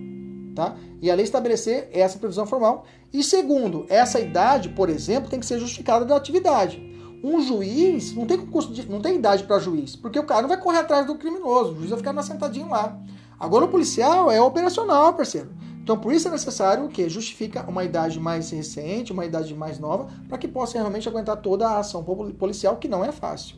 Tá? 0.55 0.77
E 1.03 1.11
a 1.11 1.15
lei 1.15 1.25
estabelecer 1.25 1.91
essa 1.93 2.19
previsão 2.19 2.47
formal. 2.47 2.87
E 3.12 3.23
segundo, 3.23 3.85
essa 3.91 4.19
idade, 4.19 4.71
por 4.71 4.89
exemplo, 4.89 5.29
tem 5.29 5.41
que 5.41 5.47
ser 5.47 5.59
justificada 5.59 6.07
da 6.07 6.17
atividade. 6.17 6.81
Um 7.23 7.43
juiz 7.43 8.15
não 8.15 8.25
tem 8.25 8.39
concurso 8.39 8.73
de, 8.73 8.89
não 8.89 9.01
tem 9.01 9.17
idade 9.17 9.45
para 9.45 9.59
juiz, 9.59 9.95
porque 9.97 10.19
o 10.19 10.25
cara 10.25 10.43
não 10.43 10.49
vai 10.49 10.61
correr 10.61 10.79
atrás 10.79 11.07
do 11.07 11.17
criminoso, 11.17 11.73
o 11.73 11.77
juiz 11.77 11.91
vai 11.91 11.99
ficar 11.99 12.23
sentadinho 12.23 12.69
lá. 12.69 12.99
Agora 13.39 13.64
o 13.64 13.68
policial 13.68 14.30
é 14.30 14.41
operacional, 14.41 15.14
parceiro. 15.14 15.51
Então 15.82 15.99
por 15.99 16.12
isso 16.12 16.28
é 16.28 16.30
necessário 16.30 16.87
o 16.87 16.89
que 16.89 17.09
justifica 17.09 17.68
uma 17.68 17.85
idade 17.85 18.18
mais 18.18 18.51
recente, 18.51 19.12
uma 19.12 19.26
idade 19.26 19.55
mais 19.55 19.78
nova, 19.78 20.09
para 20.28 20.39
que 20.39 20.49
possa 20.49 20.78
realmente 20.78 21.09
aguentar 21.09 21.37
toda 21.37 21.68
a 21.68 21.78
ação 21.78 22.03
policial, 22.03 22.76
que 22.76 22.89
não 22.89 23.05
é 23.05 23.12
fácil. 23.12 23.57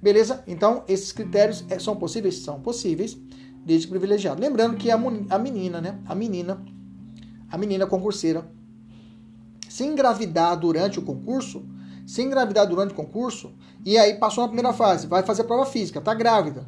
Beleza? 0.00 0.44
Então 0.46 0.84
esses 0.86 1.12
critérios 1.12 1.64
é, 1.68 1.78
são 1.78 1.96
possíveis, 1.96 2.36
são 2.36 2.60
possíveis 2.60 3.18
desde 3.64 3.88
privilegiado. 3.88 4.40
Lembrando 4.40 4.76
que 4.76 4.90
a, 4.90 4.98
menina, 5.38 5.80
né? 5.80 5.98
A 6.06 6.14
menina, 6.14 6.62
a 7.50 7.58
menina 7.58 7.86
concurseira, 7.86 8.48
se 9.68 9.84
engravidar 9.84 10.58
durante 10.58 10.98
o 10.98 11.02
concurso, 11.02 11.64
se 12.06 12.22
engravidar 12.22 12.66
durante 12.66 12.92
o 12.92 12.96
concurso, 12.96 13.52
e 13.84 13.96
aí 13.98 14.14
passou 14.14 14.42
na 14.42 14.48
primeira 14.48 14.72
fase, 14.72 15.06
vai 15.06 15.22
fazer 15.22 15.44
prova 15.44 15.66
física, 15.66 16.00
tá 16.00 16.14
grávida. 16.14 16.66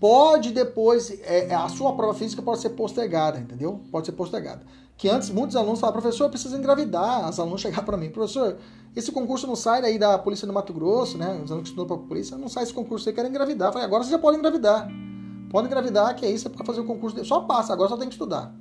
Pode 0.00 0.50
depois, 0.52 1.10
é, 1.10 1.48
é, 1.50 1.54
a 1.54 1.68
sua 1.68 1.92
prova 1.92 2.14
física 2.14 2.40
pode 2.40 2.62
ser 2.62 2.70
postergada, 2.70 3.38
entendeu? 3.38 3.82
Pode 3.92 4.06
ser 4.06 4.12
postergada. 4.12 4.62
Que 4.96 5.10
antes 5.10 5.28
muitos 5.28 5.56
alunos 5.56 5.78
falavam, 5.78 6.00
professor, 6.00 6.24
eu 6.24 6.30
preciso 6.30 6.56
engravidar. 6.56 7.26
As 7.26 7.38
alunos 7.38 7.60
chegavam 7.60 7.84
para 7.84 7.98
mim, 7.98 8.08
professor, 8.08 8.56
esse 8.96 9.12
concurso 9.12 9.46
não 9.46 9.54
sai 9.54 9.82
daí 9.82 9.98
da 9.98 10.18
polícia 10.18 10.46
do 10.46 10.54
Mato 10.54 10.72
Grosso, 10.72 11.18
né? 11.18 11.38
Os 11.44 11.50
alunos 11.50 11.68
que 11.68 11.74
estudam 11.74 11.86
para 11.86 11.96
a 11.96 12.08
polícia, 12.08 12.38
não 12.38 12.48
sai 12.48 12.62
esse 12.62 12.72
concurso, 12.72 13.04
você 13.04 13.12
quer 13.12 13.26
engravidar. 13.26 13.68
Eu 13.68 13.72
falei, 13.74 13.86
agora 13.86 14.02
você 14.02 14.10
já 14.10 14.18
pode 14.18 14.38
engravidar. 14.38 14.88
Pode 15.50 15.66
engravidar, 15.66 16.16
que 16.16 16.26
isso, 16.26 16.48
é 16.48 16.50
para 16.50 16.64
fazer 16.64 16.80
o 16.80 16.84
concurso. 16.84 17.22
Só 17.24 17.40
passa, 17.40 17.74
agora 17.74 17.90
só 17.90 17.96
tem 17.98 18.08
que 18.08 18.14
estudar. 18.14 18.54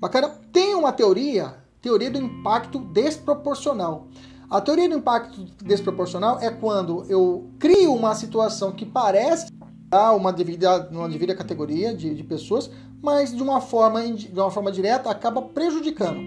Bacana. 0.00 0.28
Tem 0.52 0.74
uma 0.74 0.92
teoria, 0.92 1.54
teoria 1.80 2.10
do 2.10 2.18
impacto 2.18 2.80
desproporcional. 2.80 4.08
A 4.50 4.60
teoria 4.60 4.88
do 4.88 4.96
impacto 4.96 5.40
desproporcional 5.64 6.38
é 6.40 6.50
quando 6.50 7.04
eu 7.08 7.50
crio 7.58 7.92
uma 7.92 8.14
situação 8.14 8.72
que 8.72 8.86
parece 8.86 9.55
uma 9.90 10.32
devida, 10.32 10.88
uma 10.90 11.08
devida 11.08 11.34
categoria 11.34 11.94
de, 11.94 12.14
de 12.14 12.24
pessoas, 12.24 12.70
mas 13.02 13.34
de 13.34 13.42
uma 13.42 13.60
forma, 13.60 14.02
de 14.12 14.38
uma 14.38 14.50
forma 14.50 14.72
direta 14.72 15.10
acaba 15.10 15.42
prejudicando. 15.42 16.20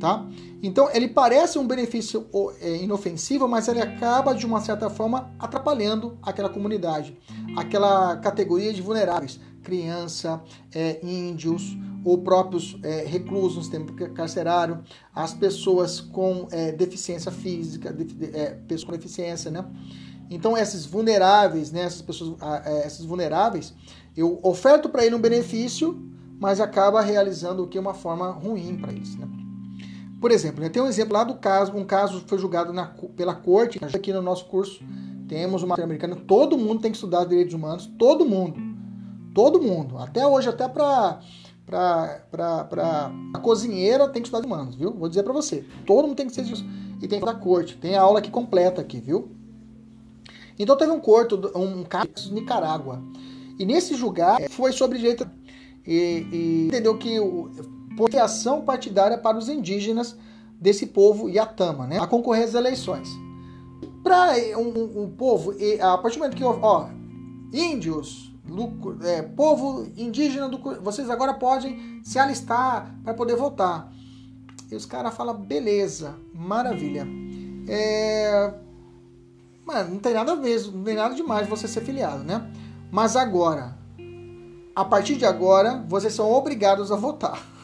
Tá? 0.00 0.26
Então 0.62 0.88
ele 0.92 1.08
parece 1.08 1.58
um 1.58 1.66
benefício 1.66 2.26
é, 2.60 2.76
inofensivo, 2.76 3.48
mas 3.48 3.68
ele 3.68 3.80
acaba 3.80 4.34
de 4.34 4.44
uma 4.44 4.60
certa 4.60 4.90
forma 4.90 5.30
atrapalhando 5.38 6.18
aquela 6.22 6.48
comunidade, 6.48 7.16
aquela 7.56 8.16
categoria 8.16 8.72
de 8.72 8.82
vulneráveis, 8.82 9.40
criança, 9.62 10.42
é, 10.74 11.00
índios, 11.02 11.76
ou 12.04 12.18
próprios 12.18 12.76
é, 12.82 13.04
reclusos 13.06 13.56
no 13.56 13.62
sistema 13.62 13.86
carcerário, 14.10 14.84
as 15.14 15.32
pessoas 15.32 16.00
com 16.00 16.46
é, 16.50 16.70
deficiência 16.70 17.32
física, 17.32 17.92
de, 17.92 18.26
é, 18.36 18.50
pessoas 18.68 18.84
com 18.84 18.92
deficiência, 18.92 19.50
né? 19.50 19.64
Então, 20.30 20.56
esses 20.56 20.86
vulneráveis, 20.86 21.70
né, 21.70 21.82
essas 21.82 22.02
pessoas, 22.02 22.36
é, 22.64 22.86
esses 22.86 23.04
vulneráveis, 23.04 23.74
eu 24.16 24.40
oferto 24.42 24.88
para 24.88 25.04
ele 25.04 25.14
um 25.14 25.20
benefício, 25.20 26.00
mas 26.40 26.60
acaba 26.60 27.00
realizando 27.00 27.62
o 27.62 27.68
que 27.68 27.78
uma 27.78 27.94
forma 27.94 28.30
ruim 28.30 28.76
para 28.76 28.92
eles. 28.92 29.16
Né? 29.16 29.28
Por 30.20 30.30
exemplo, 30.30 30.62
né, 30.62 30.68
tem 30.68 30.82
um 30.82 30.86
exemplo 30.86 31.14
lá 31.14 31.24
do 31.24 31.34
caso, 31.34 31.72
um 31.76 31.84
caso 31.84 32.24
foi 32.26 32.38
julgado 32.38 32.72
na, 32.72 32.86
pela 33.16 33.34
corte, 33.34 33.78
aqui 33.84 34.12
no 34.12 34.22
nosso 34.22 34.46
curso 34.46 34.82
temos 35.28 35.62
uma 35.62 35.74
americana, 35.74 36.16
todo 36.16 36.56
mundo 36.56 36.80
tem 36.80 36.90
que 36.90 36.96
estudar 36.96 37.24
direitos 37.24 37.54
humanos, 37.54 37.90
todo 37.98 38.24
mundo, 38.24 38.60
todo 39.34 39.60
mundo, 39.60 39.98
até 39.98 40.26
hoje, 40.26 40.48
até 40.48 40.68
para 40.68 41.20
para 41.66 43.10
a 43.32 43.38
cozinheira 43.38 44.06
tem 44.08 44.20
que 44.20 44.28
estudar 44.28 44.46
humanos, 44.46 44.74
viu? 44.74 44.92
Vou 44.92 45.08
dizer 45.08 45.22
para 45.22 45.32
você, 45.32 45.64
todo 45.86 46.06
mundo 46.06 46.16
tem 46.16 46.26
que 46.26 46.34
ser 46.34 46.44
e 47.00 47.08
tem 47.08 47.18
que 47.18 47.24
da 47.24 47.34
corte, 47.34 47.76
tem 47.78 47.96
a 47.96 48.02
aula 48.02 48.18
aqui 48.18 48.30
completa 48.30 48.82
aqui, 48.82 49.00
viu? 49.00 49.30
Então 50.58 50.76
teve 50.76 50.92
um 50.92 51.00
corte, 51.00 51.34
um 51.54 51.82
caso 51.84 52.08
de 52.14 52.32
Nicarágua. 52.32 53.02
E 53.58 53.64
nesse 53.64 53.94
julgar 53.94 54.40
foi 54.50 54.72
sobre 54.72 54.98
direito 54.98 55.28
e, 55.86 56.26
e 56.32 56.66
entendeu 56.68 56.96
que 56.96 57.20
o 57.20 57.50
ação 58.20 58.62
partidária 58.62 59.16
para 59.16 59.38
os 59.38 59.48
indígenas 59.48 60.16
desse 60.60 60.86
povo 60.86 61.28
Yatama, 61.28 61.86
né? 61.86 61.98
A 62.00 62.06
concorrer 62.06 62.44
às 62.44 62.54
eleições. 62.54 63.08
Para 64.02 64.34
um, 64.58 65.02
um, 65.02 65.10
povo, 65.10 65.54
a 65.80 65.98
partir 65.98 66.18
do 66.18 66.22
momento 66.22 66.36
que 66.36 66.44
ó, 66.44 66.88
índios, 67.52 68.32
lucro, 68.48 68.98
é, 69.06 69.22
povo 69.22 69.86
indígena, 69.96 70.48
do, 70.48 70.58
vocês 70.82 71.08
agora 71.08 71.34
podem 71.34 72.00
se 72.02 72.18
alistar 72.18 72.94
para 73.02 73.14
poder 73.14 73.36
votar. 73.36 73.92
E 74.70 74.74
os 74.74 74.84
caras 74.84 75.14
falam, 75.14 75.36
beleza, 75.36 76.16
maravilha. 76.32 77.06
É, 77.68 78.52
Mano, 79.64 79.94
não 79.94 79.98
tem 79.98 80.12
nada 80.12 80.32
a 80.32 80.36
ver, 80.36 80.60
não 80.70 80.84
tem 80.84 80.94
nada 80.94 81.14
demais 81.14 81.48
você 81.48 81.66
ser 81.66 81.80
filiado, 81.80 82.22
né? 82.22 82.50
Mas 82.90 83.16
agora, 83.16 83.76
a 84.76 84.84
partir 84.84 85.16
de 85.16 85.24
agora, 85.24 85.82
vocês 85.88 86.12
são 86.12 86.30
obrigados 86.30 86.92
a 86.92 86.96
votar. 86.96 87.42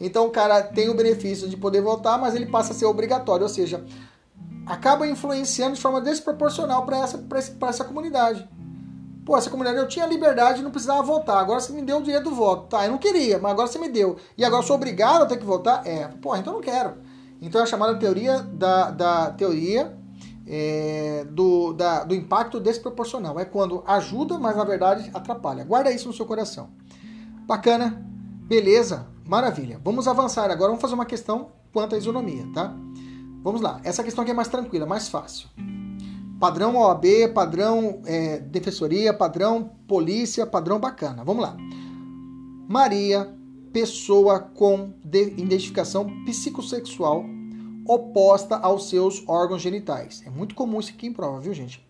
Então 0.00 0.26
o 0.26 0.30
cara 0.30 0.62
tem 0.62 0.88
o 0.88 0.94
benefício 0.94 1.48
de 1.48 1.56
poder 1.56 1.80
votar, 1.80 2.16
mas 2.20 2.32
ele 2.32 2.46
passa 2.46 2.72
a 2.72 2.74
ser 2.76 2.86
obrigatório, 2.86 3.42
ou 3.42 3.48
seja, 3.48 3.84
acaba 4.64 5.08
influenciando 5.08 5.74
de 5.74 5.80
forma 5.80 6.00
desproporcional 6.00 6.86
para 6.86 6.98
essa, 6.98 7.18
pra 7.18 7.68
essa 7.68 7.82
comunidade. 7.82 8.48
Pô, 9.26 9.36
essa 9.36 9.50
comunidade 9.50 9.80
eu 9.80 9.88
tinha 9.88 10.06
liberdade 10.06 10.62
não 10.62 10.70
precisava 10.70 11.02
votar. 11.02 11.38
Agora 11.38 11.58
você 11.58 11.72
me 11.72 11.82
deu 11.82 11.98
o 11.98 12.02
direito 12.02 12.30
do 12.30 12.34
voto. 12.36 12.68
Tá, 12.68 12.84
eu 12.84 12.92
não 12.92 12.98
queria, 12.98 13.40
mas 13.40 13.50
agora 13.50 13.66
você 13.66 13.80
me 13.80 13.88
deu. 13.88 14.16
E 14.36 14.44
agora 14.44 14.62
eu 14.62 14.66
sou 14.68 14.76
obrigado 14.76 15.22
a 15.22 15.26
ter 15.26 15.36
que 15.36 15.44
votar? 15.44 15.84
É. 15.84 16.06
Pô, 16.22 16.36
então 16.36 16.52
eu 16.52 16.58
não 16.58 16.64
quero. 16.64 16.94
Então 17.42 17.60
é 17.60 17.64
a 17.64 17.66
chamada 17.66 17.98
teoria 17.98 18.38
da, 18.38 18.92
da 18.92 19.30
teoria 19.32 19.97
é, 20.48 21.26
do, 21.30 21.72
da, 21.74 22.04
do 22.04 22.14
impacto 22.14 22.58
desproporcional. 22.58 23.38
É 23.38 23.44
quando 23.44 23.82
ajuda, 23.86 24.38
mas 24.38 24.56
na 24.56 24.64
verdade 24.64 25.10
atrapalha. 25.12 25.64
Guarda 25.64 25.92
isso 25.92 26.08
no 26.08 26.14
seu 26.14 26.24
coração. 26.24 26.70
Bacana? 27.46 28.04
Beleza? 28.46 29.06
Maravilha. 29.26 29.78
Vamos 29.84 30.08
avançar 30.08 30.50
agora. 30.50 30.68
Vamos 30.68 30.80
fazer 30.80 30.94
uma 30.94 31.04
questão 31.04 31.50
quanto 31.72 31.94
à 31.94 31.98
isonomia, 31.98 32.46
tá? 32.54 32.74
Vamos 33.42 33.60
lá. 33.60 33.80
Essa 33.84 34.02
questão 34.02 34.22
aqui 34.22 34.30
é 34.30 34.34
mais 34.34 34.48
tranquila, 34.48 34.86
mais 34.86 35.08
fácil. 35.08 35.48
Padrão 36.40 36.76
OAB, 36.76 37.04
padrão 37.34 38.00
é, 38.06 38.38
defensoria, 38.38 39.12
padrão 39.12 39.72
polícia, 39.86 40.46
padrão 40.46 40.78
bacana. 40.78 41.24
Vamos 41.24 41.42
lá. 41.42 41.56
Maria, 42.68 43.34
pessoa 43.72 44.40
com 44.40 44.94
identificação 45.04 46.06
psicossexual 46.24 47.24
oposta 47.88 48.56
aos 48.56 48.88
seus 48.88 49.26
órgãos 49.26 49.62
genitais. 49.62 50.22
É 50.26 50.30
muito 50.30 50.54
comum 50.54 50.78
isso 50.78 50.90
aqui 50.90 51.06
em 51.06 51.12
prova, 51.12 51.40
viu, 51.40 51.54
gente? 51.54 51.84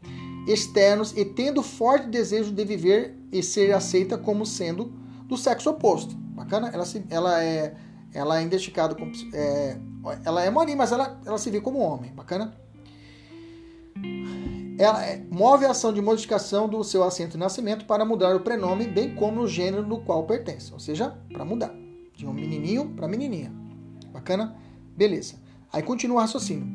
Externos 0.47 1.13
e 1.17 1.25
tendo 1.25 1.63
forte 1.63 2.09
desejo 2.09 2.53
de 2.53 2.65
viver 2.65 3.19
e 3.33 3.43
ser 3.43 3.75
aceita 3.75 4.17
como 4.17 4.47
sendo 4.47 4.93
do 5.27 5.37
sexo 5.37 5.69
oposto. 5.69 6.15
Bacana? 6.17 6.71
Ela, 6.73 6.87
se, 6.87 7.05
ela 7.11 7.43
é 7.43 7.75
ela 8.15 8.41
é 8.41 8.45
identificada 8.45 8.95
como 8.95 9.13
é, 9.35 9.77
ela 10.25 10.43
é 10.43 10.51
Mori, 10.51 10.75
mas 10.75 10.93
ela, 10.93 11.21
ela 11.27 11.37
se 11.37 11.51
vê 11.51 11.61
como 11.61 11.79
homem. 11.81 12.13
Bacana? 12.15 12.55
Ela 14.79 15.05
é, 15.05 15.23
move 15.31 15.65
a 15.67 15.73
ação 15.73 15.93
de 15.93 16.01
modificação 16.01 16.69
do 16.69 16.83
seu 16.85 17.03
assento 17.03 17.33
de 17.33 17.39
nascimento 17.39 17.85
para 17.85 18.05
mudar 18.05 18.35
o 18.37 18.41
prenome, 18.41 18.87
bem 18.87 19.15
como 19.15 19.43
o 19.43 19.49
gênero 19.49 19.85
no 19.85 20.01
qual 20.03 20.25
pertence, 20.25 20.73
ou 20.73 20.79
seja, 20.79 21.19
para 21.33 21.45
mudar 21.45 21.75
de 22.15 22.27
um 22.27 22.33
menininho 22.33 22.91
para 22.91 23.09
menininha. 23.09 23.53
Bacana? 24.13 24.57
Beleza. 24.97 25.37
Aí 25.73 25.83
continua 25.83 26.19
o 26.19 26.21
raciocínio. 26.21 26.66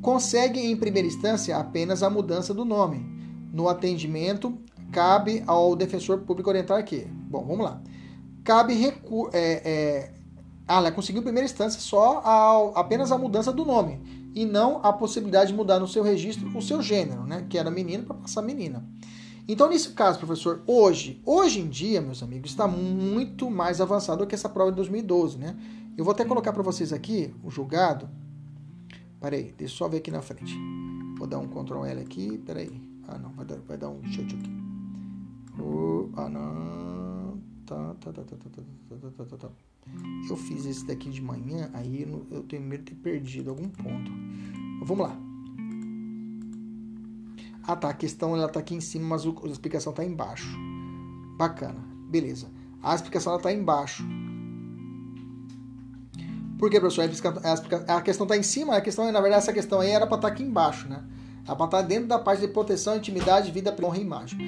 Consegue 0.00 0.60
em 0.60 0.76
primeira 0.76 1.08
instância 1.08 1.56
apenas 1.56 2.02
a 2.02 2.10
mudança 2.10 2.54
do 2.54 2.64
nome. 2.64 3.04
No 3.52 3.68
atendimento, 3.68 4.56
cabe 4.92 5.42
ao 5.46 5.74
defensor 5.74 6.20
público 6.20 6.48
orientar 6.48 6.84
que. 6.84 7.06
Bom, 7.06 7.44
vamos 7.44 7.64
lá. 7.64 7.80
Cabe 8.44 8.74
recurso. 8.74 9.36
É, 9.36 9.62
é, 9.64 10.12
ah, 10.68 10.76
ela 10.76 10.92
conseguiu 10.92 11.20
em 11.20 11.24
primeira 11.24 11.44
instância 11.44 11.80
só 11.80 12.20
a, 12.24 12.80
apenas 12.80 13.12
a 13.12 13.18
mudança 13.18 13.52
do 13.52 13.64
nome 13.64 14.00
e 14.34 14.44
não 14.44 14.80
a 14.84 14.92
possibilidade 14.92 15.50
de 15.50 15.56
mudar 15.56 15.78
no 15.78 15.86
seu 15.86 16.02
registro 16.02 16.48
o 16.56 16.62
seu 16.62 16.82
gênero, 16.82 17.24
né? 17.24 17.46
Que 17.48 17.56
era 17.56 17.70
menino 17.70 18.04
para 18.04 18.16
passar 18.16 18.42
menina. 18.42 18.84
Então, 19.48 19.68
nesse 19.68 19.90
caso, 19.90 20.18
professor, 20.18 20.62
hoje, 20.66 21.22
hoje 21.24 21.60
em 21.60 21.68
dia, 21.68 22.00
meus 22.00 22.20
amigos, 22.20 22.50
está 22.50 22.66
muito 22.66 23.48
mais 23.48 23.80
avançado 23.80 24.24
do 24.24 24.26
que 24.26 24.34
essa 24.34 24.48
prova 24.48 24.72
de 24.72 24.76
2012, 24.76 25.38
né? 25.38 25.56
Eu 25.96 26.04
vou 26.04 26.12
até 26.12 26.24
colocar 26.24 26.52
para 26.52 26.64
vocês 26.64 26.92
aqui 26.92 27.32
o 27.44 27.50
julgado 27.50 28.08
Peraí, 29.20 29.54
deixa 29.56 29.74
eu 29.74 29.78
só 29.78 29.88
ver 29.88 29.98
aqui 29.98 30.10
na 30.10 30.22
frente. 30.22 30.56
Vou 31.18 31.26
dar 31.26 31.38
um 31.38 31.48
Ctrl 31.48 31.84
L 31.84 32.00
aqui. 32.00 32.38
Peraí. 32.38 32.80
Ah, 33.08 33.18
não. 33.18 33.30
Vai 33.32 33.46
dar, 33.46 33.58
vai 33.60 33.78
dar 33.78 33.88
um 33.88 34.02
chute 34.04 34.34
aqui. 34.34 34.50
Ah, 36.16 36.28
não. 36.28 37.40
Tá, 37.64 37.94
tá, 38.00 38.12
tá, 38.12 38.22
tá, 38.22 38.36
tá, 38.36 38.48
tá, 39.00 39.10
tá, 39.10 39.24
tá, 39.24 39.36
tá. 39.36 39.48
Eu 40.28 40.36
fiz 40.36 40.66
esse 40.66 40.86
daqui 40.86 41.10
de 41.10 41.22
manhã, 41.22 41.70
aí 41.72 42.06
eu 42.30 42.42
tenho 42.42 42.62
medo 42.62 42.84
de 42.84 42.92
ter 42.92 42.96
perdido 43.00 43.50
algum 43.50 43.68
ponto. 43.68 44.10
Vamos 44.84 45.06
lá. 45.06 45.16
Ah, 47.62 47.76
tá. 47.76 47.90
A 47.90 47.94
questão 47.94 48.36
ela 48.36 48.48
tá 48.48 48.60
aqui 48.60 48.74
em 48.74 48.80
cima, 48.80 49.08
mas 49.08 49.24
a 49.26 49.48
explicação 49.48 49.92
tá 49.92 50.04
embaixo. 50.04 50.56
Bacana. 51.36 51.80
Beleza. 52.08 52.50
A 52.82 52.94
explicação 52.94 53.32
ela 53.32 53.42
tá 53.42 53.52
embaixo. 53.52 54.04
Por 56.58 56.70
que, 56.70 56.80
professor? 56.80 57.08
A 57.88 58.00
questão 58.00 58.24
está 58.24 58.36
em 58.36 58.42
cima, 58.42 58.76
a 58.76 58.80
questão, 58.80 59.10
na 59.10 59.20
verdade, 59.20 59.42
essa 59.42 59.52
questão 59.52 59.80
aí 59.80 59.90
era 59.90 60.06
para 60.06 60.16
estar 60.16 60.28
tá 60.28 60.34
aqui 60.34 60.42
embaixo, 60.42 60.88
né? 60.88 61.04
Era 61.44 61.54
para 61.54 61.66
estar 61.66 61.78
tá 61.78 61.82
dentro 61.82 62.08
da 62.08 62.18
parte 62.18 62.40
de 62.40 62.48
proteção, 62.48 62.96
intimidade, 62.96 63.50
vida, 63.50 63.74
honra 63.82 63.98
e 63.98 64.00
imagem. 64.00 64.38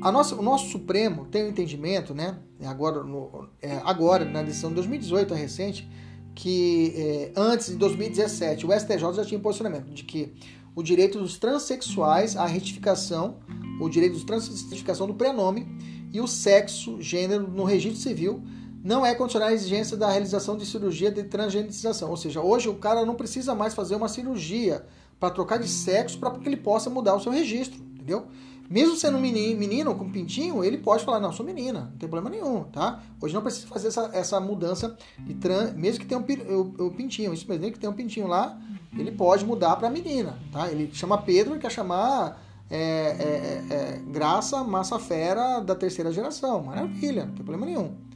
A 0.00 0.10
nossa, 0.10 0.34
o 0.34 0.42
nosso 0.42 0.70
Supremo 0.70 1.26
tem 1.26 1.42
o 1.42 1.46
um 1.46 1.48
entendimento, 1.50 2.14
né? 2.14 2.38
Agora, 2.64 3.02
no, 3.02 3.48
é, 3.60 3.80
agora, 3.84 4.24
na 4.24 4.42
decisão 4.42 4.70
de 4.70 4.76
2018, 4.76 5.34
a 5.34 5.36
recente, 5.36 5.88
que 6.34 6.94
é, 6.96 7.32
antes 7.36 7.66
de 7.66 7.76
2017, 7.76 8.66
o 8.66 8.72
STJ 8.72 9.12
já 9.12 9.24
tinha 9.24 9.38
um 9.38 9.42
posicionamento 9.42 9.90
de 9.92 10.04
que 10.04 10.32
o 10.74 10.82
direito 10.82 11.18
dos 11.18 11.36
transexuais 11.36 12.36
à 12.36 12.46
retificação, 12.46 13.38
o 13.80 13.88
direito 13.88 14.12
dos 14.12 14.24
transexuais 14.24 14.62
à 14.62 14.68
retificação 14.70 15.06
do 15.06 15.14
prenome 15.14 15.66
e 16.12 16.20
o 16.20 16.26
sexo, 16.26 17.02
gênero 17.02 17.48
no 17.48 17.64
registro 17.64 18.00
civil 18.00 18.42
não 18.82 19.04
é 19.04 19.14
condicionar 19.14 19.48
a 19.48 19.52
exigência 19.52 19.96
da 19.96 20.10
realização 20.10 20.56
de 20.56 20.64
cirurgia 20.64 21.10
de 21.10 21.24
transgenização. 21.24 22.10
Ou 22.10 22.16
seja, 22.16 22.40
hoje 22.40 22.68
o 22.68 22.74
cara 22.74 23.04
não 23.04 23.14
precisa 23.14 23.54
mais 23.54 23.74
fazer 23.74 23.96
uma 23.96 24.08
cirurgia 24.08 24.84
para 25.18 25.30
trocar 25.30 25.58
de 25.58 25.68
sexo 25.68 26.18
para 26.18 26.30
que 26.30 26.48
ele 26.48 26.56
possa 26.56 26.88
mudar 26.88 27.14
o 27.14 27.20
seu 27.20 27.32
registro, 27.32 27.80
entendeu? 27.80 28.26
Mesmo 28.70 28.96
sendo 28.96 29.18
menino, 29.18 29.58
menino 29.58 29.94
com 29.94 30.10
pintinho, 30.10 30.62
ele 30.62 30.76
pode 30.76 31.02
falar, 31.02 31.18
não, 31.18 31.32
sou 31.32 31.44
menina, 31.44 31.88
não 31.90 31.98
tem 31.98 32.08
problema 32.08 32.28
nenhum, 32.28 32.64
tá? 32.64 33.02
Hoje 33.20 33.34
não 33.34 33.40
precisa 33.40 33.66
fazer 33.66 33.88
essa, 33.88 34.10
essa 34.12 34.38
mudança 34.38 34.96
de 35.18 35.34
trans, 35.34 35.72
mesmo 35.74 36.00
que 36.00 36.06
tenha 36.06 36.20
um, 36.20 36.74
o, 36.86 36.90
pintinho, 36.90 37.32
isso 37.32 37.48
mesmo 37.48 37.72
que 37.72 37.78
tenha 37.78 37.90
um 37.90 37.94
pintinho 37.94 38.26
lá, 38.26 38.60
ele 38.96 39.10
pode 39.10 39.44
mudar 39.44 39.76
para 39.76 39.88
menina, 39.88 40.38
tá? 40.52 40.70
Ele 40.70 40.90
chama 40.92 41.16
Pedro 41.16 41.56
e 41.56 41.58
quer 41.58 41.72
chamar 41.72 42.44
é, 42.70 42.76
é, 42.78 43.64
é, 43.70 43.74
é, 43.74 44.02
Graça 44.06 44.62
Massa 44.62 44.98
Fera 44.98 45.60
da 45.60 45.74
terceira 45.74 46.12
geração, 46.12 46.62
maravilha, 46.62 47.24
não 47.24 47.34
tem 47.34 47.44
problema 47.44 47.64
nenhum 47.64 48.07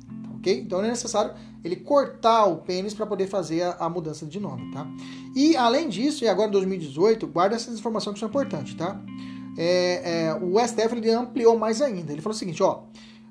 ok? 0.43 0.61
Então 0.61 0.85
é 0.85 0.89
necessário 0.89 1.33
ele 1.65 1.77
cortar 1.77 2.47
o 2.47 2.57
pênis 2.57 2.93
para 2.93 3.07
poder 3.07 3.29
fazer 3.29 3.63
a, 3.63 3.77
a, 3.79 3.89
mudança 3.89 4.27
de 4.27 4.41
nome, 4.41 4.73
tá? 4.73 4.87
E 5.35 5.57
além 5.57 5.89
disso, 5.89 6.25
e 6.25 6.29
agora 6.29 6.49
em 6.49 6.53
2018, 6.53 7.27
guarda 7.29 7.55
essas 7.55 7.79
informações 7.79 8.15
que 8.15 8.21
são 8.21 8.29
importantes, 8.29 8.75
tá? 8.75 9.01
É, 9.57 10.27
é, 10.27 10.35
o 10.35 10.59
STF 10.59 10.97
ele 10.97 11.11
ampliou 11.11 11.57
mais 11.57 11.81
ainda. 11.81 12.13
Ele 12.13 12.21
falou 12.21 12.35
o 12.35 12.39
seguinte, 12.39 12.63
ó, 12.63 12.83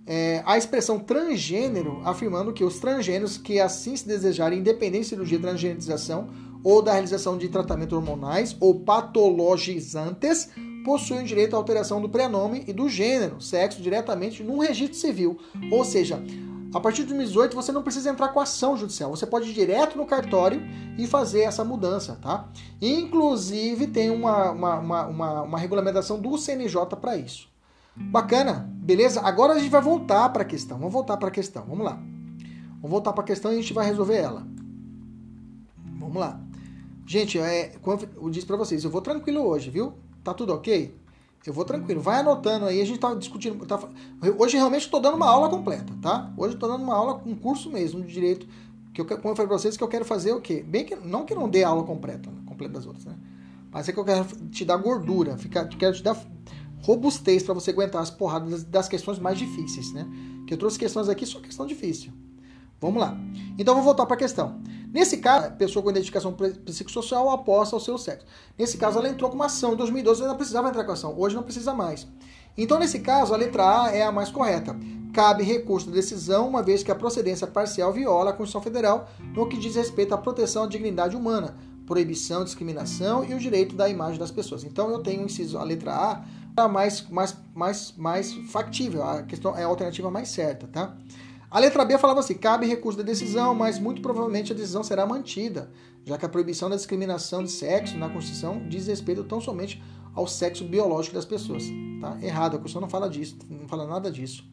é, 0.08 0.42
a 0.46 0.58
expressão 0.58 0.98
transgênero, 1.00 2.02
afirmando 2.06 2.54
que 2.54 2.64
os 2.64 2.80
transgêneros 2.80 3.38
que 3.38 3.60
assim 3.60 3.96
se 3.96 4.08
desejarem, 4.08 4.60
independente 4.60 5.04
de 5.04 5.10
cirurgia 5.10 5.38
de 5.38 5.44
transgenização 5.44 6.30
ou 6.64 6.82
da 6.82 6.94
realização 6.94 7.38
de 7.38 7.50
tratamentos 7.50 7.98
hormonais 7.98 8.56
ou 8.60 8.80
patologizantes, 8.80 10.50
possuem 10.84 11.26
direito 11.26 11.56
à 11.56 11.58
alteração 11.58 12.02
do 12.02 12.10
prenome 12.10 12.64
e 12.68 12.74
do 12.74 12.88
gênero, 12.88 13.42
sexo, 13.42 13.82
diretamente 13.82 14.44
no 14.44 14.60
registro 14.60 14.98
civil. 14.98 15.40
Ou 15.72 15.84
seja, 15.84 16.22
A 16.74 16.80
partir 16.80 17.02
de 17.02 17.10
2018 17.10 17.56
você 17.56 17.72
não 17.72 17.84
precisa 17.84 18.10
entrar 18.10 18.30
com 18.30 18.40
ação 18.40 18.78
judicial, 18.78 19.12
você 19.12 19.26
pode 19.26 19.50
ir 19.50 19.54
direto 19.54 19.98
no 19.98 20.06
cartório 20.06 20.62
e 20.98 21.06
fazer 21.06 21.42
essa 21.42 21.66
mudança, 21.66 22.18
tá? 22.22 22.48
Inclusive 22.82 23.88
tem 23.88 24.10
uma, 24.10 24.52
uma, 24.52 24.80
uma, 24.80 25.06
uma, 25.08 25.42
uma 25.42 25.58
regulamentação 25.60 26.20
do 26.20 26.38
CNJ 26.38 26.86
para 27.00 27.18
isso. 27.18 27.50
Bacana, 27.96 28.70
beleza? 28.72 29.22
Agora 29.22 29.54
a 29.54 29.60
gente 29.60 29.70
vai 29.70 29.82
voltar 29.82 30.30
para 30.30 30.44
a 30.44 30.46
questão. 30.46 30.78
Vamos 30.78 30.94
voltar 30.94 31.18
para 31.18 31.28
a 31.28 31.32
questão. 31.32 31.66
Vamos 31.68 31.86
lá. 31.86 32.00
Vamos 32.76 32.90
voltar 32.90 33.12
para 33.12 33.24
a 33.24 33.28
questão 33.28 33.52
e 33.52 33.56
a 33.56 33.62
gente 33.62 33.74
vai 33.74 33.86
resolver 33.86 34.16
ela. 34.16 34.48
Vamos 36.00 36.16
lá. 36.16 36.40
Gente, 37.06 37.38
é, 37.38 37.76
eu 38.16 38.30
disse 38.30 38.48
para 38.48 38.56
vocês, 38.56 38.84
eu 38.84 38.90
vou 38.90 39.02
tranquilo 39.02 39.42
hoje, 39.46 39.70
viu? 39.70 39.94
Tá 40.24 40.34
tudo 40.34 40.54
ok? 40.54 40.96
Eu 41.46 41.54
vou 41.54 41.66
tranquilo. 41.66 42.02
Vai 42.02 42.20
anotando 42.20 42.66
aí, 42.66 42.82
a 42.82 42.86
gente 42.86 43.00
tá 43.00 43.14
discutindo. 43.14 43.66
Tá, 43.66 43.80
hoje 44.38 44.58
realmente 44.58 44.84
estou 44.84 45.00
dando 45.00 45.16
uma 45.16 45.28
aula 45.28 45.50
completa, 45.50 45.94
tá? 46.02 46.32
Hoje 46.38 46.54
estou 46.54 46.70
dando 46.70 46.84
uma 46.84 46.96
aula, 46.96 47.22
um 47.26 47.36
curso 47.36 47.72
mesmo 47.72 48.02
de 48.02 48.14
direito. 48.14 48.48
Que 48.94 49.02
eu, 49.02 49.06
como 49.06 49.30
eu 49.30 49.36
falei 49.36 49.48
para 49.48 49.58
vocês, 49.58 49.78
que 49.78 49.84
eu 49.84 49.88
quero 49.88 50.06
fazer 50.06 50.34
o 50.34 50.42
quê? 50.42 50.64
Bem 50.68 50.86
que 50.86 50.96
não 50.96 51.26
que 51.26 51.34
não 51.34 51.50
dê 51.50 51.64
aula 51.64 51.84
completa, 51.84 52.30
completa 52.46 52.74
das 52.74 52.86
outras, 52.86 53.06
né? 53.06 53.16
Mas 53.72 53.88
é 53.88 53.94
que 53.94 54.00
eu 54.00 54.04
quero 54.04 54.26
te 54.50 54.66
dar 54.66 54.76
gordura, 54.78 55.38
ficar, 55.38 55.66
quero 55.68 55.96
te 55.96 56.04
dar 56.04 56.22
robustez 56.82 57.42
para 57.42 57.54
você 57.54 57.72
aguentar 57.72 58.02
as 58.02 58.10
porradas 58.10 58.50
das, 58.50 58.64
das, 58.64 58.90
questões 58.90 59.18
mais 59.18 59.38
difíceis, 59.38 59.94
né? 59.94 60.06
Que 60.46 60.54
eu 60.54 60.58
trouxe 60.58 60.78
questões 60.78 61.08
aqui 61.08 61.26
só 61.26 61.40
questão 61.40 61.66
difícil. 61.66 62.12
Vamos 62.82 63.02
lá. 63.02 63.18
Então 63.58 63.76
vou 63.76 63.84
voltar 63.84 64.06
para 64.06 64.16
a 64.16 64.20
questão. 64.20 64.60
Nesse 64.94 65.18
caso, 65.18 65.48
a 65.48 65.50
pessoa 65.52 65.82
com 65.82 65.90
identificação 65.90 66.34
psicossocial 66.66 67.30
aposta 67.30 67.76
ao 67.76 67.80
seu 67.80 67.98
sexo. 67.98 68.26
Nesse 68.58 68.78
caso, 68.78 69.00
ela 69.00 69.08
entrou 69.08 69.30
com 69.30 69.36
uma 69.36 69.46
ação. 69.46 69.74
Em 69.74 69.78
2012 69.78 70.24
ela 70.24 70.36
precisava 70.36 70.70
entrar 70.70 70.84
com 70.84 70.92
ação. 70.92 71.18
Hoje 71.18 71.36
não 71.36 71.44
precisa 71.44 71.74
mais. 71.74 72.06
Então, 72.58 72.78
nesse 72.78 73.00
caso, 73.00 73.34
a 73.34 73.38
letra 73.38 73.84
A 73.84 73.96
é 73.96 74.04
a 74.04 74.12
mais 74.12 74.30
correta. 74.30 74.76
Cabe 75.14 75.44
recurso 75.44 75.88
de 75.88 75.94
decisão, 75.94 76.48
uma 76.48 76.62
vez 76.62 76.84
que 76.84 76.92
a 76.92 76.96
procedência 76.96 77.48
parcial 77.48 77.92
viola 77.94 78.32
a 78.32 78.34
Constituição 78.34 78.62
Federal 78.62 79.10
no 79.34 79.48
que 79.48 79.58
diz 79.58 79.76
respeito 79.76 80.14
à 80.14 80.18
proteção 80.18 80.64
à 80.64 80.68
dignidade 80.68 81.16
humana, 81.16 81.56
proibição, 81.86 82.44
discriminação 82.44 83.24
e 83.24 83.34
o 83.34 83.40
direito 83.40 83.76
da 83.76 83.90
imagem 83.90 84.20
das 84.20 84.32
pessoas. 84.32 84.64
Então, 84.64 84.90
eu 84.90 85.00
tenho 85.00 85.24
inciso 85.24 85.58
a 85.58 85.64
letra 85.64 85.94
A 85.94 86.24
a 86.56 86.68
mais, 86.68 87.08
mais, 87.10 87.38
mais, 87.56 87.94
mais 87.98 88.34
factível, 88.34 89.04
a 89.04 89.24
questão 89.24 89.58
é 89.58 89.64
a 89.64 89.68
alternativa 89.68 90.12
mais 90.12 90.30
certa, 90.30 90.68
tá? 90.68 90.96
A 91.52 91.60
letra 91.60 91.84
B 91.84 91.98
falava 91.98 92.22
assim: 92.22 92.36
cabe 92.36 92.66
recurso 92.66 92.98
da 92.98 93.04
decisão, 93.04 93.54
mas 93.54 93.78
muito 93.78 94.02
provavelmente 94.02 94.54
a 94.54 94.56
decisão 94.56 94.82
será 94.82 95.06
mantida, 95.06 95.70
já 96.06 96.18
que 96.18 96.26
a 96.26 96.30
proibição 96.30 96.70
da 96.70 96.78
discriminação 96.78 97.44
de 97.44 97.52
sexo 97.52 97.98
na 97.98 98.10
Constituição 98.10 98.66
diz 98.70 98.88
respeito 98.88 99.26
tão 99.26 99.42
somente 99.42 99.84
ao 100.16 100.26
sexo 100.26 100.64
biológico 100.64 101.14
das 101.14 101.26
pessoas. 101.26 101.66
Tá? 102.00 102.18
Errado, 102.22 102.56
a 102.56 102.58
Constituição 102.58 102.82
não 102.82 102.90
fala 102.90 103.10
disso, 103.10 103.38
não 103.50 103.68
fala 103.68 103.86
nada 103.86 104.10
disso. 104.10 104.50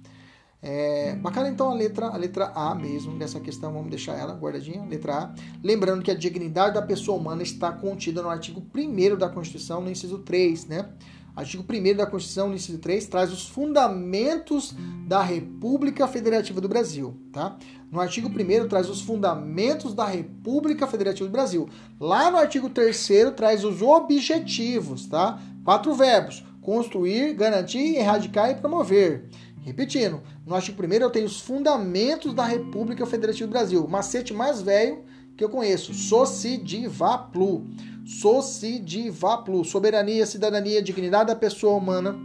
É, 0.60 1.14
bacana 1.14 1.48
então 1.48 1.70
a 1.70 1.74
letra, 1.74 2.06
a 2.06 2.16
letra 2.16 2.46
A 2.46 2.74
mesmo 2.74 3.16
dessa 3.16 3.38
questão, 3.38 3.72
vamos 3.72 3.90
deixar 3.90 4.14
ela 4.14 4.34
guardadinha, 4.34 4.84
letra 4.84 5.16
A. 5.16 5.34
Lembrando 5.62 6.02
que 6.02 6.10
a 6.10 6.14
dignidade 6.14 6.74
da 6.74 6.82
pessoa 6.82 7.16
humana 7.16 7.44
está 7.44 7.70
contida 7.70 8.20
no 8.22 8.28
artigo 8.28 8.60
1 8.74 9.16
da 9.16 9.28
Constituição, 9.28 9.80
no 9.80 9.88
inciso 9.88 10.18
3, 10.18 10.66
né? 10.66 10.88
Artigo 11.38 11.64
1 11.72 11.94
da 11.94 12.04
Constituição, 12.04 12.52
inciso 12.52 12.78
3, 12.78 13.06
traz 13.06 13.32
os 13.32 13.46
fundamentos 13.46 14.74
da 15.06 15.22
República 15.22 16.08
Federativa 16.08 16.60
do 16.60 16.68
Brasil, 16.68 17.16
tá? 17.32 17.56
No 17.92 18.00
artigo 18.00 18.28
1 18.28 18.66
traz 18.66 18.90
os 18.90 19.02
fundamentos 19.02 19.94
da 19.94 20.04
República 20.04 20.84
Federativa 20.88 21.28
do 21.28 21.32
Brasil. 21.32 21.68
Lá 22.00 22.28
no 22.28 22.38
artigo 22.38 22.68
3 22.68 23.08
traz 23.36 23.62
os 23.62 23.80
objetivos, 23.82 25.06
tá? 25.06 25.40
Quatro 25.64 25.94
verbos: 25.94 26.44
construir, 26.60 27.34
garantir, 27.34 27.94
erradicar 27.94 28.50
e 28.50 28.56
promover. 28.56 29.28
Repetindo, 29.60 30.20
no 30.44 30.56
artigo 30.56 30.82
1 30.84 30.92
eu 30.94 31.10
tenho 31.10 31.26
os 31.26 31.40
fundamentos 31.40 32.34
da 32.34 32.44
República 32.44 33.06
Federativa 33.06 33.46
do 33.46 33.52
Brasil. 33.52 33.84
O 33.84 33.88
macete 33.88 34.34
mais 34.34 34.60
velho 34.60 35.04
que 35.38 35.44
eu 35.44 35.48
conheço, 35.48 35.94
Socidivaplu. 35.94 37.64
Socidivaplu, 38.04 39.64
soberania, 39.64 40.26
cidadania, 40.26 40.82
dignidade 40.82 41.28
da 41.28 41.36
pessoa 41.36 41.76
humana, 41.76 42.16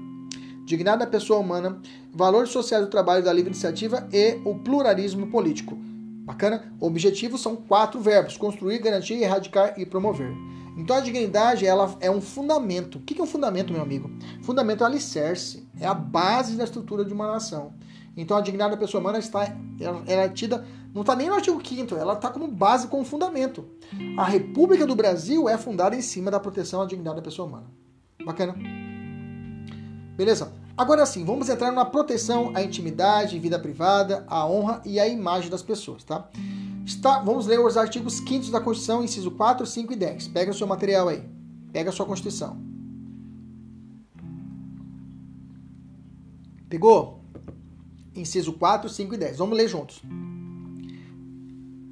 dignidade 0.65 0.99
da 0.99 1.07
pessoa 1.07 1.39
humana, 1.39 1.79
valores 2.11 2.49
sociais 2.49 2.83
do 2.83 2.89
trabalho 2.89 3.23
da 3.23 3.31
livre 3.31 3.51
iniciativa 3.51 4.07
e 4.11 4.39
o 4.45 4.55
pluralismo 4.55 5.27
político. 5.27 5.77
Bacana? 6.25 6.73
Objetivos 6.79 7.41
são 7.41 7.55
quatro 7.55 7.99
verbos: 7.99 8.37
construir, 8.37 8.79
garantir, 8.79 9.21
erradicar 9.21 9.73
e 9.77 9.85
promover. 9.85 10.33
Então 10.75 10.95
a 10.95 11.01
dignidade 11.01 11.67
ela 11.67 11.95
é 11.99 12.09
um 12.09 12.21
fundamento. 12.21 12.97
O 12.97 13.01
que 13.01 13.19
é 13.19 13.23
um 13.23 13.27
fundamento, 13.27 13.73
meu 13.73 13.81
amigo? 13.81 14.09
Fundamento 14.41 14.83
é 14.83 14.87
alicerce, 14.87 15.67
é 15.79 15.85
a 15.85 15.93
base 15.93 16.55
da 16.55 16.63
estrutura 16.63 17.05
de 17.05 17.13
uma 17.13 17.27
nação. 17.27 17.73
Então 18.15 18.37
a 18.37 18.41
dignidade 18.41 18.71
da 18.71 18.77
pessoa 18.77 19.01
humana 19.01 19.19
está, 19.19 19.43
ela, 19.79 20.03
ela 20.05 20.21
é 20.23 20.29
tida 20.29 20.65
não 20.93 21.01
está 21.01 21.15
nem 21.15 21.27
no 21.27 21.33
artigo 21.33 21.59
5 21.65 21.95
ela 21.95 22.13
está 22.13 22.29
como 22.29 22.47
base, 22.47 22.87
como 22.87 23.03
fundamento. 23.03 23.65
A 24.15 24.23
República 24.23 24.85
do 24.85 24.95
Brasil 24.95 25.49
é 25.49 25.57
fundada 25.57 25.95
em 25.95 26.01
cima 26.01 26.29
da 26.29 26.39
proteção 26.39 26.81
à 26.81 26.85
dignidade 26.85 27.15
da 27.15 27.21
pessoa 27.23 27.47
humana. 27.47 27.65
Bacana? 28.23 28.55
Beleza? 30.15 30.53
Agora 30.77 31.05
sim, 31.05 31.25
vamos 31.25 31.49
entrar 31.49 31.71
na 31.71 31.83
proteção 31.83 32.51
à 32.55 32.61
intimidade, 32.61 33.39
vida 33.39 33.57
privada, 33.57 34.23
à 34.27 34.45
honra 34.47 34.81
e 34.85 34.99
à 34.99 35.07
imagem 35.07 35.49
das 35.49 35.63
pessoas, 35.63 36.03
tá? 36.03 36.29
Está, 36.85 37.19
vamos 37.19 37.47
ler 37.47 37.59
os 37.59 37.75
artigos 37.75 38.17
5 38.17 38.51
da 38.51 38.59
Constituição, 38.59 39.03
inciso 39.03 39.31
4, 39.31 39.65
5 39.65 39.93
e 39.93 39.95
10. 39.95 40.27
Pega 40.27 40.51
o 40.51 40.53
seu 40.53 40.67
material 40.67 41.07
aí. 41.07 41.23
Pega 41.71 41.89
a 41.89 41.93
sua 41.93 42.05
Constituição. 42.05 42.57
Pegou? 46.69 47.22
Inciso 48.15 48.53
4, 48.53 48.89
5 48.89 49.13
e 49.13 49.17
10. 49.17 49.37
Vamos 49.37 49.57
ler 49.57 49.67
juntos 49.67 50.01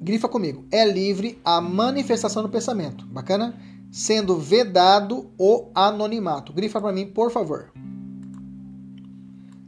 grifa 0.02 0.28
comigo. 0.28 0.66
É 0.70 0.84
livre 0.84 1.40
a 1.44 1.60
manifestação 1.60 2.42
do 2.42 2.48
pensamento. 2.48 3.06
Bacana? 3.06 3.54
Sendo 3.90 4.36
vedado 4.38 5.30
o 5.38 5.70
anonimato. 5.74 6.52
Grifa 6.52 6.80
para 6.80 6.92
mim, 6.92 7.06
por 7.06 7.30
favor. 7.30 7.72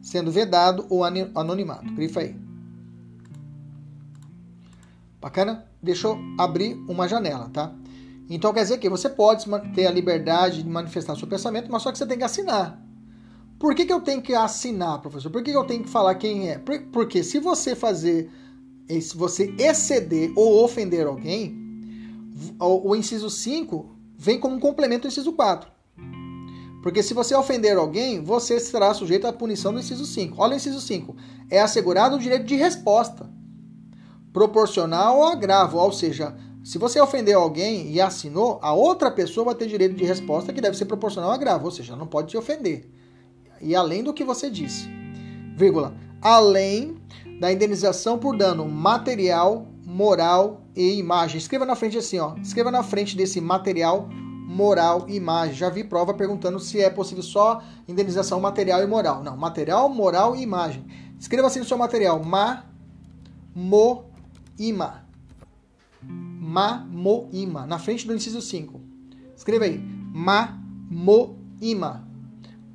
Sendo 0.03 0.33
vedado 0.33 0.87
o 0.91 1.05
anonimato. 1.05 1.93
Grifa 1.95 2.21
aí. 2.21 2.37
Bacana? 5.21 5.65
Deixa 5.83 6.09
eu 6.09 6.19
abrir 6.39 6.75
uma 6.89 7.07
janela, 7.07 7.49
tá? 7.51 7.73
Então 8.29 8.53
quer 8.53 8.63
dizer 8.63 8.79
que 8.79 8.89
você 8.89 9.09
pode 9.09 9.47
ter 9.75 9.87
a 9.87 9.91
liberdade 9.91 10.63
de 10.63 10.69
manifestar 10.69 11.15
seu 11.17 11.29
pensamento, 11.29 11.71
mas 11.71 11.83
só 11.83 11.93
que 11.93 11.99
você 11.99 12.07
tem 12.07 12.19
que 12.19 12.25
assinar. 12.25 12.84
Por 13.65 13.75
que, 13.75 13.87
que 13.87 13.93
eu 13.95 14.03
tenho 14.03 14.21
que 14.21 14.35
assinar, 14.35 15.01
professor? 15.01 15.31
Por 15.31 15.43
que, 15.43 15.51
que 15.51 15.57
eu 15.57 15.65
tenho 15.65 15.83
que 15.83 15.89
falar 15.89 16.15
quem 16.17 16.51
é? 16.51 16.59
Porque 16.93 17.23
se 17.23 17.39
você 17.39 17.75
fazer 17.75 18.31
se 19.01 19.17
você 19.17 19.55
exceder 19.57 20.31
ou 20.37 20.63
ofender 20.63 21.07
alguém, 21.07 21.57
o, 22.61 22.95
inciso 22.95 23.31
5 23.31 23.89
vem 24.19 24.39
como 24.39 24.57
um 24.57 24.61
complemento 24.61 25.05
do 25.05 25.09
inciso 25.09 25.33
4. 25.33 25.73
Porque 26.83 27.03
se 27.03 27.15
você 27.15 27.35
ofender 27.35 27.79
alguém, 27.79 28.23
você 28.23 28.61
será 28.61 28.93
sujeito 28.93 29.27
à 29.27 29.33
punição 29.33 29.73
do 29.73 29.81
inciso 29.81 30.05
5. 30.05 30.35
Olha 30.37 30.53
o 30.53 30.57
inciso 30.57 30.79
5. 30.79 31.17
É 31.49 31.59
assegurado 31.63 32.17
o 32.17 32.19
direito 32.19 32.45
de 32.45 32.57
resposta, 32.57 33.31
proporcional 34.31 35.23
ao 35.23 35.33
agravo. 35.33 35.79
Ou 35.79 35.91
seja, 35.91 36.37
se 36.63 36.77
você 36.77 37.01
ofendeu 37.01 37.41
alguém 37.41 37.91
e 37.91 37.99
assinou, 37.99 38.59
a 38.61 38.75
outra 38.75 39.11
pessoa 39.11 39.47
vai 39.47 39.55
ter 39.55 39.69
direito 39.69 39.95
de 39.95 40.05
resposta 40.05 40.53
que 40.53 40.61
deve 40.61 40.77
ser 40.77 40.85
proporcional 40.85 41.31
ao 41.31 41.35
agravo. 41.35 41.65
Ou 41.65 41.71
seja, 41.71 41.97
não 41.97 42.07
pode 42.07 42.29
te 42.29 42.37
ofender. 42.37 42.91
E 43.61 43.75
além 43.75 44.03
do 44.03 44.13
que 44.13 44.25
você 44.25 44.51
disse. 44.51 44.89
Vírgula. 45.57 45.95
Além 46.21 46.97
da 47.41 47.53
indenização 47.53 48.19
por 48.19 48.37
dano 48.37 48.69
material, 48.69 49.67
moral 49.85 50.63
e 50.75 50.99
imagem. 50.99 51.39
Escreva 51.39 51.65
na 51.65 51.77
frente 51.77 51.99
assim, 51.99 52.19
ó. 52.19 52.35
Escreva 52.37 52.71
na 52.71 52.83
frente 52.83 53.17
desse 53.17 53.41
material, 53.41 54.09
moral 54.09 55.07
e 55.09 55.17
imagem. 55.17 55.55
Já 55.55 55.69
vi 55.69 55.85
prova 55.85 56.15
perguntando 56.15 56.59
se 56.59 56.81
é 56.81 56.91
possível 56.91 57.23
só 57.23 57.63
indenização 57.87 58.41
material 58.41 58.83
e 58.83 58.87
moral. 58.87 59.23
Não, 59.23 59.37
material, 59.37 59.89
moral 59.89 60.35
e 60.37 60.43
imagem. 60.43 60.85
Escreva 61.19 61.49
assim 61.49 61.61
no 61.61 61.65
seu 61.65 61.79
material: 61.79 62.23
ma, 62.23 62.65
mo, 63.55 64.05
ima. 64.59 65.05
Ma, 66.03 66.87
mo, 66.91 67.29
ima. 67.33 67.67
Na 67.67 67.79
frente 67.79 68.07
do 68.07 68.15
inciso 68.15 68.41
5. 68.41 68.81
Escreva 69.37 69.65
aí: 69.65 69.79
ma, 69.79 70.59
mo, 70.91 71.37
ima. 71.61 72.07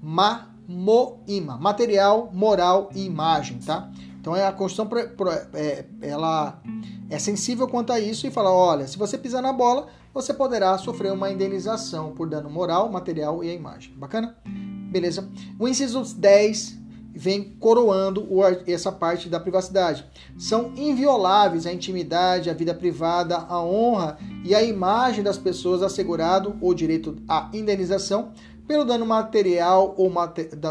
Ma, 0.02 0.49
mo, 0.70 1.24
ima. 1.28 1.58
Material, 1.58 2.30
moral 2.32 2.92
e 2.94 3.04
imagem, 3.04 3.58
tá? 3.58 3.92
Então 4.22 4.36
é 4.36 4.46
a 4.46 4.52
Constituição 4.52 4.88
é, 5.54 5.86
ela 6.00 6.62
é 7.10 7.18
sensível 7.18 7.68
quanto 7.68 7.92
a 7.92 8.00
isso 8.00 8.28
e 8.28 8.32
fala: 8.32 8.52
olha, 8.54 8.88
se 8.88 8.98
você 8.98 9.18
pisar 9.18 9.42
na 9.42 9.52
bola, 9.52 9.88
você 10.14 10.32
poderá 10.32 10.78
sofrer 10.78 11.12
uma 11.12 11.32
indenização 11.32 12.12
por 12.12 12.30
dano 12.30 12.50
moral, 12.52 12.92
material 12.92 13.44
e 13.44 13.50
a 13.50 13.54
imagem. 13.54 13.94
Bacana? 13.96 14.38
Beleza. 14.92 15.28
O 15.58 15.68
inciso 15.68 16.04
10 16.16 16.78
vem 17.16 17.56
coroando 17.60 18.28
essa 18.68 18.92
parte 18.92 19.28
da 19.28 19.40
privacidade. 19.40 20.06
São 20.38 20.72
invioláveis 20.76 21.66
a 21.66 21.74
intimidade, 21.74 22.50
a 22.50 22.54
vida 22.54 22.74
privada, 22.74 23.38
a 23.38 23.62
honra 23.62 24.18
e 24.46 24.54
a 24.54 24.64
imagem 24.64 25.24
das 25.24 25.38
pessoas 25.38 25.82
assegurado 25.82 26.56
o 26.62 26.74
direito 26.74 27.18
à 27.28 27.50
indenização 27.54 28.32
pelo 28.70 28.86
dano 28.86 29.04
material 29.04 29.96
ou 29.98 30.14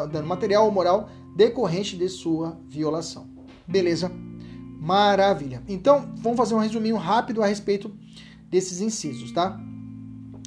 dano 0.09 0.29
material 0.29 0.65
ou 0.67 0.71
moral 0.71 1.11
decorrente 1.35 1.97
de 1.97 2.09
sua 2.09 2.57
violação. 2.69 3.29
Beleza? 3.67 4.09
Maravilha. 4.79 5.65
Então, 5.67 6.15
vamos 6.19 6.37
fazer 6.37 6.55
um 6.55 6.59
resuminho 6.59 6.95
rápido 6.95 7.43
a 7.43 7.47
respeito 7.47 7.93
desses 8.49 8.81
incisos, 8.81 9.33
tá? 9.33 9.61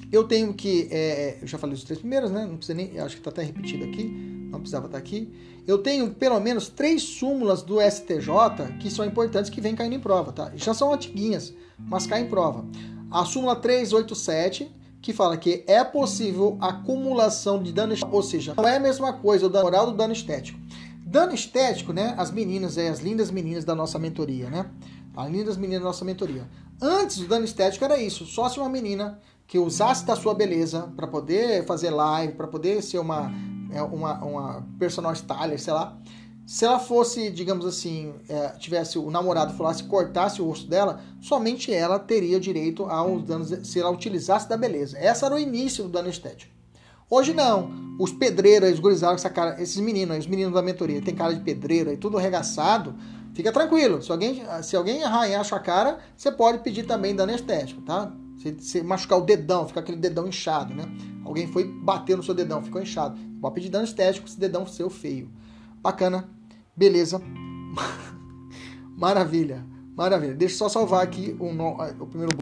Eu 0.09 0.23
tenho 0.23 0.53
que. 0.53 0.87
É, 0.91 1.39
eu 1.41 1.47
já 1.47 1.57
falei 1.57 1.75
os 1.75 1.83
três 1.83 1.99
primeiros, 1.99 2.31
né? 2.31 2.45
Não 2.45 2.55
precisa 2.55 2.73
nem. 2.73 2.97
Acho 2.97 3.15
que 3.15 3.19
está 3.19 3.29
até 3.29 3.43
repetido 3.43 3.83
aqui. 3.83 4.05
Não 4.49 4.59
precisava 4.59 4.85
estar 4.85 4.97
tá 4.97 5.03
aqui. 5.03 5.29
Eu 5.67 5.79
tenho 5.79 6.09
pelo 6.11 6.39
menos 6.39 6.69
três 6.69 7.03
súmulas 7.03 7.61
do 7.61 7.81
STJ 7.81 8.77
que 8.79 8.89
são 8.89 9.03
importantes 9.03 9.49
que 9.49 9.59
vêm 9.59 9.75
caindo 9.75 9.95
em 9.95 9.99
prova, 9.99 10.31
tá? 10.31 10.53
Já 10.55 10.73
são 10.73 10.93
antiguinhas, 10.93 11.53
mas 11.77 12.07
caem 12.07 12.25
em 12.25 12.29
prova. 12.29 12.65
A 13.11 13.25
súmula 13.25 13.57
387, 13.57 14.71
que 15.01 15.13
fala 15.13 15.35
que 15.35 15.63
é 15.67 15.83
possível 15.83 16.57
acumulação 16.61 17.61
de 17.61 17.71
dano 17.71 17.93
estético, 17.93 18.15
ou 18.15 18.21
seja, 18.21 18.53
não 18.55 18.67
é 18.67 18.77
a 18.77 18.79
mesma 18.79 19.13
coisa 19.13 19.47
o 19.47 19.49
moral 19.49 19.87
do 19.87 19.97
dano 19.97 20.13
estético. 20.13 20.59
Dano 21.05 21.33
estético, 21.33 21.91
né? 21.91 22.13
As 22.17 22.31
meninas, 22.31 22.77
é, 22.77 22.87
as 22.87 22.99
lindas 22.99 23.31
meninas 23.31 23.65
da 23.65 23.75
nossa 23.75 23.97
mentoria, 23.97 24.49
né? 24.49 24.67
As 25.15 25.29
lindas 25.29 25.57
meninas 25.57 25.81
da 25.81 25.87
nossa 25.87 26.05
mentoria. 26.05 26.47
Antes, 26.81 27.17
o 27.19 27.27
dano 27.27 27.43
estético 27.43 27.83
era 27.83 27.97
isso. 27.97 28.25
Só 28.25 28.47
se 28.47 28.59
uma 28.59 28.69
menina 28.69 29.19
que 29.45 29.59
usasse 29.59 30.05
da 30.05 30.15
sua 30.15 30.33
beleza 30.33 30.89
para 30.95 31.07
poder 31.07 31.65
fazer 31.65 31.89
live, 31.89 32.33
para 32.33 32.47
poder 32.47 32.81
ser 32.81 32.99
uma, 32.99 33.29
é, 33.73 33.81
uma, 33.81 34.23
uma 34.23 34.67
personal 34.79 35.11
styler, 35.11 35.59
sei 35.59 35.73
lá. 35.73 35.97
Se 36.51 36.65
ela 36.65 36.79
fosse, 36.79 37.29
digamos 37.29 37.65
assim, 37.65 38.13
é, 38.27 38.49
tivesse 38.59 38.99
o 38.99 39.09
namorado 39.09 39.53
falasse 39.53 39.85
cortasse 39.85 40.41
o 40.41 40.45
rosto 40.45 40.67
dela, 40.67 40.99
somente 41.21 41.73
ela 41.73 41.97
teria 41.97 42.41
direito 42.41 42.83
aos 42.83 43.23
danos 43.23 43.57
se 43.63 43.79
ela 43.79 43.89
utilizasse 43.89 44.49
da 44.49 44.57
beleza. 44.57 44.99
Esse 44.99 45.23
era 45.23 45.33
o 45.33 45.39
início 45.39 45.85
do 45.85 45.89
dano 45.89 46.09
estético. 46.09 46.51
Hoje 47.09 47.33
não. 47.33 47.71
Os 47.97 48.11
pedreiros, 48.11 48.69
os 48.69 48.79
gurizados, 48.79 49.21
essa 49.21 49.29
cara, 49.29 49.63
esses 49.63 49.77
meninos, 49.77 50.17
os 50.17 50.27
meninos 50.27 50.53
da 50.53 50.61
mentoria, 50.61 51.01
tem 51.01 51.15
cara 51.15 51.33
de 51.33 51.39
pedreira 51.39 51.93
e 51.93 51.97
tudo 51.97 52.17
arregaçado, 52.17 52.95
fica 53.33 53.49
tranquilo. 53.53 54.03
Se 54.03 54.11
alguém, 54.11 54.43
se 54.61 54.75
alguém 54.75 55.05
arranhar 55.05 55.39
a 55.39 55.45
sua 55.45 55.59
cara, 55.61 55.99
você 56.17 56.33
pode 56.33 56.57
pedir 56.57 56.85
também 56.85 57.15
dano 57.15 57.31
estético, 57.31 57.81
tá? 57.83 58.11
Se, 58.37 58.57
se 58.59 58.83
machucar 58.83 59.19
o 59.19 59.21
dedão, 59.21 59.69
fica 59.69 59.79
aquele 59.79 59.97
dedão 59.97 60.27
inchado, 60.27 60.73
né? 60.73 60.83
Alguém 61.23 61.47
foi 61.47 61.63
bater 61.63 62.17
no 62.17 62.23
seu 62.23 62.33
dedão, 62.33 62.61
ficou 62.61 62.81
inchado. 62.81 63.17
Pode 63.39 63.55
pedir 63.55 63.69
dano 63.69 63.85
estético 63.85 64.29
se 64.29 64.37
dedão 64.37 64.67
seu 64.67 64.89
feio. 64.89 65.31
Bacana, 65.81 66.29
beleza. 66.81 67.21
Maravilha, 68.97 69.63
maravilha. 69.95 70.33
Deixa 70.33 70.55
eu 70.55 70.57
só 70.57 70.69
salvar 70.69 71.03
aqui 71.03 71.35
o, 71.39 71.45
o 72.03 72.07
primeiro 72.07 72.35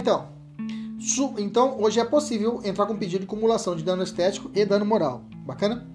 então. 0.00 0.28
Então, 1.38 1.80
hoje 1.80 1.98
é 1.98 2.04
possível 2.04 2.60
entrar 2.64 2.86
com 2.86 2.96
pedido 2.96 3.20
de 3.20 3.26
cumulação 3.26 3.74
de 3.74 3.82
dano 3.82 4.02
estético 4.02 4.50
e 4.54 4.64
dano 4.64 4.84
moral. 4.84 5.22
Bacana? 5.46 5.86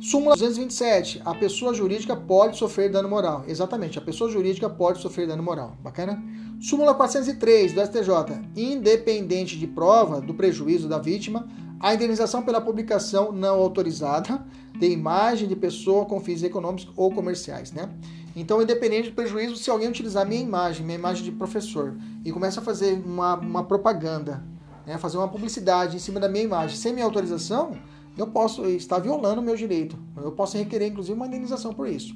Súmula 0.00 0.34
227. 0.36 1.22
A 1.24 1.34
pessoa 1.34 1.72
jurídica 1.72 2.14
pode 2.14 2.58
sofrer 2.58 2.90
dano 2.90 3.08
moral. 3.08 3.44
Exatamente, 3.48 3.98
a 3.98 4.02
pessoa 4.02 4.30
jurídica 4.30 4.68
pode 4.68 5.00
sofrer 5.00 5.26
dano 5.26 5.42
moral. 5.42 5.76
Bacana? 5.82 6.22
Súmula 6.60 6.94
403 6.94 7.72
do 7.72 7.80
STJ. 7.80 8.10
Independente 8.56 9.58
de 9.58 9.66
prova 9.66 10.20
do 10.20 10.34
prejuízo 10.34 10.88
da 10.88 10.98
vítima, 10.98 11.48
a 11.80 11.94
indenização 11.94 12.42
pela 12.42 12.60
publicação 12.60 13.32
não 13.32 13.56
autorizada 13.56 14.44
de 14.78 14.88
imagem 14.88 15.48
de 15.48 15.56
pessoa 15.56 16.04
com 16.04 16.20
fins 16.20 16.42
econômicos 16.42 16.90
ou 16.96 17.10
comerciais, 17.12 17.72
né? 17.72 17.88
Então, 18.36 18.60
independente 18.60 19.10
do 19.10 19.14
prejuízo, 19.14 19.56
se 19.56 19.70
alguém 19.70 19.88
utilizar 19.88 20.26
minha 20.26 20.40
imagem, 20.40 20.84
minha 20.84 20.98
imagem 20.98 21.22
de 21.22 21.30
professor, 21.30 21.96
e 22.24 22.32
começa 22.32 22.60
a 22.60 22.62
fazer 22.62 22.94
uma, 23.04 23.36
uma 23.36 23.64
propaganda, 23.64 24.42
né, 24.84 24.98
fazer 24.98 25.18
uma 25.18 25.28
publicidade 25.28 25.96
em 25.96 26.00
cima 26.00 26.18
da 26.18 26.28
minha 26.28 26.44
imagem 26.44 26.76
sem 26.76 26.92
minha 26.92 27.04
autorização, 27.04 27.76
eu 28.16 28.26
posso 28.26 28.66
estar 28.66 28.98
violando 28.98 29.40
o 29.40 29.44
meu 29.44 29.56
direito. 29.56 29.98
Eu 30.16 30.32
posso 30.32 30.56
requerer, 30.56 30.88
inclusive, 30.88 31.14
uma 31.14 31.26
indenização 31.26 31.72
por 31.72 31.88
isso. 31.88 32.14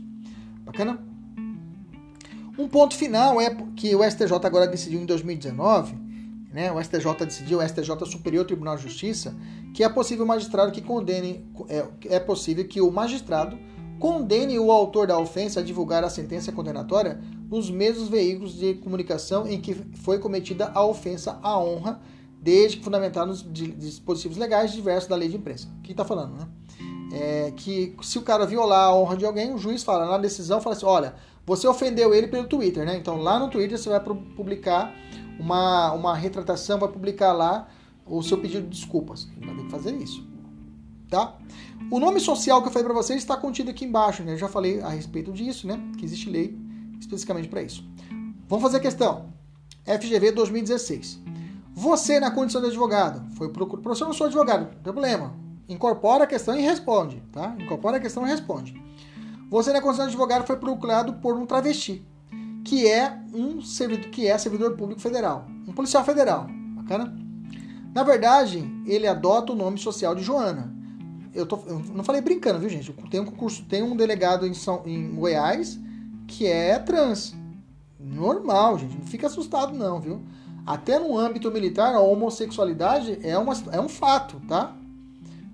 Bacana? 0.64 1.00
Um 2.58 2.68
ponto 2.68 2.96
final 2.96 3.40
é 3.40 3.54
que 3.76 3.94
o 3.94 4.02
STJ 4.02 4.32
agora 4.44 4.66
decidiu 4.66 5.00
em 5.00 5.06
2019, 5.06 5.96
né, 6.52 6.72
o 6.72 6.82
STJ 6.82 7.24
decidiu, 7.24 7.58
o 7.58 7.68
STJ 7.68 8.04
Superior 8.06 8.44
Tribunal 8.44 8.76
de 8.76 8.82
Justiça, 8.82 9.36
que 9.72 9.84
é 9.84 9.88
possível 9.88 10.24
o 10.24 10.28
magistrado 10.28 10.72
que 10.72 10.80
condene, 10.80 11.44
é, 11.68 12.16
é 12.16 12.20
possível 12.20 12.66
que 12.66 12.80
o 12.80 12.90
magistrado 12.90 13.56
condene 13.98 14.58
o 14.58 14.70
autor 14.70 15.06
da 15.06 15.18
ofensa 15.18 15.60
a 15.60 15.62
divulgar 15.62 16.04
a 16.04 16.10
sentença 16.10 16.52
condenatória 16.52 17.20
nos 17.50 17.70
mesmos 17.70 18.08
veículos 18.08 18.54
de 18.54 18.74
comunicação 18.74 19.46
em 19.46 19.60
que 19.60 19.74
foi 19.74 20.18
cometida 20.18 20.70
a 20.74 20.84
ofensa 20.84 21.38
à 21.42 21.58
honra, 21.58 22.00
desde 22.40 22.76
que 22.76 22.84
fundamentado 22.84 23.28
nos 23.28 23.42
dispositivos 23.42 24.36
legais 24.36 24.72
diversos 24.72 25.08
da 25.08 25.16
lei 25.16 25.28
de 25.28 25.36
imprensa. 25.36 25.68
O 25.78 25.82
que 25.82 25.92
está 25.92 26.04
falando, 26.04 26.34
né? 26.34 26.48
É 27.10 27.52
que 27.56 27.96
se 28.02 28.18
o 28.18 28.22
cara 28.22 28.46
violar 28.46 28.88
a 28.88 28.94
honra 28.94 29.16
de 29.16 29.24
alguém, 29.24 29.52
o 29.52 29.58
juiz 29.58 29.82
fala 29.82 30.06
na 30.06 30.18
decisão, 30.18 30.60
fala 30.60 30.76
assim, 30.76 30.86
olha, 30.86 31.14
você 31.46 31.66
ofendeu 31.66 32.14
ele 32.14 32.28
pelo 32.28 32.46
Twitter, 32.46 32.84
né? 32.84 32.96
Então 32.96 33.16
lá 33.16 33.38
no 33.38 33.48
Twitter 33.48 33.78
você 33.78 33.88
vai 33.88 34.00
publicar 34.00 34.94
uma, 35.40 35.92
uma 35.92 36.14
retratação, 36.14 36.78
vai 36.78 36.90
publicar 36.90 37.32
lá 37.32 37.68
o 38.06 38.22
seu 38.22 38.38
pedido 38.38 38.62
de 38.64 38.78
desculpas. 38.78 39.26
Vai 39.40 39.56
ter 39.56 39.62
que 39.64 39.70
fazer 39.70 39.94
isso, 39.96 40.26
tá? 41.08 41.34
O 41.90 41.98
nome 41.98 42.20
social 42.20 42.60
que 42.60 42.68
eu 42.68 42.72
falei 42.72 42.84
para 42.84 42.94
vocês 42.94 43.18
está 43.18 43.36
contido 43.36 43.70
aqui 43.70 43.84
embaixo, 43.84 44.22
né? 44.22 44.34
Eu 44.34 44.38
já 44.38 44.48
falei 44.48 44.80
a 44.80 44.90
respeito 44.90 45.32
disso, 45.32 45.66
né? 45.66 45.80
Que 45.96 46.04
existe 46.04 46.28
lei 46.28 46.56
especificamente 47.00 47.48
para 47.48 47.62
isso. 47.62 47.84
Vamos 48.48 48.62
fazer 48.62 48.78
a 48.78 48.80
questão. 48.80 49.26
FGV 49.84 50.32
2016. 50.32 51.20
Você, 51.74 52.20
na 52.20 52.30
condição 52.30 52.60
de 52.60 52.66
advogado, 52.66 53.22
foi 53.36 53.48
procurado. 53.50 53.82
Professor, 53.82 54.04
eu 54.04 54.08
não 54.08 54.14
sou 54.14 54.26
advogado, 54.26 54.62
não 54.62 54.68
tem 54.68 54.92
problema. 54.92 55.34
Incorpora 55.68 56.24
a 56.24 56.26
questão 56.26 56.58
e 56.58 56.62
responde, 56.62 57.22
tá? 57.32 57.54
Incorpora 57.58 57.98
a 57.98 58.00
questão 58.00 58.26
e 58.26 58.28
responde. 58.28 58.74
Você, 59.48 59.72
na 59.72 59.80
condição 59.80 60.04
de 60.04 60.10
advogado, 60.10 60.46
foi 60.46 60.56
procurado 60.56 61.14
por 61.14 61.36
um 61.36 61.46
travesti, 61.46 62.04
que 62.64 62.86
é 62.86 63.18
um 63.32 63.62
servidor, 63.62 64.10
que 64.10 64.26
é 64.26 64.36
servidor 64.36 64.76
público 64.76 65.00
federal, 65.00 65.46
um 65.66 65.72
policial 65.72 66.04
federal. 66.04 66.48
Bacana? 66.74 67.16
Na 67.94 68.02
verdade, 68.02 68.68
ele 68.86 69.06
adota 69.06 69.52
o 69.52 69.56
nome 69.56 69.78
social 69.78 70.14
de 70.14 70.22
Joana 70.22 70.77
eu, 71.34 71.46
tô, 71.46 71.58
eu 71.66 71.78
não 71.94 72.04
falei 72.04 72.20
brincando, 72.20 72.58
viu, 72.58 72.68
gente? 72.68 72.92
Tem 73.10 73.20
um 73.20 73.24
concurso, 73.24 73.64
tem 73.64 73.82
um 73.82 73.96
delegado 73.96 74.46
em, 74.46 74.54
São, 74.54 74.82
em 74.86 75.14
Goiás 75.14 75.78
que 76.26 76.46
é 76.46 76.78
trans. 76.78 77.34
Normal, 77.98 78.78
gente. 78.78 78.96
Não 78.96 79.06
fica 79.06 79.26
assustado, 79.26 79.74
não, 79.74 80.00
viu? 80.00 80.22
Até 80.66 80.98
no 80.98 81.16
âmbito 81.16 81.50
militar, 81.50 81.94
a 81.94 82.00
homossexualidade 82.00 83.18
é, 83.22 83.36
uma, 83.38 83.54
é 83.72 83.80
um 83.80 83.88
fato, 83.88 84.40
tá? 84.46 84.76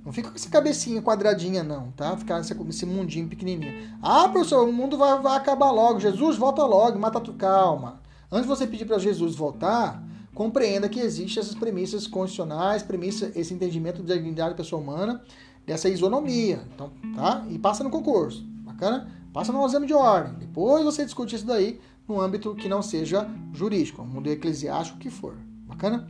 Não 0.04 0.12
fica 0.12 0.28
com 0.28 0.34
essa 0.34 0.50
cabecinha 0.50 1.00
quadradinha, 1.00 1.62
não, 1.62 1.90
tá? 1.92 2.16
Ficar 2.16 2.38
nesse, 2.38 2.52
nesse 2.52 2.84
mundinho 2.84 3.26
pequenininho. 3.26 3.96
Ah, 4.02 4.28
professor, 4.28 4.68
o 4.68 4.72
mundo 4.72 4.98
vai, 4.98 5.18
vai 5.22 5.36
acabar 5.36 5.70
logo. 5.70 6.00
Jesus, 6.00 6.36
volta 6.36 6.64
logo, 6.66 6.98
mata 6.98 7.20
tu. 7.20 7.32
Calma. 7.32 8.00
Antes 8.30 8.42
de 8.42 8.48
você 8.48 8.66
pedir 8.66 8.84
para 8.84 8.98
Jesus 8.98 9.34
voltar, 9.34 10.02
compreenda 10.34 10.88
que 10.88 11.00
existem 11.00 11.40
essas 11.40 11.54
premissas 11.54 12.06
constitucionais, 12.06 12.82
premissa, 12.82 13.32
esse 13.34 13.54
entendimento 13.54 14.02
da 14.02 14.14
dignidade 14.14 14.50
da 14.50 14.56
pessoa 14.56 14.82
humana, 14.82 15.22
dessa 15.66 15.88
isonomia. 15.88 16.62
Então, 16.74 16.90
tá? 17.14 17.44
E 17.48 17.58
passa 17.58 17.84
no 17.84 17.90
concurso. 17.90 18.44
Bacana? 18.64 19.10
Passa 19.32 19.52
no 19.52 19.64
exame 19.66 19.86
de 19.86 19.94
ordem. 19.94 20.34
Depois 20.34 20.84
você 20.84 21.04
discute 21.04 21.34
isso 21.34 21.46
daí 21.46 21.80
no 22.06 22.20
âmbito 22.20 22.54
que 22.54 22.68
não 22.68 22.82
seja 22.82 23.28
jurídico, 23.52 24.04
mundo 24.04 24.28
eclesiástico 24.28 24.98
que 24.98 25.10
for. 25.10 25.36
Bacana? 25.66 26.08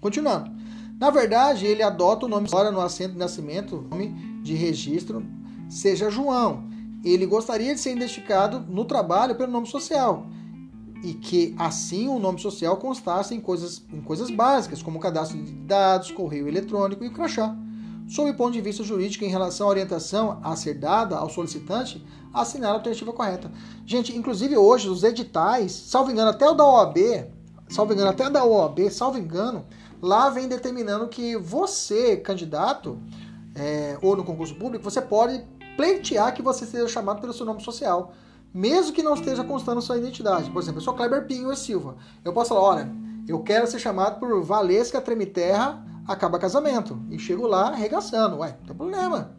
Continuando. 0.00 0.50
Na 0.98 1.10
verdade, 1.10 1.66
ele 1.66 1.82
adota 1.82 2.26
o 2.26 2.28
nome 2.28 2.46
agora 2.48 2.70
no 2.70 2.80
assento 2.80 3.12
de 3.12 3.18
nascimento, 3.18 3.86
nome 3.90 4.08
de 4.42 4.54
registro, 4.54 5.24
seja 5.68 6.10
João. 6.10 6.68
Ele 7.04 7.24
gostaria 7.24 7.74
de 7.74 7.80
ser 7.80 7.96
identificado 7.96 8.60
no 8.60 8.84
trabalho 8.84 9.34
pelo 9.34 9.50
nome 9.50 9.66
social 9.66 10.26
e 11.02 11.14
que 11.14 11.54
assim 11.58 12.08
o 12.08 12.18
nome 12.18 12.38
social 12.38 12.76
constasse 12.76 13.34
em 13.34 13.40
coisas, 13.40 13.82
em 13.90 14.00
coisas 14.00 14.30
básicas, 14.30 14.82
como 14.82 15.00
cadastro 15.00 15.42
de 15.42 15.52
dados, 15.52 16.10
correio 16.10 16.46
eletrônico 16.46 17.04
e 17.04 17.10
crachá. 17.10 17.56
Sob 18.10 18.28
o 18.28 18.34
ponto 18.34 18.52
de 18.52 18.60
vista 18.60 18.82
jurídico, 18.82 19.24
em 19.24 19.28
relação 19.28 19.68
à 19.68 19.70
orientação 19.70 20.40
a 20.42 20.56
ser 20.56 20.74
dada 20.74 21.16
ao 21.16 21.30
solicitante, 21.30 22.04
assinar 22.34 22.72
a 22.72 22.74
alternativa 22.74 23.12
correta. 23.12 23.52
Gente, 23.86 24.16
inclusive 24.16 24.56
hoje 24.56 24.88
os 24.88 25.04
editais, 25.04 25.70
salvo 25.70 26.10
engano, 26.10 26.30
até 26.30 26.44
o 26.44 26.52
da 26.52 26.64
OAB, 26.64 26.98
salvo 27.68 27.92
engano, 27.92 28.10
até 28.10 28.28
da 28.28 28.44
OAB, 28.44 28.90
salvo 28.90 29.16
engano, 29.16 29.64
lá 30.02 30.28
vem 30.28 30.48
determinando 30.48 31.06
que 31.06 31.36
você, 31.36 32.16
candidato, 32.16 32.98
é, 33.54 33.96
ou 34.02 34.16
no 34.16 34.24
concurso 34.24 34.56
público, 34.56 34.82
você 34.82 35.00
pode 35.00 35.44
pleitear 35.76 36.34
que 36.34 36.42
você 36.42 36.66
seja 36.66 36.88
chamado 36.88 37.20
pelo 37.20 37.32
seu 37.32 37.46
nome 37.46 37.62
social 37.62 38.12
mesmo 38.52 38.92
que 38.92 39.00
não 39.00 39.14
esteja 39.14 39.44
constando 39.44 39.80
sua 39.80 39.96
identidade. 39.96 40.50
Por 40.50 40.60
exemplo, 40.60 40.80
eu 40.80 40.84
sou 40.84 40.94
Kleber 40.94 41.24
Pinho 41.24 41.52
e 41.52 41.56
Silva. 41.56 41.94
Eu 42.24 42.32
posso 42.32 42.48
falar, 42.48 42.62
olha, 42.62 42.92
eu 43.28 43.40
quero 43.44 43.64
ser 43.68 43.78
chamado 43.78 44.18
por 44.18 44.42
Valesca 44.42 45.00
Tremiterra 45.00 45.86
Acaba 46.10 46.40
Casamento. 46.40 47.00
E 47.08 47.20
chego 47.20 47.46
lá 47.46 47.68
arregaçando. 47.68 48.38
Ué, 48.38 48.56
não 48.58 48.66
tem 48.66 48.76
problema. 48.76 49.30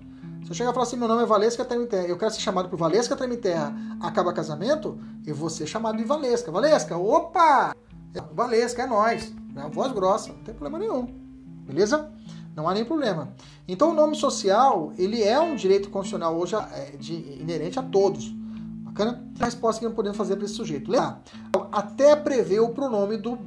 Se 0.44 0.52
eu 0.52 0.56
chegar 0.56 0.72
e 0.72 0.74
falar 0.74 0.86
assim, 0.86 0.96
meu 0.96 1.08
nome 1.08 1.24
é 1.24 1.26
Valesca 1.26 1.66
Tremiterra, 1.66 2.08
eu 2.08 2.18
quero 2.18 2.32
ser 2.32 2.40
chamado 2.40 2.70
por 2.70 2.78
Valesca 2.78 3.14
Tremiterra 3.16 3.76
Acaba 4.00 4.32
Casamento, 4.32 4.98
eu 5.26 5.36
vou 5.36 5.50
ser 5.50 5.68
chamado 5.68 5.98
de 5.98 6.06
Valesca. 6.06 6.50
Valesca, 6.50 6.98
opa! 6.98 7.76
Valesca, 8.34 8.84
é 8.84 8.88
nós. 8.88 9.34
É 9.54 9.70
voz 9.70 9.92
grossa, 9.92 10.30
não 10.30 10.44
tem 10.44 10.56
problema 10.56 10.80
nenhum. 10.80 11.08
Beleza? 11.68 12.10
Não 12.56 12.70
há 12.70 12.74
nenhum 12.74 12.86
problema. 12.86 13.34
Então 13.68 13.92
o 13.92 13.94
nome 13.94 14.16
social, 14.16 14.94
ele 14.98 15.22
é 15.22 15.40
um 15.40 15.56
direito 15.56 15.90
constitucional 15.90 16.38
hoje 16.38 16.56
é, 16.56 16.96
de, 16.98 17.14
inerente 17.42 17.78
a 17.80 17.84
todos. 17.84 18.34
Bacana? 18.84 19.22
A 19.42 19.46
resposta 19.46 19.80
que 19.80 19.86
não 19.86 19.94
podemos 19.94 20.18
fazer 20.18 20.38
para 20.38 20.46
esse 20.46 20.54
sujeito. 20.54 20.90
Lembra? 20.90 21.20
Até 21.70 22.16
prever 22.16 22.62
o 22.62 22.70
pronome 22.70 23.18
do. 23.18 23.38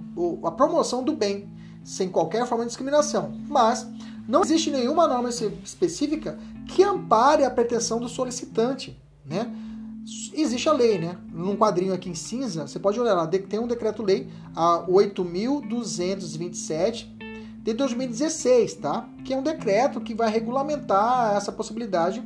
a 0.45 0.51
promoção 0.51 1.03
do 1.03 1.15
bem, 1.15 1.51
sem 1.85 2.09
qualquer 2.09 2.47
forma 2.47 2.65
de 2.65 2.69
discriminação. 2.69 3.39
Mas 3.47 3.87
não 4.27 4.43
existe 4.43 4.71
nenhuma 4.71 5.07
norma 5.07 5.29
específica 5.29 6.39
que 6.67 6.83
ampare 6.83 7.45
a 7.45 7.51
pretensão 7.51 8.01
do 8.01 8.09
solicitante. 8.09 8.99
Né? 9.25 9.55
Existe 10.33 10.69
a 10.69 10.73
lei, 10.73 10.99
né? 10.99 11.17
Num 11.33 11.55
quadrinho 11.57 11.95
aqui 11.95 12.11
em 12.11 12.15
cinza, 12.15 12.67
você 12.67 12.79
pode 12.79 12.99
olhar 12.99 13.15
lá, 13.15 13.27
tem 13.27 13.59
um 13.59 13.67
decreto-lei, 13.67 14.29
a 14.55 14.85
8.227 14.87 17.09
de 17.63 17.73
2016, 17.73 18.75
tá? 18.75 19.09
Que 19.25 19.33
é 19.33 19.37
um 19.37 19.43
decreto 19.43 20.01
que 20.01 20.15
vai 20.15 20.31
regulamentar 20.31 21.35
essa 21.37 21.51
possibilidade 21.53 22.23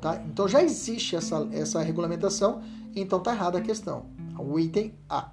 tá? 0.00 0.22
Então 0.26 0.46
já 0.46 0.62
existe 0.62 1.16
essa, 1.16 1.48
essa 1.52 1.82
regulamentação, 1.82 2.62
então 2.94 3.20
tá 3.20 3.32
errada 3.32 3.58
a 3.58 3.60
questão. 3.60 4.06
O 4.38 4.58
item 4.58 4.94
A. 5.08 5.30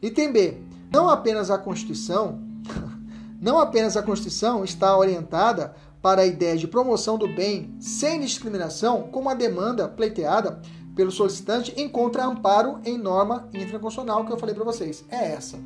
Item 0.00 0.32
B. 0.32 0.58
Não 0.90 1.08
apenas 1.08 1.50
a 1.50 1.58
Constituição, 1.58 2.40
não 3.40 3.58
apenas 3.58 3.96
a 3.96 4.02
Constituição 4.02 4.64
está 4.64 4.96
orientada 4.96 5.74
para 6.00 6.22
a 6.22 6.26
ideia 6.26 6.56
de 6.56 6.66
promoção 6.66 7.16
do 7.16 7.28
bem 7.28 7.74
sem 7.78 8.20
discriminação, 8.20 9.02
como 9.12 9.28
a 9.28 9.34
demanda 9.34 9.88
pleiteada 9.88 10.60
pelo 10.96 11.10
solicitante 11.10 11.72
encontra 11.80 12.26
amparo 12.26 12.80
em 12.84 12.98
norma 12.98 13.48
intraconstitucional 13.54 14.24
que 14.26 14.32
eu 14.32 14.38
falei 14.38 14.54
para 14.54 14.64
vocês. 14.64 15.04
É 15.08 15.32
essa. 15.32 15.58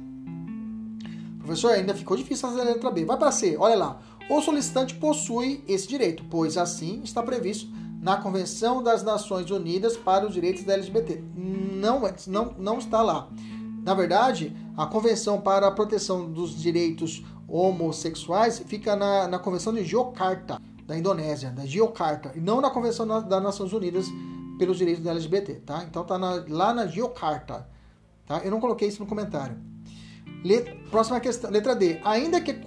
Professor, 1.39 1.73
ainda 1.73 1.95
ficou 1.95 2.17
difícil 2.17 2.49
a 2.49 2.53
letra 2.53 2.91
B. 2.91 3.05
Vai 3.05 3.17
para 3.17 3.33
C. 3.33 3.57
Olha 3.59 3.77
lá. 3.77 4.01
O 4.29 4.41
solicitante 4.41 4.95
possui 4.95 5.65
esse 5.69 5.87
direito, 5.87 6.25
pois 6.29 6.57
assim 6.57 7.01
está 7.05 7.23
previsto 7.23 7.71
na 8.01 8.17
Convenção 8.17 8.83
das 8.83 9.03
Nações 9.03 9.51
Unidas 9.51 9.97
para 9.97 10.27
os 10.27 10.35
Direitos 10.35 10.65
da 10.65 10.75
LGBT. 10.75 11.23
Não, 11.37 12.03
não, 12.27 12.55
não 12.59 12.79
está 12.79 13.03
lá. 13.03 13.29
Na 13.87 13.95
verdade, 13.95 14.53
a 14.77 14.85
Convenção 14.85 15.41
para 15.41 15.69
a 15.69 15.71
Proteção 15.71 16.29
dos 16.29 16.61
Direitos 16.61 17.23
Homossexuais 17.47 18.59
fica 18.67 18.97
na, 18.97 19.29
na 19.29 19.39
Convenção 19.39 19.73
de 19.73 19.85
Jakarta, 19.85 20.61
da 20.85 20.99
Indonésia, 20.99 21.51
da 21.51 21.65
Jakarta, 21.65 22.33
e 22.35 22.41
não 22.41 22.61
na 22.61 22.69
Convenção 22.69 23.07
das 23.07 23.41
Nações 23.41 23.73
Unidas 23.73 24.07
pelos 24.59 24.77
Direitos 24.77 25.05
da 25.05 25.13
LGBT, 25.13 25.61
tá? 25.65 25.85
Então 25.89 26.03
tá 26.03 26.19
na, 26.19 26.45
lá 26.49 26.75
na 26.75 26.89
Jakarta, 26.89 27.69
tá? 28.27 28.41
Eu 28.45 28.51
não 28.51 28.59
coloquei 28.59 28.89
isso 28.89 29.01
no 29.01 29.09
comentário. 29.09 29.57
Letra, 30.45 30.77
próxima 30.91 31.21
questão, 31.21 31.49
letra 31.49 31.77
D. 31.77 32.01
Ainda 32.03 32.41
que, 32.41 32.59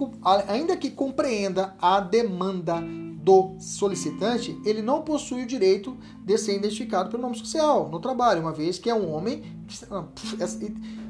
ainda 0.48 0.74
que 0.74 0.90
compreenda 0.90 1.74
a 1.78 2.00
demanda 2.00 2.82
do 3.22 3.56
solicitante, 3.60 4.58
ele 4.64 4.80
não 4.80 5.02
possui 5.02 5.42
o 5.42 5.46
direito 5.46 5.96
de 6.24 6.38
ser 6.38 6.56
identificado 6.56 7.10
pelo 7.10 7.22
nome 7.22 7.36
social 7.36 7.88
no 7.88 8.00
trabalho, 8.00 8.40
uma 8.40 8.52
vez 8.52 8.78
que 8.78 8.88
é 8.88 8.94
um 8.94 9.12
homem. 9.12 9.42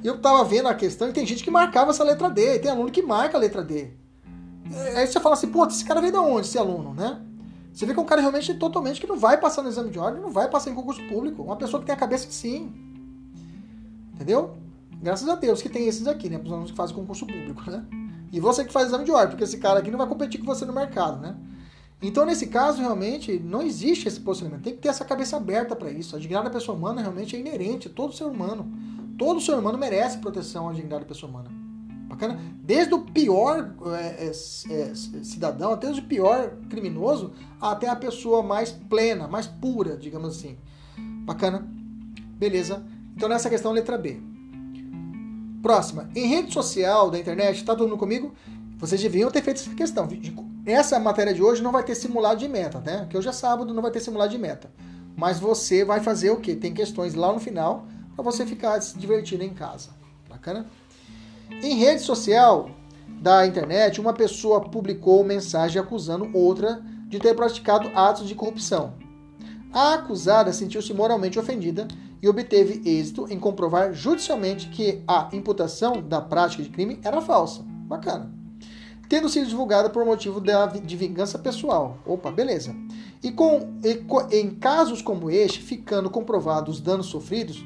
Eu 0.02 0.16
estava 0.16 0.44
vendo 0.44 0.68
a 0.68 0.74
questão 0.74 1.08
e 1.08 1.12
tem 1.12 1.24
gente 1.24 1.44
que 1.44 1.50
marcava 1.50 1.90
essa 1.90 2.02
letra 2.02 2.28
D, 2.28 2.58
tem 2.58 2.70
aluno 2.70 2.90
que 2.90 3.02
marca 3.02 3.36
a 3.36 3.40
letra 3.40 3.62
D. 3.62 3.92
Aí 4.96 5.06
você 5.06 5.20
fala 5.20 5.34
assim, 5.34 5.48
pô, 5.48 5.64
esse 5.66 5.84
cara 5.84 6.00
veio 6.00 6.12
de 6.12 6.18
onde, 6.18 6.46
esse 6.46 6.58
aluno, 6.58 6.94
né? 6.94 7.20
Você 7.72 7.86
vê 7.86 7.92
que 7.92 8.00
é 8.00 8.02
um 8.02 8.06
cara 8.06 8.20
realmente 8.20 8.52
totalmente 8.54 9.00
que 9.00 9.06
não 9.06 9.16
vai 9.16 9.38
passar 9.38 9.62
no 9.62 9.68
exame 9.68 9.90
de 9.90 9.98
ordem, 9.98 10.20
não 10.20 10.30
vai 10.30 10.50
passar 10.50 10.70
em 10.70 10.74
concurso 10.74 11.02
público. 11.08 11.42
Uma 11.42 11.56
pessoa 11.56 11.80
que 11.80 11.86
tem 11.86 11.94
a 11.94 11.98
cabeça 11.98 12.26
assim. 12.26 12.72
Entendeu? 14.14 14.56
Graças 15.00 15.28
a 15.28 15.36
Deus 15.36 15.62
que 15.62 15.68
tem 15.68 15.86
esses 15.86 16.06
aqui, 16.06 16.28
né? 16.28 16.38
Para 16.38 16.46
os 16.46 16.52
alunos 16.52 16.70
que 16.72 16.76
fazem 16.76 16.94
concurso 16.94 17.26
público, 17.26 17.70
né? 17.70 17.84
E 18.32 18.40
você 18.40 18.64
que 18.64 18.72
faz 18.72 18.88
exame 18.88 19.04
de 19.04 19.12
ordem, 19.12 19.30
porque 19.30 19.44
esse 19.44 19.58
cara 19.58 19.78
aqui 19.78 19.90
não 19.90 19.98
vai 19.98 20.06
competir 20.06 20.40
com 20.40 20.46
você 20.46 20.64
no 20.64 20.72
mercado, 20.72 21.20
né? 21.20 21.36
Então, 22.02 22.24
nesse 22.24 22.46
caso, 22.46 22.80
realmente, 22.80 23.38
não 23.38 23.60
existe 23.60 24.08
esse 24.08 24.20
posicionamento. 24.20 24.64
Tem 24.64 24.74
que 24.74 24.80
ter 24.80 24.88
essa 24.88 25.04
cabeça 25.04 25.36
aberta 25.36 25.76
para 25.76 25.90
isso. 25.90 26.16
A 26.16 26.18
dignidade 26.18 26.48
da 26.48 26.54
pessoa 26.54 26.76
humana 26.76 27.02
realmente 27.02 27.36
é 27.36 27.38
inerente 27.38 27.88
a 27.88 27.90
todo 27.90 28.14
ser 28.14 28.24
humano. 28.24 28.66
Todo 29.18 29.40
ser 29.40 29.54
humano 29.54 29.76
merece 29.76 30.16
proteção 30.18 30.68
à 30.68 30.72
dignidade 30.72 31.02
da 31.02 31.08
pessoa 31.08 31.30
humana. 31.30 31.50
Bacana? 32.08 32.40
Desde 32.62 32.94
o 32.94 33.02
pior 33.02 33.74
é, 33.94 34.26
é, 34.26 34.30
é, 34.30 34.94
cidadão, 34.94 35.72
até 35.72 35.90
o 35.90 36.02
pior 36.02 36.56
criminoso, 36.70 37.32
até 37.60 37.88
a 37.88 37.94
pessoa 37.94 38.42
mais 38.42 38.72
plena, 38.72 39.28
mais 39.28 39.46
pura, 39.46 39.96
digamos 39.96 40.36
assim. 40.36 40.56
Bacana? 41.24 41.68
Beleza. 42.38 42.82
Então, 43.14 43.28
nessa 43.28 43.50
questão, 43.50 43.72
letra 43.72 43.98
B. 43.98 44.18
Próxima. 45.62 46.08
Em 46.16 46.26
rede 46.26 46.52
social 46.52 47.10
da 47.10 47.18
internet, 47.18 47.62
tá 47.62 47.76
todo 47.76 47.88
mundo 47.88 47.98
comigo? 47.98 48.34
Vocês 48.78 49.00
deviam 49.00 49.30
ter 49.30 49.42
feito 49.42 49.60
essa 49.60 49.74
questão. 49.74 50.08
Essa 50.70 51.00
matéria 51.00 51.34
de 51.34 51.42
hoje 51.42 51.60
não 51.60 51.72
vai 51.72 51.82
ter 51.82 51.96
simulado 51.96 52.38
de 52.38 52.46
meta, 52.46 52.78
né? 52.78 53.04
Que 53.10 53.18
hoje 53.18 53.28
é 53.28 53.32
sábado, 53.32 53.74
não 53.74 53.82
vai 53.82 53.90
ter 53.90 53.98
simulado 53.98 54.30
de 54.30 54.38
meta. 54.38 54.70
Mas 55.16 55.40
você 55.40 55.84
vai 55.84 55.98
fazer 55.98 56.30
o 56.30 56.36
quê? 56.36 56.54
Tem 56.54 56.72
questões 56.72 57.14
lá 57.14 57.32
no 57.32 57.40
final 57.40 57.86
para 58.14 58.22
você 58.22 58.46
ficar 58.46 58.80
se 58.80 58.96
divertindo 58.96 59.42
em 59.42 59.52
casa. 59.52 59.88
Bacana? 60.28 60.66
Em 61.50 61.74
rede 61.74 62.02
social 62.02 62.70
da 63.20 63.44
internet, 63.44 64.00
uma 64.00 64.12
pessoa 64.12 64.60
publicou 64.60 65.24
mensagem 65.24 65.82
acusando 65.82 66.30
outra 66.32 66.80
de 67.08 67.18
ter 67.18 67.34
praticado 67.34 67.90
atos 67.92 68.28
de 68.28 68.36
corrupção. 68.36 68.94
A 69.72 69.94
acusada 69.94 70.52
sentiu-se 70.52 70.94
moralmente 70.94 71.36
ofendida 71.36 71.88
e 72.22 72.28
obteve 72.28 72.80
êxito 72.88 73.26
em 73.28 73.40
comprovar 73.40 73.92
judicialmente 73.92 74.68
que 74.68 75.02
a 75.08 75.28
imputação 75.32 76.00
da 76.00 76.20
prática 76.20 76.62
de 76.62 76.68
crime 76.68 77.00
era 77.02 77.20
falsa. 77.20 77.62
Bacana 77.66 78.39
tendo 79.10 79.28
sido 79.28 79.48
divulgada 79.48 79.90
por 79.90 80.04
motivo 80.04 80.40
de 80.40 80.96
vingança 80.96 81.36
pessoal. 81.36 81.98
Opa, 82.06 82.30
beleza. 82.30 82.72
E, 83.20 83.32
com, 83.32 83.68
e, 83.82 84.38
em 84.38 84.50
casos 84.50 85.02
como 85.02 85.28
este, 85.28 85.60
ficando 85.60 86.08
comprovados 86.08 86.76
os 86.76 86.80
danos 86.80 87.06
sofridos 87.06 87.62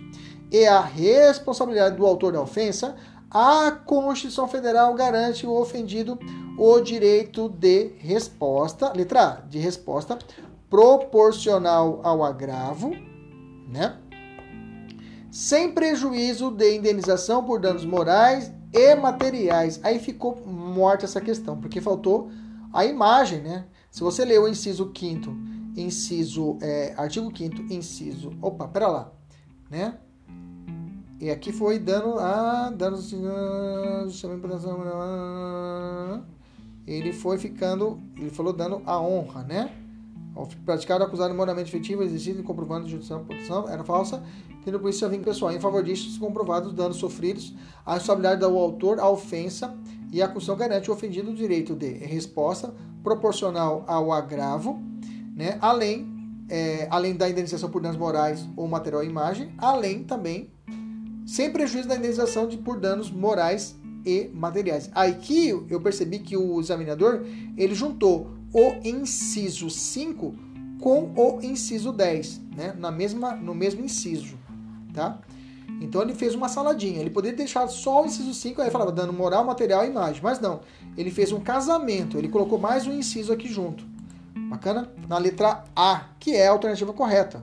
e 0.51 0.65
a 0.65 0.81
responsabilidade 0.81 1.97
do 1.97 2.07
autor 2.07 2.33
da 2.33 2.41
ofensa, 2.41 2.97
a 3.31 3.71
Constituição 3.73 4.49
Federal 4.49 4.95
garante 4.95 5.45
ao 5.45 5.61
ofendido 5.61 6.19
o 6.59 6.81
direito 6.81 7.51
de 7.51 7.91
resposta, 7.99 8.91
letra 8.97 9.23
A, 9.23 9.31
de 9.43 9.59
resposta 9.59 10.19
proporcional 10.71 12.01
ao 12.03 12.25
agravo, 12.25 12.91
né? 13.69 13.99
Sem 15.31 15.73
prejuízo 15.73 16.51
de 16.51 16.77
indenização 16.77 17.45
por 17.45 17.61
danos 17.61 17.85
morais 17.85 18.51
e 18.73 18.95
materiais. 18.95 19.79
Aí 19.83 19.99
ficou 19.99 20.35
morta 20.75 21.05
essa 21.05 21.21
questão, 21.21 21.57
porque 21.59 21.81
faltou 21.81 22.31
a 22.73 22.85
imagem, 22.85 23.41
né? 23.41 23.67
Se 23.91 24.01
você 24.03 24.25
ler 24.25 24.41
o 24.41 24.49
inciso 24.49 24.93
5 24.95 25.31
inciso, 25.77 26.59
é, 26.61 26.95
artigo 26.97 27.33
5 27.35 27.73
inciso, 27.73 28.33
opa, 28.43 28.67
pera 28.67 28.89
lá, 28.89 29.13
né? 29.71 29.99
E 31.21 31.31
aqui 31.31 31.53
foi 31.53 31.79
dano 31.79 32.19
a 32.19 32.71
danos 32.71 33.13
ele 36.87 37.13
foi 37.13 37.39
ficando, 37.39 37.99
ele 38.17 38.31
falou 38.31 38.53
dando 38.53 38.83
a 38.85 39.01
honra, 39.01 39.43
né? 39.43 39.73
Ao 40.35 40.47
praticar 40.65 41.01
acusado 41.01 41.33
moralmente 41.33 41.71
efetivo, 41.71 42.03
exigido 42.03 42.41
e 42.41 42.43
comprovando 42.43 42.89
judicial 42.89 43.21
produção 43.21 43.69
era 43.69 43.85
falsa, 43.85 44.23
tendo 44.65 44.81
por 44.81 44.91
isso 44.91 45.05
a 45.05 45.09
vingança 45.09 45.31
pessoal. 45.31 45.53
Em 45.53 45.61
favor 45.61 45.83
disso, 45.83 46.11
se 46.11 46.19
comprovados 46.19 46.71
os 46.71 46.75
danos 46.75 46.97
sofridos, 46.97 47.55
a 47.87 47.95
responsabilidade 47.95 48.41
do 48.41 48.59
autor, 48.59 48.99
a 48.99 49.09
ofensa 49.09 49.75
e 50.15 50.23
a 50.23 50.27
acusação 50.27 50.55
garante 50.55 50.89
o 50.89 50.95
ofendido 50.95 51.33
o 51.33 51.35
direito 51.35 51.75
de 51.75 51.89
resposta 51.89 52.73
proporcional 53.03 53.83
ao 53.89 54.13
agravo, 54.13 54.81
né? 55.35 55.59
além, 55.61 56.07
é, 56.49 56.87
além 56.89 57.17
da 57.17 57.29
indenização 57.29 57.69
por 57.69 57.83
danos 57.83 57.99
morais 57.99 58.49
ou 58.57 58.69
material 58.69 59.03
ou 59.03 59.09
imagem, 59.09 59.53
além 59.59 60.05
também, 60.05 60.53
sem 61.27 61.51
prejuízo 61.51 61.89
da 61.89 61.97
indenização 61.97 62.47
de, 62.47 62.57
por 62.57 62.79
danos 62.79 63.11
morais 63.11 63.75
e 64.07 64.31
materiais. 64.33 64.89
Aqui 64.95 65.49
eu 65.49 65.81
percebi 65.81 66.21
que 66.21 66.37
o 66.37 66.61
examinador 66.61 67.25
ele 67.57 67.75
juntou 67.75 68.31
o 68.53 68.75
inciso 68.85 69.69
5 69.69 70.33
com 70.81 71.13
o 71.17 71.41
inciso 71.43 71.91
10, 71.91 72.41
né? 72.57 72.73
Na 72.79 72.93
mesma, 72.93 73.35
no 73.35 73.53
mesmo 73.53 73.85
inciso, 73.85 74.39
tá? 74.93 75.19
Então 75.81 76.03
ele 76.03 76.15
fez 76.15 76.35
uma 76.35 76.49
saladinha. 76.49 77.01
Ele 77.01 77.11
poderia 77.11 77.37
deixar 77.37 77.67
só 77.69 78.03
o 78.03 78.07
inciso 78.07 78.33
5, 78.33 78.63
aí 78.63 78.71
falava 78.71 78.93
dando 78.93 79.13
moral, 79.13 79.45
material 79.45 79.85
e 79.85 79.89
imagem. 79.89 80.23
Mas 80.23 80.41
não. 80.41 80.61
Ele 80.97 81.11
fez 81.11 81.33
um 81.33 81.41
casamento. 81.41 82.19
Ele 82.19 82.29
colocou 82.29 82.59
mais 82.59 82.87
um 82.87 82.93
inciso 82.93 83.33
aqui 83.33 83.49
junto. 83.49 83.85
Bacana? 84.49 84.91
Na 85.09 85.19
letra 85.19 85.65
A, 85.75 86.07
que 86.19 86.35
é 86.35 86.49
a 86.49 86.51
alternativa 86.51 86.93
correta. 86.93 87.43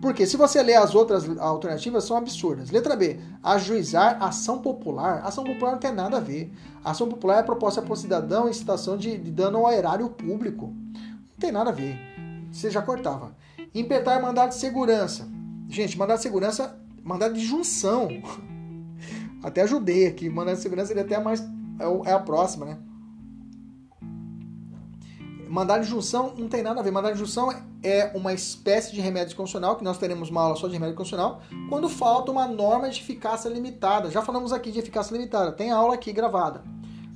Porque 0.00 0.26
se 0.26 0.36
você 0.36 0.62
ler 0.62 0.74
as 0.74 0.94
outras 0.94 1.28
alternativas, 1.38 2.04
são 2.04 2.16
absurdas. 2.16 2.70
Letra 2.70 2.94
B, 2.94 3.18
ajuizar 3.42 4.22
ação 4.22 4.58
popular. 4.58 5.22
Ação 5.24 5.42
popular 5.42 5.72
não 5.72 5.78
tem 5.78 5.92
nada 5.92 6.18
a 6.18 6.20
ver. 6.20 6.52
Ação 6.84 7.08
popular 7.08 7.38
é 7.38 7.42
proposta 7.42 7.82
por 7.82 7.96
cidadão 7.96 8.48
em 8.48 8.52
situação 8.52 8.96
de, 8.96 9.16
de 9.16 9.30
dano 9.30 9.58
ao 9.58 9.72
erário 9.72 10.08
público. 10.08 10.66
Não 10.66 11.36
tem 11.38 11.50
nada 11.50 11.70
a 11.70 11.72
ver. 11.72 11.98
Você 12.52 12.70
já 12.70 12.82
cortava. 12.82 13.32
Impetar 13.74 14.20
mandado 14.20 14.50
de 14.50 14.56
segurança. 14.56 15.26
Gente, 15.68 15.98
mandado 15.98 16.18
de 16.18 16.22
segurança, 16.22 16.78
mandado 17.06 17.34
de 17.34 17.46
junção. 17.46 18.08
Até 19.42 19.62
ajudei 19.62 20.08
aqui. 20.08 20.28
Mandado 20.28 20.56
de 20.56 20.62
segurança 20.62 20.92
ele 20.92 21.00
é 21.00 21.02
até 21.04 21.18
mais. 21.20 21.40
É, 21.78 22.10
é 22.10 22.12
a 22.12 22.18
próxima, 22.18 22.66
né? 22.66 22.78
Mandado 25.48 25.84
de 25.84 25.88
junção 25.88 26.34
não 26.36 26.48
tem 26.48 26.62
nada 26.62 26.80
a 26.80 26.82
ver. 26.82 26.90
Mandado 26.90 27.12
de 27.12 27.20
junção 27.20 27.54
é 27.82 28.10
uma 28.16 28.32
espécie 28.32 28.92
de 28.92 29.00
remédio 29.00 29.36
constitucional, 29.36 29.76
que 29.76 29.84
nós 29.84 29.96
teremos 29.98 30.28
uma 30.28 30.40
aula 30.40 30.56
só 30.56 30.66
de 30.66 30.72
remédio 30.72 30.96
constitucional, 30.96 31.40
quando 31.68 31.88
falta 31.88 32.32
uma 32.32 32.48
norma 32.48 32.90
de 32.90 33.00
eficácia 33.00 33.48
limitada. 33.48 34.10
Já 34.10 34.22
falamos 34.22 34.52
aqui 34.52 34.72
de 34.72 34.80
eficácia 34.80 35.12
limitada, 35.12 35.52
tem 35.52 35.70
aula 35.70 35.94
aqui 35.94 36.12
gravada. 36.12 36.64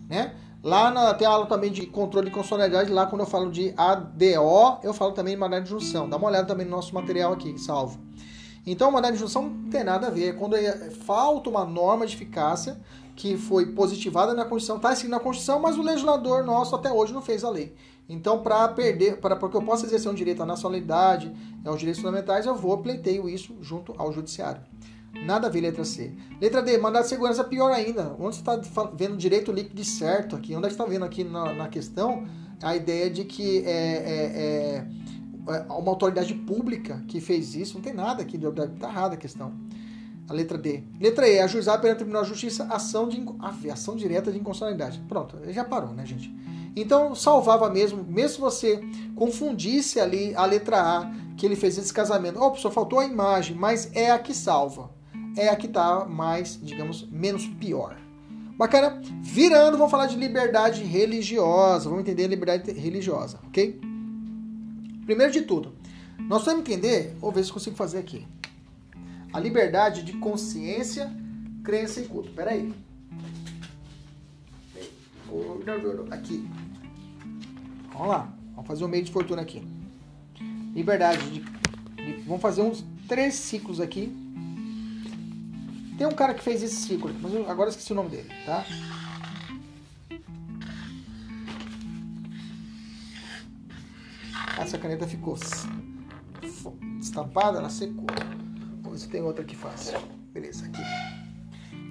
Né? 0.08 0.36
Lá 0.62 0.90
na, 0.92 1.12
tem 1.14 1.26
aula 1.26 1.46
também 1.46 1.72
de 1.72 1.86
controle 1.86 2.26
de 2.26 2.32
constitucionalidade, 2.32 2.92
lá 2.92 3.06
quando 3.06 3.22
eu 3.22 3.26
falo 3.26 3.50
de 3.50 3.74
ADO, 3.76 4.78
eu 4.84 4.94
falo 4.94 5.10
também 5.10 5.34
de 5.34 5.40
mandado 5.40 5.64
de 5.64 5.70
junção. 5.70 6.08
Dá 6.08 6.16
uma 6.16 6.28
olhada 6.28 6.46
também 6.46 6.64
no 6.64 6.70
nosso 6.70 6.94
material 6.94 7.32
aqui, 7.32 7.58
salvo. 7.58 7.98
Então, 8.66 8.90
mandado 8.90 9.14
de 9.14 9.18
junção 9.18 9.44
não 9.44 9.70
tem 9.70 9.82
nada 9.82 10.08
a 10.08 10.10
ver. 10.10 10.36
Quando 10.36 10.56
é, 10.56 10.90
falta 10.90 11.48
uma 11.48 11.64
norma 11.64 12.06
de 12.06 12.14
eficácia 12.14 12.80
que 13.16 13.36
foi 13.36 13.66
positivada 13.66 14.34
na 14.34 14.44
Constituição, 14.44 14.76
está 14.76 14.92
escrito 14.92 15.10
na 15.10 15.20
Constituição, 15.20 15.60
mas 15.60 15.76
o 15.76 15.82
legislador 15.82 16.44
nosso 16.44 16.74
até 16.74 16.92
hoje 16.92 17.12
não 17.12 17.22
fez 17.22 17.44
a 17.44 17.50
lei. 17.50 17.74
Então, 18.08 18.42
para 18.42 18.66
perder, 18.68 19.18
para 19.18 19.36
que 19.36 19.56
eu 19.56 19.62
possa 19.62 19.86
exercer 19.86 20.10
um 20.10 20.14
direito 20.14 20.42
à 20.42 20.46
nacionalidade, 20.46 21.32
aos 21.64 21.78
direitos 21.78 22.02
fundamentais, 22.02 22.44
eu 22.44 22.54
vou 22.54 22.78
pleiteio 22.78 23.28
isso 23.28 23.54
junto 23.60 23.94
ao 23.96 24.12
judiciário. 24.12 24.62
Nada 25.24 25.48
a 25.48 25.50
ver 25.50 25.60
letra 25.60 25.84
C. 25.84 26.12
Letra 26.40 26.62
D, 26.62 26.78
mandado 26.78 27.02
de 27.02 27.08
segurança 27.08 27.44
pior 27.44 27.72
ainda. 27.72 28.14
Onde 28.18 28.36
você 28.36 28.40
está 28.40 28.56
vendo 28.94 29.16
direito 29.16 29.52
líquido 29.52 29.84
certo 29.84 30.36
aqui? 30.36 30.54
Onde 30.54 30.66
é 30.66 30.70
está 30.70 30.84
vendo 30.84 31.04
aqui 31.04 31.24
na, 31.24 31.52
na, 31.52 31.68
questão 31.68 32.26
a 32.62 32.76
ideia 32.76 33.10
de 33.10 33.24
que 33.24 33.64
é, 33.64 33.70
é, 33.70 34.24
é, 34.34 34.86
uma 35.46 35.90
autoridade 35.90 36.34
pública 36.34 37.02
que 37.08 37.20
fez 37.20 37.54
isso? 37.54 37.74
Não 37.74 37.82
tem 37.82 37.92
nada 37.92 38.22
aqui, 38.22 38.36
está 38.36 38.88
errada 38.88 39.14
a 39.14 39.18
questão. 39.18 39.52
A 40.28 40.32
letra 40.32 40.56
D. 40.56 40.84
Letra 41.00 41.28
E, 41.28 41.40
ajuizar 41.40 41.80
pelo 41.80 41.96
Tribunal 41.96 42.22
de 42.22 42.28
Justiça 42.28 42.64
ação, 42.64 43.08
de, 43.08 43.20
ação 43.70 43.96
direta 43.96 44.30
de 44.30 44.38
inconstitucionalidade. 44.38 45.02
Pronto, 45.08 45.36
já 45.48 45.64
parou, 45.64 45.92
né, 45.92 46.06
gente? 46.06 46.32
Então 46.76 47.14
salvava 47.16 47.68
mesmo, 47.68 48.04
mesmo 48.04 48.28
se 48.28 48.40
você 48.40 48.80
confundisse 49.16 49.98
ali 49.98 50.32
a 50.36 50.44
letra 50.44 50.80
A, 50.80 51.12
que 51.36 51.44
ele 51.44 51.56
fez 51.56 51.76
esse 51.78 51.92
casamento. 51.92 52.38
Oh, 52.40 52.54
só 52.54 52.70
faltou 52.70 53.00
a 53.00 53.04
imagem, 53.04 53.56
mas 53.56 53.90
é 53.94 54.10
a 54.10 54.18
que 54.18 54.32
salva. 54.32 54.90
É 55.36 55.48
a 55.48 55.56
que 55.56 55.66
está 55.66 56.04
mais, 56.04 56.58
digamos, 56.62 57.08
menos 57.10 57.46
pior. 57.46 57.96
Bacana? 58.56 59.00
Virando, 59.22 59.78
vamos 59.78 59.90
falar 59.90 60.06
de 60.06 60.16
liberdade 60.16 60.84
religiosa. 60.84 61.88
Vamos 61.88 62.02
entender 62.02 62.24
a 62.24 62.28
liberdade 62.28 62.70
religiosa, 62.72 63.40
ok? 63.46 63.80
Primeiro 65.10 65.32
de 65.32 65.42
tudo, 65.42 65.74
nós 66.20 66.44
vamos 66.44 66.60
entender, 66.60 67.16
vou 67.18 67.32
ver 67.32 67.42
se 67.44 67.52
consigo 67.52 67.74
fazer 67.74 67.98
aqui. 67.98 68.28
A 69.32 69.40
liberdade 69.40 70.04
de 70.04 70.12
consciência, 70.12 71.12
crença 71.64 71.98
e 72.00 72.06
culto. 72.06 72.30
Peraí. 72.30 72.72
Aqui. 76.12 76.48
Vamos 77.92 78.06
lá. 78.06 78.32
Vamos 78.54 78.68
fazer 78.68 78.84
um 78.84 78.86
meio 78.86 79.02
de 79.02 79.10
fortuna 79.10 79.42
aqui. 79.42 79.66
Liberdade 80.76 81.28
de, 81.28 81.40
de, 81.40 82.12
Vamos 82.22 82.40
fazer 82.40 82.62
uns 82.62 82.84
três 83.08 83.34
ciclos 83.34 83.80
aqui. 83.80 84.16
Tem 85.98 86.06
um 86.06 86.12
cara 86.12 86.34
que 86.34 86.44
fez 86.44 86.62
esse 86.62 86.76
ciclo, 86.76 87.12
mas 87.20 87.34
agora 87.48 87.68
esqueci 87.68 87.90
o 87.90 87.96
nome 87.96 88.10
dele, 88.10 88.30
tá? 88.46 88.64
Essa 94.58 94.78
caneta 94.78 95.06
ficou 95.06 95.36
estampada, 97.00 97.58
ela 97.58 97.70
secou. 97.70 98.06
Vamos 98.82 99.00
ver 99.00 99.06
se 99.06 99.08
tem 99.08 99.22
outra 99.22 99.42
aqui 99.42 99.56
fácil. 99.56 99.98
Beleza, 100.32 100.66
aqui. 100.66 100.82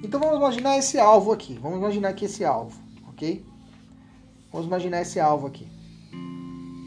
Então 0.03 0.19
vamos 0.19 0.37
imaginar 0.37 0.77
esse 0.77 0.97
alvo 0.97 1.31
aqui. 1.31 1.57
Vamos 1.61 1.77
imaginar 1.77 2.09
aqui 2.09 2.25
esse 2.25 2.45
alvo 2.45 2.89
ok? 3.19 3.45
Vamos 4.51 4.67
imaginar 4.67 5.01
esse 5.01 5.19
alvo 5.19 5.47
aqui. 5.47 5.67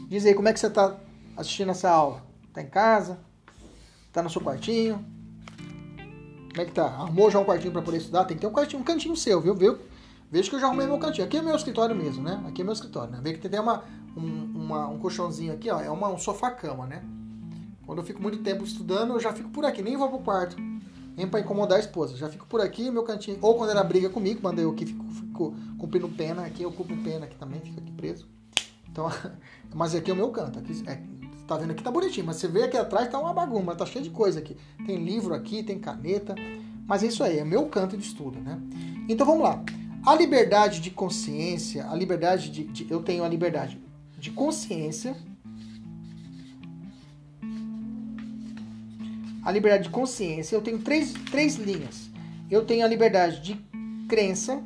Diz 0.09 0.25
aí, 0.25 0.33
como 0.33 0.47
é 0.47 0.53
que 0.53 0.59
você 0.59 0.67
está 0.67 0.97
assistindo 1.37 1.71
essa 1.71 1.89
aula? 1.89 2.23
Está 2.47 2.61
em 2.61 2.67
casa? 2.67 3.19
Está 4.07 4.21
no 4.21 4.29
seu 4.29 4.41
quartinho? 4.41 5.05
Como 6.49 6.61
é 6.61 6.65
que 6.65 6.71
tá? 6.71 6.85
Arrumou 6.85 7.31
já 7.31 7.39
um 7.39 7.45
quartinho 7.45 7.71
para 7.71 7.81
poder 7.81 7.97
estudar? 7.97 8.25
Tem 8.25 8.35
que 8.35 8.41
ter 8.41 8.47
um, 8.47 8.51
quartinho, 8.51 8.81
um 8.81 8.85
cantinho 8.85 9.15
seu, 9.15 9.39
viu? 9.39 9.55
viu? 9.55 9.79
Veja 10.29 10.49
que 10.49 10.55
eu 10.55 10.59
já 10.59 10.67
arrumei 10.67 10.85
meu 10.85 10.99
cantinho. 10.99 11.25
Aqui 11.25 11.37
é 11.37 11.41
meu 11.41 11.55
escritório 11.55 11.95
mesmo, 11.95 12.23
né? 12.23 12.43
Aqui 12.47 12.61
é 12.61 12.63
meu 12.63 12.73
escritório, 12.73 13.11
né? 13.11 13.19
Vê 13.23 13.33
que 13.33 13.47
tem 13.47 13.59
uma, 13.59 13.83
um, 14.15 14.51
uma, 14.55 14.87
um 14.87 14.99
colchãozinho 14.99 15.53
aqui, 15.53 15.69
ó. 15.69 15.79
É 15.79 15.89
uma, 15.89 16.09
um 16.09 16.17
sofá-cama, 16.17 16.85
né? 16.85 17.03
Quando 17.85 17.99
eu 17.99 18.03
fico 18.03 18.21
muito 18.21 18.39
tempo 18.39 18.63
estudando, 18.63 19.13
eu 19.13 19.19
já 19.19 19.33
fico 19.33 19.49
por 19.49 19.65
aqui, 19.65 19.81
nem 19.81 19.97
vou 19.97 20.09
pro 20.09 20.19
quarto 20.19 20.55
nem 21.15 21.27
para 21.27 21.39
incomodar 21.39 21.77
a 21.77 21.79
esposa. 21.79 22.15
Já 22.17 22.29
fico 22.29 22.45
por 22.47 22.61
aqui, 22.61 22.89
meu 22.89 23.03
cantinho. 23.03 23.37
Ou 23.41 23.55
quando 23.55 23.69
ela 23.69 23.83
briga 23.83 24.09
comigo, 24.09 24.41
quando 24.41 24.59
eu 24.59 24.71
aqui 24.71 24.85
fico, 24.85 25.05
fico 25.11 25.55
cumprindo 25.77 26.09
pena, 26.09 26.43
aqui 26.45 26.63
eu 26.63 26.71
cumpro 26.71 26.97
pena 26.97 27.25
aqui 27.25 27.35
também, 27.35 27.59
fico 27.61 27.79
aqui 27.79 27.91
preso. 27.91 28.27
Então, 28.89 29.09
mas 29.73 29.95
aqui 29.95 30.09
é 30.09 30.13
o 30.13 30.17
meu 30.17 30.29
canto. 30.29 30.59
Aqui, 30.59 30.83
é, 30.87 31.01
tá 31.47 31.57
vendo 31.57 31.71
aqui 31.71 31.83
tá 31.83 31.91
bonitinho, 31.91 32.25
mas 32.25 32.37
você 32.37 32.47
vê 32.47 32.63
aqui 32.63 32.77
atrás 32.77 33.09
tá 33.09 33.19
uma 33.19 33.33
bagunça, 33.33 33.75
tá 33.75 33.85
cheio 33.85 34.03
de 34.03 34.09
coisa 34.09 34.39
aqui. 34.39 34.57
Tem 34.85 35.03
livro 35.03 35.33
aqui, 35.33 35.63
tem 35.63 35.79
caneta. 35.79 36.35
Mas 36.85 37.03
é 37.03 37.07
isso 37.07 37.23
aí, 37.23 37.39
é 37.39 37.45
meu 37.45 37.67
canto 37.67 37.95
de 37.95 38.03
estudo, 38.03 38.39
né? 38.39 38.59
Então 39.07 39.25
vamos 39.25 39.43
lá. 39.43 39.63
A 40.05 40.15
liberdade 40.15 40.81
de 40.81 40.89
consciência, 40.89 41.89
a 41.89 41.95
liberdade 41.95 42.49
de, 42.49 42.65
de 42.65 42.91
eu 42.91 43.01
tenho 43.01 43.23
a 43.23 43.27
liberdade 43.29 43.81
de 44.23 44.31
consciência 44.31 45.15
a 49.43 49.51
liberdade 49.51 49.83
de 49.83 49.89
consciência, 49.89 50.55
eu 50.55 50.61
tenho 50.61 50.79
três, 50.79 51.11
três 51.29 51.55
linhas. 51.55 52.09
Eu 52.49 52.65
tenho 52.65 52.85
a 52.85 52.87
liberdade 52.87 53.41
de 53.41 53.55
crença, 54.07 54.63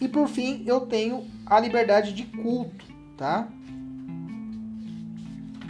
e 0.00 0.06
por 0.06 0.28
fim 0.28 0.62
eu 0.66 0.82
tenho 0.82 1.26
a 1.44 1.58
liberdade 1.58 2.12
de 2.12 2.24
culto, 2.24 2.84
tá? 3.16 3.48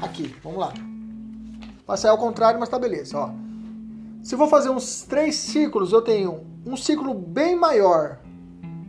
Aqui, 0.00 0.34
vamos 0.42 0.58
lá. 0.58 0.74
Passei 1.86 2.10
ao 2.10 2.18
contrário, 2.18 2.60
mas 2.60 2.68
tá 2.68 2.78
beleza, 2.78 3.16
ó. 3.16 3.30
Se 4.22 4.34
eu 4.34 4.38
vou 4.38 4.48
fazer 4.48 4.68
uns 4.68 5.02
três 5.02 5.36
círculos, 5.36 5.92
eu 5.92 6.02
tenho 6.02 6.44
um 6.66 6.76
círculo 6.76 7.14
bem 7.14 7.56
maior, 7.56 8.20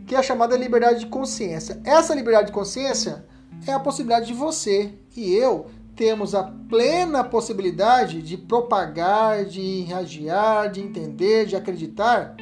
que 0.06 0.14
é 0.14 0.18
a 0.18 0.22
chamada 0.22 0.56
liberdade 0.56 1.00
de 1.00 1.06
consciência. 1.06 1.80
Essa 1.84 2.14
liberdade 2.14 2.48
de 2.48 2.52
consciência 2.52 3.24
é 3.66 3.72
a 3.72 3.80
possibilidade 3.80 4.26
de 4.26 4.34
você 4.34 4.92
e 5.16 5.34
eu 5.34 5.66
temos 5.94 6.34
a 6.34 6.42
plena 6.42 7.22
possibilidade 7.22 8.22
de 8.22 8.36
propagar, 8.36 9.44
de 9.44 9.60
irradiar, 9.60 10.70
de 10.70 10.80
entender, 10.80 11.46
de 11.46 11.54
acreditar 11.54 12.34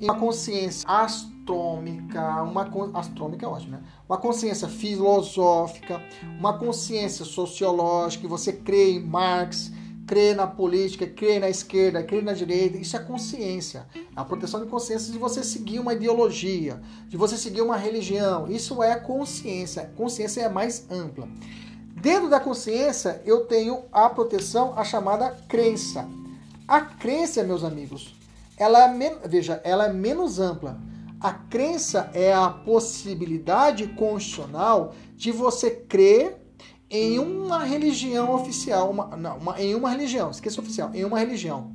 em 0.00 0.04
uma 0.04 0.18
consciência 0.18 0.88
astrômica, 0.88 2.42
uma 2.42 2.68
astrômica 2.94 3.44
é 3.44 3.48
ótimo, 3.48 3.72
né? 3.72 3.82
Uma 4.08 4.18
consciência 4.18 4.68
filosófica, 4.68 6.02
uma 6.38 6.58
consciência 6.58 7.24
sociológica, 7.24 8.26
você 8.26 8.52
crê 8.52 8.92
em 8.92 9.00
Marx, 9.00 9.70
crê 10.06 10.34
na 10.34 10.46
política, 10.46 11.06
crê 11.06 11.38
na 11.38 11.48
esquerda, 11.48 12.02
crê 12.02 12.20
na 12.20 12.32
direita, 12.32 12.76
isso 12.76 12.96
é 12.96 13.00
consciência. 13.00 13.86
A 14.14 14.24
proteção 14.24 14.60
de 14.60 14.70
consciência 14.70 15.12
de 15.12 15.18
você 15.18 15.42
seguir 15.42 15.78
uma 15.78 15.94
ideologia, 15.94 16.80
de 17.08 17.16
você 17.16 17.36
seguir 17.36 17.62
uma 17.62 17.76
religião, 17.76 18.50
isso 18.50 18.82
é 18.82 18.96
consciência. 18.96 19.90
Consciência 19.96 20.42
é 20.42 20.48
mais 20.48 20.86
ampla. 20.90 21.28
Dentro 21.94 22.28
da 22.28 22.38
consciência, 22.38 23.22
eu 23.24 23.46
tenho 23.46 23.84
a 23.90 24.10
proteção, 24.10 24.78
a 24.78 24.84
chamada 24.84 25.30
crença. 25.48 26.06
A 26.68 26.80
crença, 26.80 27.42
meus 27.42 27.64
amigos, 27.64 28.14
ela 28.56 28.84
é, 28.84 29.18
veja, 29.26 29.60
ela 29.64 29.86
é 29.86 29.92
menos 29.92 30.38
ampla. 30.38 30.78
A 31.18 31.32
crença 31.32 32.10
é 32.12 32.34
a 32.34 32.50
possibilidade 32.50 33.86
constitucional 33.88 34.94
de 35.16 35.32
você 35.32 35.70
crer 35.70 36.43
em 36.90 37.18
uma 37.18 37.64
religião 37.64 38.34
oficial, 38.34 38.90
uma, 38.90 39.16
não, 39.16 39.36
uma, 39.38 39.60
em 39.60 39.74
uma 39.74 39.90
religião, 39.90 40.30
esqueça 40.30 40.60
oficial, 40.60 40.90
em 40.94 41.04
uma 41.04 41.18
religião. 41.18 41.72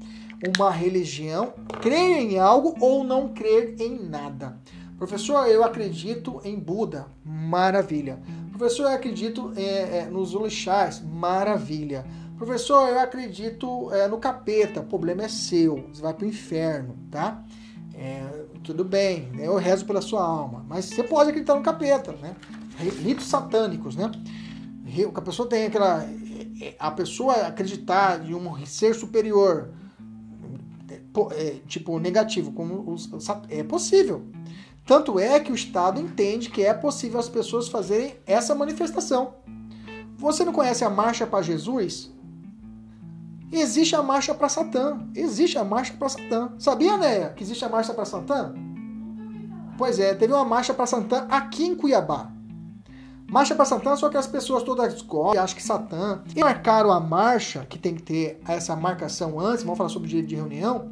Uma 0.57 0.71
religião, 0.71 1.53
crer 1.81 2.21
em 2.21 2.39
algo 2.39 2.75
ou 2.79 3.03
não 3.03 3.29
crer 3.29 3.75
em 3.79 3.99
nada. 3.99 4.57
Professor, 4.97 5.47
eu 5.47 5.63
acredito 5.63 6.39
em 6.45 6.57
Buda, 6.57 7.07
maravilha. 7.25 8.19
Professor, 8.51 8.83
eu 8.83 8.95
acredito 8.95 9.53
é, 9.55 9.99
é, 9.99 10.05
nos 10.05 10.35
orixás, 10.35 11.01
maravilha. 11.01 12.05
Professor, 12.37 12.87
eu 12.89 12.99
acredito 12.99 13.89
é, 13.93 14.07
no 14.07 14.17
capeta, 14.17 14.81
o 14.81 14.85
problema 14.85 15.23
é 15.23 15.27
seu, 15.27 15.85
você 15.91 16.01
vai 16.01 16.13
para 16.13 16.25
o 16.25 16.27
inferno, 16.27 16.97
tá? 17.11 17.43
É, 17.93 18.45
tudo 18.63 18.85
bem, 18.85 19.29
eu 19.39 19.57
rezo 19.57 19.85
pela 19.85 20.01
sua 20.01 20.23
alma, 20.23 20.65
mas 20.67 20.85
você 20.85 21.03
pode 21.03 21.29
acreditar 21.29 21.55
no 21.55 21.61
capeta, 21.61 22.13
né? 22.13 22.35
Ritos 22.77 23.27
satânicos, 23.27 23.95
né? 23.95 24.09
A 25.13 25.21
pessoa 25.21 25.47
tem 25.47 25.65
aquela. 25.65 26.03
É, 26.61 26.75
a 26.79 26.91
pessoa 26.91 27.47
acreditar 27.47 28.25
em 28.25 28.33
um 28.33 28.65
ser 28.65 28.93
superior, 28.93 29.69
é, 31.31 31.57
tipo 31.67 31.99
negativo, 31.99 32.51
como 32.51 32.91
os, 32.91 33.09
é 33.49 33.63
possível. 33.63 34.25
Tanto 34.85 35.19
é 35.19 35.39
que 35.39 35.51
o 35.51 35.55
Estado 35.55 36.01
entende 36.01 36.49
que 36.49 36.63
é 36.63 36.73
possível 36.73 37.19
as 37.19 37.29
pessoas 37.29 37.67
fazerem 37.67 38.15
essa 38.25 38.55
manifestação. 38.55 39.35
Você 40.17 40.43
não 40.43 40.51
conhece 40.51 40.83
a 40.83 40.89
Marcha 40.89 41.27
para 41.27 41.43
Jesus? 41.43 42.11
Existe 43.51 43.95
a 43.95 44.03
Marcha 44.03 44.33
para 44.33 44.49
Satã. 44.49 44.99
Existe 45.15 45.57
a 45.57 45.63
Marcha 45.63 45.93
para 45.93 46.09
Satã. 46.09 46.51
Sabia, 46.57 46.97
né, 46.97 47.29
que 47.29 47.43
existe 47.43 47.63
a 47.63 47.69
Marcha 47.69 47.93
para 47.93 48.05
Satã? 48.05 48.53
Pois 49.77 49.99
é, 49.99 50.13
teve 50.13 50.33
uma 50.33 50.43
Marcha 50.43 50.73
para 50.73 50.85
Satã 50.85 51.25
aqui 51.29 51.65
em 51.65 51.75
Cuiabá. 51.75 52.31
Marcha 53.29 53.53
para 53.53 53.65
Satã, 53.65 53.95
só 53.95 54.09
que 54.09 54.17
as 54.17 54.25
pessoas 54.27 54.63
todas 54.63 54.93
descobrem, 54.93 55.39
acham 55.39 55.55
que 55.55 55.63
Satã. 55.63 56.23
E 56.35 56.39
marcaram 56.41 56.91
a 56.91 56.99
marcha, 56.99 57.65
que 57.69 57.77
tem 57.77 57.95
que 57.95 58.01
ter 58.01 58.41
essa 58.47 58.75
marcação 58.75 59.39
antes, 59.39 59.63
vamos 59.63 59.77
falar 59.77 59.89
sobre 59.89 60.07
o 60.07 60.09
dia 60.09 60.23
de 60.23 60.35
reunião. 60.35 60.91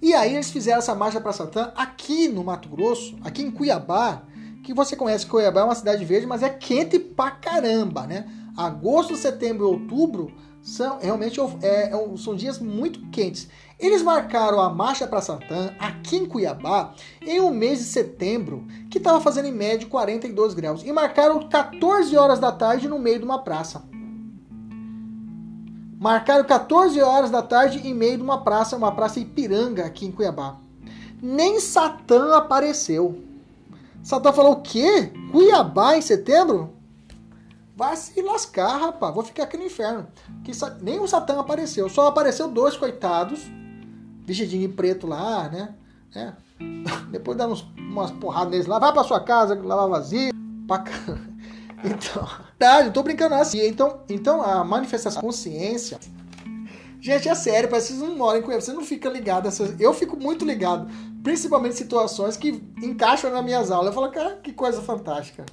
E 0.00 0.12
aí 0.12 0.34
eles 0.34 0.50
fizeram 0.50 0.78
essa 0.78 0.94
marcha 0.94 1.20
para 1.20 1.32
Satã 1.32 1.72
aqui 1.76 2.28
no 2.28 2.44
Mato 2.44 2.68
Grosso, 2.68 3.16
aqui 3.24 3.42
em 3.42 3.50
Cuiabá, 3.50 4.22
que 4.62 4.72
você 4.72 4.94
conhece 4.94 5.26
Cuiabá 5.26 5.62
é 5.62 5.64
uma 5.64 5.74
cidade 5.74 6.04
verde, 6.04 6.26
mas 6.26 6.42
é 6.42 6.48
quente 6.48 6.98
pra 6.98 7.30
caramba, 7.30 8.06
né? 8.06 8.26
Agosto, 8.56 9.16
setembro 9.16 9.66
e 9.66 9.70
outubro 9.70 10.32
são 10.62 10.98
realmente 10.98 11.38
é, 11.62 11.90
é 11.90 12.16
são 12.16 12.34
dias 12.34 12.58
muito 12.58 13.00
quentes. 13.10 13.48
Eles 13.78 14.02
marcaram 14.02 14.60
a 14.60 14.70
Marcha 14.70 15.06
para 15.06 15.20
Satã 15.20 15.74
aqui 15.78 16.16
em 16.16 16.26
Cuiabá 16.26 16.94
em 17.20 17.40
um 17.40 17.50
mês 17.50 17.78
de 17.78 17.84
setembro, 17.84 18.64
que 18.90 18.98
estava 18.98 19.20
fazendo 19.20 19.46
em 19.46 19.52
média 19.52 19.88
42 19.88 20.54
graus, 20.54 20.82
e 20.84 20.92
marcaram 20.92 21.48
14 21.48 22.16
horas 22.16 22.38
da 22.38 22.52
tarde 22.52 22.88
no 22.88 22.98
meio 22.98 23.18
de 23.18 23.24
uma 23.24 23.42
praça. 23.42 23.82
Marcaram 25.98 26.44
14 26.44 27.00
horas 27.00 27.30
da 27.30 27.42
tarde 27.42 27.86
em 27.86 27.94
meio 27.94 28.18
de 28.18 28.22
uma 28.22 28.42
praça, 28.44 28.76
uma 28.76 28.92
praça 28.92 29.20
Ipiranga 29.20 29.84
aqui 29.84 30.06
em 30.06 30.12
Cuiabá. 30.12 30.56
Nem 31.20 31.58
Satã 31.58 32.36
apareceu. 32.36 33.22
Satã 34.02 34.32
falou 34.32 34.52
o 34.52 34.60
quê? 34.60 35.10
Cuiabá 35.32 35.96
em 35.96 36.02
setembro? 36.02 36.74
Vai 37.74 37.96
se 37.96 38.20
lascar, 38.20 38.76
rapaz. 38.76 39.14
Vou 39.14 39.24
ficar 39.24 39.44
aqui 39.44 39.56
no 39.56 39.64
inferno. 39.64 40.06
Que 40.44 40.52
nem 40.82 41.00
o 41.00 41.08
Satã 41.08 41.40
apareceu. 41.40 41.88
Só 41.88 42.06
apareceu 42.06 42.48
dois 42.48 42.76
coitados, 42.76 43.40
vestidinho 44.24 44.72
preto 44.72 45.06
lá, 45.06 45.48
né? 45.48 45.74
É. 46.14 46.32
Depois 47.10 47.36
dando 47.36 47.52
uns, 47.52 47.66
umas 47.76 48.10
porradas 48.12 48.50
neles 48.50 48.66
lá. 48.66 48.78
Vai 48.78 48.92
pra 48.92 49.04
sua 49.04 49.20
casa, 49.20 49.54
lavar 49.54 49.88
vazio. 49.88 50.32
Pra... 50.66 50.84
Então, 51.86 52.26
verdade, 52.58 52.86
não 52.86 52.92
tô 52.94 53.02
brincando 53.02 53.34
assim. 53.34 53.60
Então, 53.66 54.00
então 54.08 54.40
a 54.40 54.64
manifestação 54.64 55.20
da 55.20 55.26
consciência. 55.26 55.98
Gente, 56.98 57.28
é 57.28 57.34
sério, 57.34 57.68
parece 57.68 57.92
que 57.92 57.98
vocês 57.98 58.08
não 58.08 58.16
moram 58.16 58.38
em 58.38 58.42
Cuiabá, 58.42 58.62
você 58.62 58.72
não 58.72 58.82
fica 58.82 59.10
ligado. 59.10 59.50
Eu 59.78 59.92
fico 59.92 60.18
muito 60.18 60.46
ligado, 60.46 60.90
principalmente 61.22 61.74
situações 61.74 62.38
que 62.38 62.64
encaixam 62.82 63.30
nas 63.30 63.44
minhas 63.44 63.70
aulas. 63.70 63.88
Eu 63.88 63.92
falo, 63.92 64.10
cara, 64.10 64.36
que 64.36 64.54
coisa 64.54 64.80
fantástica. 64.80 65.44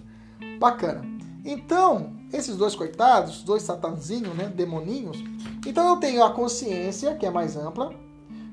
Bacana. 0.58 1.02
Então, 1.44 2.14
esses 2.32 2.56
dois 2.56 2.76
coitados, 2.76 3.44
dois 3.44 3.64
satanzinhos, 3.64 4.34
né, 4.34 4.48
demoninhos, 4.48 5.18
então 5.68 5.86
eu 5.90 5.98
tenho 5.98 6.24
a 6.24 6.32
consciência, 6.32 7.16
que 7.16 7.26
é 7.26 7.30
mais 7.30 7.58
ampla. 7.58 7.94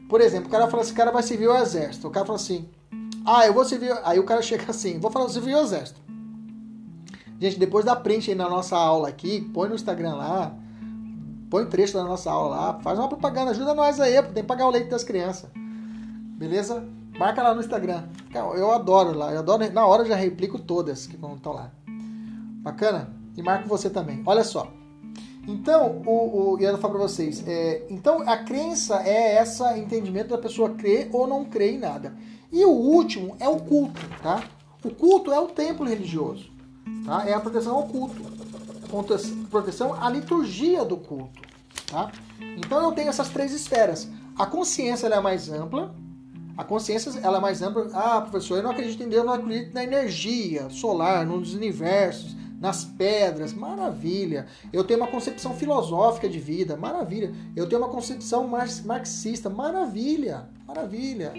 Por 0.09 0.21
exemplo, 0.21 0.49
o 0.49 0.51
cara 0.51 0.69
fala 0.69 0.83
assim, 0.83 0.93
o 0.93 0.97
cara 0.97 1.11
vai 1.11 1.23
servir 1.23 1.49
o 1.49 1.57
exército. 1.57 2.09
O 2.09 2.11
cara 2.11 2.25
fala 2.25 2.39
assim, 2.39 2.69
ah, 3.27 3.47
eu 3.47 3.53
vou 3.53 3.65
servir... 3.65 3.93
Aí 4.05 4.19
o 4.19 4.25
cara 4.25 4.41
chega 4.41 4.71
assim, 4.71 4.99
vou 4.99 5.11
falar 5.11 5.29
servir 5.29 5.55
o 5.55 5.61
exército. 5.61 6.01
Gente, 7.39 7.59
depois 7.59 7.85
dá 7.85 7.95
print 7.95 8.31
aí 8.31 8.37
na 8.37 8.49
nossa 8.49 8.77
aula 8.77 9.09
aqui, 9.09 9.43
põe 9.55 9.69
no 9.69 9.75
Instagram 9.75 10.15
lá, 10.15 10.57
põe 11.49 11.67
trecho 11.67 11.95
da 11.95 12.03
nossa 12.03 12.31
aula 12.31 12.57
lá, 12.57 12.81
faz 12.81 12.99
uma 12.99 13.07
propaganda, 13.07 13.53
ajuda 13.53 13.75
nós 13.75 14.01
aí, 14.01 14.21
tem 14.23 14.35
que 14.35 14.43
pagar 14.43 14.67
o 14.67 14.71
leite 14.71 14.89
das 14.89 15.05
crianças. 15.05 15.49
Beleza? 15.55 16.85
Marca 17.19 17.43
lá 17.43 17.55
no 17.55 17.61
Instagram. 17.61 18.05
Eu 18.35 18.73
adoro 18.73 19.17
lá, 19.17 19.33
eu 19.33 19.41
adoro, 19.41 19.73
na 19.73 19.87
hora 19.87 20.03
eu 20.03 20.07
já 20.07 20.17
replico 20.17 20.59
todas 20.59 21.07
que 21.07 21.15
estão 21.15 21.53
lá. 21.53 21.71
Bacana? 22.63 23.11
E 23.37 23.43
marco 23.43 23.69
você 23.69 23.89
também. 23.89 24.23
Olha 24.27 24.43
só. 24.43 24.73
Então, 25.49 26.03
o, 26.05 26.53
o, 26.53 26.59
eu 26.61 26.73
ia 26.73 26.77
falar 26.77 26.93
para 26.93 27.03
vocês. 27.03 27.43
É, 27.47 27.87
então, 27.89 28.21
a 28.29 28.37
crença 28.37 29.03
é 29.03 29.43
esse 29.43 29.65
entendimento 29.79 30.29
da 30.29 30.37
pessoa 30.37 30.75
crer 30.75 31.09
ou 31.11 31.27
não 31.27 31.47
crer 31.47 31.75
em 31.75 31.79
nada. 31.79 32.15
E 32.53 32.63
o 32.67 32.71
último 32.71 33.35
é 33.41 33.49
o 33.49 33.57
culto, 33.57 33.99
tá? 34.23 34.45
O 34.85 34.91
culto 34.91 35.33
é 35.33 35.41
o 35.41 35.49
templo 35.49 35.87
religioso, 35.87 36.51
tá? 37.07 37.27
É 37.27 37.33
a 37.33 37.41
proteção 37.41 37.77
ao 37.77 37.89
culto. 37.89 38.23
Proteção 39.51 39.95
à 39.95 40.11
liturgia 40.11 40.85
do 40.85 40.99
culto, 40.99 41.41
tá? 41.91 42.13
Então, 42.59 42.83
eu 42.83 42.93
tenho 42.93 43.09
essas 43.09 43.31
três 43.31 43.51
esferas. 43.51 44.07
A 44.39 44.45
consciência 44.45 45.07
é 45.07 45.21
mais 45.21 45.49
ampla, 45.49 45.95
a 46.59 46.65
consciência 46.65 47.11
ela 47.23 47.39
é 47.39 47.41
mais 47.41 47.63
ampla. 47.63 47.89
Ah, 47.95 48.21
professor, 48.21 48.59
eu 48.59 48.63
não 48.63 48.71
acredito 48.71 49.03
em 49.03 49.09
Deus, 49.09 49.23
eu 49.23 49.27
não 49.27 49.35
acredito 49.35 49.73
na 49.73 49.83
energia 49.83 50.69
solar, 50.69 51.25
nos 51.25 51.55
universos 51.55 52.37
nas 52.59 52.85
pedras, 52.85 53.53
maravilha. 53.53 54.47
Eu 54.73 54.83
tenho 54.85 55.01
uma 55.01 55.09
concepção 55.09 55.55
filosófica 55.55 56.27
de 56.29 56.41
vida, 56.41 56.77
maravilha. 56.77 57.33
Eu 57.55 57.69
tenho 57.69 57.81
uma 57.81 57.91
concepção 57.91 58.49
marxista, 58.85 59.49
maravilha, 59.49 60.49
maravilha. 60.67 61.33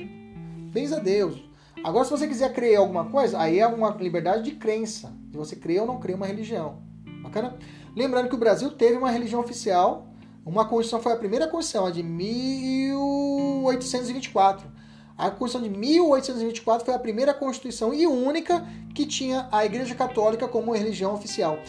Bens 0.71 0.93
a 0.93 0.99
Deus. 0.99 1.43
Agora, 1.83 2.05
se 2.05 2.11
você 2.11 2.25
quiser 2.27 2.53
crer 2.53 2.77
alguma 2.77 3.05
coisa, 3.05 3.39
aí 3.39 3.59
é 3.59 3.67
uma 3.67 3.91
liberdade 3.91 4.43
de 4.43 4.51
crença. 4.51 5.11
De 5.29 5.37
você 5.37 5.55
crer 5.55 5.81
ou 5.81 5.87
não 5.87 5.99
em 6.07 6.13
uma 6.13 6.25
religião. 6.25 6.81
Bacana? 7.21 7.55
Lembrando 7.95 8.27
que 8.29 8.35
o 8.35 8.39
Brasil 8.39 8.71
teve 8.71 8.97
uma 8.97 9.11
religião 9.11 9.41
oficial. 9.41 10.07
Uma 10.45 10.65
constituição 10.65 11.01
foi 11.01 11.13
a 11.13 11.17
primeira 11.17 11.47
constituição, 11.47 11.85
a 11.85 11.91
de 11.91 12.01
1824 12.01 14.78
a 15.19 15.29
Constituição 15.29 15.61
de 15.61 15.77
1824 15.77 16.85
foi 16.85 16.93
a 16.93 16.99
primeira 16.99 17.33
Constituição 17.33 17.93
e 17.93 18.07
única 18.07 18.65
que 18.95 19.05
tinha 19.05 19.49
a 19.51 19.65
Igreja 19.65 19.93
Católica 19.93 20.47
como 20.47 20.73
religião 20.73 21.13
oficial. 21.13 21.59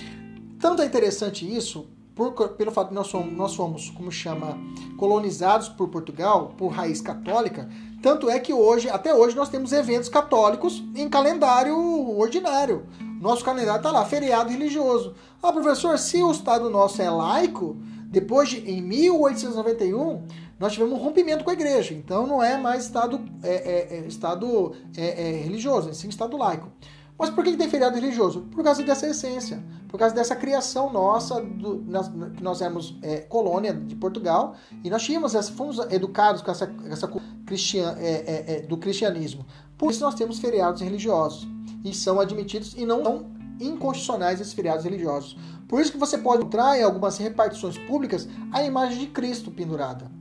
Tanto 0.60 0.82
é 0.82 0.86
interessante 0.86 1.44
isso, 1.44 1.88
por, 2.14 2.32
pelo 2.50 2.70
fato 2.70 2.90
de 2.90 2.94
nós 2.94 3.08
somos, 3.08 3.32
nós 3.36 3.50
somos, 3.50 3.90
como 3.90 4.12
chama, 4.12 4.56
colonizados 4.96 5.68
por 5.68 5.88
Portugal, 5.88 6.54
por 6.56 6.68
raiz 6.68 7.00
católica, 7.00 7.68
tanto 8.00 8.30
é 8.30 8.38
que 8.38 8.52
hoje, 8.52 8.88
até 8.88 9.12
hoje, 9.12 9.34
nós 9.34 9.48
temos 9.48 9.72
eventos 9.72 10.08
católicos 10.08 10.82
em 10.94 11.08
calendário 11.08 11.76
ordinário. 12.16 12.86
Nosso 13.20 13.44
calendário 13.44 13.78
está 13.80 13.90
lá, 13.90 14.04
feriado 14.04 14.50
religioso. 14.50 15.14
Ah, 15.42 15.52
professor, 15.52 15.98
se 15.98 16.22
o 16.22 16.30
Estado 16.30 16.70
nosso 16.70 17.02
é 17.02 17.10
laico, 17.10 17.76
depois 18.06 18.48
de, 18.48 18.58
em 18.70 18.80
1891, 18.80 20.24
nós 20.60 20.74
tivemos 20.74 20.92
um 20.92 21.02
rompimento 21.02 21.42
com 21.42 21.50
a 21.50 21.54
igreja. 21.54 21.94
Então 21.94 22.26
não 22.26 22.42
é 22.42 22.58
mais 22.58 22.84
Estado, 22.84 23.18
é, 23.42 23.48
é, 23.48 23.96
é 23.96 24.06
Estado 24.06 24.74
é, 24.94 25.30
é 25.30 25.42
religioso, 25.42 25.88
é 25.88 25.94
sim 25.94 26.08
Estado 26.08 26.36
laico. 26.36 26.70
Mas 27.18 27.30
por 27.30 27.42
que 27.44 27.56
tem 27.56 27.68
feriado 27.68 27.96
religioso? 27.96 28.42
Por 28.50 28.62
causa 28.62 28.82
dessa 28.82 29.06
essência, 29.06 29.62
por 29.88 29.98
causa 29.98 30.14
dessa 30.14 30.36
criação 30.36 30.90
nossa, 30.90 31.40
do, 31.40 31.82
nós, 31.86 32.08
que 32.08 32.42
nós 32.42 32.62
éramos 32.62 32.96
é, 33.02 33.18
colônia 33.18 33.74
de 33.74 33.94
Portugal 33.94 34.54
e 34.84 34.88
nós 34.88 35.02
tínhamos, 35.02 35.34
fomos 35.50 35.78
educados 35.90 36.40
com 36.40 36.50
essa, 36.50 36.72
essa 36.90 37.10
cristian, 37.44 37.94
é, 37.98 38.44
é, 38.46 38.60
do 38.62 38.76
cristianismo. 38.78 39.44
Por 39.76 39.90
isso 39.90 40.02
nós 40.02 40.14
temos 40.14 40.38
feriados 40.38 40.80
religiosos 40.80 41.46
e 41.84 41.94
são 41.94 42.20
admitidos 42.20 42.74
e 42.74 42.86
não 42.86 43.02
são 43.02 43.30
inconstitucionais 43.60 44.40
esses 44.40 44.54
feriados 44.54 44.84
religiosos. 44.84 45.36
Por 45.68 45.80
isso 45.80 45.92
que 45.92 45.98
você 45.98 46.16
pode 46.16 46.40
encontrar 46.40 46.78
em 46.78 46.82
algumas 46.82 47.18
repartições 47.18 47.76
públicas 47.76 48.26
a 48.50 48.62
imagem 48.62 48.98
de 48.98 49.06
Cristo 49.08 49.50
pendurada. 49.50 50.19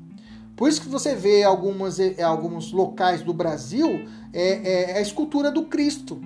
Por 0.59 0.67
isso 0.67 0.81
que 0.81 0.89
você 0.89 1.15
vê 1.15 1.41
algumas, 1.41 1.97
alguns 2.21 2.73
locais 2.73 3.23
do 3.23 3.33
Brasil 3.33 4.05
é, 4.33 4.91
é 4.91 4.97
a 4.97 5.01
escultura 5.01 5.49
do 5.49 5.63
Cristo 5.63 6.19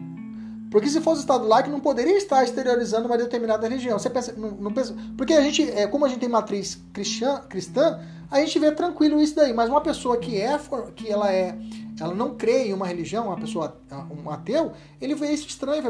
porque 0.73 0.89
se 0.89 0.99
fosse 1.01 1.21
Estado 1.21 1.47
laico, 1.47 1.69
não 1.69 1.79
poderia 1.79 2.17
estar 2.17 2.43
exteriorizando 2.43 3.05
uma 3.05 3.15
determinada 3.15 3.67
religião. 3.67 3.99
Você 3.99 4.09
pensa, 4.09 4.33
não, 4.35 4.49
não 4.53 4.73
pensa, 4.73 4.95
porque 5.15 5.31
a 5.31 5.39
gente, 5.39 5.69
é, 5.69 5.85
como 5.85 6.03
a 6.03 6.07
gente 6.09 6.19
tem 6.21 6.27
matriz 6.27 6.81
cristã, 6.91 7.41
cristã, 7.47 7.99
a 8.31 8.39
gente 8.39 8.57
vê 8.57 8.71
tranquilo 8.71 9.21
isso 9.21 9.35
daí. 9.35 9.53
Mas 9.53 9.69
uma 9.69 9.81
pessoa 9.81 10.17
que 10.17 10.41
é, 10.41 10.59
que 10.95 11.11
ela 11.11 11.31
é, 11.31 11.55
ela 12.01 12.15
não 12.15 12.33
crê 12.33 12.69
em 12.69 12.73
uma 12.73 12.87
religião, 12.87 13.27
uma 13.27 13.37
pessoa, 13.37 13.79
um 14.09 14.31
ateu, 14.31 14.71
ele 14.99 15.13
vê 15.13 15.31
isso 15.31 15.47
estranho. 15.47 15.83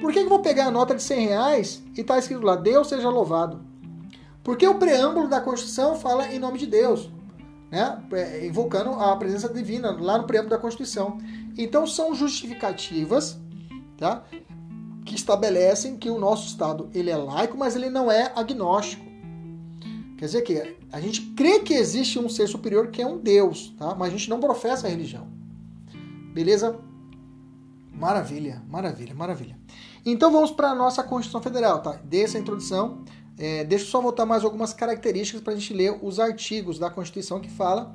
Por 0.00 0.10
que, 0.10 0.20
que 0.20 0.24
eu 0.24 0.30
vou 0.30 0.40
pegar 0.40 0.68
a 0.68 0.70
nota 0.70 0.94
de 0.94 1.02
100 1.02 1.26
reais 1.26 1.82
e 1.94 2.00
está 2.00 2.18
escrito 2.18 2.40
lá, 2.40 2.56
Deus 2.56 2.88
seja 2.88 3.10
louvado? 3.10 3.60
Porque 4.42 4.66
o 4.66 4.76
preâmbulo 4.76 5.28
da 5.28 5.38
Constituição 5.38 5.96
fala 5.96 6.28
em 6.28 6.38
nome 6.38 6.58
de 6.58 6.66
Deus, 6.66 7.10
né? 7.70 8.02
É, 8.12 8.46
invocando 8.46 8.90
a 8.90 9.16
presença 9.16 9.48
divina 9.48 9.90
lá 9.90 10.18
no 10.18 10.24
preâmbulo 10.24 10.50
da 10.50 10.58
Constituição. 10.58 11.18
Então 11.56 11.86
são 11.86 12.14
justificativas 12.14 13.38
tá? 13.96 14.24
que 15.04 15.14
estabelecem 15.14 15.96
que 15.96 16.10
o 16.10 16.18
nosso 16.18 16.48
Estado 16.48 16.88
ele 16.94 17.10
é 17.10 17.16
laico, 17.16 17.56
mas 17.56 17.76
ele 17.76 17.90
não 17.90 18.10
é 18.10 18.32
agnóstico. 18.34 19.06
Quer 20.16 20.24
dizer 20.24 20.42
que 20.42 20.76
a 20.90 21.00
gente 21.00 21.20
crê 21.36 21.60
que 21.60 21.74
existe 21.74 22.18
um 22.18 22.28
ser 22.28 22.48
superior 22.48 22.88
que 22.88 23.00
é 23.00 23.06
um 23.06 23.18
Deus, 23.18 23.74
tá? 23.78 23.94
mas 23.94 24.08
a 24.08 24.16
gente 24.16 24.28
não 24.28 24.40
professa 24.40 24.86
a 24.86 24.90
religião. 24.90 25.28
Beleza? 26.32 26.78
Maravilha, 27.92 28.62
maravilha, 28.68 29.14
maravilha. 29.14 29.58
Então 30.04 30.30
vamos 30.30 30.50
para 30.50 30.70
a 30.70 30.74
nossa 30.74 31.02
Constituição 31.02 31.42
Federal, 31.42 31.82
tá? 31.82 31.92
Dessa 32.04 32.38
introdução, 32.38 33.04
é, 33.38 33.64
deixa 33.64 33.84
eu 33.84 33.88
só 33.88 34.00
voltar 34.00 34.26
mais 34.26 34.44
algumas 34.44 34.72
características 34.72 35.40
para 35.40 35.52
a 35.52 35.56
gente 35.56 35.72
ler 35.72 35.96
os 36.02 36.18
artigos 36.18 36.78
da 36.78 36.90
Constituição 36.90 37.40
que 37.40 37.50
fala 37.50 37.94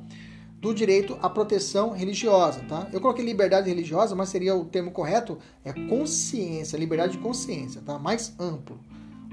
do 0.64 0.74
direito 0.74 1.18
à 1.22 1.30
proteção 1.30 1.92
religiosa, 1.92 2.62
tá? 2.70 2.88
Eu 2.94 3.02
coloquei 3.02 3.26
liberdade 3.26 3.68
religiosa, 3.68 4.16
mas 4.16 4.30
seria 4.30 4.56
o 4.56 4.64
termo 4.64 4.92
correto 4.92 5.38
é 5.66 5.74
consciência, 5.74 6.78
liberdade 6.78 7.14
de 7.14 7.18
consciência, 7.18 7.82
tá? 7.86 8.00
Mais 8.00 8.34
amplo, 8.40 8.80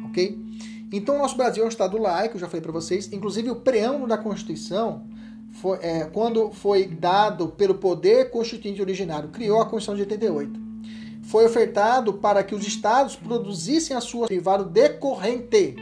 ok? 0.06 0.36
Então, 0.92 1.14
o 1.14 1.18
nosso 1.18 1.36
Brasil 1.36 1.62
é 1.62 1.66
um 1.66 1.68
estado 1.68 1.96
laico, 1.96 2.36
já 2.36 2.48
falei 2.48 2.60
para 2.60 2.72
vocês. 2.72 3.12
Inclusive, 3.12 3.48
o 3.48 3.56
preâmbulo 3.56 4.08
da 4.08 4.18
Constituição, 4.18 5.06
foi, 5.52 5.78
é, 5.82 6.04
quando 6.12 6.50
foi 6.50 6.88
dado 6.88 7.46
pelo 7.48 7.76
poder 7.76 8.30
constituinte 8.30 8.82
originário, 8.82 9.28
criou 9.28 9.60
a 9.60 9.66
Constituição 9.66 9.94
de 9.94 10.02
88. 10.02 10.60
Foi 11.22 11.46
ofertado 11.46 12.14
para 12.14 12.42
que 12.42 12.56
os 12.56 12.66
estados 12.66 13.14
produzissem 13.14 13.96
a 13.96 14.00
sua 14.00 14.26
derivado 14.26 14.64
decorrente. 14.64 15.76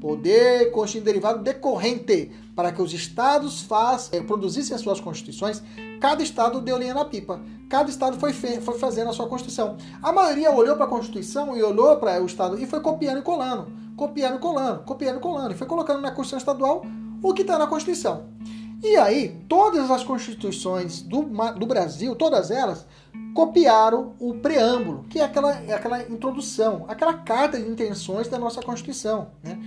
Poder 0.00 0.70
constituinte 0.70 1.04
derivado 1.04 1.42
decorrente 1.42 2.30
para 2.56 2.72
que 2.72 2.80
os 2.80 2.92
estados 2.92 3.62
faz, 3.62 4.08
é, 4.12 4.20
produzissem 4.20 4.74
as 4.74 4.80
suas 4.80 5.00
constituições, 5.00 5.62
cada 6.00 6.22
estado 6.22 6.60
deu 6.60 6.78
linha 6.78 6.94
na 6.94 7.04
pipa. 7.04 7.40
Cada 7.68 7.88
estado 7.90 8.18
foi, 8.18 8.32
foi 8.32 8.78
fazendo 8.78 9.10
a 9.10 9.12
sua 9.12 9.28
constituição. 9.28 9.76
A 10.02 10.10
maioria 10.10 10.50
olhou 10.50 10.74
para 10.74 10.86
a 10.86 10.88
Constituição 10.88 11.56
e 11.56 11.62
olhou 11.62 11.96
para 11.98 12.20
o 12.20 12.26
estado 12.26 12.60
e 12.60 12.66
foi 12.66 12.80
copiando 12.80 13.18
e 13.18 13.22
colando, 13.22 13.70
copiando 13.96 14.36
e 14.36 14.38
colando, 14.38 14.82
copiando 14.82 15.18
e 15.18 15.20
colando, 15.20 15.52
e 15.52 15.56
foi 15.56 15.66
colocando 15.66 16.00
na 16.00 16.10
Constituição 16.10 16.38
estadual 16.38 16.82
o 17.22 17.32
que 17.32 17.42
está 17.42 17.58
na 17.58 17.66
Constituição. 17.66 18.24
E 18.82 18.96
aí, 18.96 19.44
todas 19.46 19.90
as 19.90 20.02
constituições 20.02 21.02
do, 21.02 21.22
do 21.58 21.66
Brasil, 21.66 22.16
todas 22.16 22.50
elas, 22.50 22.86
copiaram 23.34 24.14
o 24.18 24.34
preâmbulo, 24.34 25.04
que 25.08 25.20
é 25.20 25.24
aquela, 25.24 25.52
é 25.60 25.74
aquela 25.74 26.02
introdução, 26.02 26.86
aquela 26.88 27.14
carta 27.14 27.60
de 27.60 27.68
intenções 27.68 28.26
da 28.28 28.38
nossa 28.38 28.62
Constituição. 28.62 29.28
Né? 29.44 29.58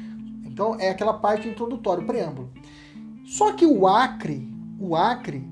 Então, 0.54 0.76
é 0.80 0.90
aquela 0.90 1.14
parte 1.14 1.50
introdutória, 1.50 2.04
o 2.04 2.06
preâmbulo. 2.06 2.52
Só 3.26 3.54
que 3.54 3.66
o 3.66 3.88
Acre, 3.88 4.48
o 4.80 4.96
Acre, 4.96 5.44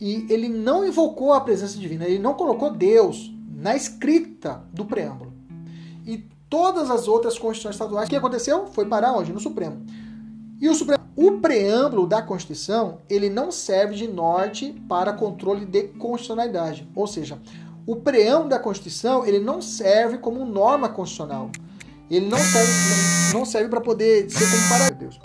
e 0.00 0.26
ele 0.28 0.48
não 0.48 0.84
invocou 0.84 1.32
a 1.32 1.40
presença 1.40 1.78
divina, 1.78 2.04
ele 2.04 2.18
não 2.18 2.34
colocou 2.34 2.72
Deus 2.72 3.32
na 3.48 3.76
escrita 3.76 4.64
do 4.72 4.84
preâmbulo. 4.84 5.32
E 6.04 6.26
todas 6.50 6.90
as 6.90 7.06
outras 7.06 7.38
constituições 7.38 7.76
estaduais, 7.76 8.06
o 8.06 8.10
que 8.10 8.16
aconteceu? 8.16 8.66
Foi 8.66 8.84
parar 8.86 9.12
onde? 9.12 9.32
No 9.32 9.38
Supremo. 9.38 9.86
E 10.60 10.68
o 10.68 10.74
Supremo, 10.74 11.04
o 11.14 11.38
preâmbulo 11.40 12.06
da 12.06 12.20
Constituição, 12.20 12.98
ele 13.08 13.30
não 13.30 13.52
serve 13.52 13.94
de 13.94 14.08
norte 14.08 14.72
para 14.88 15.12
controle 15.12 15.64
de 15.64 15.84
constitucionalidade. 15.84 16.88
Ou 16.96 17.06
seja, 17.06 17.38
o 17.86 17.94
preâmbulo 17.94 18.48
da 18.48 18.58
Constituição, 18.58 19.24
ele 19.24 19.38
não 19.38 19.62
serve 19.62 20.18
como 20.18 20.44
norma 20.44 20.88
constitucional. 20.88 21.50
Ele 22.10 22.26
não 22.26 22.38
serve, 22.38 22.72
não 23.34 23.44
serve 23.44 23.68
para 23.68 23.80
poder 23.80 24.30
ser 24.30 24.46
comparado. 24.50 24.96
Deus. 24.96 25.20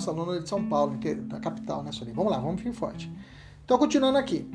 Nossa 0.00 0.10
aluna 0.10 0.40
de 0.40 0.48
São 0.48 0.66
Paulo, 0.66 0.98
é 1.04 1.14
da 1.14 1.38
capital, 1.38 1.82
né, 1.82 1.92
Solim? 1.92 2.12
Vamos 2.12 2.32
lá, 2.32 2.38
vamos 2.38 2.60
vir 2.62 2.72
forte. 2.72 3.12
Então, 3.64 3.78
continuando 3.78 4.16
aqui. 4.16 4.50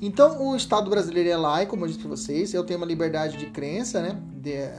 Então, 0.00 0.48
o 0.48 0.56
Estado 0.56 0.88
brasileiro 0.88 1.28
é 1.28 1.36
laico, 1.36 1.70
como 1.70 1.84
eu 1.84 1.88
disse 1.88 1.98
para 1.98 2.08
vocês. 2.08 2.54
Eu 2.54 2.64
tenho 2.64 2.78
uma 2.78 2.86
liberdade 2.86 3.36
de 3.36 3.46
crença, 3.46 4.00
né? 4.00 4.18
De, 4.32 4.70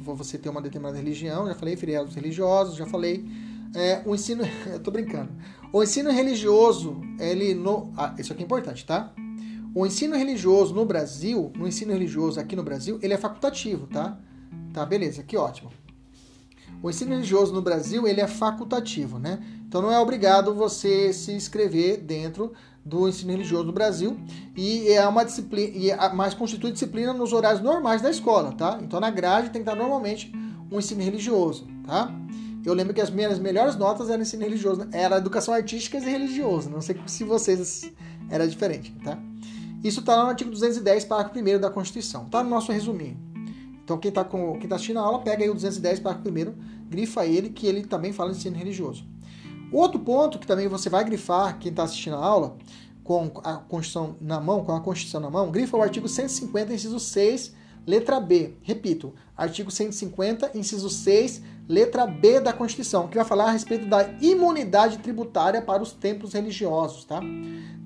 você 0.00 0.38
ter 0.38 0.48
uma 0.48 0.62
determinada 0.62 0.96
religião, 0.96 1.48
já 1.48 1.54
falei, 1.56 1.74
feriados 1.76 2.14
religiosos, 2.14 2.76
já 2.76 2.86
falei. 2.86 3.26
É, 3.74 4.02
o 4.06 4.14
ensino, 4.14 4.44
eu 4.72 4.78
tô 4.78 4.92
brincando. 4.92 5.30
O 5.72 5.82
ensino 5.82 6.12
religioso, 6.12 7.00
ele 7.18 7.52
no, 7.54 7.92
ah, 7.96 8.14
isso 8.16 8.32
aqui 8.32 8.42
é 8.42 8.44
importante, 8.46 8.86
tá? 8.86 9.12
O 9.74 9.84
ensino 9.84 10.16
religioso 10.16 10.72
no 10.72 10.86
Brasil, 10.86 11.52
no 11.56 11.66
ensino 11.66 11.92
religioso 11.92 12.38
aqui 12.38 12.54
no 12.54 12.62
Brasil, 12.62 13.00
ele 13.02 13.12
é 13.12 13.18
facultativo, 13.18 13.88
tá? 13.88 14.16
Tá, 14.72 14.86
beleza, 14.86 15.24
que 15.24 15.36
ótimo. 15.36 15.70
O 16.82 16.90
ensino 16.90 17.12
religioso 17.12 17.52
no 17.52 17.62
Brasil 17.62 18.06
ele 18.06 18.20
é 18.20 18.26
facultativo, 18.26 19.18
né? 19.18 19.42
Então 19.66 19.82
não 19.82 19.90
é 19.90 19.98
obrigado 19.98 20.54
você 20.54 21.12
se 21.12 21.32
inscrever 21.32 21.98
dentro 21.98 22.52
do 22.84 23.08
ensino 23.08 23.32
religioso 23.32 23.64
no 23.64 23.72
Brasil 23.72 24.16
e 24.56 24.88
é 24.88 25.06
uma 25.08 25.24
disciplina, 25.24 25.92
é, 25.92 26.14
mas 26.14 26.34
constitui 26.34 26.70
disciplina 26.70 27.12
nos 27.12 27.32
horários 27.32 27.60
normais 27.60 28.00
da 28.00 28.10
escola, 28.10 28.52
tá? 28.52 28.78
Então 28.80 29.00
na 29.00 29.10
grade 29.10 29.50
tem 29.50 29.62
que 29.62 29.68
estar 29.68 29.74
normalmente 29.74 30.32
um 30.70 30.78
ensino 30.78 31.02
religioso, 31.02 31.66
tá? 31.84 32.14
Eu 32.64 32.74
lembro 32.74 32.92
que 32.92 33.00
as 33.00 33.10
minhas 33.10 33.38
melhores 33.38 33.76
notas 33.76 34.10
eram 34.10 34.22
ensino 34.22 34.42
religioso, 34.42 34.80
né? 34.80 34.88
era 34.92 35.18
educação 35.18 35.54
artística 35.54 35.98
e 35.98 36.00
religioso. 36.00 36.68
Não 36.68 36.80
sei 36.80 36.96
se 37.06 37.22
vocês 37.22 37.92
era 38.28 38.46
diferente, 38.46 38.92
tá? 39.04 39.18
Isso 39.84 40.00
está 40.00 40.22
no 40.22 40.30
artigo 40.30 40.50
210, 40.50 41.04
parágrafo 41.04 41.38
1 41.38 41.60
da 41.60 41.70
Constituição. 41.70 42.24
Tá 42.24 42.42
no 42.42 42.50
nosso 42.50 42.72
resuminho. 42.72 43.25
Então 43.86 43.96
quem 43.98 44.08
está 44.08 44.24
tá 44.24 44.74
assistindo 44.74 44.98
a 44.98 45.02
aula, 45.02 45.20
pega 45.20 45.44
aí 45.44 45.48
o 45.48 45.54
210, 45.54 46.00
parágrafo 46.00 46.28
1 46.28 46.54
grifa 46.88 47.24
ele, 47.24 47.50
que 47.50 47.68
ele 47.68 47.84
também 47.84 48.12
fala 48.12 48.32
de 48.32 48.38
ensino 48.38 48.56
religioso. 48.56 49.06
Outro 49.72 50.00
ponto 50.00 50.40
que 50.40 50.46
também 50.46 50.66
você 50.66 50.90
vai 50.90 51.04
grifar, 51.04 51.56
quem 51.60 51.70
está 51.70 51.84
assistindo 51.84 52.16
a 52.16 52.24
aula, 52.24 52.56
com 53.04 53.30
a 53.44 53.58
Constituição 53.58 54.16
na 54.20 54.40
mão, 54.40 54.64
com 54.64 54.72
a 54.72 54.80
Constituição 54.80 55.20
na 55.20 55.30
mão, 55.30 55.52
grifa 55.52 55.76
o 55.76 55.82
artigo 55.82 56.08
150, 56.08 56.74
inciso 56.74 56.98
6, 56.98 57.54
letra 57.86 58.18
B. 58.18 58.54
Repito, 58.60 59.14
artigo 59.36 59.70
150, 59.70 60.50
inciso 60.58 60.90
6, 60.90 61.42
letra 61.68 62.08
B 62.08 62.40
da 62.40 62.52
Constituição, 62.52 63.06
que 63.06 63.14
vai 63.14 63.24
falar 63.24 63.44
a 63.44 63.50
respeito 63.52 63.86
da 63.86 64.02
imunidade 64.20 64.98
tributária 64.98 65.62
para 65.62 65.80
os 65.80 65.92
templos 65.92 66.32
religiosos, 66.32 67.04
tá? 67.04 67.20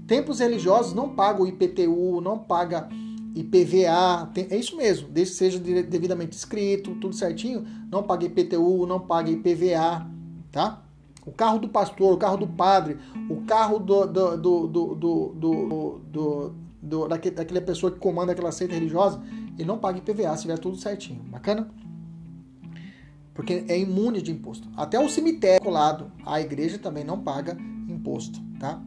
Templos 0.06 0.38
religiosos 0.38 0.94
não 0.94 1.10
pagam 1.10 1.46
IPTU, 1.46 2.22
não 2.22 2.38
pagam 2.38 2.88
IPVA, 3.34 4.30
tem, 4.34 4.46
é 4.50 4.56
isso 4.56 4.76
mesmo, 4.76 5.08
desde 5.08 5.32
que 5.32 5.38
seja 5.38 5.58
devidamente 5.58 6.36
escrito, 6.36 6.94
tudo 6.96 7.14
certinho, 7.14 7.64
não 7.90 8.02
pague 8.02 8.26
IPTU, 8.26 8.86
não 8.86 9.00
pague 9.00 9.32
IPVA, 9.32 10.06
tá? 10.50 10.82
O 11.24 11.32
carro 11.32 11.58
do 11.58 11.68
pastor, 11.68 12.14
o 12.14 12.16
carro 12.16 12.38
do 12.38 12.46
padre, 12.46 12.98
o 13.28 13.42
carro 13.42 13.78
do, 13.78 14.06
do, 14.06 14.36
do, 14.36 14.66
do, 14.66 14.94
do, 14.94 16.00
do 16.12 16.54
do, 16.82 17.06
daquele, 17.06 17.34
daquela 17.34 17.60
pessoa 17.60 17.92
que 17.92 17.98
comanda 17.98 18.32
aquela 18.32 18.50
seita 18.50 18.74
religiosa, 18.74 19.22
ele 19.58 19.66
não 19.66 19.78
paga 19.78 19.98
IPVA 19.98 20.34
se 20.36 20.42
tiver 20.42 20.58
tudo 20.58 20.76
certinho. 20.76 21.20
Bacana? 21.24 21.70
Porque 23.34 23.64
é 23.68 23.78
imune 23.78 24.22
de 24.22 24.30
imposto. 24.30 24.68
Até 24.76 24.98
o 24.98 25.08
cemitério 25.08 25.62
colado 25.62 26.10
à 26.24 26.40
igreja 26.40 26.78
também 26.78 27.04
não 27.04 27.20
paga 27.20 27.56
imposto, 27.88 28.40
tá? 28.58 28.82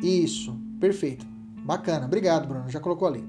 Isso, 0.00 0.56
perfeito. 0.78 1.26
Bacana, 1.66 2.06
obrigado, 2.06 2.46
Bruno. 2.46 2.70
Já 2.70 2.78
colocou 2.78 3.08
ali. 3.08 3.28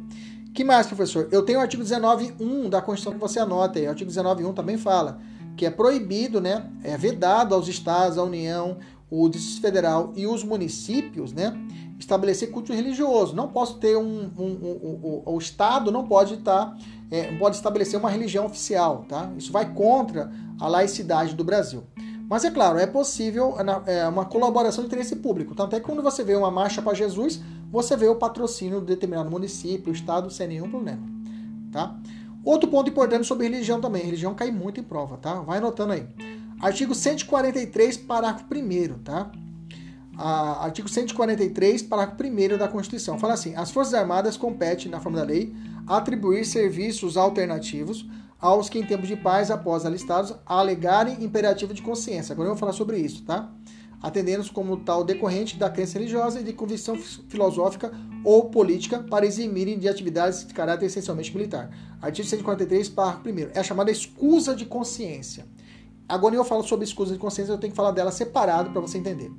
que 0.53 0.63
mais, 0.63 0.85
professor? 0.85 1.27
Eu 1.31 1.41
tenho 1.43 1.57
o 1.57 1.61
artigo 1.61 1.83
19.1 1.83 2.69
da 2.69 2.81
Constituição 2.81 3.13
que 3.13 3.19
você 3.19 3.39
anota 3.39 3.79
aí. 3.79 3.87
O 3.87 3.89
artigo 3.89 4.11
19.1 4.11 4.53
também 4.53 4.77
fala 4.77 5.19
que 5.57 5.65
é 5.65 5.71
proibido, 5.71 6.39
né? 6.39 6.69
É 6.83 6.95
vedado 6.95 7.55
aos 7.55 7.67
estados, 7.67 8.19
à 8.19 8.23
União, 8.23 8.77
o 9.09 9.27
Distrito 9.27 9.61
Federal 9.61 10.13
e 10.15 10.27
os 10.27 10.43
municípios, 10.43 11.33
né? 11.33 11.57
Estabelecer 11.97 12.51
culto 12.51 12.71
religioso. 12.71 13.35
Não 13.35 13.47
posso 13.47 13.79
ter 13.79 13.97
um. 13.97 14.31
um, 14.37 14.43
um, 14.43 15.23
um 15.25 15.33
o 15.33 15.37
Estado 15.39 15.91
não 15.91 16.07
pode 16.07 16.35
estar. 16.35 16.67
Tá, 16.67 16.77
é, 17.09 17.35
pode 17.37 17.55
estabelecer 17.55 17.99
uma 17.99 18.09
religião 18.09 18.45
oficial, 18.45 19.03
tá? 19.09 19.31
Isso 19.35 19.51
vai 19.51 19.73
contra 19.73 20.31
a 20.59 20.67
laicidade 20.67 21.33
do 21.33 21.43
Brasil. 21.43 21.83
Mas 22.29 22.43
é 22.43 22.51
claro, 22.51 22.77
é 22.77 22.85
possível 22.85 23.55
é, 23.85 24.05
uma 24.07 24.25
colaboração 24.25 24.83
de 24.83 24.87
interesse 24.87 25.15
público. 25.15 25.55
Tanto 25.55 25.75
é 25.75 25.79
que 25.79 25.85
quando 25.85 26.03
você 26.03 26.23
vê 26.23 26.35
uma 26.35 26.51
marcha 26.51 26.81
para 26.81 26.93
Jesus, 26.93 27.41
você 27.69 27.95
vê 27.95 28.07
o 28.07 28.15
patrocínio 28.15 28.79
de 28.79 28.87
determinado 28.87 29.29
município, 29.29 29.91
estado, 29.91 30.31
sem 30.31 30.47
nenhum 30.47 30.69
problema. 30.69 31.01
Tá? 31.71 31.97
Outro 32.43 32.69
ponto 32.69 32.89
importante 32.89 33.27
sobre 33.27 33.47
religião 33.47 33.81
também. 33.81 34.03
Religião 34.03 34.33
cai 34.33 34.51
muito 34.51 34.79
em 34.79 34.83
prova, 34.83 35.17
tá? 35.17 35.41
Vai 35.41 35.57
anotando 35.57 35.93
aí. 35.93 36.07
Artigo 36.61 36.95
143, 36.95 37.97
parágrafo 37.97 38.45
1 38.51 38.99
tá? 39.03 39.31
Ah, 40.17 40.63
artigo 40.63 40.89
143, 40.89 41.83
parágrafo 41.83 42.23
1 42.23 42.57
da 42.57 42.67
Constituição. 42.67 43.19
Fala 43.19 43.33
assim: 43.33 43.55
as 43.55 43.69
Forças 43.69 43.93
Armadas 43.93 44.37
competem, 44.37 44.89
na 44.89 44.99
forma 44.99 45.19
da 45.19 45.23
lei, 45.23 45.53
atribuir 45.85 46.45
serviços 46.45 47.17
alternativos 47.17 48.07
aos 48.39 48.69
que, 48.69 48.79
em 48.79 48.83
tempos 48.83 49.07
de 49.07 49.15
paz, 49.15 49.51
após 49.51 49.85
alistados, 49.85 50.33
alegarem 50.45 51.23
imperativo 51.23 51.73
de 51.73 51.81
consciência. 51.81 52.33
Agora 52.33 52.49
eu 52.49 52.53
vou 52.53 52.59
falar 52.59 52.73
sobre 52.73 52.97
isso, 52.97 53.23
tá? 53.23 53.51
Atendendo-se 54.01 54.51
como 54.51 54.77
tal 54.77 55.03
decorrente 55.03 55.57
da 55.57 55.69
crença 55.69 55.97
religiosa 55.97 56.39
e 56.39 56.43
de 56.43 56.53
convicção 56.53 56.95
filosófica 56.95 57.91
ou 58.23 58.49
política 58.49 58.99
para 58.99 59.25
eximirem 59.25 59.79
de 59.79 59.87
atividades 59.87 60.45
de 60.45 60.53
caráter 60.53 60.85
essencialmente 60.85 61.33
militar. 61.35 61.69
Artigo 62.01 62.27
143, 62.27 62.89
parágrafo 62.89 63.29
1. 63.29 63.39
É 63.53 63.59
a 63.59 63.63
chamada 63.63 63.89
escusa 63.89 64.55
de 64.55 64.65
consciência. 64.65 65.45
Agora 66.07 66.35
eu 66.35 66.45
falo 66.45 66.63
sobre 66.63 66.85
escusa 66.85 67.13
de 67.13 67.19
consciência, 67.19 67.51
eu 67.51 67.57
tenho 67.57 67.71
que 67.71 67.77
falar 67.77 67.91
dela 67.91 68.11
separado 68.11 68.71
para 68.71 68.79
você 68.79 68.97
entender. 68.97 69.31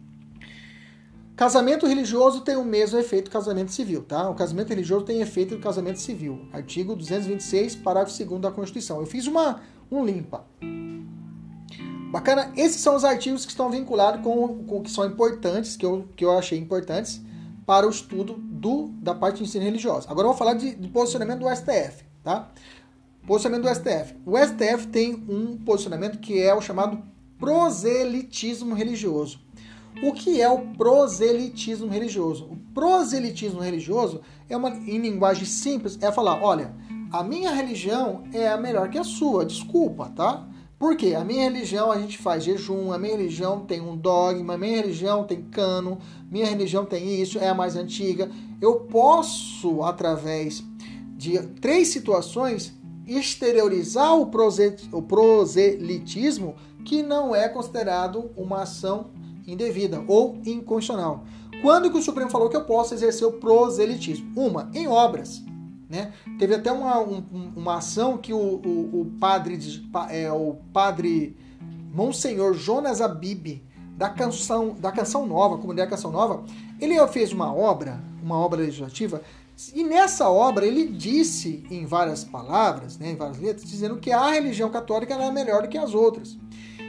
Casamento 1.38 1.86
religioso 1.86 2.40
tem 2.40 2.56
o 2.56 2.64
mesmo 2.64 2.98
efeito 2.98 3.26
do 3.26 3.30
casamento 3.30 3.70
civil, 3.70 4.02
tá? 4.02 4.28
O 4.28 4.34
casamento 4.34 4.70
religioso 4.70 5.04
tem 5.04 5.20
efeito 5.20 5.54
do 5.54 5.62
casamento 5.62 6.00
civil. 6.00 6.48
Artigo 6.52 6.96
226, 6.96 7.76
parágrafo 7.76 8.24
2 8.24 8.40
da 8.40 8.50
Constituição. 8.50 8.98
Eu 8.98 9.06
fiz 9.06 9.28
uma 9.28 9.60
um 9.90 10.04
limpa. 10.04 10.44
Bacana? 12.10 12.50
Esses 12.56 12.80
são 12.80 12.96
os 12.96 13.04
artigos 13.04 13.44
que 13.44 13.50
estão 13.50 13.70
vinculados 13.70 14.22
com, 14.22 14.64
com 14.64 14.82
que 14.82 14.90
são 14.90 15.04
importantes, 15.04 15.76
que 15.76 15.84
eu, 15.84 16.08
que 16.16 16.24
eu 16.24 16.36
achei 16.36 16.58
importantes 16.58 17.20
para 17.66 17.86
o 17.86 17.90
estudo 17.90 18.34
do, 18.38 18.88
da 19.02 19.14
parte 19.14 19.36
de 19.36 19.42
ensino 19.42 19.64
religioso. 19.64 20.06
Agora 20.08 20.26
eu 20.26 20.30
vou 20.30 20.38
falar 20.38 20.54
de, 20.54 20.74
de 20.74 20.88
posicionamento 20.88 21.40
do 21.40 21.54
STF, 21.54 22.04
tá? 22.24 22.48
Posicionamento 23.26 23.68
do 23.68 23.74
STF. 23.74 24.16
O 24.24 24.38
STF 24.38 24.86
tem 24.86 25.22
um 25.28 25.58
posicionamento 25.58 26.18
que 26.18 26.40
é 26.40 26.54
o 26.54 26.62
chamado 26.62 27.02
proselitismo 27.38 28.74
religioso. 28.74 29.38
O 30.02 30.14
que 30.14 30.40
é 30.40 30.48
o 30.48 30.60
proselitismo 30.76 31.88
religioso? 31.88 32.44
O 32.44 32.56
proselitismo 32.72 33.60
religioso 33.60 34.22
é 34.48 34.56
uma, 34.56 34.70
em 34.70 34.98
linguagem 34.98 35.44
simples, 35.44 35.98
é 36.00 36.10
falar, 36.10 36.42
olha, 36.42 36.74
a 37.12 37.22
minha 37.22 37.50
religião 37.50 38.24
é 38.32 38.48
a 38.48 38.56
melhor 38.56 38.88
que 38.88 38.96
a 38.96 39.04
sua, 39.04 39.44
desculpa, 39.44 40.10
tá? 40.16 40.48
Porque 40.78 41.14
a 41.14 41.24
minha 41.24 41.42
religião 41.50 41.90
a 41.90 41.98
gente 41.98 42.18
faz 42.18 42.44
jejum, 42.44 42.92
a 42.92 42.98
minha 42.98 43.16
religião 43.16 43.60
tem 43.60 43.80
um 43.80 43.96
dogma, 43.96 44.54
a 44.54 44.58
minha 44.58 44.76
religião 44.76 45.24
tem 45.24 45.42
cano, 45.42 45.98
minha 46.30 46.46
religião 46.46 46.84
tem 46.84 47.20
isso, 47.20 47.38
é 47.38 47.48
a 47.48 47.54
mais 47.54 47.74
antiga. 47.74 48.30
Eu 48.60 48.76
posso, 48.80 49.82
através 49.82 50.62
de 51.16 51.36
três 51.60 51.88
situações, 51.88 52.72
exteriorizar 53.08 54.14
o 54.16 54.26
proselitismo 55.02 56.54
que 56.84 57.02
não 57.02 57.34
é 57.34 57.48
considerado 57.48 58.30
uma 58.36 58.62
ação 58.62 59.10
indevida 59.46 60.04
ou 60.06 60.38
inconstitucional. 60.46 61.24
Quando 61.60 61.90
que 61.90 61.98
o 61.98 62.02
Supremo 62.02 62.30
falou 62.30 62.48
que 62.48 62.56
eu 62.56 62.64
posso 62.64 62.94
exercer 62.94 63.26
o 63.26 63.32
proselitismo? 63.32 64.30
Uma, 64.36 64.70
em 64.72 64.86
obras. 64.86 65.42
Né? 65.88 66.12
Teve 66.38 66.54
até 66.54 66.70
uma, 66.70 67.00
um, 67.00 67.24
uma 67.56 67.76
ação 67.76 68.18
que 68.18 68.32
o, 68.32 68.36
o, 68.36 69.00
o 69.00 69.12
padre 69.18 69.58
é, 70.10 70.30
o 70.30 70.56
padre 70.72 71.36
Monsenhor 71.92 72.52
Jonas 72.52 73.00
Abib 73.00 73.62
da 73.96 74.10
canção 74.10 74.76
da 74.78 74.92
canção 74.92 75.26
nova, 75.26 75.56
comunidade 75.56 75.90
Canção 75.90 76.12
Nova, 76.12 76.44
ele 76.78 76.94
fez 77.08 77.32
uma 77.32 77.52
obra, 77.52 78.00
uma 78.22 78.38
obra 78.38 78.60
legislativa, 78.60 79.22
e 79.74 79.82
nessa 79.82 80.30
obra 80.30 80.64
ele 80.64 80.86
disse 80.86 81.64
em 81.68 81.84
várias 81.84 82.22
palavras, 82.22 82.96
né, 82.96 83.10
em 83.10 83.16
várias 83.16 83.38
letras, 83.38 83.68
dizendo 83.68 83.96
que 83.96 84.12
a 84.12 84.30
religião 84.30 84.70
católica 84.70 85.14
era 85.14 85.32
melhor 85.32 85.62
do 85.62 85.68
que 85.68 85.76
as 85.76 85.94
outras. 85.94 86.38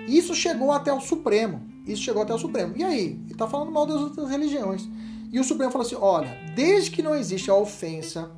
Isso 0.07 0.35
chegou 0.35 0.71
até 0.71 0.93
o 0.93 1.01
Supremo. 1.01 1.61
Isso 1.87 2.03
chegou 2.03 2.21
até 2.21 2.33
o 2.33 2.37
Supremo. 2.37 2.73
E 2.77 2.83
aí? 2.83 3.19
Ele 3.23 3.31
está 3.31 3.47
falando 3.47 3.71
mal 3.71 3.87
das 3.87 3.99
outras 3.99 4.29
religiões. 4.29 4.87
E 5.31 5.39
o 5.39 5.43
Supremo 5.43 5.71
falou 5.71 5.85
assim: 5.85 5.97
olha, 5.99 6.37
desde 6.55 6.91
que 6.91 7.01
não 7.01 7.15
existe 7.15 7.49
a 7.49 7.55
ofensa 7.55 8.31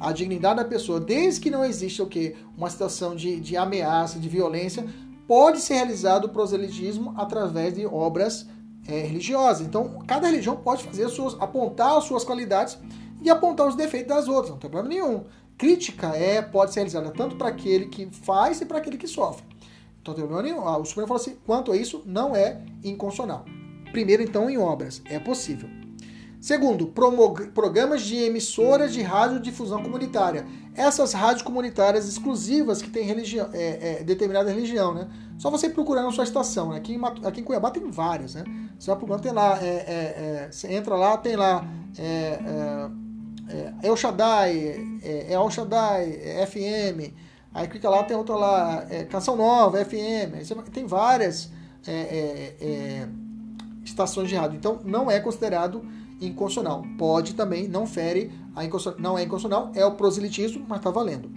à 0.00 0.12
dignidade 0.12 0.56
da 0.56 0.64
pessoa, 0.64 1.00
desde 1.00 1.40
que 1.40 1.50
não 1.50 1.64
existe 1.64 2.00
o 2.00 2.06
quê? 2.06 2.36
Uma 2.56 2.70
situação 2.70 3.16
de, 3.16 3.40
de 3.40 3.56
ameaça, 3.56 4.18
de 4.18 4.28
violência, 4.28 4.86
pode 5.26 5.60
ser 5.60 5.74
realizado 5.74 6.24
o 6.24 6.28
proselitismo 6.28 7.14
através 7.16 7.74
de 7.74 7.84
obras 7.86 8.46
é, 8.86 9.00
religiosas. 9.00 9.66
Então, 9.66 9.98
cada 10.06 10.26
religião 10.26 10.56
pode 10.56 10.84
fazer 10.84 11.08
suas, 11.08 11.34
apontar 11.40 11.96
as 11.96 12.04
suas 12.04 12.24
qualidades 12.24 12.78
e 13.20 13.28
apontar 13.28 13.66
os 13.66 13.74
defeitos 13.74 14.08
das 14.08 14.28
outras, 14.28 14.50
não 14.50 14.58
tem 14.58 14.70
problema 14.70 14.94
nenhum. 14.94 15.24
Crítica 15.56 16.08
é 16.08 16.40
pode 16.40 16.72
ser 16.72 16.80
realizada 16.80 17.10
tanto 17.10 17.36
para 17.36 17.48
aquele 17.48 17.86
que 17.86 18.08
faz 18.22 18.60
e 18.60 18.64
para 18.64 18.78
aquele 18.78 18.96
que 18.96 19.08
sofre. 19.08 19.44
Então, 20.00 20.14
tem 20.14 20.24
problema 20.24 20.42
nenhum. 20.42 20.66
Ah, 20.66 20.78
o 20.78 20.84
Supremo 20.84 21.08
falou 21.08 21.20
assim: 21.20 21.36
quanto 21.44 21.72
a 21.72 21.76
isso, 21.76 22.02
não 22.06 22.34
é 22.34 22.62
inconstitucional. 22.82 23.44
Primeiro, 23.90 24.22
então, 24.22 24.48
em 24.48 24.56
obras, 24.56 25.02
é 25.04 25.18
possível. 25.18 25.68
Segundo, 26.40 26.86
programas 27.52 28.02
de 28.02 28.16
emissoras 28.16 28.92
de 28.92 29.02
radiodifusão 29.02 29.82
comunitária. 29.82 30.46
Essas 30.74 31.12
rádios 31.12 31.42
comunitárias 31.42 32.06
exclusivas 32.06 32.80
que 32.80 32.88
têm 32.88 33.04
religião, 33.04 33.48
é, 33.52 33.98
é, 34.00 34.04
determinada 34.04 34.48
religião, 34.48 34.94
né? 34.94 35.08
Só 35.36 35.50
você 35.50 35.68
procurar 35.68 36.02
na 36.02 36.12
sua 36.12 36.22
estação. 36.22 36.70
Né? 36.70 36.76
Aqui, 36.76 36.94
em, 36.94 37.00
aqui 37.26 37.40
em 37.40 37.44
Cuiabá 37.44 37.72
tem 37.72 37.90
várias, 37.90 38.36
né? 38.36 38.44
Você 38.78 38.86
vai 38.86 38.96
procurando, 38.96 39.22
tem 39.22 39.32
lá, 39.32 39.58
é, 39.60 39.66
é, 39.66 40.44
é 40.46 40.48
você 40.52 40.72
entra 40.72 40.94
lá, 40.94 41.16
tem 41.16 41.34
lá 41.34 41.66
é, 41.98 42.38
El 43.82 43.96
Shaddai, 43.96 45.00
é, 45.02 45.32
El 45.32 45.50
Shaddai, 45.50 46.12
FM, 46.46 47.12
aí 47.52 47.66
clica 47.66 47.90
lá, 47.90 48.04
tem 48.04 48.16
outra 48.16 48.36
lá, 48.36 48.86
Canção 49.10 49.34
Nova, 49.34 49.84
FM, 49.84 50.46
tem 50.72 50.86
várias 50.86 51.50
estações 53.84 54.28
de 54.28 54.36
rádio. 54.36 54.56
Então, 54.56 54.80
não 54.84 55.10
é 55.10 55.18
considerado 55.18 55.84
inconstitucional. 56.20 56.84
Pode 56.96 57.34
também, 57.34 57.68
não 57.68 57.86
fere, 57.86 58.32
a 58.54 58.62
não 59.00 59.18
é 59.18 59.24
inconstitucional, 59.24 59.72
é 59.74 59.84
o 59.84 59.92
proselitismo, 59.92 60.64
mas 60.68 60.78
está 60.78 60.90
valendo. 60.90 61.30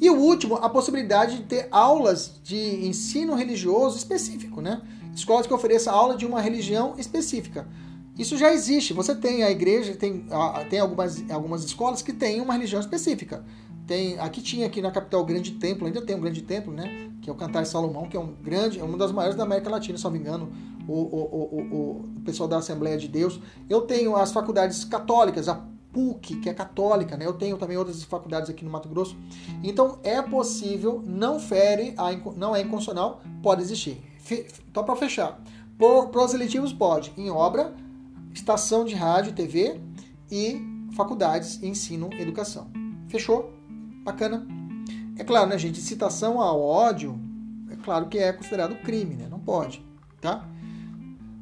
E 0.00 0.10
o 0.10 0.16
último, 0.16 0.56
a 0.56 0.68
possibilidade 0.68 1.36
de 1.36 1.42
ter 1.44 1.68
aulas 1.70 2.40
de 2.42 2.86
ensino 2.86 3.34
religioso 3.34 3.96
específico, 3.96 4.60
né? 4.60 4.82
Escolas 5.14 5.46
que 5.46 5.54
ofereçam 5.54 5.94
aula 5.94 6.16
de 6.16 6.26
uma 6.26 6.40
religião 6.40 6.94
específica. 6.98 7.68
Isso 8.18 8.36
já 8.36 8.52
existe. 8.52 8.92
Você 8.92 9.14
tem 9.14 9.42
a 9.42 9.50
igreja, 9.50 9.94
tem, 9.94 10.26
tem 10.68 10.80
algumas, 10.80 11.22
algumas 11.30 11.64
escolas 11.64 12.02
que 12.02 12.12
têm 12.12 12.40
uma 12.40 12.52
religião 12.52 12.80
específica. 12.80 13.44
Tem, 13.86 14.18
aqui 14.18 14.40
tinha 14.40 14.66
aqui 14.66 14.80
na 14.80 14.90
capital 14.90 15.20
o 15.20 15.24
Grande 15.24 15.52
Templo, 15.52 15.86
ainda 15.86 16.00
tem 16.00 16.16
um 16.16 16.20
Grande 16.20 16.42
Templo, 16.42 16.72
né? 16.72 17.10
Que 17.20 17.28
é 17.28 17.32
o 17.32 17.36
Cantar 17.36 17.66
Salomão, 17.66 18.08
que 18.08 18.16
é 18.16 18.20
um 18.20 18.32
grande, 18.32 18.78
é 18.78 18.84
uma 18.84 18.96
das 18.96 19.12
maiores 19.12 19.36
da 19.36 19.44
América 19.44 19.70
Latina, 19.70 19.98
se 19.98 20.04
não 20.04 20.10
me 20.10 20.18
engano, 20.18 20.52
o, 20.88 20.92
o, 20.92 21.18
o, 21.52 22.16
o 22.16 22.20
pessoal 22.24 22.48
da 22.48 22.58
Assembleia 22.58 22.96
de 22.96 23.08
Deus. 23.08 23.40
Eu 23.68 23.82
tenho 23.82 24.16
as 24.16 24.32
faculdades 24.32 24.84
católicas, 24.84 25.48
a 25.48 25.66
PUC, 25.92 26.36
que 26.36 26.48
é 26.48 26.54
católica, 26.54 27.16
né? 27.16 27.26
Eu 27.26 27.34
tenho 27.34 27.56
também 27.58 27.76
outras 27.76 28.02
faculdades 28.02 28.48
aqui 28.48 28.64
no 28.64 28.70
Mato 28.70 28.88
Grosso. 28.88 29.16
Então 29.62 29.98
é 30.02 30.20
possível, 30.22 31.02
não 31.06 31.38
fere, 31.38 31.94
a, 31.96 32.12
não 32.36 32.56
é 32.56 32.60
inconstitucional, 32.62 33.20
pode 33.42 33.62
existir. 33.62 34.00
Então, 34.70 34.84
para 34.84 34.96
fechar, 34.96 35.42
proselitismos 36.10 36.72
pode 36.72 37.12
em 37.16 37.28
obra, 37.30 37.74
estação 38.32 38.84
de 38.84 38.94
rádio 38.94 39.30
e 39.30 39.34
TV 39.34 39.80
e 40.30 40.62
faculdades, 40.96 41.62
ensino, 41.62 42.08
educação. 42.14 42.70
Fechou? 43.08 43.52
Bacana? 44.02 44.46
É 45.16 45.24
claro, 45.24 45.48
né, 45.48 45.58
gente? 45.58 45.80
Citação 45.80 46.40
ao 46.40 46.60
ódio, 46.60 47.18
é 47.70 47.76
claro 47.76 48.08
que 48.08 48.18
é 48.18 48.32
considerado 48.32 48.74
crime, 48.82 49.14
né? 49.14 49.28
Não 49.30 49.38
pode 49.38 49.84
tá? 50.22 50.48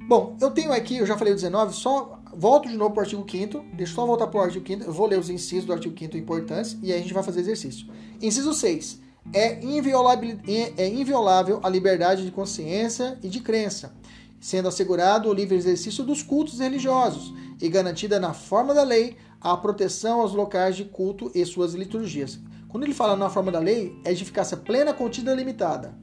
Bom, 0.08 0.36
eu 0.40 0.50
tenho 0.50 0.72
aqui, 0.72 0.96
eu 0.96 1.06
já 1.06 1.16
falei 1.16 1.32
o 1.32 1.36
19, 1.36 1.72
só 1.72 2.18
volto 2.34 2.68
de 2.68 2.76
novo 2.76 2.92
para 2.92 3.02
o 3.02 3.04
artigo 3.04 3.24
5 3.30 3.64
deixa 3.74 3.92
eu 3.92 3.96
só 3.96 4.06
voltar 4.06 4.26
para 4.26 4.40
o 4.40 4.42
artigo 4.42 4.66
5 4.66 4.84
eu 4.84 4.92
vou 4.92 5.06
ler 5.06 5.18
os 5.18 5.28
incisos 5.30 5.66
do 5.66 5.72
artigo 5.72 5.96
5 5.96 6.16
importantes 6.16 6.76
e 6.82 6.90
aí 6.90 6.98
a 6.98 7.02
gente 7.02 7.14
vai 7.14 7.22
fazer 7.22 7.40
exercício. 7.40 7.86
Inciso 8.20 8.52
6. 8.52 8.98
É 9.32 9.62
inviolável, 9.62 10.38
é 10.76 10.88
inviolável 10.88 11.60
a 11.62 11.68
liberdade 11.68 12.24
de 12.24 12.30
consciência 12.30 13.18
e 13.22 13.28
de 13.28 13.40
crença, 13.40 13.92
sendo 14.40 14.66
assegurado 14.66 15.28
o 15.28 15.34
livre 15.34 15.54
exercício 15.56 16.02
dos 16.02 16.22
cultos 16.22 16.58
religiosos 16.58 17.32
e 17.60 17.68
garantida 17.68 18.18
na 18.18 18.32
forma 18.32 18.72
da 18.72 18.82
lei 18.82 19.16
a 19.40 19.56
proteção 19.56 20.20
aos 20.20 20.32
locais 20.34 20.76
de 20.76 20.84
culto 20.84 21.30
e 21.34 21.44
suas 21.46 21.74
liturgias. 21.74 22.38
Quando 22.68 22.84
ele 22.84 22.94
fala 22.94 23.16
na 23.16 23.30
forma 23.30 23.50
da 23.50 23.58
lei, 23.58 23.98
é 24.04 24.12
de 24.12 24.22
eficácia 24.22 24.56
plena, 24.56 24.92
contida 24.92 25.32
e 25.32 25.36
limitada. 25.36 25.94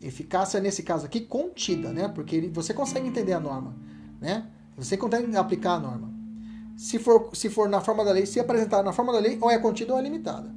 Eficácia, 0.00 0.60
nesse 0.60 0.82
caso 0.82 1.06
aqui, 1.06 1.20
contida, 1.20 1.92
né? 1.92 2.08
Porque 2.08 2.36
ele, 2.36 2.48
você 2.48 2.72
consegue 2.72 3.06
entender 3.06 3.32
a 3.32 3.40
norma, 3.40 3.76
né? 4.20 4.46
Você 4.76 4.96
consegue 4.96 5.36
aplicar 5.36 5.74
a 5.74 5.80
norma. 5.80 6.12
Se 6.76 6.98
for, 6.98 7.30
se 7.34 7.50
for 7.50 7.68
na 7.68 7.80
forma 7.80 8.04
da 8.04 8.12
lei, 8.12 8.24
se 8.24 8.38
apresentar 8.38 8.82
na 8.82 8.92
forma 8.92 9.12
da 9.12 9.18
lei, 9.18 9.36
ou 9.40 9.50
é 9.50 9.58
contida 9.58 9.92
ou 9.92 9.98
é 9.98 10.02
limitada. 10.02 10.54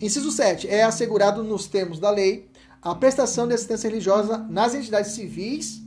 Inciso 0.00 0.30
7. 0.30 0.68
É 0.68 0.84
assegurado 0.84 1.44
nos 1.44 1.66
termos 1.66 1.98
da 1.98 2.10
lei 2.10 2.48
a 2.80 2.94
prestação 2.94 3.46
de 3.46 3.54
assistência 3.54 3.88
religiosa 3.88 4.38
nas 4.50 4.74
entidades 4.74 5.12
civis, 5.12 5.80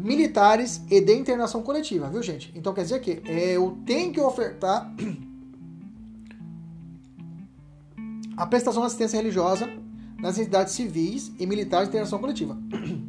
militares 0.00 0.80
e 0.90 1.00
de 1.00 1.12
internação 1.14 1.62
coletiva, 1.62 2.08
viu, 2.08 2.22
gente? 2.22 2.50
Então 2.54 2.72
quer 2.72 2.82
dizer 2.82 3.00
que 3.00 3.22
é, 3.26 3.56
eu 3.56 3.78
tenho 3.84 4.12
que 4.12 4.20
ofertar 4.20 4.90
a 8.36 8.46
prestação 8.46 8.80
de 8.82 8.86
assistência 8.86 9.18
religiosa 9.18 9.68
nas 10.18 10.38
entidades 10.38 10.72
civis 10.72 11.30
e 11.38 11.46
militares 11.46 11.88
de 11.88 11.90
internação 11.90 12.18
coletiva. 12.18 12.56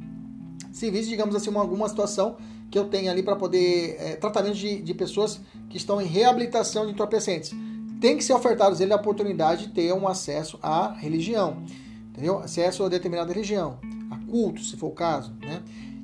civis, 0.71 1.07
digamos 1.07 1.33
assim, 1.35 1.49
uma, 1.49 1.61
alguma 1.61 1.87
situação 1.87 2.37
que 2.69 2.77
eu 2.77 2.85
tenho 2.85 3.09
ali 3.09 3.23
para 3.23 3.35
poder. 3.35 3.95
É, 3.99 4.15
tratamento 4.15 4.55
de, 4.55 4.81
de 4.81 4.93
pessoas 4.93 5.39
que 5.69 5.77
estão 5.77 6.01
em 6.01 6.05
reabilitação 6.05 6.85
de 6.85 6.91
entorpecentes. 6.91 7.51
Tem 7.99 8.17
que 8.17 8.23
ser 8.23 8.33
ofertados 8.33 8.81
ele 8.81 8.91
a 8.91 8.95
oportunidade 8.95 9.67
de 9.67 9.73
ter 9.73 9.93
um 9.93 10.07
acesso 10.07 10.57
à 10.61 10.91
religião, 10.91 11.63
entendeu? 12.09 12.39
Acesso 12.39 12.83
a 12.83 12.89
determinada 12.89 13.31
religião, 13.31 13.79
a 14.09 14.17
culto, 14.29 14.61
se 14.61 14.75
for 14.75 14.87
o 14.87 14.91
caso, 14.91 15.33
né? 15.39 15.61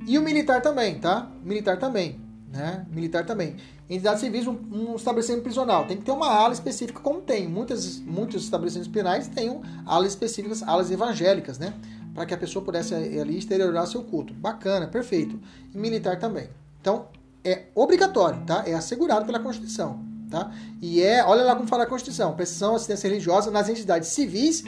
E 0.08 0.18
o 0.18 0.22
militar 0.22 0.60
também, 0.60 0.98
tá? 0.98 1.30
Militar 1.44 1.78
também, 1.78 2.20
né? 2.50 2.84
Militar 2.90 3.24
também. 3.24 3.56
Entidade 3.88 4.20
civis, 4.20 4.46
um, 4.46 4.58
um 4.72 4.96
estabelecimento 4.96 5.42
prisional. 5.42 5.86
Tem 5.86 5.96
que 5.96 6.02
ter 6.02 6.10
uma 6.10 6.28
ala 6.28 6.52
específica, 6.52 6.98
como 7.00 7.20
tem. 7.20 7.46
Muitas, 7.46 8.00
muitos 8.00 8.42
estabelecimentos 8.42 8.90
penais 8.90 9.28
têm 9.28 9.60
alas 9.86 10.08
específicas, 10.08 10.62
alas 10.62 10.90
evangélicas, 10.90 11.58
né? 11.58 11.74
para 12.18 12.26
que 12.26 12.34
a 12.34 12.36
pessoa 12.36 12.64
pudesse 12.64 12.94
ali 12.94 13.38
exteriorar 13.38 13.86
seu 13.86 14.02
culto. 14.02 14.34
Bacana, 14.34 14.88
perfeito. 14.88 15.38
E 15.72 15.78
militar 15.78 16.18
também. 16.18 16.48
Então, 16.80 17.06
é 17.44 17.66
obrigatório, 17.76 18.42
tá? 18.44 18.64
É 18.66 18.74
assegurado 18.74 19.24
pela 19.24 19.38
Constituição, 19.38 20.00
tá? 20.28 20.50
E 20.82 21.00
é, 21.00 21.24
olha 21.24 21.44
lá 21.44 21.54
como 21.54 21.68
fala 21.68 21.84
a 21.84 21.86
Constituição, 21.86 22.34
prestação 22.34 22.74
assistência 22.74 23.08
religiosa 23.08 23.52
nas 23.52 23.68
entidades 23.68 24.08
civis 24.08 24.64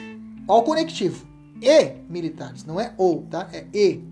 ao 0.47 0.63
conectivo 0.63 1.27
e 1.61 1.93
militares, 2.09 2.63
não 2.63 2.79
é 2.79 2.93
ou, 2.97 3.23
tá? 3.23 3.49
É 3.51 3.65
e. 3.73 4.10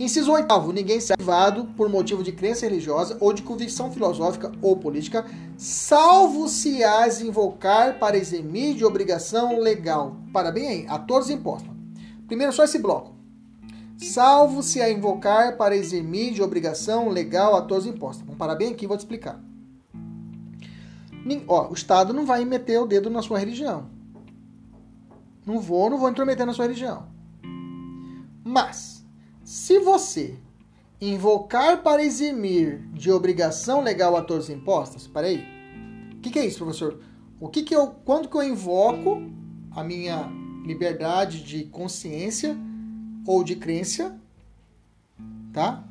Inciso 0.00 0.32
oitavo, 0.32 0.72
ninguém 0.72 0.98
será 0.98 1.14
privado 1.14 1.66
por 1.76 1.86
motivo 1.90 2.22
de 2.22 2.32
crença 2.32 2.64
religiosa 2.64 3.18
ou 3.20 3.34
de 3.34 3.42
convicção 3.42 3.92
filosófica 3.92 4.50
ou 4.62 4.74
política, 4.74 5.26
salvo 5.58 6.48
se 6.48 6.82
as 6.82 7.20
invocar 7.20 7.98
para 7.98 8.16
eximir 8.16 8.74
de 8.74 8.82
obrigação 8.82 9.60
legal. 9.60 10.16
Para 10.32 10.50
bem 10.50 10.68
aí, 10.68 10.86
a 10.88 10.98
todos 10.98 11.28
impostos. 11.28 11.70
Primeiro, 12.26 12.50
só 12.50 12.64
esse 12.64 12.78
bloco. 12.78 13.14
Salvo 13.98 14.62
se 14.62 14.80
a 14.80 14.90
invocar 14.90 15.58
para 15.58 15.76
eximir 15.76 16.32
de 16.32 16.42
obrigação 16.42 17.10
legal 17.10 17.54
a 17.54 17.60
todos 17.60 17.84
os 17.84 17.94
impostos. 17.94 18.24
Bem 18.56 18.72
aqui 18.72 18.86
vou 18.86 18.96
te 18.96 19.00
explicar. 19.00 19.38
Ó, 21.46 21.68
o 21.68 21.74
Estado 21.74 22.14
não 22.14 22.24
vai 22.24 22.42
meter 22.46 22.80
o 22.80 22.86
dedo 22.86 23.10
na 23.10 23.20
sua 23.20 23.38
religião. 23.38 23.90
Não 25.44 25.60
vou, 25.60 25.90
não 25.90 25.98
vou 25.98 26.08
intrometer 26.08 26.46
na 26.46 26.54
sua 26.54 26.64
religião. 26.64 27.06
Mas, 28.42 28.99
se 29.50 29.80
você 29.80 30.36
invocar 31.00 31.82
para 31.82 32.04
eximir 32.04 32.88
de 32.92 33.10
obrigação 33.10 33.80
legal 33.80 34.16
a 34.16 34.22
todos 34.22 34.44
os 34.44 34.50
impostos, 34.50 35.08
peraí. 35.08 35.44
O 36.12 36.20
que, 36.20 36.30
que 36.30 36.38
é 36.38 36.46
isso, 36.46 36.58
professor? 36.58 37.00
O 37.40 37.48
que, 37.48 37.64
que 37.64 37.74
eu, 37.74 37.88
quando 38.04 38.28
que 38.28 38.36
eu 38.36 38.44
invoco 38.44 39.20
a 39.72 39.82
minha 39.82 40.30
liberdade 40.64 41.42
de 41.42 41.64
consciência 41.64 42.56
ou 43.26 43.42
de 43.42 43.56
crença, 43.56 44.16
tá? 45.52 45.82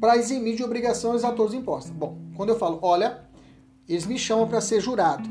Para 0.00 0.16
eximir 0.16 0.56
de 0.56 0.64
obrigações 0.64 1.22
a 1.22 1.32
todos 1.32 1.52
impostos. 1.52 1.90
Bom, 1.90 2.16
quando 2.34 2.48
eu 2.48 2.58
falo, 2.58 2.78
olha, 2.80 3.28
eles 3.86 4.06
me 4.06 4.18
chamam 4.18 4.48
para 4.48 4.62
ser 4.62 4.80
jurado, 4.80 5.28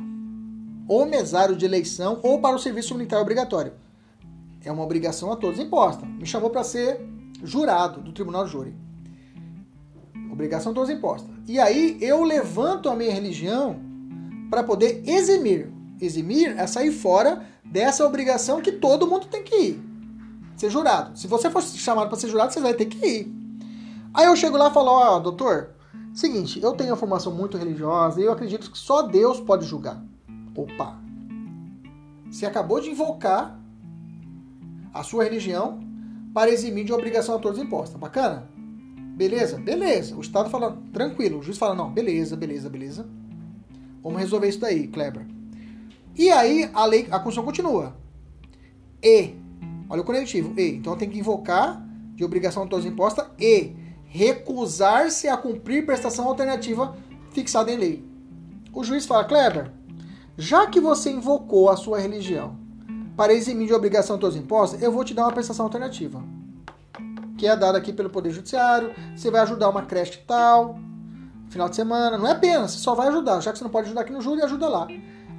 ou 0.88 1.08
mesário 1.08 1.56
de 1.56 1.66
eleição, 1.66 2.20
ou 2.22 2.40
para 2.40 2.56
o 2.56 2.60
serviço 2.60 2.94
militar 2.94 3.20
obrigatório. 3.20 3.74
É 4.64 4.72
uma 4.72 4.84
obrigação 4.84 5.31
a 5.31 5.36
todos 5.36 5.60
imposta. 5.60 6.06
Me 6.06 6.26
chamou 6.26 6.49
para 6.49 6.64
ser 6.64 6.99
jurado 7.44 8.02
do 8.02 8.11
tribunal 8.11 8.45
de 8.45 8.52
júri. 8.52 8.76
Obrigação 10.31 10.72
a 10.72 10.76
todos 10.76 10.90
imposta. 10.90 11.30
E 11.48 11.60
aí 11.60 11.98
eu 12.02 12.23
levanto 12.23 12.90
a 12.90 12.95
minha 12.95 13.11
religião 13.11 13.80
para 14.49 14.64
poder 14.64 15.03
eximir. 15.06 15.72
Eximir 15.99 16.57
é 16.57 16.65
sair 16.68 16.91
fora 16.91 17.45
dessa 17.64 18.06
obrigação 18.06 18.61
que 18.61 18.72
todo 18.72 19.07
mundo 19.07 19.27
tem 19.27 19.44
que 19.44 19.56
ir. 19.56 19.84
Ser 20.56 20.69
jurado. 20.69 21.18
Se 21.18 21.27
você 21.27 21.49
for 21.49 21.61
chamado 21.61 22.10
para 22.10 22.18
ser 22.18 22.30
jurado, 22.30 22.53
você 22.53 22.60
vai 22.60 22.73
ter 22.73 22.86
que 22.86 23.06
ir. 23.06 23.40
Aí 24.14 24.26
eu 24.26 24.36
chego 24.36 24.57
lá 24.57 24.69
e 24.69 24.73
falo, 24.73 24.91
ó, 24.91 25.18
oh, 25.18 25.19
doutor, 25.19 25.72
seguinte, 26.14 26.61
eu 26.61 26.73
tenho 26.73 26.91
uma 26.91 26.98
formação 26.98 27.34
muito 27.34 27.57
religiosa 27.57 28.19
e 28.19 28.26
eu 28.26 28.31
acredito 28.31 28.72
que 28.72 28.77
só 28.77 29.03
Deus 29.03 29.40
pode 29.40 29.65
julgar. 29.65 30.03
Opa! 30.56 30.98
Você 32.30 32.45
acabou 32.45 32.80
de 32.80 32.90
invocar 32.90 33.59
a 34.94 35.03
sua 35.03 35.24
religião 35.24 35.80
para 36.34 36.52
eximir 36.52 36.86
de 36.86 36.94
obrigação 36.94 37.36
a 37.36 37.40
todos 37.40 37.60
imposta. 37.60 37.98
Bacana? 37.98 38.49
Beleza? 39.16 39.57
Beleza. 39.57 40.16
O 40.16 40.22
Estado 40.22 40.49
fala, 40.49 40.78
tranquilo. 40.94 41.40
O 41.40 41.44
juiz 41.44 41.57
fala, 41.57 41.76
não, 41.76 41.91
beleza, 41.91 42.36
beleza, 42.36 42.70
beleza. 42.70 43.07
Vamos 44.02 44.20
resolver 44.20 44.48
isso 44.48 44.60
daí, 44.60 44.88
Kleber. 44.88 45.26
E 46.16 46.30
aí 46.30 46.70
a 46.74 46.86
lei, 46.86 47.07
a 47.11 47.20
Constituição 47.20 47.45
continua. 47.45 47.95
E, 49.02 49.36
olha 49.90 50.02
o 50.02 50.06
conectivo, 50.06 50.53
e. 50.57 50.76
Então 50.76 50.98
tem 50.98 51.10
que 51.10 51.20
invocar 51.20 51.86
de 52.16 52.24
obrigação 52.24 52.64
de 52.64 52.70
todos 52.70 52.86
imposta 52.86 53.32
e 53.40 53.74
recusar-se 54.06 55.28
a 55.28 55.38
cumprir 55.38 55.86
prestação 55.86 56.28
alternativa 56.28 56.98
fixada 57.32 57.72
em 57.72 57.78
lei. 57.78 58.06
O 58.74 58.84
juiz 58.84 59.06
fala, 59.06 59.24
Kleber, 59.24 59.72
já 60.38 60.68
que 60.68 60.80
você 60.80 61.11
invocou 61.11 61.70
a 61.70 61.78
sua 61.78 61.99
religião 61.99 62.59
para 63.20 63.34
eximir 63.34 63.68
de 63.68 63.74
obrigação 63.74 64.18
todos 64.18 64.38
os 64.38 64.41
impostos, 64.41 64.82
eu 64.82 64.94
vou 64.94 65.04
te 65.04 65.14
dar 65.14 65.24
uma 65.26 65.34
prestação 65.34 65.66
alternativa. 65.66 66.24
Que 67.38 67.48
é 67.48 67.54
dada 67.54 67.78
aqui 67.78 67.91
pelo 67.91 68.10
Poder 68.10 68.32
Judiciário, 68.32 68.94
você 69.14 69.30
vai 69.30 69.41
ajudar 69.41 69.68
uma 69.68 69.82
creche 69.82 70.20
tal, 70.26 70.80
final 71.50 71.68
de 71.68 71.76
semana, 71.76 72.18
não 72.18 72.26
é 72.26 72.32
apenas, 72.32 72.72
você 72.72 72.78
só 72.78 72.96
vai 72.96 73.10
ajudar, 73.10 73.41
já 73.41 73.52
que 73.52 73.58
você 73.58 73.64
não 73.66 73.72
pode 73.72 73.88
ajudar 73.88 74.02
aqui 74.02 74.14
no 74.14 74.22
júri, 74.22 74.41
ajuda 74.41 74.70
lá. 74.70 74.88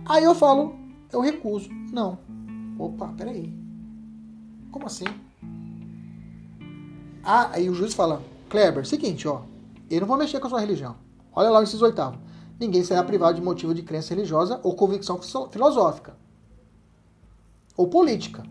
Aí 0.05 0.23
eu 0.23 0.35
falo, 0.35 0.75
eu 1.11 1.23
recuso. 1.23 1.71
Não. 1.91 2.19
Opa, 2.79 3.15
peraí. 3.17 3.51
Como 4.71 4.85
assim? 4.85 5.07
Ah, 7.25 7.49
aí 7.51 7.71
o 7.71 7.75
juiz 7.75 7.95
fala, 7.95 8.21
Kleber, 8.51 8.87
seguinte, 8.87 9.27
ó, 9.27 9.41
eu 9.91 10.03
não 10.03 10.07
vou 10.07 10.19
mexer 10.19 10.39
com 10.39 10.49
a 10.49 10.51
sua 10.51 10.61
religião. 10.61 10.97
Olha 11.33 11.49
lá 11.49 11.61
o 11.61 11.63
inciso 11.63 11.87
oitavo. 11.87 12.19
Ninguém 12.61 12.85
será 12.85 13.03
privado 13.03 13.37
de 13.37 13.43
motivo 13.43 13.73
de 13.73 13.83
crença 13.83 14.13
religiosa 14.15 14.61
ou 14.63 14.75
convicção 14.75 15.19
filosófica. 15.51 16.15
Ou 17.81 17.89
política. 17.89 18.43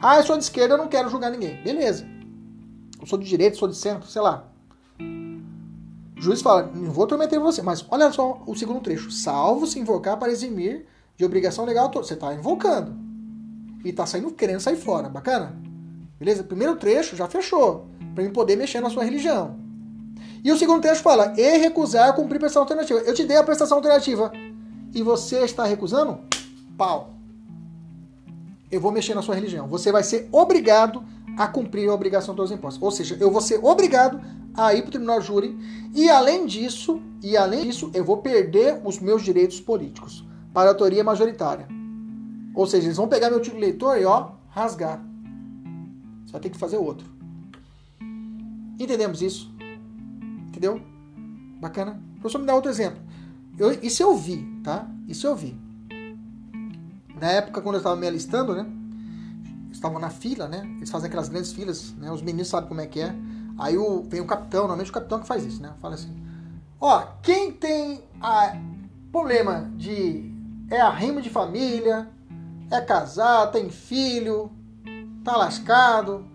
Ah, 0.00 0.16
eu 0.16 0.24
sou 0.24 0.36
de 0.36 0.42
esquerda, 0.42 0.74
eu 0.74 0.78
não 0.78 0.88
quero 0.88 1.08
julgar 1.08 1.30
ninguém. 1.30 1.62
Beleza. 1.62 2.04
Eu 3.00 3.06
sou 3.06 3.16
de 3.16 3.24
direita, 3.24 3.56
sou 3.56 3.68
de 3.68 3.76
centro, 3.76 4.08
sei 4.08 4.20
lá. 4.20 4.48
O 4.98 6.20
juiz 6.20 6.42
fala, 6.42 6.68
não 6.74 6.90
vou 6.90 7.06
tormentar 7.06 7.38
você, 7.38 7.62
mas 7.62 7.86
olha 7.88 8.10
só 8.10 8.42
o 8.44 8.56
segundo 8.56 8.80
trecho. 8.80 9.12
Salvo 9.12 9.64
se 9.64 9.78
invocar 9.78 10.18
para 10.18 10.32
eximir 10.32 10.86
de 11.16 11.24
obrigação 11.24 11.64
legal. 11.64 11.88
Você 11.94 12.14
está 12.14 12.34
invocando. 12.34 12.96
E 13.84 13.90
está 13.90 14.06
saindo 14.06 14.32
querendo 14.32 14.58
sair 14.58 14.74
fora. 14.74 15.08
Bacana? 15.08 15.56
Beleza? 16.18 16.42
Primeiro 16.42 16.74
trecho 16.74 17.14
já 17.14 17.28
fechou. 17.28 17.86
Para 18.12 18.24
mim 18.24 18.30
poder 18.30 18.56
mexer 18.56 18.80
na 18.80 18.90
sua 18.90 19.04
religião. 19.04 19.56
E 20.42 20.50
o 20.50 20.58
segundo 20.58 20.82
trecho 20.82 21.00
fala, 21.00 21.32
e 21.38 21.58
recusar 21.58 22.12
cumprir 22.16 22.40
prestação 22.40 22.62
alternativa. 22.62 22.98
Eu 23.02 23.14
te 23.14 23.24
dei 23.24 23.36
a 23.36 23.44
prestação 23.44 23.76
alternativa. 23.76 24.32
E 24.92 25.00
você 25.00 25.44
está 25.44 25.64
recusando? 25.64 26.18
Pau. 26.76 27.21
Eu 28.72 28.80
vou 28.80 28.90
mexer 28.90 29.14
na 29.14 29.20
sua 29.20 29.34
religião. 29.34 29.68
Você 29.68 29.92
vai 29.92 30.02
ser 30.02 30.28
obrigado 30.32 31.04
a 31.36 31.46
cumprir 31.46 31.88
a 31.90 31.94
obrigação 31.94 32.34
dos 32.34 32.50
impostos. 32.50 32.82
Ou 32.82 32.90
seja, 32.90 33.16
eu 33.20 33.30
vou 33.30 33.42
ser 33.42 33.60
obrigado 33.62 34.18
a 34.54 34.74
ir 34.74 34.80
para 34.80 34.88
o 34.88 34.92
tribunal 34.92 35.20
júri 35.20 35.56
e 35.94 36.08
além 36.08 36.46
disso, 36.46 37.00
e 37.22 37.36
além 37.36 37.64
disso, 37.64 37.90
eu 37.92 38.02
vou 38.02 38.18
perder 38.18 38.80
os 38.82 38.98
meus 38.98 39.22
direitos 39.22 39.60
políticos 39.60 40.26
para 40.54 40.70
a 40.70 40.72
autoria 40.72 41.04
majoritária. 41.04 41.68
Ou 42.54 42.66
seja, 42.66 42.86
eles 42.86 42.96
vão 42.96 43.08
pegar 43.08 43.30
meu 43.30 43.40
título 43.40 43.62
eleitor 43.62 43.98
e 43.98 44.04
ó, 44.04 44.32
rasgar. 44.48 45.02
Você 46.24 46.32
vai 46.32 46.40
ter 46.40 46.50
que 46.50 46.58
fazer 46.58 46.78
outro. 46.78 47.06
Entendemos 48.78 49.20
isso? 49.22 49.54
Entendeu? 50.48 50.80
Bacana? 51.60 52.02
Professor 52.20 52.38
me 52.38 52.46
dá 52.46 52.54
outro 52.54 52.70
exemplo. 52.70 53.00
Eu, 53.58 53.72
isso 53.82 54.02
eu 54.02 54.16
vi, 54.16 54.44
tá? 54.62 54.88
Isso 55.06 55.26
eu 55.26 55.36
vi. 55.36 55.56
Na 57.22 57.30
época, 57.30 57.60
quando 57.60 57.76
eu 57.76 57.78
estava 57.78 57.94
me 57.94 58.04
alistando, 58.04 58.52
né? 58.52 58.66
Estavam 59.70 60.00
na 60.00 60.10
fila, 60.10 60.48
né? 60.48 60.68
Eles 60.78 60.90
fazem 60.90 61.06
aquelas 61.06 61.28
grandes 61.28 61.52
filas, 61.52 61.92
né? 61.92 62.10
Os 62.10 62.20
meninos 62.20 62.48
sabem 62.48 62.68
como 62.68 62.80
é 62.80 62.86
que 62.88 62.98
é. 62.98 63.14
Aí 63.56 63.78
o, 63.78 64.02
vem 64.02 64.20
o 64.20 64.26
capitão, 64.26 64.62
normalmente 64.62 64.90
o 64.90 64.92
capitão 64.92 65.20
que 65.20 65.26
faz 65.28 65.44
isso, 65.44 65.62
né? 65.62 65.72
Fala 65.80 65.94
assim: 65.94 66.12
Ó, 66.80 67.00
quem 67.22 67.52
tem 67.52 68.02
a 68.20 68.56
problema 69.12 69.70
de. 69.76 70.34
É 70.68 70.80
arrimo 70.80 71.22
de 71.22 71.30
família, 71.30 72.10
é 72.68 72.80
casado, 72.80 73.52
tem 73.52 73.70
filho, 73.70 74.50
tá 75.22 75.36
lascado, 75.36 76.26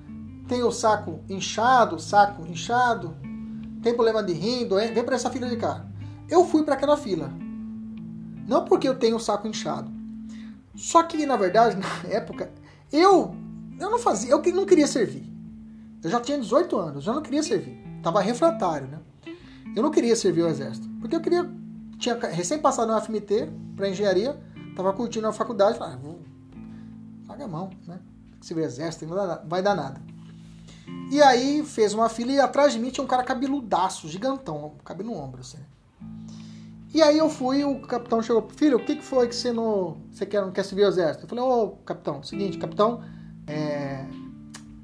tem 0.47 0.63
o 0.63 0.71
saco 0.71 1.19
inchado, 1.27 1.99
saco 1.99 2.47
inchado, 2.47 3.13
tem 3.83 3.93
problema 3.93 4.23
de 4.23 4.31
rim, 4.31 4.65
doente, 4.65 4.93
vem 4.93 5.03
para 5.03 5.15
essa 5.15 5.29
fila 5.29 5.49
de 5.49 5.57
cá. 5.57 5.85
Eu 6.29 6.45
fui 6.45 6.63
para 6.63 6.75
aquela 6.75 6.95
fila. 6.95 7.29
Não 8.47 8.63
porque 8.63 8.87
eu 8.87 8.95
tenho 8.97 9.17
o 9.17 9.19
saco 9.19 9.49
inchado. 9.49 9.96
Só 10.77 11.03
que, 11.03 11.25
na 11.25 11.35
verdade, 11.35 11.75
na 11.75 11.87
época, 12.13 12.49
eu 12.91 13.35
eu 13.79 13.91
não 13.91 13.99
fazia, 13.99 14.31
eu 14.31 14.41
não 14.53 14.65
queria 14.65 14.87
servir. 14.87 15.23
Eu 16.03 16.09
já 16.09 16.21
tinha 16.21 16.39
18 16.39 16.77
anos, 16.77 17.07
eu 17.07 17.13
não 17.13 17.21
queria 17.21 17.43
servir. 17.43 17.83
Tava 18.01 18.21
refratário, 18.21 18.87
né? 18.87 18.99
Eu 19.75 19.83
não 19.83 19.91
queria 19.91 20.15
servir 20.15 20.43
o 20.43 20.47
exército, 20.47 20.87
porque 21.01 21.15
eu 21.15 21.21
queria 21.21 21.49
tinha 21.99 22.15
recém 22.15 22.59
passado 22.59 22.91
no 22.91 23.01
FMT 23.01 23.49
para 23.75 23.89
engenharia, 23.89 24.39
tava 24.75 24.93
curtindo 24.93 25.27
a 25.27 25.33
faculdade, 25.33 25.77
falei, 25.77 25.95
ah, 25.95 25.97
vou 25.97 26.21
paga 27.27 27.45
a 27.45 27.47
mão, 27.47 27.69
né? 27.85 27.99
Se 28.39 28.53
o 28.53 28.59
exército 28.59 29.05
não 29.05 29.39
vai 29.47 29.61
dar 29.61 29.75
nada. 29.75 30.01
E 31.11 31.21
aí 31.21 31.63
fez 31.65 31.93
uma 31.93 32.07
fila 32.07 32.31
e 32.31 32.39
atrás 32.39 32.73
de 32.73 32.79
mim 32.79 32.89
tinha 32.89 33.03
um 33.03 33.07
cara 33.07 33.23
cabeludaço, 33.23 34.07
gigantão, 34.07 34.73
cabelo 34.85 35.11
no 35.11 35.17
ombro, 35.17 35.41
assim. 35.41 35.59
E 36.93 37.01
aí 37.01 37.17
eu 37.17 37.29
fui, 37.29 37.63
o 37.63 37.81
capitão 37.81 38.21
chegou, 38.21 38.47
filho, 38.55 38.77
o 38.77 38.79
que, 38.83 38.95
que 38.95 39.03
foi 39.03 39.27
que 39.27 39.35
você 39.35 39.51
não, 39.51 39.97
você 40.11 40.25
quer, 40.25 40.41
não 40.41 40.51
quer 40.51 40.63
servir 40.63 40.85
o 40.85 40.87
exército? 40.87 41.25
Eu 41.25 41.29
falei, 41.29 41.43
ô 41.43 41.63
oh, 41.63 41.69
capitão, 41.83 42.23
seguinte, 42.23 42.57
capitão, 42.57 43.01
é... 43.45 44.05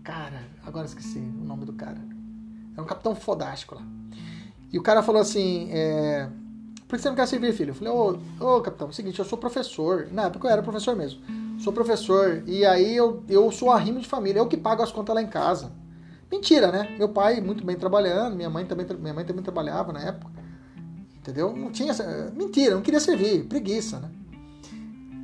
Cara, 0.04 0.44
agora 0.66 0.86
esqueci 0.86 1.20
o 1.20 1.46
nome 1.46 1.66
do 1.66 1.74
cara. 1.74 1.98
É 2.76 2.82
um 2.82 2.86
capitão 2.86 3.16
fodástico 3.16 3.76
lá. 3.76 3.82
E 4.72 4.78
o 4.78 4.84
cara 4.84 5.02
falou 5.02 5.22
assim, 5.22 5.70
é... 5.72 6.28
por 6.88 6.98
que 6.98 7.02
você 7.02 7.10
não 7.10 7.16
quer 7.16 7.28
servir, 7.28 7.54
filho? 7.54 7.70
Eu 7.70 7.76
falei, 7.76 7.94
ô, 7.94 8.20
oh, 8.42 8.58
oh, 8.58 8.62
capitão, 8.62 8.88
é 8.88 8.90
o 8.90 8.94
seguinte, 8.94 9.20
eu 9.20 9.26
sou 9.26 9.38
professor. 9.38 10.10
Na 10.12 10.24
época 10.24 10.48
eu 10.48 10.52
era 10.52 10.62
professor 10.62 10.96
mesmo. 10.96 11.22
Sou 11.60 11.72
professor, 11.72 12.44
e 12.46 12.66
aí 12.66 12.96
eu, 12.96 13.24
eu 13.30 13.50
sou 13.50 13.72
arrimo 13.72 14.00
de 14.00 14.08
família, 14.08 14.40
eu 14.40 14.48
que 14.48 14.58
pago 14.58 14.84
as 14.84 14.92
contas 14.92 15.16
lá 15.16 15.22
em 15.22 15.28
casa. 15.28 15.72
Mentira, 16.30 16.72
né? 16.72 16.96
Meu 16.98 17.10
pai 17.10 17.40
muito 17.40 17.64
bem 17.64 17.78
trabalhando, 17.78 18.36
minha 18.36 18.50
mãe 18.50 18.66
também, 18.66 18.86
minha 19.00 19.14
mãe 19.14 19.24
também 19.24 19.44
trabalhava 19.44 19.94
na 19.94 20.02
época. 20.02 20.43
Entendeu? 21.24 21.56
Não 21.56 21.72
tinha. 21.72 21.94
Mentira, 22.36 22.76
não 22.76 22.82
queria 22.82 23.00
servir, 23.00 23.46
preguiça, 23.46 23.98
né? 23.98 24.12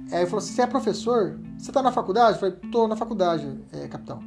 Aí 0.09 0.19
ele 0.19 0.25
falou 0.27 0.37
assim: 0.37 0.53
você 0.53 0.61
é 0.61 0.67
professor? 0.67 1.37
Você 1.57 1.73
tá 1.73 1.83
na 1.83 1.91
faculdade? 1.91 2.35
Eu 2.35 2.39
falei: 2.39 2.55
tô 2.71 2.87
na 2.87 2.95
faculdade, 2.95 3.59
é, 3.73 3.85
capitão. 3.89 4.23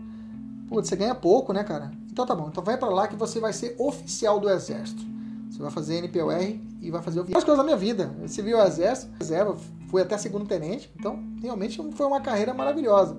Putz, 0.68 0.90
você 0.90 0.96
ganha 0.96 1.14
pouco, 1.14 1.50
né, 1.50 1.64
cara? 1.64 1.90
Então 2.10 2.26
tá 2.26 2.34
bom, 2.34 2.48
então 2.48 2.62
vai 2.62 2.76
para 2.76 2.90
lá 2.90 3.08
que 3.08 3.16
você 3.16 3.40
vai 3.40 3.54
ser 3.54 3.74
oficial 3.78 4.38
do 4.38 4.50
exército. 4.50 5.02
Você 5.50 5.62
vai 5.62 5.70
fazer 5.70 6.02
NPOR 6.02 6.60
e 6.82 6.90
vai 6.90 7.00
fazer 7.00 7.20
o 7.20 7.22
as 7.22 7.42
coisas 7.42 7.56
da 7.56 7.64
minha 7.64 7.76
vida. 7.76 8.14
Eu 8.20 8.28
servi 8.28 8.54
o 8.54 8.62
exército, 8.62 9.10
reserva, 9.18 9.56
fui 9.88 10.02
até 10.02 10.18
segundo 10.18 10.44
tenente, 10.44 10.92
então 10.94 11.18
realmente 11.40 11.80
foi 11.92 12.06
uma 12.06 12.20
carreira 12.20 12.52
maravilhosa. 12.52 13.16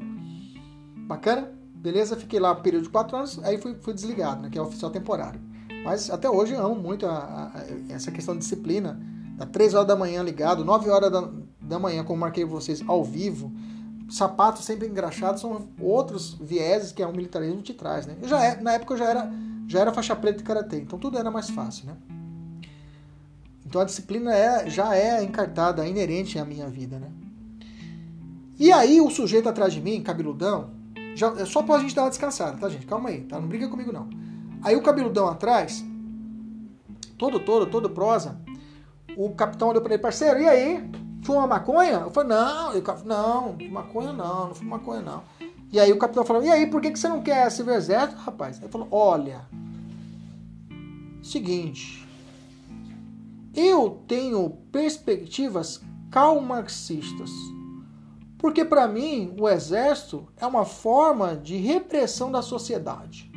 Bacana? 1.07 1.51
Beleza? 1.73 2.15
Fiquei 2.15 2.39
lá 2.39 2.51
um 2.51 2.61
período 2.61 2.83
de 2.83 2.89
quatro 2.89 3.17
anos, 3.17 3.43
aí 3.43 3.57
fui, 3.57 3.75
fui 3.81 3.95
desligado, 3.95 4.43
né, 4.43 4.49
que 4.51 4.59
é 4.59 4.61
oficial 4.61 4.91
temporário. 4.91 5.41
Mas 5.83 6.09
até 6.09 6.29
hoje 6.29 6.53
eu 6.53 6.65
amo 6.65 6.75
muito 6.75 7.05
a, 7.05 7.51
a, 7.53 7.93
essa 7.93 8.11
questão 8.11 8.33
de 8.33 8.41
disciplina. 8.41 8.99
Da 9.35 9.45
3 9.45 9.73
horas 9.73 9.87
da 9.87 9.95
manhã 9.95 10.21
ligado, 10.21 10.63
9 10.63 10.89
horas 10.89 11.11
da, 11.11 11.29
da 11.59 11.79
manhã, 11.79 12.03
como 12.03 12.19
marquei 12.19 12.45
vocês, 12.45 12.83
ao 12.87 13.03
vivo. 13.03 13.51
Sapatos 14.09 14.63
sempre 14.63 14.87
engraxados 14.87 15.41
são 15.41 15.67
outros 15.79 16.35
vieses 16.35 16.91
que 16.91 17.01
é 17.01 17.07
o 17.07 17.11
militarismo 17.11 17.61
te 17.61 17.73
traz, 17.73 18.05
né? 18.05 18.15
Eu 18.21 18.27
já 18.27 18.43
é, 18.43 18.61
na 18.61 18.73
época 18.73 18.93
eu 18.93 18.97
já 18.97 19.05
era, 19.05 19.31
já 19.67 19.79
era 19.79 19.91
faixa 19.91 20.15
preta 20.15 20.37
de 20.37 20.43
karatê, 20.43 20.77
então 20.77 20.99
tudo 20.99 21.17
era 21.17 21.31
mais 21.31 21.49
fácil, 21.49 21.87
né? 21.87 21.97
Então 23.65 23.81
a 23.81 23.85
disciplina 23.85 24.35
é, 24.35 24.69
já 24.69 24.95
é 24.95 25.23
encartada, 25.23 25.83
é 25.83 25.89
inerente 25.89 26.37
à 26.37 26.45
minha 26.45 26.69
vida, 26.69 26.99
né? 26.99 27.09
E 28.59 28.71
aí 28.71 29.01
o 29.01 29.09
sujeito 29.09 29.49
atrás 29.49 29.73
de 29.73 29.81
mim, 29.81 30.01
cabeludão, 30.03 30.69
já, 31.15 31.29
é 31.29 31.45
só 31.45 31.63
pra 31.63 31.79
gente 31.79 31.95
dar 31.95 32.03
uma 32.03 32.09
descansada, 32.09 32.57
tá, 32.57 32.69
gente? 32.69 32.85
Calma 32.85 33.09
aí, 33.09 33.21
tá? 33.21 33.39
Não 33.39 33.47
briga 33.47 33.67
comigo, 33.67 33.91
não. 33.91 34.07
Aí 34.63 34.75
o 34.75 34.81
cabeludão 34.81 35.27
atrás, 35.27 35.83
todo, 37.17 37.39
todo, 37.39 37.65
todo 37.65 37.89
prosa, 37.89 38.39
o 39.17 39.29
capitão 39.31 39.69
olhou 39.69 39.81
para 39.81 39.93
ele, 39.93 40.01
parceiro, 40.01 40.39
e 40.39 40.47
aí? 40.47 40.89
Fuma 41.23 41.47
maconha? 41.47 41.99
Eu 42.01 42.11
falei, 42.11 42.29
não, 42.29 42.73
eu, 42.73 42.83
não, 43.05 43.57
maconha 43.69 44.13
não, 44.13 44.47
não 44.47 44.55
fumo 44.55 44.69
maconha 44.69 45.01
não. 45.01 45.23
E 45.71 45.79
aí 45.79 45.91
o 45.91 45.97
capitão 45.97 46.23
falou, 46.23 46.43
e 46.43 46.51
aí, 46.51 46.67
por 46.67 46.81
que, 46.81 46.91
que 46.91 46.99
você 46.99 47.07
não 47.07 47.21
quer 47.21 47.49
servir 47.49 47.73
exército, 47.73 48.21
rapaz? 48.21 48.59
Ele 48.59 48.69
falou, 48.69 48.87
olha, 48.91 49.41
seguinte, 51.21 52.07
eu 53.55 54.01
tenho 54.07 54.49
perspectivas 54.71 55.81
calmarxistas. 56.11 57.31
Porque 58.37 58.63
para 58.63 58.87
mim 58.87 59.33
o 59.39 59.47
exército 59.49 60.27
é 60.37 60.45
uma 60.45 60.65
forma 60.65 61.35
de 61.35 61.55
repressão 61.55 62.31
da 62.31 62.41
sociedade. 62.41 63.32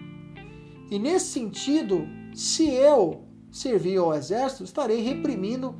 E 0.90 0.98
nesse 0.98 1.26
sentido, 1.26 2.06
se 2.34 2.68
eu 2.68 3.22
servir 3.50 3.96
ao 3.98 4.14
exército, 4.14 4.64
estarei 4.64 5.00
reprimindo 5.00 5.74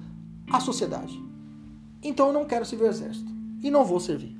a 0.50 0.60
sociedade. 0.60 1.22
Então 2.02 2.28
eu 2.28 2.32
não 2.32 2.44
quero 2.44 2.64
servir 2.64 2.84
ao 2.84 2.90
exército. 2.90 3.30
E 3.62 3.70
não 3.70 3.84
vou 3.84 4.00
servir. 4.00 4.36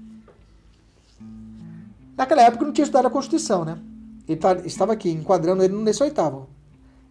Naquela 2.17 2.43
época 2.43 2.65
não 2.65 2.73
tinha 2.73 2.85
estudado 2.85 3.07
a 3.07 3.11
Constituição, 3.11 3.65
né? 3.65 3.79
Ele 4.27 4.39
tá, 4.39 4.55
estava 4.65 4.93
aqui, 4.93 5.11
enquadrando 5.11 5.63
ele 5.63 5.75
nesse 5.75 6.03
oitavo. 6.03 6.49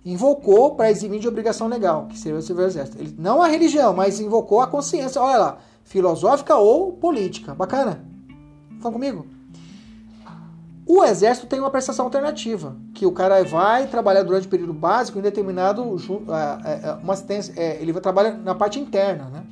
Invocou 0.04 0.76
para 0.76 0.92
eximir 0.92 1.20
de 1.20 1.28
obrigação 1.28 1.68
legal, 1.68 2.08
que 2.08 2.18
seria 2.18 2.38
ao 2.38 2.68
exército. 2.68 2.98
Ele, 3.00 3.16
não 3.18 3.42
a 3.42 3.48
religião, 3.48 3.94
mas 3.94 4.20
invocou 4.20 4.62
a 4.62 4.68
consciência, 4.68 5.22
olha 5.22 5.38
lá, 5.38 5.58
filosófica 5.84 6.56
ou 6.56 6.94
política. 6.94 7.56
Bacana? 7.56 8.06
Estão 8.76 8.92
comigo? 8.92 9.26
O 10.88 11.04
exército 11.04 11.48
tem 11.48 11.60
uma 11.60 11.72
prestação 11.72 12.06
alternativa, 12.06 12.76
que 12.94 13.08
o 13.08 13.12
cara 13.12 13.44
vai 13.44 13.88
trabalhar 13.88 14.22
durante 14.22 14.46
o 14.46 14.50
período 14.50 14.74
básico 14.74 15.18
em 15.18 15.22
determinado 15.22 15.82
é, 15.84 16.90
é, 16.90 16.94
uma 17.02 17.14
assistência, 17.14 17.54
é, 17.58 17.82
ele 17.82 17.92
vai 17.92 18.02
trabalhar 18.02 18.34
na 18.38 18.54
parte 18.54 18.80
interna, 18.80 19.26
né? 19.26 19.44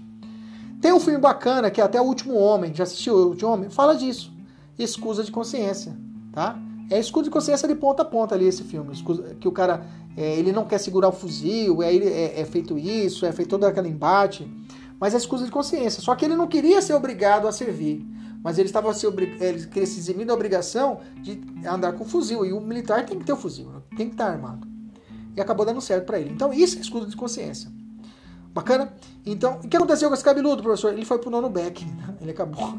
Tem 0.79 0.93
um 0.93 0.99
filme 0.99 1.19
bacana 1.19 1.71
que 1.71 1.81
é 1.81 1.83
até 1.83 1.99
o 1.99 2.03
Último 2.03 2.35
Homem, 2.35 2.73
já 2.75 2.83
assistiu 2.83 3.15
o 3.15 3.27
Último 3.29 3.49
Homem? 3.49 3.69
Fala 3.69 3.95
disso. 3.95 4.31
Escusa 4.77 5.23
de 5.23 5.31
consciência, 5.31 5.95
tá? 6.31 6.59
É 6.91 6.99
escusa 6.99 7.23
de 7.23 7.29
consciência 7.31 7.67
de 7.67 7.73
ponta 7.73 8.03
a 8.03 8.05
ponta 8.05 8.35
ali 8.35 8.45
esse 8.45 8.63
filme, 8.63 8.93
que 9.39 9.47
o 9.47 9.51
cara 9.51 9.87
é, 10.15 10.37
ele 10.37 10.51
não 10.51 10.65
quer 10.65 10.77
segurar 10.77 11.07
o 11.07 11.11
fuzil, 11.11 11.81
é, 11.81 11.95
é, 12.41 12.45
feito 12.45 12.77
isso, 12.77 13.25
é 13.25 13.31
feito 13.31 13.49
todo 13.49 13.63
aquele 13.63 13.89
embate, 13.89 14.47
mas 14.99 15.15
é 15.15 15.17
escusa 15.17 15.45
de 15.45 15.51
consciência. 15.51 15.99
Só 15.99 16.13
que 16.13 16.25
ele 16.25 16.35
não 16.35 16.45
queria 16.45 16.79
ser 16.79 16.93
obrigado 16.93 17.47
a 17.47 17.51
servir 17.51 18.05
mas 18.43 18.57
ele 18.57 18.67
estava 18.67 18.93
se, 18.93 19.07
ele 19.07 19.85
se 19.85 19.99
eximir 19.99 20.27
da 20.27 20.33
obrigação 20.33 20.99
de 21.21 21.41
andar 21.65 21.93
com 21.93 22.03
fuzil. 22.03 22.45
E 22.45 22.51
o 22.51 22.59
militar 22.59 23.05
tem 23.05 23.17
que 23.17 23.25
ter 23.25 23.31
o 23.31 23.37
fuzil, 23.37 23.69
né? 23.69 23.81
tem 23.95 24.07
que 24.07 24.15
estar 24.15 24.27
armado. 24.27 24.67
E 25.35 25.41
acabou 25.41 25.65
dando 25.65 25.79
certo 25.79 26.05
para 26.05 26.19
ele. 26.19 26.31
Então, 26.31 26.51
isso 26.51 26.77
é 26.77 26.81
escudo 26.81 27.07
de 27.07 27.15
consciência. 27.15 27.71
Bacana? 28.53 28.93
Então, 29.25 29.59
o 29.63 29.67
que 29.67 29.75
aconteceu 29.75 30.09
com 30.09 30.13
esse 30.13 30.23
cabeludo, 30.23 30.61
professor? 30.61 30.93
Ele 30.93 31.05
foi 31.05 31.17
pro 31.17 31.29
nono 31.29 31.49
back. 31.49 31.85
Né? 31.85 32.15
Ele 32.21 32.31
acabou. 32.31 32.77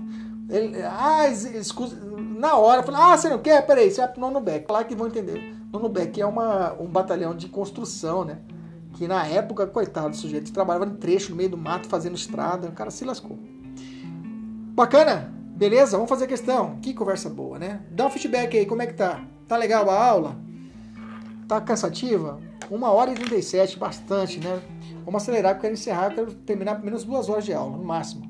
Ele, 0.48 0.80
ah, 0.82 1.28
escusa, 1.28 1.96
na 1.96 2.54
hora, 2.54 2.82
falou: 2.82 3.00
ah, 3.00 3.16
você 3.16 3.28
não 3.28 3.38
quer? 3.38 3.66
Peraí, 3.66 3.90
você 3.90 4.02
vai 4.02 4.12
pro 4.12 4.20
nono 4.20 4.40
back. 4.40 4.66
Claro 4.66 4.86
que 4.86 4.94
vão 4.94 5.08
entender. 5.08 5.56
Nono 5.72 5.88
back 5.88 6.20
é 6.20 6.26
uma, 6.26 6.74
um 6.74 6.86
batalhão 6.86 7.34
de 7.34 7.48
construção, 7.48 8.24
né? 8.24 8.38
Que 8.92 9.08
na 9.08 9.26
época, 9.26 9.66
coitado 9.66 10.10
do 10.10 10.16
sujeito, 10.16 10.52
trabalhava 10.52 10.86
em 10.86 10.94
trecho 10.94 11.30
no 11.30 11.36
meio 11.36 11.48
do 11.48 11.56
mato 11.56 11.88
fazendo 11.88 12.14
estrada. 12.14 12.68
O 12.68 12.72
cara 12.72 12.92
se 12.92 13.04
lascou. 13.04 13.36
Bacana? 14.76 15.32
Beleza? 15.54 15.96
Vamos 15.96 16.08
fazer 16.08 16.24
a 16.24 16.28
questão. 16.28 16.80
Que 16.80 16.92
conversa 16.92 17.30
boa, 17.30 17.58
né? 17.58 17.80
Dá 17.90 18.06
um 18.06 18.10
feedback 18.10 18.56
aí, 18.58 18.66
como 18.66 18.82
é 18.82 18.86
que 18.88 18.94
tá? 18.94 19.24
Tá 19.46 19.56
legal 19.56 19.88
a 19.88 20.04
aula? 20.04 20.36
Tá 21.46 21.60
cansativa? 21.60 22.40
Uma 22.68 22.90
hora 22.90 23.12
e 23.12 23.14
37, 23.14 23.78
bastante, 23.78 24.40
né? 24.40 24.60
Vamos 25.04 25.22
acelerar, 25.22 25.54
porque 25.54 25.66
eu 25.66 25.70
quero 25.70 25.80
encerrar, 25.80 26.10
eu 26.10 26.14
quero 26.14 26.34
terminar 26.34 26.82
menos 26.82 27.04
duas 27.04 27.28
horas 27.28 27.44
de 27.44 27.52
aula, 27.52 27.76
no 27.76 27.84
máximo. 27.84 28.24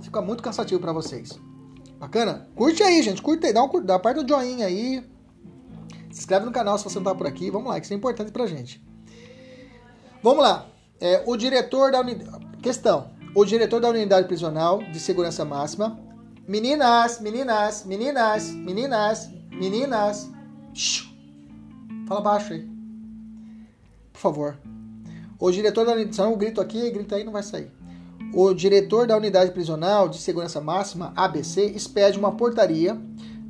Fica 0.00 0.22
muito 0.22 0.42
cansativo 0.42 0.80
para 0.80 0.92
vocês. 0.92 1.38
Bacana? 1.98 2.48
Curte 2.54 2.82
aí, 2.82 3.02
gente. 3.02 3.20
Curte 3.20 3.46
aí, 3.46 3.52
dá, 3.52 3.62
um, 3.62 3.84
dá 3.84 3.98
parte 3.98 4.22
do 4.22 4.28
joinha 4.28 4.66
aí. 4.66 5.04
Se 6.10 6.20
inscreve 6.20 6.46
no 6.46 6.52
canal 6.52 6.78
se 6.78 6.84
você 6.84 6.96
não 6.96 7.04
tá 7.04 7.14
por 7.14 7.26
aqui. 7.26 7.50
Vamos 7.50 7.68
lá, 7.68 7.78
que 7.78 7.84
isso 7.84 7.92
é 7.92 7.96
importante 7.96 8.32
pra 8.32 8.46
gente. 8.46 8.82
Vamos 10.22 10.42
lá. 10.42 10.66
É, 10.98 11.22
o 11.26 11.36
diretor 11.36 11.92
da 11.92 12.00
unidade. 12.00 12.46
Questão 12.62 13.21
o 13.34 13.44
diretor 13.44 13.80
da 13.80 13.88
unidade 13.88 14.26
prisional 14.26 14.82
de 14.82 15.00
segurança 15.00 15.44
máxima. 15.44 15.98
Meninas, 16.46 17.20
meninas, 17.20 17.84
meninas, 17.84 18.50
meninas, 18.50 19.30
meninas. 19.50 20.30
Fala 22.06 22.20
baixo 22.20 22.52
aí. 22.52 22.68
por 24.12 24.18
favor. 24.18 24.58
O 25.38 25.50
diretor 25.50 25.86
da 25.86 25.92
unidade, 25.92 26.20
o 26.22 26.36
grito 26.36 26.60
aqui, 26.60 26.90
grito 26.90 27.14
aí 27.14 27.24
não 27.24 27.32
vai 27.32 27.42
sair. 27.42 27.70
O 28.34 28.54
diretor 28.54 29.06
da 29.06 29.16
unidade 29.16 29.50
prisional 29.50 30.08
de 30.08 30.18
segurança 30.18 30.60
máxima, 30.60 31.12
ABC, 31.16 31.66
expede 31.66 32.18
uma 32.18 32.32
portaria 32.32 33.00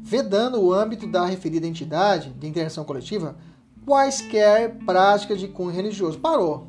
vedando 0.00 0.60
o 0.60 0.72
âmbito 0.72 1.06
da 1.06 1.24
referida 1.26 1.66
entidade 1.66 2.30
de 2.30 2.46
internação 2.46 2.84
coletiva 2.84 3.36
quaisquer 3.84 4.76
práticas 4.84 5.40
de 5.40 5.48
cunho 5.48 5.70
religioso. 5.70 6.18
Parou. 6.18 6.66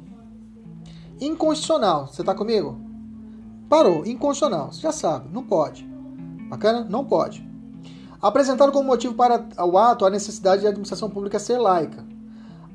Inconstitucional. 1.20 2.08
Você 2.08 2.22
está 2.22 2.34
comigo? 2.36 2.83
Parou. 3.74 4.06
Inconstitucional. 4.06 4.72
Você 4.72 4.82
já 4.82 4.92
sabe. 4.92 5.30
Não 5.34 5.42
pode. 5.42 5.84
Bacana? 6.48 6.86
Não 6.88 7.04
pode. 7.04 7.44
Apresentado 8.22 8.72
como 8.72 8.86
motivo 8.86 9.16
para 9.16 9.48
o 9.66 9.80
ato 9.80 10.06
a 10.06 10.12
necessidade 10.12 10.62
de 10.62 10.68
a 10.68 10.70
administração 10.70 11.10
pública 11.10 11.40
ser 11.40 11.58
laica. 11.58 12.06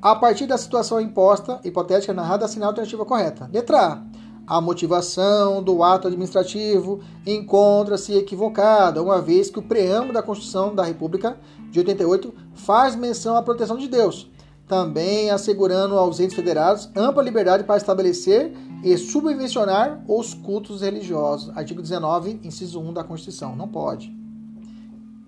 A 0.03 0.16
partir 0.16 0.47
da 0.47 0.59
situação 0.59 1.01
imposta, 1.01 1.61
hipotética, 1.62 2.12
narrada, 2.12 2.47
assinar 2.47 2.66
a 2.66 2.70
alternativa 2.70 3.05
correta. 3.05 3.49
Letra 3.53 3.81
A. 3.81 4.57
A 4.57 4.61
motivação 4.61 5.62
do 5.62 5.85
ato 5.85 6.09
administrativo 6.09 6.99
encontra-se 7.25 8.15
equivocada, 8.15 9.01
uma 9.01 9.23
vez 9.23 9.51
que 9.51 9.61
o 9.61 9.62
preâmbulo 9.62 10.15
da 10.15 10.23
Constituição 10.23 10.75
da 10.75 10.83
República 10.83 11.39
de 11.70 11.79
88 11.79 12.35
faz 12.55 12.97
menção 12.97 13.37
à 13.37 13.43
proteção 13.43 13.77
de 13.77 13.87
Deus, 13.87 14.29
também 14.66 15.31
assegurando 15.31 15.97
aos 15.97 16.19
entes 16.19 16.35
federados 16.35 16.91
ampla 16.97 17.23
liberdade 17.23 17.62
para 17.62 17.77
estabelecer 17.77 18.53
e 18.83 18.97
subvencionar 18.97 20.03
os 20.07 20.35
cultos 20.35 20.83
religiosos. 20.83 21.57
Artigo 21.57 21.83
19, 21.83 22.41
inciso 22.45 22.81
1 22.81 22.93
da 22.93 23.05
Constituição. 23.05 23.57
Não 23.57 23.69
pode. 23.69 24.15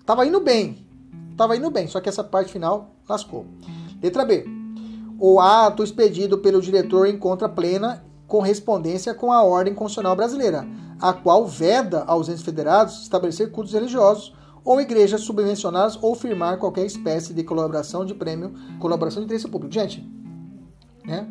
Tava 0.05 0.25
indo 0.25 0.39
bem. 0.39 0.85
Tava 1.37 1.55
indo 1.55 1.69
bem, 1.69 1.87
só 1.87 1.99
que 1.99 2.09
essa 2.09 2.23
parte 2.23 2.51
final 2.51 2.95
lascou. 3.07 3.45
Letra 4.01 4.25
B. 4.25 4.45
O 5.19 5.39
ato 5.39 5.83
expedido 5.83 6.37
pelo 6.37 6.61
diretor 6.61 7.07
encontra 7.07 7.47
plena 7.47 8.03
correspondência 8.27 9.13
com 9.13 9.31
a 9.31 9.43
ordem 9.43 9.73
constitucional 9.73 10.15
brasileira, 10.15 10.65
a 10.99 11.11
qual 11.11 11.45
veda 11.45 12.03
aos 12.07 12.29
entes 12.29 12.41
federados 12.41 13.01
estabelecer 13.01 13.51
cultos 13.51 13.73
religiosos 13.73 14.33
ou 14.63 14.79
igrejas 14.79 15.21
subvencionadas 15.21 15.97
ou 16.01 16.15
firmar 16.15 16.57
qualquer 16.57 16.85
espécie 16.85 17.33
de 17.33 17.43
colaboração 17.43 18.05
de 18.05 18.13
prêmio, 18.13 18.53
colaboração 18.79 19.21
de 19.21 19.25
interesse 19.25 19.47
público. 19.47 19.73
Gente, 19.73 20.07
né? 21.03 21.27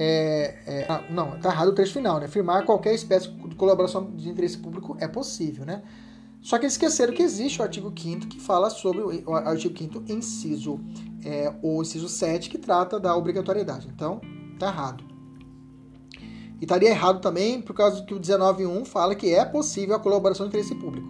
É, 0.00 0.54
é, 0.64 0.86
ah, 0.88 1.02
não, 1.10 1.40
tá 1.40 1.50
errado 1.50 1.68
o 1.68 1.72
trecho 1.72 1.94
final, 1.94 2.20
né? 2.20 2.28
Firmar 2.28 2.64
qualquer 2.64 2.94
espécie 2.94 3.28
de 3.28 3.56
colaboração 3.56 4.12
de 4.12 4.28
interesse 4.28 4.56
público 4.56 4.96
é 5.00 5.08
possível, 5.08 5.66
né? 5.66 5.82
Só 6.40 6.56
que 6.56 6.64
eles 6.64 6.74
esqueceram 6.74 7.12
que 7.12 7.22
existe 7.22 7.60
o 7.60 7.64
artigo 7.64 7.92
5 7.94 8.28
que 8.28 8.40
fala 8.40 8.70
sobre 8.70 9.00
o 9.00 9.34
artigo 9.34 9.76
5 9.76 10.04
inciso, 10.08 10.78
é, 11.24 11.52
o 11.60 11.82
inciso 11.82 12.08
7 12.08 12.48
que 12.48 12.58
trata 12.58 13.00
da 13.00 13.16
obrigatoriedade. 13.16 13.88
Então, 13.92 14.20
tá 14.56 14.68
errado. 14.68 15.02
E 16.60 16.64
estaria 16.64 16.90
errado 16.90 17.20
também 17.20 17.60
por 17.60 17.74
causa 17.74 18.04
que 18.04 18.14
o 18.14 18.20
19.1 18.20 18.84
fala 18.84 19.16
que 19.16 19.34
é 19.34 19.44
possível 19.44 19.96
a 19.96 19.98
colaboração 19.98 20.46
de 20.46 20.50
interesse 20.50 20.76
público. 20.76 21.08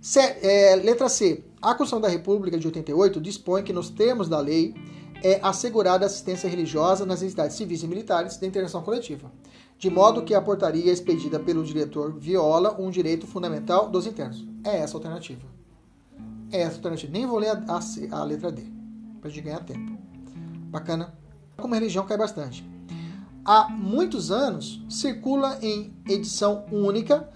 C, 0.00 0.20
é, 0.20 0.76
letra 0.76 1.08
C. 1.08 1.44
A 1.60 1.74
Constituição 1.74 2.00
da 2.00 2.08
República 2.08 2.58
de 2.58 2.66
88 2.66 3.20
dispõe 3.20 3.62
que, 3.62 3.72
nos 3.72 3.90
termos 3.90 4.28
da 4.28 4.38
lei, 4.38 4.74
é 5.22 5.40
assegurada 5.42 6.06
assistência 6.06 6.48
religiosa 6.48 7.04
nas 7.04 7.22
entidades 7.22 7.56
civis 7.56 7.82
e 7.82 7.88
militares 7.88 8.36
da 8.36 8.46
internação 8.46 8.82
coletiva, 8.82 9.30
de 9.78 9.90
modo 9.90 10.22
que 10.22 10.34
a 10.34 10.40
portaria 10.40 10.92
expedida 10.92 11.38
pelo 11.38 11.64
diretor 11.64 12.12
viola 12.12 12.76
um 12.78 12.90
direito 12.90 13.26
fundamental 13.26 13.88
dos 13.88 14.06
internos. 14.06 14.46
É 14.64 14.78
essa 14.78 14.96
a 14.96 14.98
alternativa. 14.98 15.46
É 16.50 16.60
essa 16.60 16.72
a 16.72 16.76
alternativa. 16.76 17.12
Nem 17.12 17.26
vou 17.26 17.38
ler 17.38 17.50
a, 17.50 17.62
a, 17.68 18.20
a 18.20 18.24
letra 18.24 18.50
D, 18.50 18.62
para 19.20 19.30
gente 19.30 19.44
ganhar 19.44 19.64
tempo. 19.64 19.98
Bacana? 20.70 21.14
Como 21.56 21.74
religião 21.74 22.06
cai 22.06 22.16
bastante 22.16 22.64
há 23.48 23.66
muitos 23.70 24.30
anos, 24.30 24.82
circula 24.90 25.58
em 25.62 25.90
edição 26.06 26.66
única, 26.70 27.26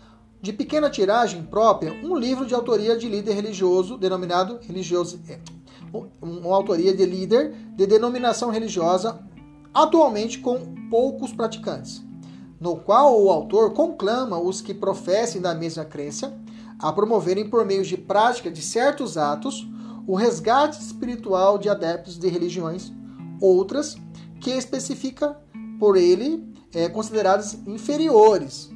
de 0.42 0.52
pequena 0.52 0.90
tiragem 0.90 1.42
própria, 1.42 1.90
um 2.04 2.14
livro 2.14 2.44
de 2.44 2.54
autoria 2.54 2.94
de 2.98 3.09
líder 3.09 3.32
religioso, 3.32 3.96
denominado 3.96 4.59
religioso, 4.60 5.18
é, 5.26 5.40
uma 6.20 6.55
autoria 6.55 6.94
de 6.94 7.05
líder 7.05 7.55
de 7.77 7.86
denominação 7.86 8.51
religiosa, 8.51 9.20
atualmente 9.74 10.39
com 10.39 10.74
poucos 10.90 11.32
praticantes, 11.32 12.02
no 12.60 12.77
qual 12.77 13.20
o 13.20 13.31
autor 13.31 13.73
conclama 13.73 14.39
os 14.39 14.60
que 14.60 14.73
professem 14.74 15.40
da 15.40 15.55
mesma 15.55 15.85
crença 15.85 16.35
a 16.78 16.93
promoverem 16.93 17.48
por 17.48 17.64
meio 17.64 17.85
de 17.85 17.97
prática 17.97 18.51
de 18.51 18.60
certos 18.60 19.16
atos 19.16 19.66
o 20.06 20.16
resgate 20.16 20.81
espiritual 20.81 21.59
de 21.59 21.69
adeptos 21.69 22.19
de 22.19 22.28
religiões 22.28 22.93
outras 23.40 23.97
que 24.40 24.51
especifica 24.51 25.36
por 25.78 25.97
ele 25.97 26.52
é, 26.73 26.89
consideradas 26.89 27.55
inferiores, 27.66 28.70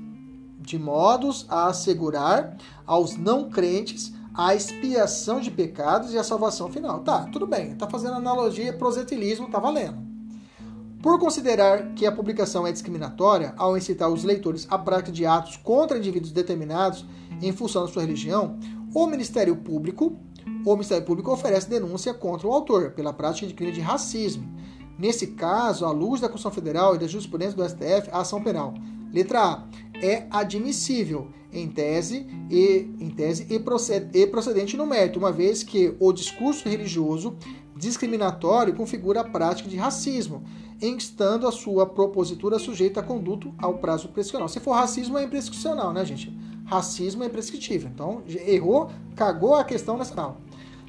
de 0.59 0.79
modos 0.79 1.47
a 1.49 1.69
assegurar 1.69 2.57
aos 2.85 3.17
não 3.17 3.49
crentes 3.49 4.13
a 4.37 4.55
expiação 4.55 5.41
de 5.41 5.51
pecados 5.51 6.13
e 6.13 6.19
a 6.19 6.25
salvação 6.25 6.71
final. 6.71 7.01
Tá, 7.01 7.27
tudo 7.33 7.47
bem, 7.47 7.75
tá 7.75 7.89
fazendo 7.89 8.15
analogia, 8.15 8.73
prosetilismo, 8.73 9.49
tá 9.49 9.59
valendo. 9.59 10.05
Por 11.03 11.19
considerar 11.19 11.95
que 11.95 12.05
a 12.05 12.13
publicação 12.13 12.67
é 12.67 12.73
discriminatória 12.73 13.55
ao 13.57 13.77
incitar 13.77 14.11
os 14.11 14.25
leitores 14.25 14.67
à 14.71 14.77
prática 14.77 15.13
de 15.13 15.25
atos 15.25 15.57
contra 15.57 15.99
indivíduos 15.99 16.33
determinados 16.33 17.05
em 17.41 17.53
função 17.53 17.87
da 17.87 17.93
sua 17.93 18.03
religião, 18.03 18.59
o 18.95 19.07
Ministério 19.07 19.57
Público, 19.57 20.19
o 20.65 20.73
Ministério 20.73 21.05
Público 21.05 21.31
oferece 21.31 21.69
denúncia 21.69 22.13
contra 22.13 22.47
o 22.47 22.53
autor 22.53 22.91
pela 22.91 23.13
prática 23.13 23.47
de 23.47 23.55
crime 23.55 23.73
de 23.73 23.81
racismo, 23.81 24.57
Nesse 24.99 25.29
caso, 25.29 25.85
à 25.85 25.91
luz 25.91 26.21
da 26.21 26.29
Constituição 26.29 26.51
Federal 26.51 26.95
e 26.95 26.99
da 26.99 27.07
jurisprudência 27.07 27.57
do 27.57 27.69
STF, 27.69 28.09
a 28.11 28.21
ação 28.21 28.43
penal. 28.43 28.75
Letra 29.13 29.43
A. 29.43 29.65
É 30.03 30.27
admissível 30.31 31.29
em 31.53 31.69
tese 31.69 32.27
e 32.51 32.91
em 33.01 33.11
tese 33.11 33.47
e 33.51 34.27
procedente 34.27 34.77
no 34.77 34.87
mérito, 34.87 35.19
uma 35.19 35.33
vez 35.33 35.63
que 35.63 35.95
o 35.99 36.13
discurso 36.13 36.69
religioso 36.69 37.37
discriminatório 37.77 38.75
configura 38.75 39.21
a 39.21 39.25
prática 39.25 39.69
de 39.69 39.77
racismo, 39.77 40.45
estando 40.81 41.47
a 41.47 41.53
sua 41.53 41.87
propositura 41.87 42.59
sujeita 42.59 43.01
a 43.01 43.03
conduto 43.03 43.55
ao 43.59 43.79
prazo 43.79 44.09
prescricional. 44.09 44.49
Se 44.49 44.61
for 44.61 44.73
racismo, 44.73 45.19
é 45.19 45.25
imprescricional, 45.25 45.93
né, 45.93 46.05
gente? 46.05 46.35
Racismo 46.65 47.23
é 47.23 47.27
imprescritível. 47.27 47.91
Então, 47.93 48.23
errou, 48.47 48.91
cagou 49.15 49.55
a 49.55 49.65
questão 49.65 49.99
não. 50.17 50.39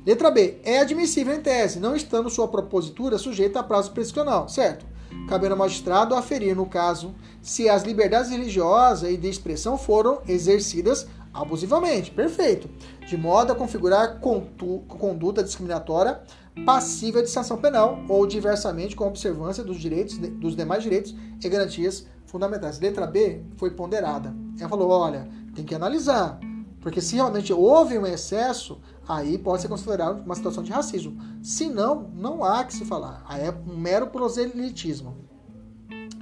Letra 0.06 0.32
B. 0.32 0.60
É 0.64 0.80
admissível 0.80 1.36
em 1.36 1.42
tese, 1.42 1.80
não 1.80 1.96
estando 1.96 2.30
sua 2.30 2.48
propositura 2.48 3.18
sujeita 3.18 3.60
a 3.60 3.64
prazo 3.64 3.92
prescricional, 3.92 4.48
certo? 4.48 4.86
Cabendo 5.28 5.54
ao 5.54 5.58
magistrado 5.58 6.16
aferir, 6.16 6.56
no 6.56 6.66
caso, 6.66 7.14
se 7.42 7.68
as 7.68 7.84
liberdades 7.84 8.32
religiosas 8.32 9.10
e 9.12 9.18
de 9.18 9.28
expressão 9.30 9.78
foram 9.78 10.22
exercidas 10.28 11.08
abusivamente. 11.34 12.12
Perfeito. 12.12 12.70
De 13.08 13.18
modo 13.18 13.52
a 13.52 13.56
configurar 13.56 14.20
conduta 14.20 15.44
discriminatória 15.44 16.22
passível 16.66 17.22
de 17.22 17.30
sanção 17.30 17.58
penal 17.58 18.00
ou 18.10 18.26
diversamente 18.26 18.96
com 18.96 19.08
observância 19.08 19.64
dos 19.64 19.78
direitos 19.78 20.18
dos 20.18 20.56
demais 20.56 20.84
direitos 20.84 21.16
e 21.44 21.50
garantias 21.50 22.08
fundamentais. 22.26 22.80
Letra 22.80 23.06
B 23.06 23.42
foi 23.56 23.72
ponderada. 23.72 24.36
Ela 24.60 24.70
falou: 24.70 24.90
olha, 24.90 25.28
tem 25.56 25.66
que 25.66 25.76
analisar. 25.76 26.40
Porque 26.82 27.02
se 27.02 27.16
realmente 27.16 27.52
houve 27.52 27.98
um 27.98 28.06
excesso, 28.06 28.80
aí 29.08 29.38
pode 29.38 29.62
ser 29.62 29.68
considerado 29.68 30.24
uma 30.24 30.36
situação 30.36 30.64
de 30.64 30.72
racismo. 30.72 31.20
Se 31.42 31.70
não, 31.70 32.10
não 32.14 32.44
há 32.44 32.64
que 32.64 32.74
se 32.74 32.86
falar. 32.86 33.24
Aí 33.28 33.46
é 33.46 33.52
um 33.52 33.78
mero 33.78 34.08
proselitismo. 34.08 35.16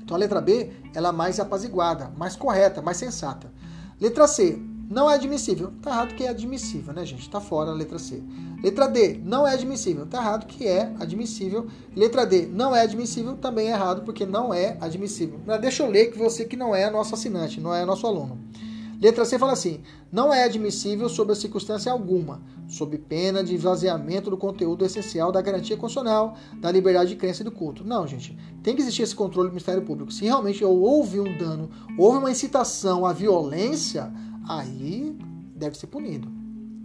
Então 0.01 0.15
a 0.15 0.19
letra 0.19 0.39
B 0.39 0.71
ela 0.93 1.09
é 1.09 1.11
mais 1.11 1.39
apaziguada, 1.39 2.11
mais 2.15 2.35
correta, 2.35 2.81
mais 2.81 2.97
sensata. 2.97 3.51
Letra 3.99 4.27
C, 4.27 4.61
não 4.89 5.09
é 5.09 5.15
admissível. 5.15 5.73
Tá 5.81 5.89
errado 5.89 6.13
que 6.13 6.23
é 6.23 6.29
admissível, 6.29 6.93
né, 6.93 7.03
gente? 7.05 7.29
Tá 7.29 7.39
fora 7.39 7.71
a 7.71 7.73
letra 7.73 7.97
C. 7.97 8.21
Letra 8.61 8.87
D, 8.87 9.19
não 9.23 9.47
é 9.47 9.53
admissível. 9.53 10.05
Tá 10.05 10.19
errado 10.19 10.45
que 10.45 10.67
é 10.67 10.93
admissível. 10.99 11.67
Letra 11.95 12.25
D, 12.25 12.45
não 12.45 12.75
é 12.75 12.81
admissível, 12.81 13.35
também 13.35 13.69
é 13.69 13.71
errado 13.71 14.03
porque 14.03 14.25
não 14.25 14.53
é 14.53 14.77
admissível. 14.79 15.39
Mas 15.45 15.59
deixa 15.59 15.83
eu 15.83 15.89
ler 15.89 16.11
que 16.11 16.17
você 16.17 16.45
que 16.45 16.55
não 16.55 16.75
é 16.75 16.89
nosso 16.89 17.15
assinante, 17.15 17.59
não 17.59 17.73
é 17.73 17.83
nosso 17.83 18.05
aluno. 18.05 18.37
Letra 19.01 19.25
C 19.25 19.37
fala 19.37 19.53
assim: 19.53 19.81
não 20.11 20.33
é 20.33 20.43
admissível 20.43 21.09
sob 21.09 21.31
a 21.31 21.35
circunstância 21.35 21.91
alguma, 21.91 22.41
sob 22.67 22.97
pena 22.97 23.43
de 23.43 23.55
esvaziamento 23.55 24.29
do 24.29 24.37
conteúdo 24.37 24.85
essencial 24.85 25.31
da 25.31 25.41
garantia 25.41 25.77
constitucional, 25.77 26.37
da 26.59 26.71
liberdade 26.71 27.09
de 27.09 27.15
crença 27.15 27.41
e 27.41 27.45
do 27.45 27.51
culto. 27.51 27.85
Não, 27.85 28.07
gente, 28.07 28.37
tem 28.63 28.75
que 28.75 28.81
existir 28.81 29.03
esse 29.03 29.15
controle 29.15 29.49
do 29.49 29.53
Ministério 29.53 29.83
Público. 29.83 30.11
Se 30.11 30.25
realmente 30.25 30.63
houve 30.63 31.19
um 31.19 31.37
dano, 31.37 31.69
houve 31.97 32.17
uma 32.17 32.31
incitação 32.31 33.05
à 33.05 33.13
violência, 33.13 34.11
aí 34.47 35.15
deve 35.55 35.77
ser 35.77 35.87
punido. 35.87 36.29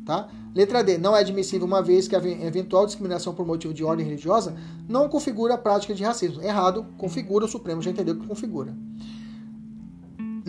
Tá? 0.05 0.29
Letra 0.55 0.83
D. 0.83 0.99
Não 0.99 1.15
é 1.15 1.21
admissível 1.21 1.67
uma 1.67 1.83
vez 1.83 2.09
que 2.09 2.17
a 2.17 2.19
eventual 2.19 2.85
discriminação 2.85 3.33
por 3.33 3.47
motivo 3.47 3.73
de 3.73 3.85
ordem 3.85 4.05
religiosa 4.05 4.57
não 4.89 5.09
configura 5.09 5.55
a 5.55 5.59
prática 5.59 5.95
de 5.95 6.03
racismo. 6.03 6.43
Errado, 6.43 6.85
configura, 6.99 7.45
o 7.45 7.49
Supremo 7.49 7.81
já 7.81 7.91
entendeu 7.91 8.17
que 8.19 8.27
configura. 8.27 8.75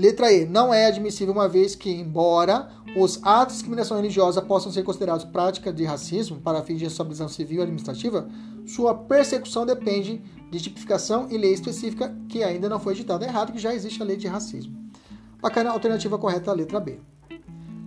Letra 0.01 0.31
E. 0.33 0.47
Não 0.47 0.73
é 0.73 0.87
admissível 0.87 1.31
uma 1.31 1.47
vez 1.47 1.75
que, 1.75 1.91
embora 1.91 2.69
os 2.97 3.19
atos 3.21 3.53
de 3.53 3.59
discriminação 3.59 3.97
religiosa 3.97 4.41
possam 4.41 4.71
ser 4.71 4.81
considerados 4.81 5.25
prática 5.25 5.71
de 5.71 5.83
racismo 5.83 6.41
para 6.41 6.63
fins 6.63 6.79
de 6.79 6.85
responsabilização 6.85 7.29
civil 7.29 7.59
e 7.59 7.61
administrativa, 7.61 8.27
sua 8.65 8.95
persecução 8.95 9.63
depende 9.63 10.19
de 10.49 10.59
tipificação 10.59 11.27
e 11.29 11.37
lei 11.37 11.53
específica 11.53 12.15
que 12.27 12.43
ainda 12.43 12.67
não 12.67 12.79
foi 12.79 12.93
editada. 12.93 13.25
É 13.25 13.27
errado 13.27 13.53
que 13.53 13.59
já 13.59 13.75
existe 13.75 14.01
a 14.01 14.05
lei 14.05 14.17
de 14.17 14.27
racismo. 14.27 14.75
Bacana, 15.39 15.69
alternativa 15.69 16.17
correta, 16.17 16.49
a 16.49 16.55
letra 16.55 16.79
B. 16.79 16.99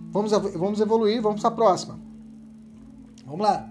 Vamos, 0.09 0.31
vamos 0.31 0.79
evoluir, 0.79 1.21
vamos 1.21 1.41
para 1.41 1.49
a 1.49 1.53
próxima. 1.53 1.99
Vamos 3.25 3.41
lá. 3.41 3.69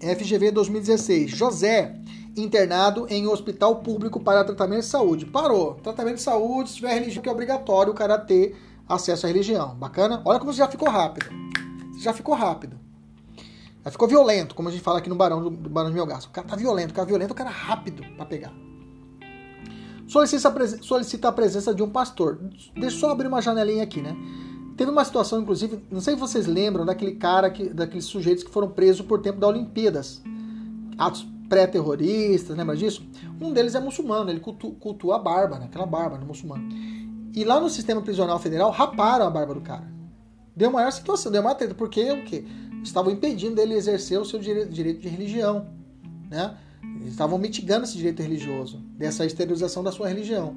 FGV 0.00 0.52
2016. 0.52 1.30
José, 1.32 2.00
internado 2.42 3.06
em 3.08 3.26
hospital 3.26 3.76
público 3.76 4.20
para 4.20 4.44
tratamento 4.44 4.80
de 4.80 4.86
saúde. 4.86 5.26
Parou. 5.26 5.74
Tratamento 5.74 6.16
de 6.16 6.22
saúde, 6.22 6.70
se 6.70 6.76
tiver 6.76 6.94
religião, 6.94 7.22
que 7.22 7.28
é 7.28 7.32
obrigatório 7.32 7.92
o 7.92 7.96
cara 7.96 8.18
ter 8.18 8.56
acesso 8.88 9.26
à 9.26 9.28
religião. 9.28 9.74
Bacana? 9.74 10.22
Olha 10.24 10.38
como 10.38 10.52
você 10.52 10.58
já 10.58 10.68
ficou 10.68 10.88
rápido. 10.88 11.26
Você 11.92 12.00
já 12.00 12.12
ficou 12.12 12.34
rápido. 12.34 12.78
Já 13.84 13.90
ficou 13.90 14.08
violento, 14.08 14.54
como 14.54 14.68
a 14.68 14.72
gente 14.72 14.82
fala 14.82 14.98
aqui 14.98 15.08
no 15.08 15.14
Barão 15.14 15.42
do, 15.42 15.50
Barão 15.50 15.90
de 15.90 15.94
Melgaço. 15.94 16.28
O 16.28 16.30
cara 16.30 16.46
tá 16.46 16.56
violento, 16.56 16.90
o 16.90 16.94
cara 16.94 17.06
violento, 17.06 17.30
o 17.30 17.34
cara 17.34 17.50
rápido 17.50 18.02
para 18.16 18.26
pegar. 18.26 18.52
Solicita, 20.06 20.82
solicita 20.82 21.28
a 21.28 21.32
presença 21.32 21.74
de 21.74 21.82
um 21.82 21.90
pastor. 21.90 22.38
Deixa 22.74 22.96
eu 22.96 23.00
só 23.00 23.10
abrir 23.10 23.28
uma 23.28 23.42
janelinha 23.42 23.82
aqui, 23.82 24.00
né? 24.00 24.16
Teve 24.76 24.90
uma 24.90 25.04
situação, 25.04 25.40
inclusive, 25.40 25.84
não 25.90 26.00
sei 26.00 26.14
se 26.14 26.20
vocês 26.20 26.46
lembram 26.46 26.86
daquele 26.86 27.16
cara, 27.16 27.50
que, 27.50 27.68
daqueles 27.68 28.04
sujeitos 28.04 28.44
que 28.44 28.50
foram 28.50 28.70
presos 28.70 29.04
por 29.04 29.20
tempo 29.20 29.40
da 29.40 29.48
Olimpíadas. 29.48 30.22
Atos 30.96 31.26
pré-terroristas, 31.48 32.56
lembra 32.56 32.76
disso? 32.76 33.06
Um 33.40 33.52
deles 33.52 33.74
é 33.74 33.80
muçulmano, 33.80 34.30
ele 34.30 34.40
cultua, 34.40 34.72
cultua 34.78 35.16
a 35.16 35.18
barba, 35.18 35.58
né? 35.58 35.66
aquela 35.66 35.86
barba 35.86 36.18
no 36.18 36.26
muçulmano. 36.26 36.68
E 37.34 37.44
lá 37.44 37.60
no 37.60 37.70
sistema 37.70 38.02
prisional 38.02 38.38
federal, 38.38 38.70
raparam 38.70 39.26
a 39.26 39.30
barba 39.30 39.54
do 39.54 39.60
cara. 39.60 39.86
Deu 40.54 40.70
maior 40.70 40.90
situação, 40.90 41.30
deu 41.30 41.40
uma 41.40 41.54
treta, 41.54 41.74
porque 41.74 42.10
o 42.10 42.24
quê? 42.24 42.44
Estavam 42.82 43.12
impedindo 43.12 43.54
dele 43.54 43.74
exercer 43.74 44.20
o 44.20 44.24
seu 44.24 44.38
direito, 44.38 44.70
direito 44.70 45.00
de 45.00 45.08
religião, 45.08 45.66
né? 46.28 46.56
Eles 47.00 47.12
estavam 47.12 47.38
mitigando 47.38 47.84
esse 47.84 47.96
direito 47.96 48.22
religioso, 48.22 48.78
dessa 48.96 49.24
exteriorização 49.24 49.82
da 49.82 49.92
sua 49.92 50.08
religião. 50.08 50.56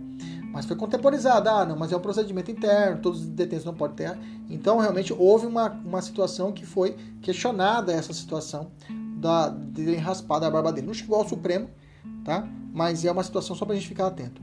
Mas 0.51 0.65
foi 0.65 0.76
contemporizada, 0.76 1.51
ah, 1.51 1.65
não, 1.65 1.77
mas 1.77 1.91
é 1.91 1.97
um 1.97 1.99
procedimento 1.99 2.51
interno, 2.51 3.01
todos 3.01 3.22
os 3.22 3.27
detentos 3.27 3.65
não 3.65 3.73
podem 3.73 3.95
ter. 3.95 4.18
Então, 4.49 4.80
realmente, 4.80 5.13
houve 5.13 5.45
uma, 5.45 5.69
uma 5.69 6.01
situação 6.01 6.51
que 6.51 6.65
foi 6.65 6.95
questionada 7.22 7.93
essa 7.93 8.11
situação 8.11 8.72
da, 9.22 9.49
de 9.49 9.84
terem 9.85 9.99
raspado 9.99 10.45
a 10.45 10.49
barba 10.52 10.73
dele. 10.73 10.88
Não 10.88 10.93
chegou 10.93 11.18
ao 11.18 11.27
Supremo, 11.27 11.69
tá? 12.26 12.48
Mas 12.73 13.06
é 13.06 13.11
uma 13.11 13.23
situação 13.23 13.56
só 13.56 13.64
para 13.64 13.76
a 13.76 13.77
gente 13.77 13.88
ficar 13.88 14.07
atento. 14.07 14.41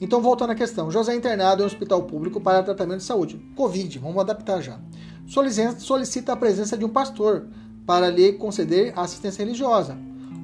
Então, 0.00 0.20
voltando 0.20 0.50
à 0.50 0.54
questão, 0.54 0.90
José 0.90 1.12
é 1.12 1.16
internado 1.16 1.62
em 1.62 1.64
um 1.64 1.66
hospital 1.66 2.02
público 2.02 2.40
para 2.40 2.62
tratamento 2.62 2.98
de 2.98 3.04
saúde. 3.04 3.40
Covid, 3.56 3.98
vamos 3.98 4.18
adaptar 4.18 4.60
já. 4.60 4.78
Solicita 5.78 6.32
a 6.32 6.36
presença 6.36 6.76
de 6.76 6.84
um 6.84 6.88
pastor 6.88 7.46
para 7.86 8.10
lhe 8.10 8.32
conceder 8.32 8.92
assistência 8.96 9.44
religiosa. 9.44 9.96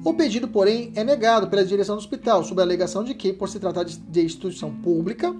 O 0.03 0.13
pedido, 0.13 0.47
porém, 0.47 0.91
é 0.95 1.03
negado 1.03 1.47
pela 1.47 1.63
direção 1.63 1.95
do 1.95 1.99
hospital, 1.99 2.43
sob 2.43 2.59
a 2.59 2.65
alegação 2.65 3.03
de 3.03 3.13
que, 3.13 3.31
por 3.31 3.47
se 3.49 3.59
tratar 3.59 3.83
de 3.83 4.21
instituição 4.25 4.73
pública, 4.73 5.35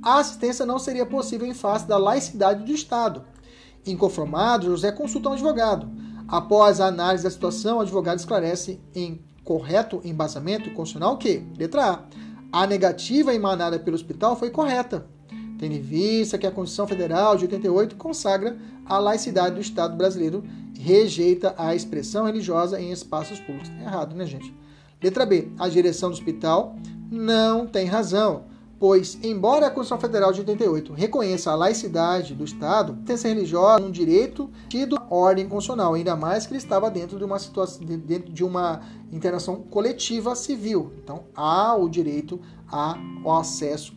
a 0.00 0.18
assistência 0.20 0.64
não 0.64 0.78
seria 0.78 1.04
possível 1.04 1.46
em 1.46 1.54
face 1.54 1.88
da 1.88 1.96
laicidade 1.96 2.64
do 2.64 2.70
Estado. 2.70 3.24
Inconformado, 3.84 4.66
José 4.66 4.92
consulta 4.92 5.30
um 5.30 5.32
advogado. 5.32 5.90
Após 6.26 6.80
a 6.80 6.86
análise 6.86 7.24
da 7.24 7.30
situação, 7.30 7.78
o 7.78 7.80
advogado 7.80 8.18
esclarece 8.18 8.80
em 8.94 9.20
correto 9.44 10.00
embasamento 10.04 10.70
constitucional 10.70 11.18
que, 11.18 11.44
letra 11.58 11.90
A, 12.52 12.62
a 12.62 12.66
negativa 12.66 13.34
emanada 13.34 13.78
pelo 13.78 13.94
hospital 13.94 14.36
foi 14.36 14.50
correta, 14.50 15.06
tendo 15.58 15.74
em 15.74 15.80
vista 15.80 16.38
que 16.38 16.46
a 16.46 16.50
Constituição 16.50 16.86
Federal 16.86 17.36
de 17.36 17.44
88 17.44 17.96
consagra 17.96 18.56
a 18.86 18.98
laicidade 18.98 19.56
do 19.56 19.60
Estado 19.60 19.96
brasileiro 19.96 20.44
rejeita 20.78 21.54
a 21.56 21.74
expressão 21.74 22.26
religiosa 22.26 22.80
em 22.80 22.90
espaços 22.90 23.38
públicos. 23.40 23.70
É 23.80 23.82
errado, 23.82 24.14
né, 24.14 24.24
gente? 24.26 24.54
Letra 25.02 25.26
B. 25.26 25.48
A 25.58 25.68
direção 25.68 26.10
do 26.10 26.14
hospital 26.14 26.76
não 27.10 27.66
tem 27.66 27.86
razão, 27.86 28.44
pois, 28.78 29.18
embora 29.22 29.66
a 29.66 29.70
Constituição 29.70 30.00
Federal 30.00 30.32
de 30.32 30.40
88 30.40 30.92
reconheça 30.92 31.50
a 31.50 31.54
laicidade 31.54 32.34
do 32.34 32.44
Estado, 32.44 32.98
a 33.08 33.16
ser 33.16 33.28
religiosa 33.28 33.84
é 33.84 33.86
um 33.86 33.90
direito 33.90 34.50
tido 34.68 35.00
ordem 35.08 35.48
constitucional, 35.48 35.94
ainda 35.94 36.16
mais 36.16 36.46
que 36.46 36.52
ele 36.52 36.58
estava 36.58 36.90
dentro 36.90 37.18
de 37.18 37.24
uma 37.24 37.38
situação, 37.38 37.84
dentro 37.84 38.32
de 38.32 38.44
uma 38.44 38.82
internação 39.12 39.56
coletiva 39.56 40.34
civil. 40.34 40.92
Então, 41.02 41.24
há 41.34 41.74
o 41.76 41.88
direito 41.88 42.40
ao 42.70 43.38
acesso 43.38 43.94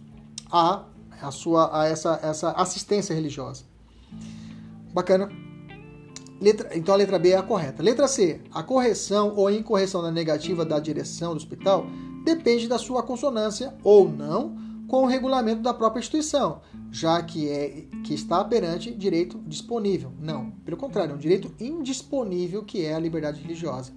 a, 0.51 0.83
a, 1.21 1.31
sua, 1.31 1.81
a 1.81 1.87
essa, 1.87 2.19
essa 2.21 2.51
assistência 2.51 3.13
religiosa. 3.13 3.63
Bacana. 4.93 5.29
Letra, 6.39 6.77
então 6.77 6.93
a 6.93 6.97
letra 6.97 7.17
B 7.17 7.29
é 7.29 7.37
a 7.37 7.41
correta. 7.41 7.81
Letra 7.81 8.07
C. 8.07 8.41
A 8.53 8.61
correção 8.61 9.33
ou 9.35 9.49
incorreção 9.49 10.03
da 10.03 10.11
negativa 10.11 10.63
da 10.63 10.79
direção 10.79 11.31
do 11.31 11.37
hospital 11.37 11.87
depende 12.23 12.67
da 12.67 12.77
sua 12.77 13.01
consonância 13.01 13.73
ou 13.83 14.07
não 14.07 14.66
com 14.87 15.03
o 15.03 15.05
regulamento 15.05 15.61
da 15.61 15.73
própria 15.73 15.99
instituição, 15.99 16.61
já 16.91 17.21
que 17.21 17.49
é 17.49 17.85
que 18.03 18.13
está 18.13 18.43
perante 18.43 18.93
direito 18.93 19.37
disponível. 19.45 20.11
Não, 20.19 20.51
pelo 20.63 20.77
contrário, 20.77 21.11
é 21.11 21.15
um 21.15 21.19
direito 21.19 21.53
indisponível 21.59 22.63
que 22.63 22.85
é 22.85 22.93
a 22.93 22.99
liberdade 22.99 23.41
religiosa. 23.41 23.91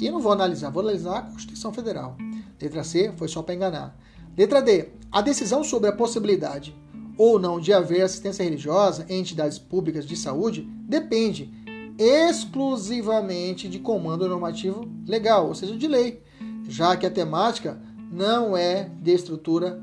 E 0.00 0.06
eu 0.06 0.12
não 0.12 0.20
vou 0.20 0.32
analisar, 0.32 0.70
vou 0.70 0.82
analisar 0.82 1.18
a 1.18 1.22
Constituição 1.22 1.72
Federal. 1.72 2.16
Letra 2.60 2.84
C 2.84 3.12
foi 3.16 3.28
só 3.28 3.42
para 3.42 3.54
enganar. 3.54 3.98
Letra 4.36 4.62
D. 4.62 4.88
A 5.10 5.20
decisão 5.20 5.64
sobre 5.64 5.88
a 5.88 5.92
possibilidade 5.92 6.74
ou 7.18 7.38
não 7.38 7.58
de 7.58 7.72
haver 7.72 8.02
assistência 8.02 8.44
religiosa 8.44 9.06
em 9.08 9.20
entidades 9.20 9.58
públicas 9.58 10.06
de 10.06 10.16
saúde 10.16 10.68
depende 10.80 11.50
exclusivamente 11.98 13.68
de 13.68 13.78
comando 13.78 14.28
normativo 14.28 14.86
legal, 15.06 15.48
ou 15.48 15.54
seja, 15.54 15.76
de 15.76 15.88
lei, 15.88 16.22
já 16.68 16.94
que 16.96 17.06
a 17.06 17.10
temática 17.10 17.80
não 18.12 18.56
é 18.56 18.90
de 19.00 19.12
estrutura 19.12 19.82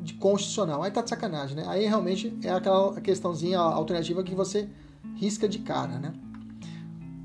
de 0.00 0.14
constitucional. 0.14 0.82
Aí 0.82 0.90
tá 0.90 1.02
de 1.02 1.10
sacanagem, 1.10 1.56
né? 1.56 1.64
Aí 1.66 1.86
realmente 1.86 2.36
é 2.42 2.50
aquela 2.50 3.00
questãozinha 3.00 3.58
alternativa 3.58 4.22
que 4.22 4.34
você 4.34 4.68
risca 5.16 5.48
de 5.48 5.58
cara, 5.60 5.98
né? 5.98 6.12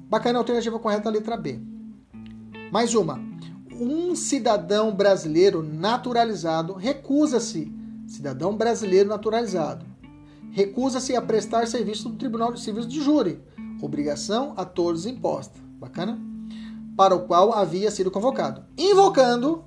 Bacana, 0.10 0.40
a 0.40 0.42
alternativa 0.42 0.80
correta 0.80 1.10
letra 1.10 1.36
B. 1.36 1.60
Mais 2.72 2.96
uma. 2.96 3.20
Um 3.80 4.16
cidadão 4.16 4.96
brasileiro 4.96 5.62
naturalizado 5.62 6.74
recusa-se, 6.74 7.72
cidadão 8.08 8.56
brasileiro 8.56 9.08
naturalizado, 9.08 9.86
recusa-se 10.52 11.16
a 11.16 11.22
prestar 11.22 11.68
serviço 11.68 12.10
no 12.10 12.16
Tribunal 12.16 12.52
de 12.52 12.62
Serviço 12.62 12.88
de 12.88 13.02
Júri, 13.02 13.40
obrigação 13.82 14.54
a 14.58 14.66
todos 14.66 15.06
imposta. 15.06 15.60
Bacana? 15.80 16.20
Para 16.96 17.14
o 17.14 17.28
qual 17.28 17.54
havia 17.54 17.92
sido 17.92 18.10
convocado. 18.10 18.64
Invocando, 18.76 19.64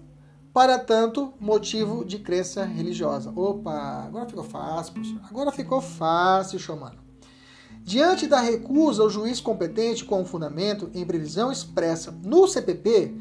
para 0.52 0.78
tanto, 0.78 1.32
motivo 1.38 2.04
de 2.04 2.18
crença 2.18 2.64
religiosa. 2.64 3.32
Opa, 3.34 4.04
agora 4.06 4.26
ficou 4.26 4.44
fácil, 4.44 4.94
professor. 4.94 5.20
Agora 5.28 5.52
ficou 5.52 5.80
fácil, 5.80 6.58
chamando. 6.58 6.98
Diante 7.82 8.26
da 8.26 8.40
recusa, 8.40 9.04
o 9.04 9.10
juiz 9.10 9.40
competente 9.40 10.04
com 10.04 10.24
fundamento 10.24 10.90
em 10.92 11.04
previsão 11.04 11.50
expressa 11.50 12.10
no 12.24 12.46
CPP 12.46 13.14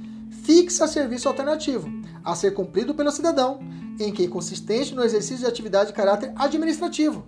fixa 0.44 0.88
serviço 0.88 1.28
alternativo 1.28 1.88
a 2.24 2.36
ser 2.36 2.52
cumprido 2.52 2.94
pelo 2.94 3.12
cidadão, 3.12 3.60
em 4.00 4.12
que 4.12 4.28
consistente 4.28 4.94
no 4.94 5.04
exercício 5.04 5.40
de 5.40 5.46
atividade 5.46 5.90
de 5.90 5.96
caráter 5.96 6.34
administrativo, 6.36 7.26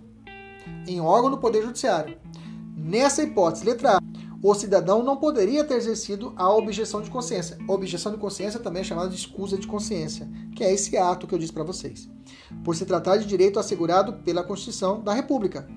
em 0.88 1.00
órgão 1.00 1.32
do 1.32 1.38
Poder 1.38 1.64
Judiciário, 1.64 2.18
Nessa 2.84 3.22
hipótese, 3.22 3.64
letra 3.64 3.98
A, 3.98 4.02
o 4.44 4.56
cidadão 4.56 5.04
não 5.04 5.18
poderia 5.18 5.64
ter 5.64 5.76
exercido 5.76 6.34
a 6.36 6.52
objeção 6.52 7.02
de 7.02 7.12
consciência. 7.12 7.58
Objeção 7.68 8.12
de 8.12 8.18
consciência 8.18 8.60
também 8.60 8.82
é 8.82 8.86
chamada 8.86 9.10
de 9.10 9.16
escusa 9.16 9.58
de 9.58 9.68
consciência, 9.68 10.28
que 10.56 10.64
é 10.64 10.74
esse 10.74 10.98
ato 10.98 11.28
que 11.28 11.36
eu 11.36 11.40
disse 11.40 11.54
para 11.54 11.64
vocês. 11.64 12.10
Por 12.64 12.76
se 12.76 12.86
tratar 12.86 13.18
de 13.18 13.26
direito 13.26 13.60
assegurado 13.60 14.14
pela 14.24 14.44
Constituição 14.44 15.00
da 15.00 15.14
República. 15.14 15.68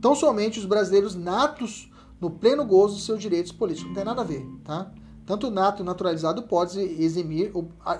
Tão 0.00 0.14
somente 0.16 0.58
os 0.58 0.64
brasileiros 0.64 1.14
natos 1.14 1.90
no 2.20 2.30
pleno 2.30 2.64
gozo 2.64 2.96
dos 2.96 3.06
seus 3.06 3.20
direitos 3.20 3.52
políticos. 3.52 3.88
Não 3.88 3.94
tem 3.94 4.04
nada 4.04 4.22
a 4.22 4.24
ver, 4.24 4.44
tá? 4.64 4.90
Tanto 5.24 5.50
nato 5.50 5.84
naturalizado 5.84 6.42
pode 6.42 6.80
eximir, 6.80 7.52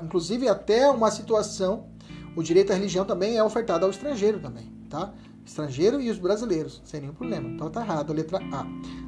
inclusive 0.02 0.48
até 0.48 0.88
uma 0.90 1.10
situação, 1.10 1.86
o 2.34 2.42
direito 2.42 2.72
à 2.72 2.74
religião 2.74 3.04
também 3.04 3.36
é 3.36 3.44
ofertado 3.44 3.84
ao 3.84 3.90
estrangeiro 3.90 4.40
também, 4.40 4.72
tá? 4.88 5.12
estrangeiro 5.48 6.00
e 6.00 6.10
os 6.10 6.18
brasileiros, 6.18 6.80
sem 6.84 7.00
nenhum 7.00 7.14
problema. 7.14 7.48
Então 7.48 7.70
tá 7.70 7.80
errado 7.82 8.12
letra 8.12 8.38
A. 8.52 8.66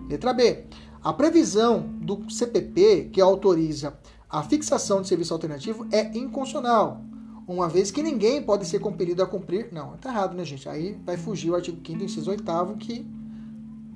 Letra 0.09 0.33
B. 0.33 0.65
A 1.03 1.15
previsão 1.15 1.81
do 2.03 2.31
CPP 2.31 3.09
que 3.11 3.23
autoriza 3.23 3.99
a 4.29 4.43
fixação 4.43 5.01
de 5.01 5.09
serviço 5.09 5.33
alternativo 5.33 5.87
é 5.91 6.07
inconstitucional, 6.17 7.01
uma 7.49 7.69
vez 7.69 7.91
que 7.91 8.03
ninguém 8.03 8.43
pode 8.43 8.67
ser 8.67 8.81
compelido 8.81 9.23
a 9.23 9.27
cumprir. 9.27 9.71
Não, 9.73 9.97
tá 9.97 10.11
errado, 10.11 10.37
né, 10.37 10.45
gente? 10.45 10.69
Aí 10.69 11.01
vai 11.05 11.17
fugir 11.17 11.51
o 11.51 11.55
artigo 11.55 11.79
5 11.85 12.05
inciso 12.05 12.31
8 12.31 12.45
que 12.79 13.07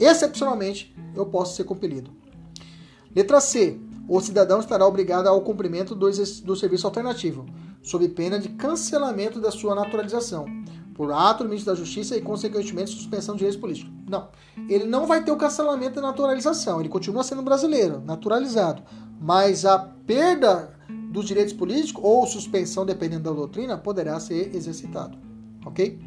excepcionalmente 0.01 0.97
eu 1.15 1.27
posso 1.27 1.55
ser 1.55 1.65
compelido. 1.65 2.11
Letra 3.15 3.41
C. 3.41 3.79
O 4.09 4.21
cidadão 4.21 4.61
estará 4.61 4.87
obrigado 4.87 5.27
ao 5.29 5.41
cumprimento 5.43 5.95
do, 5.95 6.11
do 6.11 6.57
serviço 6.57 6.87
alternativo, 6.87 7.47
sob 7.83 8.09
pena 8.09 8.39
de 8.39 8.49
cancelamento 8.51 9.41
da 9.41 9.51
sua 9.51 9.75
naturalização 9.75 10.47
por 10.95 11.13
ato 11.13 11.43
do 11.43 11.49
ministro 11.49 11.73
da 11.73 11.79
Justiça 11.79 12.17
e, 12.17 12.21
consequentemente, 12.21 12.91
suspensão 12.91 13.35
de 13.35 13.41
direitos 13.41 13.61
políticos. 13.61 13.94
Não. 14.15 14.29
Ele 14.69 14.85
não 14.85 15.07
vai 15.07 15.25
ter 15.25 15.33
o 15.33 15.37
cancelamento 15.37 15.97
da 15.97 16.03
naturalização. 16.03 16.81
Ele 16.81 16.89
continua 16.89 17.25
sendo 17.25 17.43
brasileiro, 17.43 18.01
naturalizado. 18.05 18.83
mas 19.21 19.65
a 19.65 19.79
perda 19.79 20.71
dos 21.11 21.25
direitos 21.25 21.53
políticos 21.53 22.03
ou 22.05 22.27
suspensão, 22.27 22.85
dependendo 22.85 23.25
da 23.25 23.33
doutrina, 23.33 23.79
poderá 23.79 24.19
ser 24.21 24.55
exercitado. 24.55 25.17
Ok? 25.65 25.99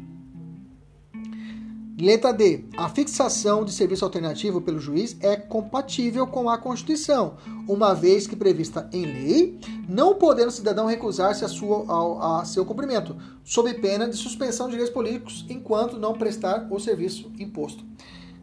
Letra 2.00 2.32
D. 2.32 2.64
A 2.76 2.88
fixação 2.88 3.64
de 3.64 3.72
serviço 3.72 4.04
alternativo 4.04 4.60
pelo 4.60 4.78
juiz 4.78 5.16
é 5.20 5.34
compatível 5.34 6.28
com 6.28 6.48
a 6.48 6.56
Constituição, 6.56 7.34
uma 7.66 7.92
vez 7.92 8.24
que 8.24 8.36
prevista 8.36 8.88
em 8.92 9.04
lei, 9.04 9.58
não 9.88 10.14
podendo 10.14 10.46
o 10.46 10.52
cidadão 10.52 10.86
recusar-se 10.86 11.44
a, 11.44 11.48
a, 11.48 12.40
a, 12.40 12.44
seu 12.44 12.64
cumprimento, 12.64 13.16
sob 13.42 13.74
pena 13.74 14.08
de 14.08 14.16
suspensão 14.16 14.66
de 14.66 14.72
direitos 14.72 14.94
políticos 14.94 15.44
enquanto 15.48 15.98
não 15.98 16.12
prestar 16.12 16.68
o 16.70 16.78
serviço 16.78 17.32
imposto. 17.36 17.84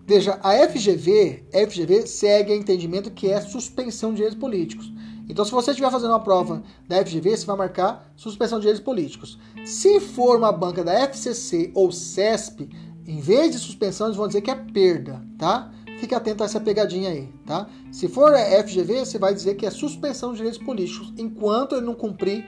Veja, 0.06 0.38
a 0.44 0.52
FGV, 0.68 1.46
FGV 1.70 2.08
segue 2.08 2.52
o 2.52 2.56
entendimento 2.56 3.10
que 3.10 3.32
é 3.32 3.40
suspensão 3.40 4.10
de 4.10 4.18
direitos 4.18 4.38
políticos. 4.38 4.92
Então, 5.28 5.44
se 5.44 5.52
você 5.52 5.72
estiver 5.72 5.90
fazendo 5.90 6.12
uma 6.12 6.20
prova 6.20 6.62
da 6.88 7.04
FGV, 7.04 7.38
você 7.38 7.46
vai 7.46 7.56
marcar 7.56 8.12
suspensão 8.16 8.60
de 8.60 8.64
direitos 8.64 8.84
políticos. 8.84 9.40
Se 9.66 10.00
for 10.00 10.38
uma 10.38 10.52
banca 10.52 10.84
da 10.84 10.94
FCC 10.94 11.72
ou 11.74 11.92
CESP, 11.92 12.70
em 13.08 13.20
vez 13.20 13.52
de 13.52 13.60
suspensão, 13.60 14.08
eles 14.08 14.18
vão 14.18 14.28
dizer 14.28 14.42
que 14.42 14.50
é 14.50 14.56
perda, 14.56 15.22
tá? 15.38 15.72
Fique 16.00 16.14
atento 16.14 16.44
a 16.44 16.46
essa 16.46 16.60
pegadinha 16.60 17.10
aí, 17.10 17.30
tá? 17.46 17.68
Se 17.92 18.08
for 18.08 18.34
FGV, 18.34 19.06
você 19.06 19.18
vai 19.18 19.34
dizer 19.34 19.56
que 19.56 19.66
é 19.66 19.70
suspensão 19.70 20.32
de 20.32 20.38
direitos 20.38 20.60
políticos 20.60 21.14
enquanto 21.18 21.76
ele 21.76 21.86
não 21.86 21.96
cumprir, 21.96 22.46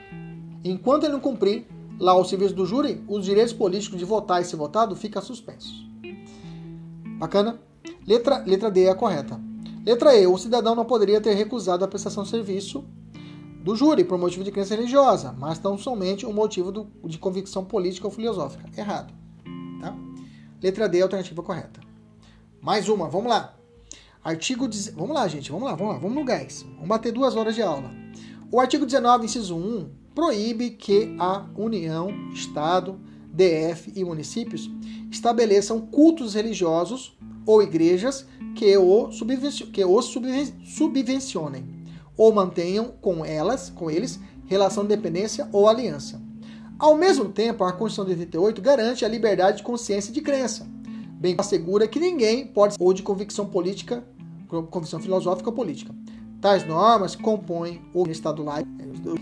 enquanto 0.64 1.04
ele 1.04 1.12
não 1.12 1.20
cumprir 1.20 1.66
lá 1.98 2.14
o 2.14 2.24
serviço 2.24 2.54
do 2.54 2.66
júri, 2.66 3.02
os 3.08 3.24
direitos 3.24 3.52
políticos 3.52 3.98
de 3.98 4.04
votar 4.04 4.42
e 4.42 4.44
ser 4.44 4.56
votado 4.56 4.94
fica 4.94 5.20
suspensos. 5.20 5.86
Bacana? 7.18 7.58
Letra, 8.06 8.42
letra 8.46 8.70
D 8.70 8.84
é 8.84 8.90
a 8.90 8.94
correta. 8.94 9.40
Letra 9.84 10.14
E. 10.16 10.26
O 10.26 10.36
cidadão 10.36 10.74
não 10.74 10.84
poderia 10.84 11.20
ter 11.20 11.34
recusado 11.34 11.84
a 11.84 11.88
prestação 11.88 12.22
de 12.22 12.28
serviço 12.28 12.84
do 13.64 13.74
júri 13.74 14.04
por 14.04 14.18
motivo 14.18 14.44
de 14.44 14.52
crença 14.52 14.74
religiosa, 14.74 15.34
mas 15.36 15.58
tão 15.58 15.76
somente 15.76 16.26
um 16.26 16.32
motivo 16.32 16.70
do, 16.70 16.88
de 17.04 17.18
convicção 17.18 17.64
política 17.64 18.06
ou 18.06 18.12
filosófica. 18.12 18.64
Errado. 18.76 19.17
Letra 20.62 20.88
D, 20.88 21.00
alternativa 21.00 21.42
correta. 21.42 21.80
Mais 22.60 22.88
uma, 22.88 23.08
vamos 23.08 23.28
lá. 23.28 23.56
Artigo. 24.22 24.68
Vamos 24.94 25.14
lá, 25.14 25.28
gente, 25.28 25.50
vamos 25.50 25.68
lá, 25.68 25.74
vamos 25.74 25.94
lá, 25.94 26.00
vamos 26.00 26.16
no 26.16 26.24
gás. 26.24 26.66
Vamos 26.74 26.88
bater 26.88 27.12
duas 27.12 27.36
horas 27.36 27.54
de 27.54 27.62
aula. 27.62 27.90
O 28.50 28.60
artigo 28.60 28.84
19, 28.84 29.26
inciso 29.26 29.56
1, 29.56 29.90
proíbe 30.14 30.70
que 30.70 31.14
a 31.18 31.46
União, 31.56 32.10
Estado, 32.32 32.98
DF 33.32 33.92
e 33.94 34.04
municípios 34.04 34.68
estabeleçam 35.10 35.80
cultos 35.80 36.34
religiosos 36.34 37.16
ou 37.46 37.62
igrejas 37.62 38.26
que 38.56 38.76
o, 38.76 39.08
que 39.72 39.84
os 39.84 40.14
subvencionem 40.64 41.86
ou 42.16 42.32
mantenham 42.32 42.92
com 43.00 43.24
elas, 43.24 43.70
com 43.70 43.88
eles, 43.88 44.18
relação 44.46 44.82
de 44.82 44.88
dependência 44.88 45.48
ou 45.52 45.68
aliança. 45.68 46.20
Ao 46.78 46.96
mesmo 46.96 47.24
tempo, 47.30 47.64
a 47.64 47.72
Constituição 47.72 48.04
de 48.04 48.12
88 48.12 48.62
garante 48.62 49.04
a 49.04 49.08
liberdade 49.08 49.56
de 49.56 49.62
consciência 49.64 50.10
e 50.10 50.14
de 50.14 50.20
crença, 50.20 50.64
bem 51.14 51.34
assegura 51.36 51.88
que 51.88 51.98
ninguém 51.98 52.46
pode 52.46 52.76
ou 52.78 52.92
de 52.92 53.02
convicção 53.02 53.46
política, 53.46 54.04
convicção 54.70 55.00
filosófica 55.00 55.50
ou 55.50 55.56
política. 55.56 55.92
Tais 56.40 56.64
normas 56.64 57.16
compõem 57.16 57.82
o 57.92 58.08
Estado 58.08 58.44
laico, 58.44 58.70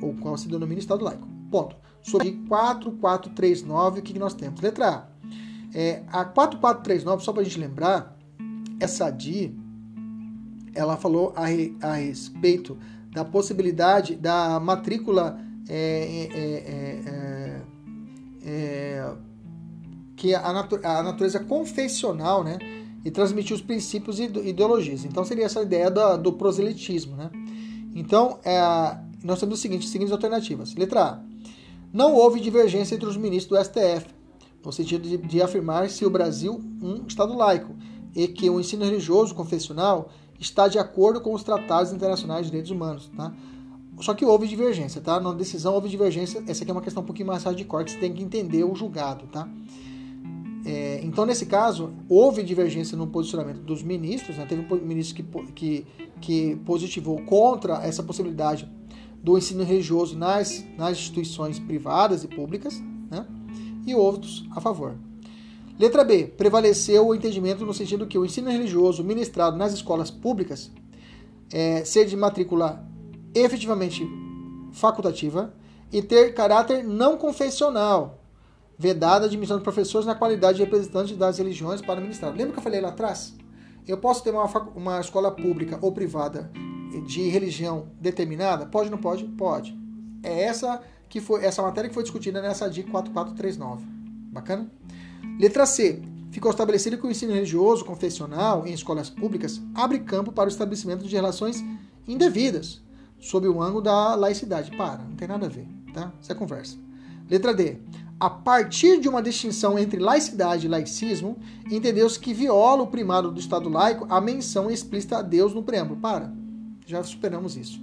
ou 0.03 0.15
qual 0.17 0.37
se 0.37 0.49
denomina 0.49 0.79
Estado 0.79 1.03
laico. 1.03 1.27
Ponto. 1.51 1.75
Sobre 2.03 2.33
4439, 2.47 4.01
o 4.01 4.03
que 4.03 4.19
nós 4.19 4.35
temos? 4.35 4.61
Letra 4.61 4.89
A. 4.91 5.07
É, 5.75 6.03
a 6.09 6.27
4439, 6.27 7.25
só 7.25 7.33
para 7.33 7.41
a 7.41 7.45
gente 7.45 7.59
lembrar, 7.59 8.15
essa 8.79 9.09
DI, 9.09 9.59
ela 10.75 10.99
falou 10.99 11.33
a, 11.35 11.45
a 11.89 11.95
respeito 11.95 12.77
da 13.11 13.25
possibilidade 13.25 14.15
da 14.15 14.61
matrícula 14.61 15.41
é, 15.69 16.29
é, 16.35 17.46
é, 18.47 19.13
que 20.17 20.35
a, 20.35 20.53
natu 20.53 20.79
a 20.83 21.03
natureza 21.03 21.41
confessional, 21.41 22.45
né? 22.45 22.59
E 23.05 23.11
transmitir 23.11 23.55
os 23.55 23.63
princípios 23.63 24.19
e 24.19 24.25
ideologias. 24.25 25.05
Então 25.05 25.25
seria 25.25 25.45
essa 25.45 25.63
ideia 25.63 25.91
do, 25.91 26.17
do 26.17 26.33
proselitismo, 26.33 27.17
né? 27.17 27.31
Então, 27.95 28.39
é, 28.45 28.61
nós 29.23 29.41
temos 29.41 29.59
o 29.59 29.63
seguinte, 29.63 29.85
as 29.85 29.91
seguintes 29.91 30.13
alternativas. 30.13 30.75
Letra 30.75 31.03
A. 31.03 31.21
Não 31.93 32.15
houve 32.15 32.41
divergência 32.41 32.95
entre 32.95 33.09
os 33.09 33.17
ministros 33.17 33.59
do 33.59 33.65
STF, 33.65 34.07
no 34.65 34.73
sentido 34.73 35.09
de, 35.09 35.17
de 35.17 35.41
afirmar 35.41 35.89
se 35.89 36.05
o 36.05 36.11
Brasil 36.11 36.61
um 36.83 37.07
Estado 37.07 37.35
laico 37.35 37.75
e 38.15 38.27
que 38.29 38.51
o 38.51 38.61
ensino 38.61 38.85
religioso 38.85 39.35
confessional 39.35 40.11
está 40.39 40.69
de 40.69 40.79
acordo 40.79 41.21
com 41.21 41.33
os 41.33 41.43
tratados 41.43 41.93
internacionais 41.93 42.47
de 42.47 42.51
direitos 42.51 42.71
humanos, 42.71 43.11
tá? 43.17 43.33
Só 44.01 44.15
que 44.15 44.25
houve 44.25 44.47
divergência, 44.47 45.01
tá? 45.01 45.19
Na 45.19 45.33
decisão 45.33 45.75
houve 45.75 45.89
divergência. 45.89 46.43
Essa 46.47 46.63
aqui 46.63 46.71
é 46.71 46.75
uma 46.75 46.83
questão 46.83 47.03
um 47.03 47.07
pouquinho 47.07 47.29
mais 47.29 47.45
hardcore, 47.45 47.85
que 47.85 47.93
você 47.93 47.99
tem 47.99 48.13
que 48.13 48.23
entender 48.23 48.65
o 48.65 48.75
julgado, 48.75 49.27
tá? 49.27 49.49
É, 50.67 51.01
então, 51.05 51.25
nesse 51.25 51.47
caso, 51.47 51.93
houve 52.09 52.43
divergência 52.43 52.97
no 52.97 53.07
posicionamento 53.07 53.61
dos 53.61 53.83
ministros, 53.83 54.37
né? 54.37 54.45
Teve 54.47 54.67
um 54.75 54.77
ministro 54.85 55.15
que, 55.15 55.53
que, 55.53 55.87
que 56.21 56.57
positivou 56.65 57.23
contra 57.23 57.75
essa 57.87 58.03
possibilidade 58.03 58.69
do 59.23 59.39
ensino 59.39 59.65
religioso 59.65 60.17
nas, 60.19 60.65
nas 60.77 60.99
instituições 60.99 61.59
privadas 61.59 62.25
e 62.25 62.29
públicas, 62.29 62.83
né? 63.11 63.25
E 63.87 63.95
outros 63.95 64.45
a 64.51 64.61
favor. 64.61 64.97
Letra 65.79 66.05
B. 66.05 66.25
Prevaleceu 66.25 67.07
o 67.07 67.15
entendimento 67.15 67.65
no 67.65 67.73
sentido 67.73 68.07
que 68.07 68.19
o 68.19 68.25
ensino 68.25 68.51
religioso 68.51 69.05
ministrado 69.05 69.57
nas 69.57 69.73
escolas 69.73 70.11
públicas 70.11 70.71
é, 71.53 71.85
ser 71.85 72.07
de 72.07 72.17
matrícula 72.17 72.85
efetivamente 73.39 74.09
facultativa 74.73 75.53
e 75.93 76.03
ter 76.03 76.35
caráter 76.35 76.83
não 76.83 77.17
confessional, 77.17 78.23
vedada 78.79 79.25
a 79.25 79.29
admissão 79.29 79.57
de 79.57 79.63
professores 79.63 80.07
na 80.07 80.15
qualidade 80.15 80.59
de 80.59 80.65
representantes 80.65 81.17
das 81.17 81.39
religiões 81.39 81.81
para 81.81 82.01
ministrar. 82.01 82.33
Lembra 82.33 82.53
que 82.53 82.59
eu 82.59 82.63
falei 82.63 82.81
lá 82.81 82.89
atrás? 82.89 83.35
Eu 83.87 83.99
posso 83.99 84.23
ter 84.23 84.31
uma, 84.31 84.47
uma 84.75 85.01
escola 85.01 85.31
pública 85.31 85.79
ou 85.81 85.93
privada 85.93 86.51
de 87.07 87.29
religião 87.29 87.89
determinada? 88.01 88.67
Pode 88.67 88.89
ou 88.89 88.97
não 88.97 88.99
pode? 89.01 89.25
Pode. 89.25 89.77
É 90.23 90.43
essa 90.43 90.81
que 91.09 91.21
foi 91.21 91.45
essa 91.45 91.63
matéria 91.63 91.89
que 91.89 91.95
foi 91.95 92.03
discutida 92.03 92.43
nessa 92.43 92.69
DIC 92.69 92.91
4439. 92.91 93.85
Bacana? 94.33 94.71
Letra 95.39 95.67
C. 95.67 96.03
Ficou 96.31 96.51
estabelecido 96.51 96.99
que 96.99 97.07
o 97.07 97.11
ensino 97.11 97.33
religioso 97.33 97.85
confessional 97.85 98.67
em 98.67 98.73
escolas 98.73 99.09
públicas 99.09 99.61
abre 99.75 100.01
campo 100.01 100.33
para 100.33 100.47
o 100.47 100.49
estabelecimento 100.53 101.07
de 101.07 101.15
relações 101.15 101.65
indevidas, 102.07 102.83
sob 103.27 103.49
o 103.49 103.61
ângulo 103.61 103.83
da 103.83 104.15
laicidade. 104.15 104.71
Para, 104.77 105.03
não 105.03 105.17
tem 105.17 105.27
nada 105.27 105.47
a 105.47 105.49
ver, 105.49 105.67
tá? 105.93 106.13
Isso 106.21 106.31
é 106.31 106.35
conversa. 106.35 106.77
Letra 107.29 107.53
D. 107.53 107.79
A 108.19 108.31
partir 108.31 108.99
de 108.99 109.09
uma 109.09 109.21
distinção 109.21 109.79
entre 109.79 109.99
laicidade 110.01 110.67
e 110.67 110.71
laicismo, 110.71 111.37
entendeu-se 111.71 112.19
que 112.19 112.33
viola 112.33 112.83
o 112.83 112.87
primado 112.87 113.31
do 113.31 113.39
Estado 113.39 113.69
laico 113.69 114.07
a 114.09 114.21
menção 114.21 114.71
explícita 114.71 115.19
a 115.19 115.23
Deus 115.23 115.53
no 115.53 115.63
preâmbulo. 115.63 116.01
Para, 116.01 116.33
já 116.87 117.03
superamos 117.03 117.57
isso. 117.57 117.79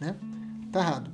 Né? 0.00 0.16
Tá 0.72 0.80
errado. 0.80 1.10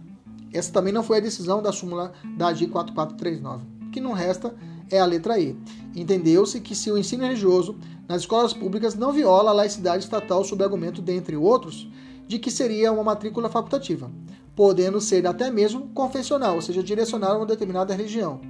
Essa 0.53 0.73
também 0.73 0.93
não 0.93 1.03
foi 1.03 1.19
a 1.19 1.21
decisão 1.21 1.61
da 1.61 1.73
súmula 1.73 2.13
da 2.37 2.49
AG 2.49 2.69
4439. 2.69 3.65
O 3.89 3.91
que 3.91 4.01
não 4.01 4.13
resta 4.13 4.55
é 4.91 4.99
a 4.99 5.05
letra 5.05 5.39
E. 5.39 5.57
Entendeu-se 5.95 6.61
que 6.61 6.75
se 6.75 6.91
o 6.91 6.97
ensino 6.97 7.25
religioso 7.25 7.77
nas 8.09 8.23
escolas 8.23 8.55
públicas 8.55 8.95
não 8.95 9.13
viola 9.13 9.51
a 9.51 9.55
laicidade 9.55 10.05
estatal 10.05 10.45
sob 10.45 10.63
argumento, 10.63 11.03
dentre 11.03 11.37
outros, 11.37 11.89
de 12.27 12.39
que 12.39 12.51
seria 12.51 12.93
uma 12.93 13.05
matrícula 13.05 13.49
facultativa, 13.49 14.11
podendo 14.55 15.01
ser 15.01 15.27
até 15.27 15.51
mesmo 15.51 15.89
confessional, 15.89 16.57
ou 16.57 16.63
seja, 16.63 16.83
direcionada 16.83 17.35
a 17.35 17.39
uma 17.39 17.47
determinada 17.47 17.95
religião, 17.95 18.41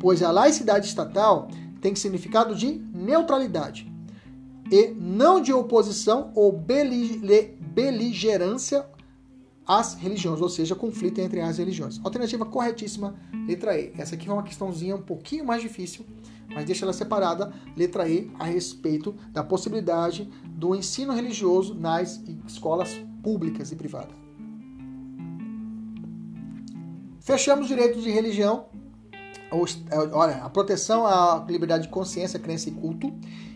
pois 0.00 0.22
a 0.22 0.30
laicidade 0.30 0.86
estatal 0.86 1.48
tem 1.80 1.94
significado 1.94 2.54
de 2.54 2.80
neutralidade 2.94 3.90
e 4.70 4.88
não 4.88 5.40
de 5.40 5.52
oposição 5.52 6.30
ou 6.34 6.52
beligerância 6.52 8.86
às 9.66 9.94
religiões, 9.94 10.40
ou 10.40 10.48
seja, 10.48 10.74
conflito 10.74 11.20
entre 11.20 11.40
as 11.40 11.58
religiões. 11.58 12.00
Alternativa 12.02 12.44
corretíssima, 12.44 13.14
letra 13.46 13.78
E. 13.78 13.92
Essa 13.96 14.14
aqui 14.14 14.28
é 14.28 14.32
uma 14.32 14.42
questãozinha 14.42 14.96
um 14.96 15.02
pouquinho 15.02 15.44
mais 15.44 15.62
difícil, 15.62 16.04
mas 16.52 16.64
deixa 16.64 16.84
ela 16.84 16.92
separada, 16.92 17.52
letra 17.76 18.08
E, 18.08 18.30
a 18.38 18.44
respeito 18.44 19.14
da 19.30 19.44
possibilidade 19.44 20.28
do 20.44 20.74
ensino 20.74 21.12
religioso 21.12 21.74
nas 21.74 22.20
escolas 22.46 22.90
públicas 22.90 23.11
e 23.24 23.76
privadas. 23.76 24.14
Fechamos 27.20 27.66
o 27.66 27.68
direito 27.68 28.00
de 28.00 28.10
religião, 28.10 28.66
é, 29.90 29.98
olha, 30.12 30.36
a 30.36 30.50
proteção 30.50 31.06
à 31.06 31.44
liberdade 31.48 31.84
de 31.84 31.88
consciência, 31.88 32.38
crença 32.38 32.68
e 32.68 32.72
culto. 32.72 33.12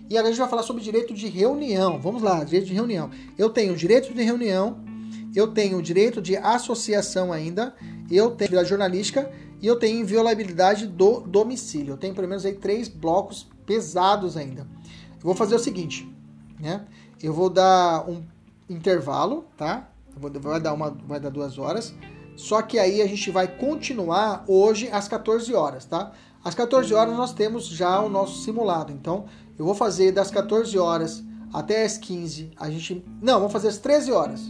E 0.09 0.17
agora 0.17 0.29
a 0.29 0.31
gente 0.31 0.39
vai 0.39 0.49
falar 0.49 0.63
sobre 0.63 0.83
direito 0.83 1.13
de 1.13 1.27
reunião. 1.27 1.99
Vamos 2.01 2.23
lá, 2.23 2.45
direito 2.45 2.67
de 2.67 2.75
reunião. 2.75 3.11
Eu 3.37 3.51
tenho 3.51 3.75
direito 3.75 4.15
de 4.15 4.23
reunião, 4.23 4.79
eu 5.35 5.49
tenho 5.49 5.83
direito 5.83 6.23
de 6.23 6.37
associação 6.37 7.33
ainda, 7.33 7.75
eu 8.09 8.31
tenho 8.31 8.47
atividade 8.47 8.69
jornalística 8.69 9.31
e 9.61 9.67
eu 9.67 9.77
tenho 9.79 10.01
inviolabilidade 10.01 10.87
do 10.87 11.21
domicílio. 11.21 11.95
Eu 11.95 11.97
tenho 11.97 12.15
pelo 12.15 12.29
menos 12.29 12.45
aí 12.47 12.55
três 12.55 12.89
blocos 12.89 13.49
pesados 13.65 14.37
ainda. 14.37 14.61
Eu 15.17 15.23
vou 15.23 15.35
fazer 15.35 15.57
o 15.57 15.59
seguinte, 15.59 16.09
né? 16.61 16.85
Eu 17.21 17.33
vou 17.33 17.51
dar 17.51 18.09
um 18.09 18.23
intervalo, 18.69 19.45
tá? 19.57 19.89
vai 20.17 20.61
dar, 20.61 20.73
uma, 20.73 20.91
vai 20.91 21.21
dar 21.21 21.31
duas 21.31 21.59
horas. 21.59 21.95
Só 22.37 22.61
que 22.63 22.79
aí 22.79 23.01
a 23.01 23.07
gente 23.07 23.31
vai 23.31 23.49
continuar 23.49 24.45
hoje 24.47 24.89
às 24.91 25.09
14 25.09 25.53
horas, 25.55 25.85
tá? 25.85 26.13
Às 26.45 26.55
14 26.55 26.93
horas 26.95 27.17
nós 27.17 27.33
temos 27.33 27.67
já 27.67 28.01
o 28.01 28.09
nosso 28.09 28.43
simulado. 28.43 28.93
Então, 28.93 29.25
eu 29.59 29.65
vou 29.65 29.75
fazer 29.75 30.13
das 30.13 30.31
14 30.31 30.79
horas 30.79 31.25
até 31.53 31.85
as 31.85 31.97
15. 31.97 32.53
A 32.57 32.71
gente. 32.71 33.05
Não, 33.23 33.39
vamos 33.39 33.53
fazer 33.53 33.69
às 33.69 33.79
13 33.79 34.13
horas. 34.13 34.41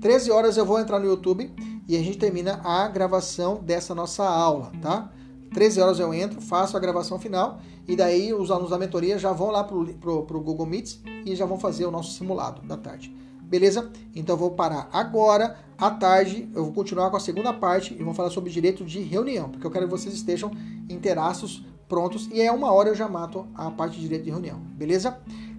13 0.00 0.30
horas 0.30 0.56
eu 0.56 0.66
vou 0.66 0.78
entrar 0.78 0.98
no 0.98 1.06
YouTube 1.06 1.52
e 1.88 1.96
a 1.96 2.00
gente 2.00 2.18
termina 2.18 2.60
a 2.64 2.86
gravação 2.88 3.62
dessa 3.62 3.94
nossa 3.94 4.24
aula, 4.24 4.72
tá? 4.82 5.10
13 5.54 5.80
horas 5.80 5.98
eu 6.00 6.12
entro, 6.12 6.40
faço 6.40 6.76
a 6.76 6.80
gravação 6.80 7.18
final 7.18 7.60
e 7.86 7.94
daí 7.94 8.32
os 8.32 8.50
alunos 8.50 8.70
da 8.70 8.78
mentoria 8.78 9.18
já 9.18 9.32
vão 9.32 9.50
lá 9.50 9.62
pro, 9.62 9.84
pro, 9.94 10.22
pro 10.24 10.40
Google 10.40 10.66
Meets 10.66 11.00
e 11.24 11.36
já 11.36 11.44
vão 11.44 11.58
fazer 11.58 11.84
o 11.84 11.90
nosso 11.90 12.12
simulado 12.12 12.62
da 12.62 12.76
tarde. 12.76 13.14
Beleza? 13.52 13.92
Então 14.16 14.34
eu 14.34 14.38
vou 14.38 14.52
parar 14.52 14.88
agora, 14.90 15.58
à 15.76 15.90
tarde, 15.90 16.48
eu 16.54 16.64
vou 16.64 16.72
continuar 16.72 17.10
com 17.10 17.18
a 17.18 17.20
segunda 17.20 17.52
parte 17.52 17.92
e 17.92 18.02
vou 18.02 18.14
falar 18.14 18.30
sobre 18.30 18.48
direito 18.50 18.82
de 18.82 19.02
reunião, 19.02 19.50
porque 19.50 19.66
eu 19.66 19.70
quero 19.70 19.84
que 19.84 19.90
vocês 19.90 20.14
estejam 20.14 20.50
inteiraços, 20.88 21.62
prontos, 21.86 22.30
e 22.32 22.40
é 22.40 22.50
uma 22.50 22.72
hora 22.72 22.88
eu 22.88 22.94
já 22.94 23.06
mato 23.10 23.46
a 23.54 23.70
parte 23.70 23.96
de 23.96 24.00
direito 24.00 24.24
de 24.24 24.30
reunião, 24.30 24.58
beleza? 24.58 25.18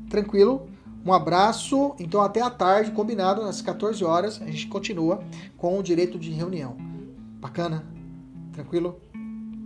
Tranquilo? 0.09 0.67
Um 1.05 1.13
abraço, 1.13 1.93
então 1.99 2.19
até 2.19 2.41
à 2.41 2.49
tarde, 2.49 2.89
combinado, 2.89 3.43
às 3.43 3.61
14 3.61 4.03
horas, 4.03 4.41
a 4.41 4.47
gente 4.47 4.65
continua 4.65 5.23
com 5.55 5.77
o 5.77 5.83
direito 5.83 6.17
de 6.17 6.31
reunião. 6.31 6.75
Bacana? 7.39 7.85
Tranquilo? 8.53 8.99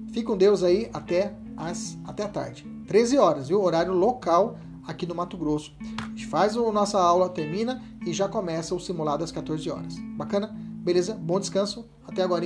Fique 0.07 0.23
com 0.23 0.35
Deus 0.35 0.63
aí 0.63 0.89
até, 0.91 1.33
as, 1.55 1.97
até 2.05 2.23
a 2.23 2.27
tarde. 2.27 2.67
13 2.87 3.17
horas, 3.19 3.47
viu? 3.47 3.61
Horário 3.61 3.93
local 3.93 4.57
aqui 4.87 5.05
no 5.05 5.13
Mato 5.13 5.37
Grosso. 5.37 5.75
A 6.01 6.07
gente 6.07 6.25
faz 6.27 6.55
a 6.55 6.71
nossa 6.71 6.99
aula, 6.99 7.29
termina 7.29 7.83
e 8.05 8.13
já 8.13 8.27
começa 8.27 8.73
o 8.73 8.79
simulado 8.79 9.23
às 9.23 9.31
14 9.31 9.69
horas. 9.69 9.95
Bacana? 10.15 10.47
Beleza? 10.47 11.13
Bom 11.13 11.39
descanso. 11.39 11.87
Até 12.07 12.23
agora. 12.23 12.45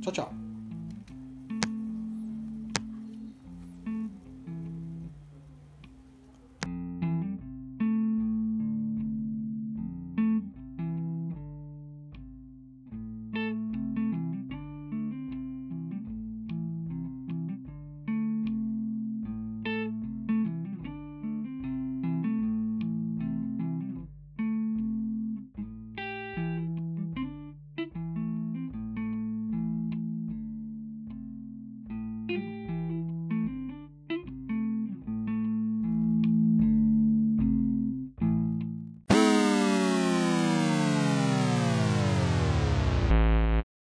Tchau, 0.00 0.12
tchau. 0.12 0.37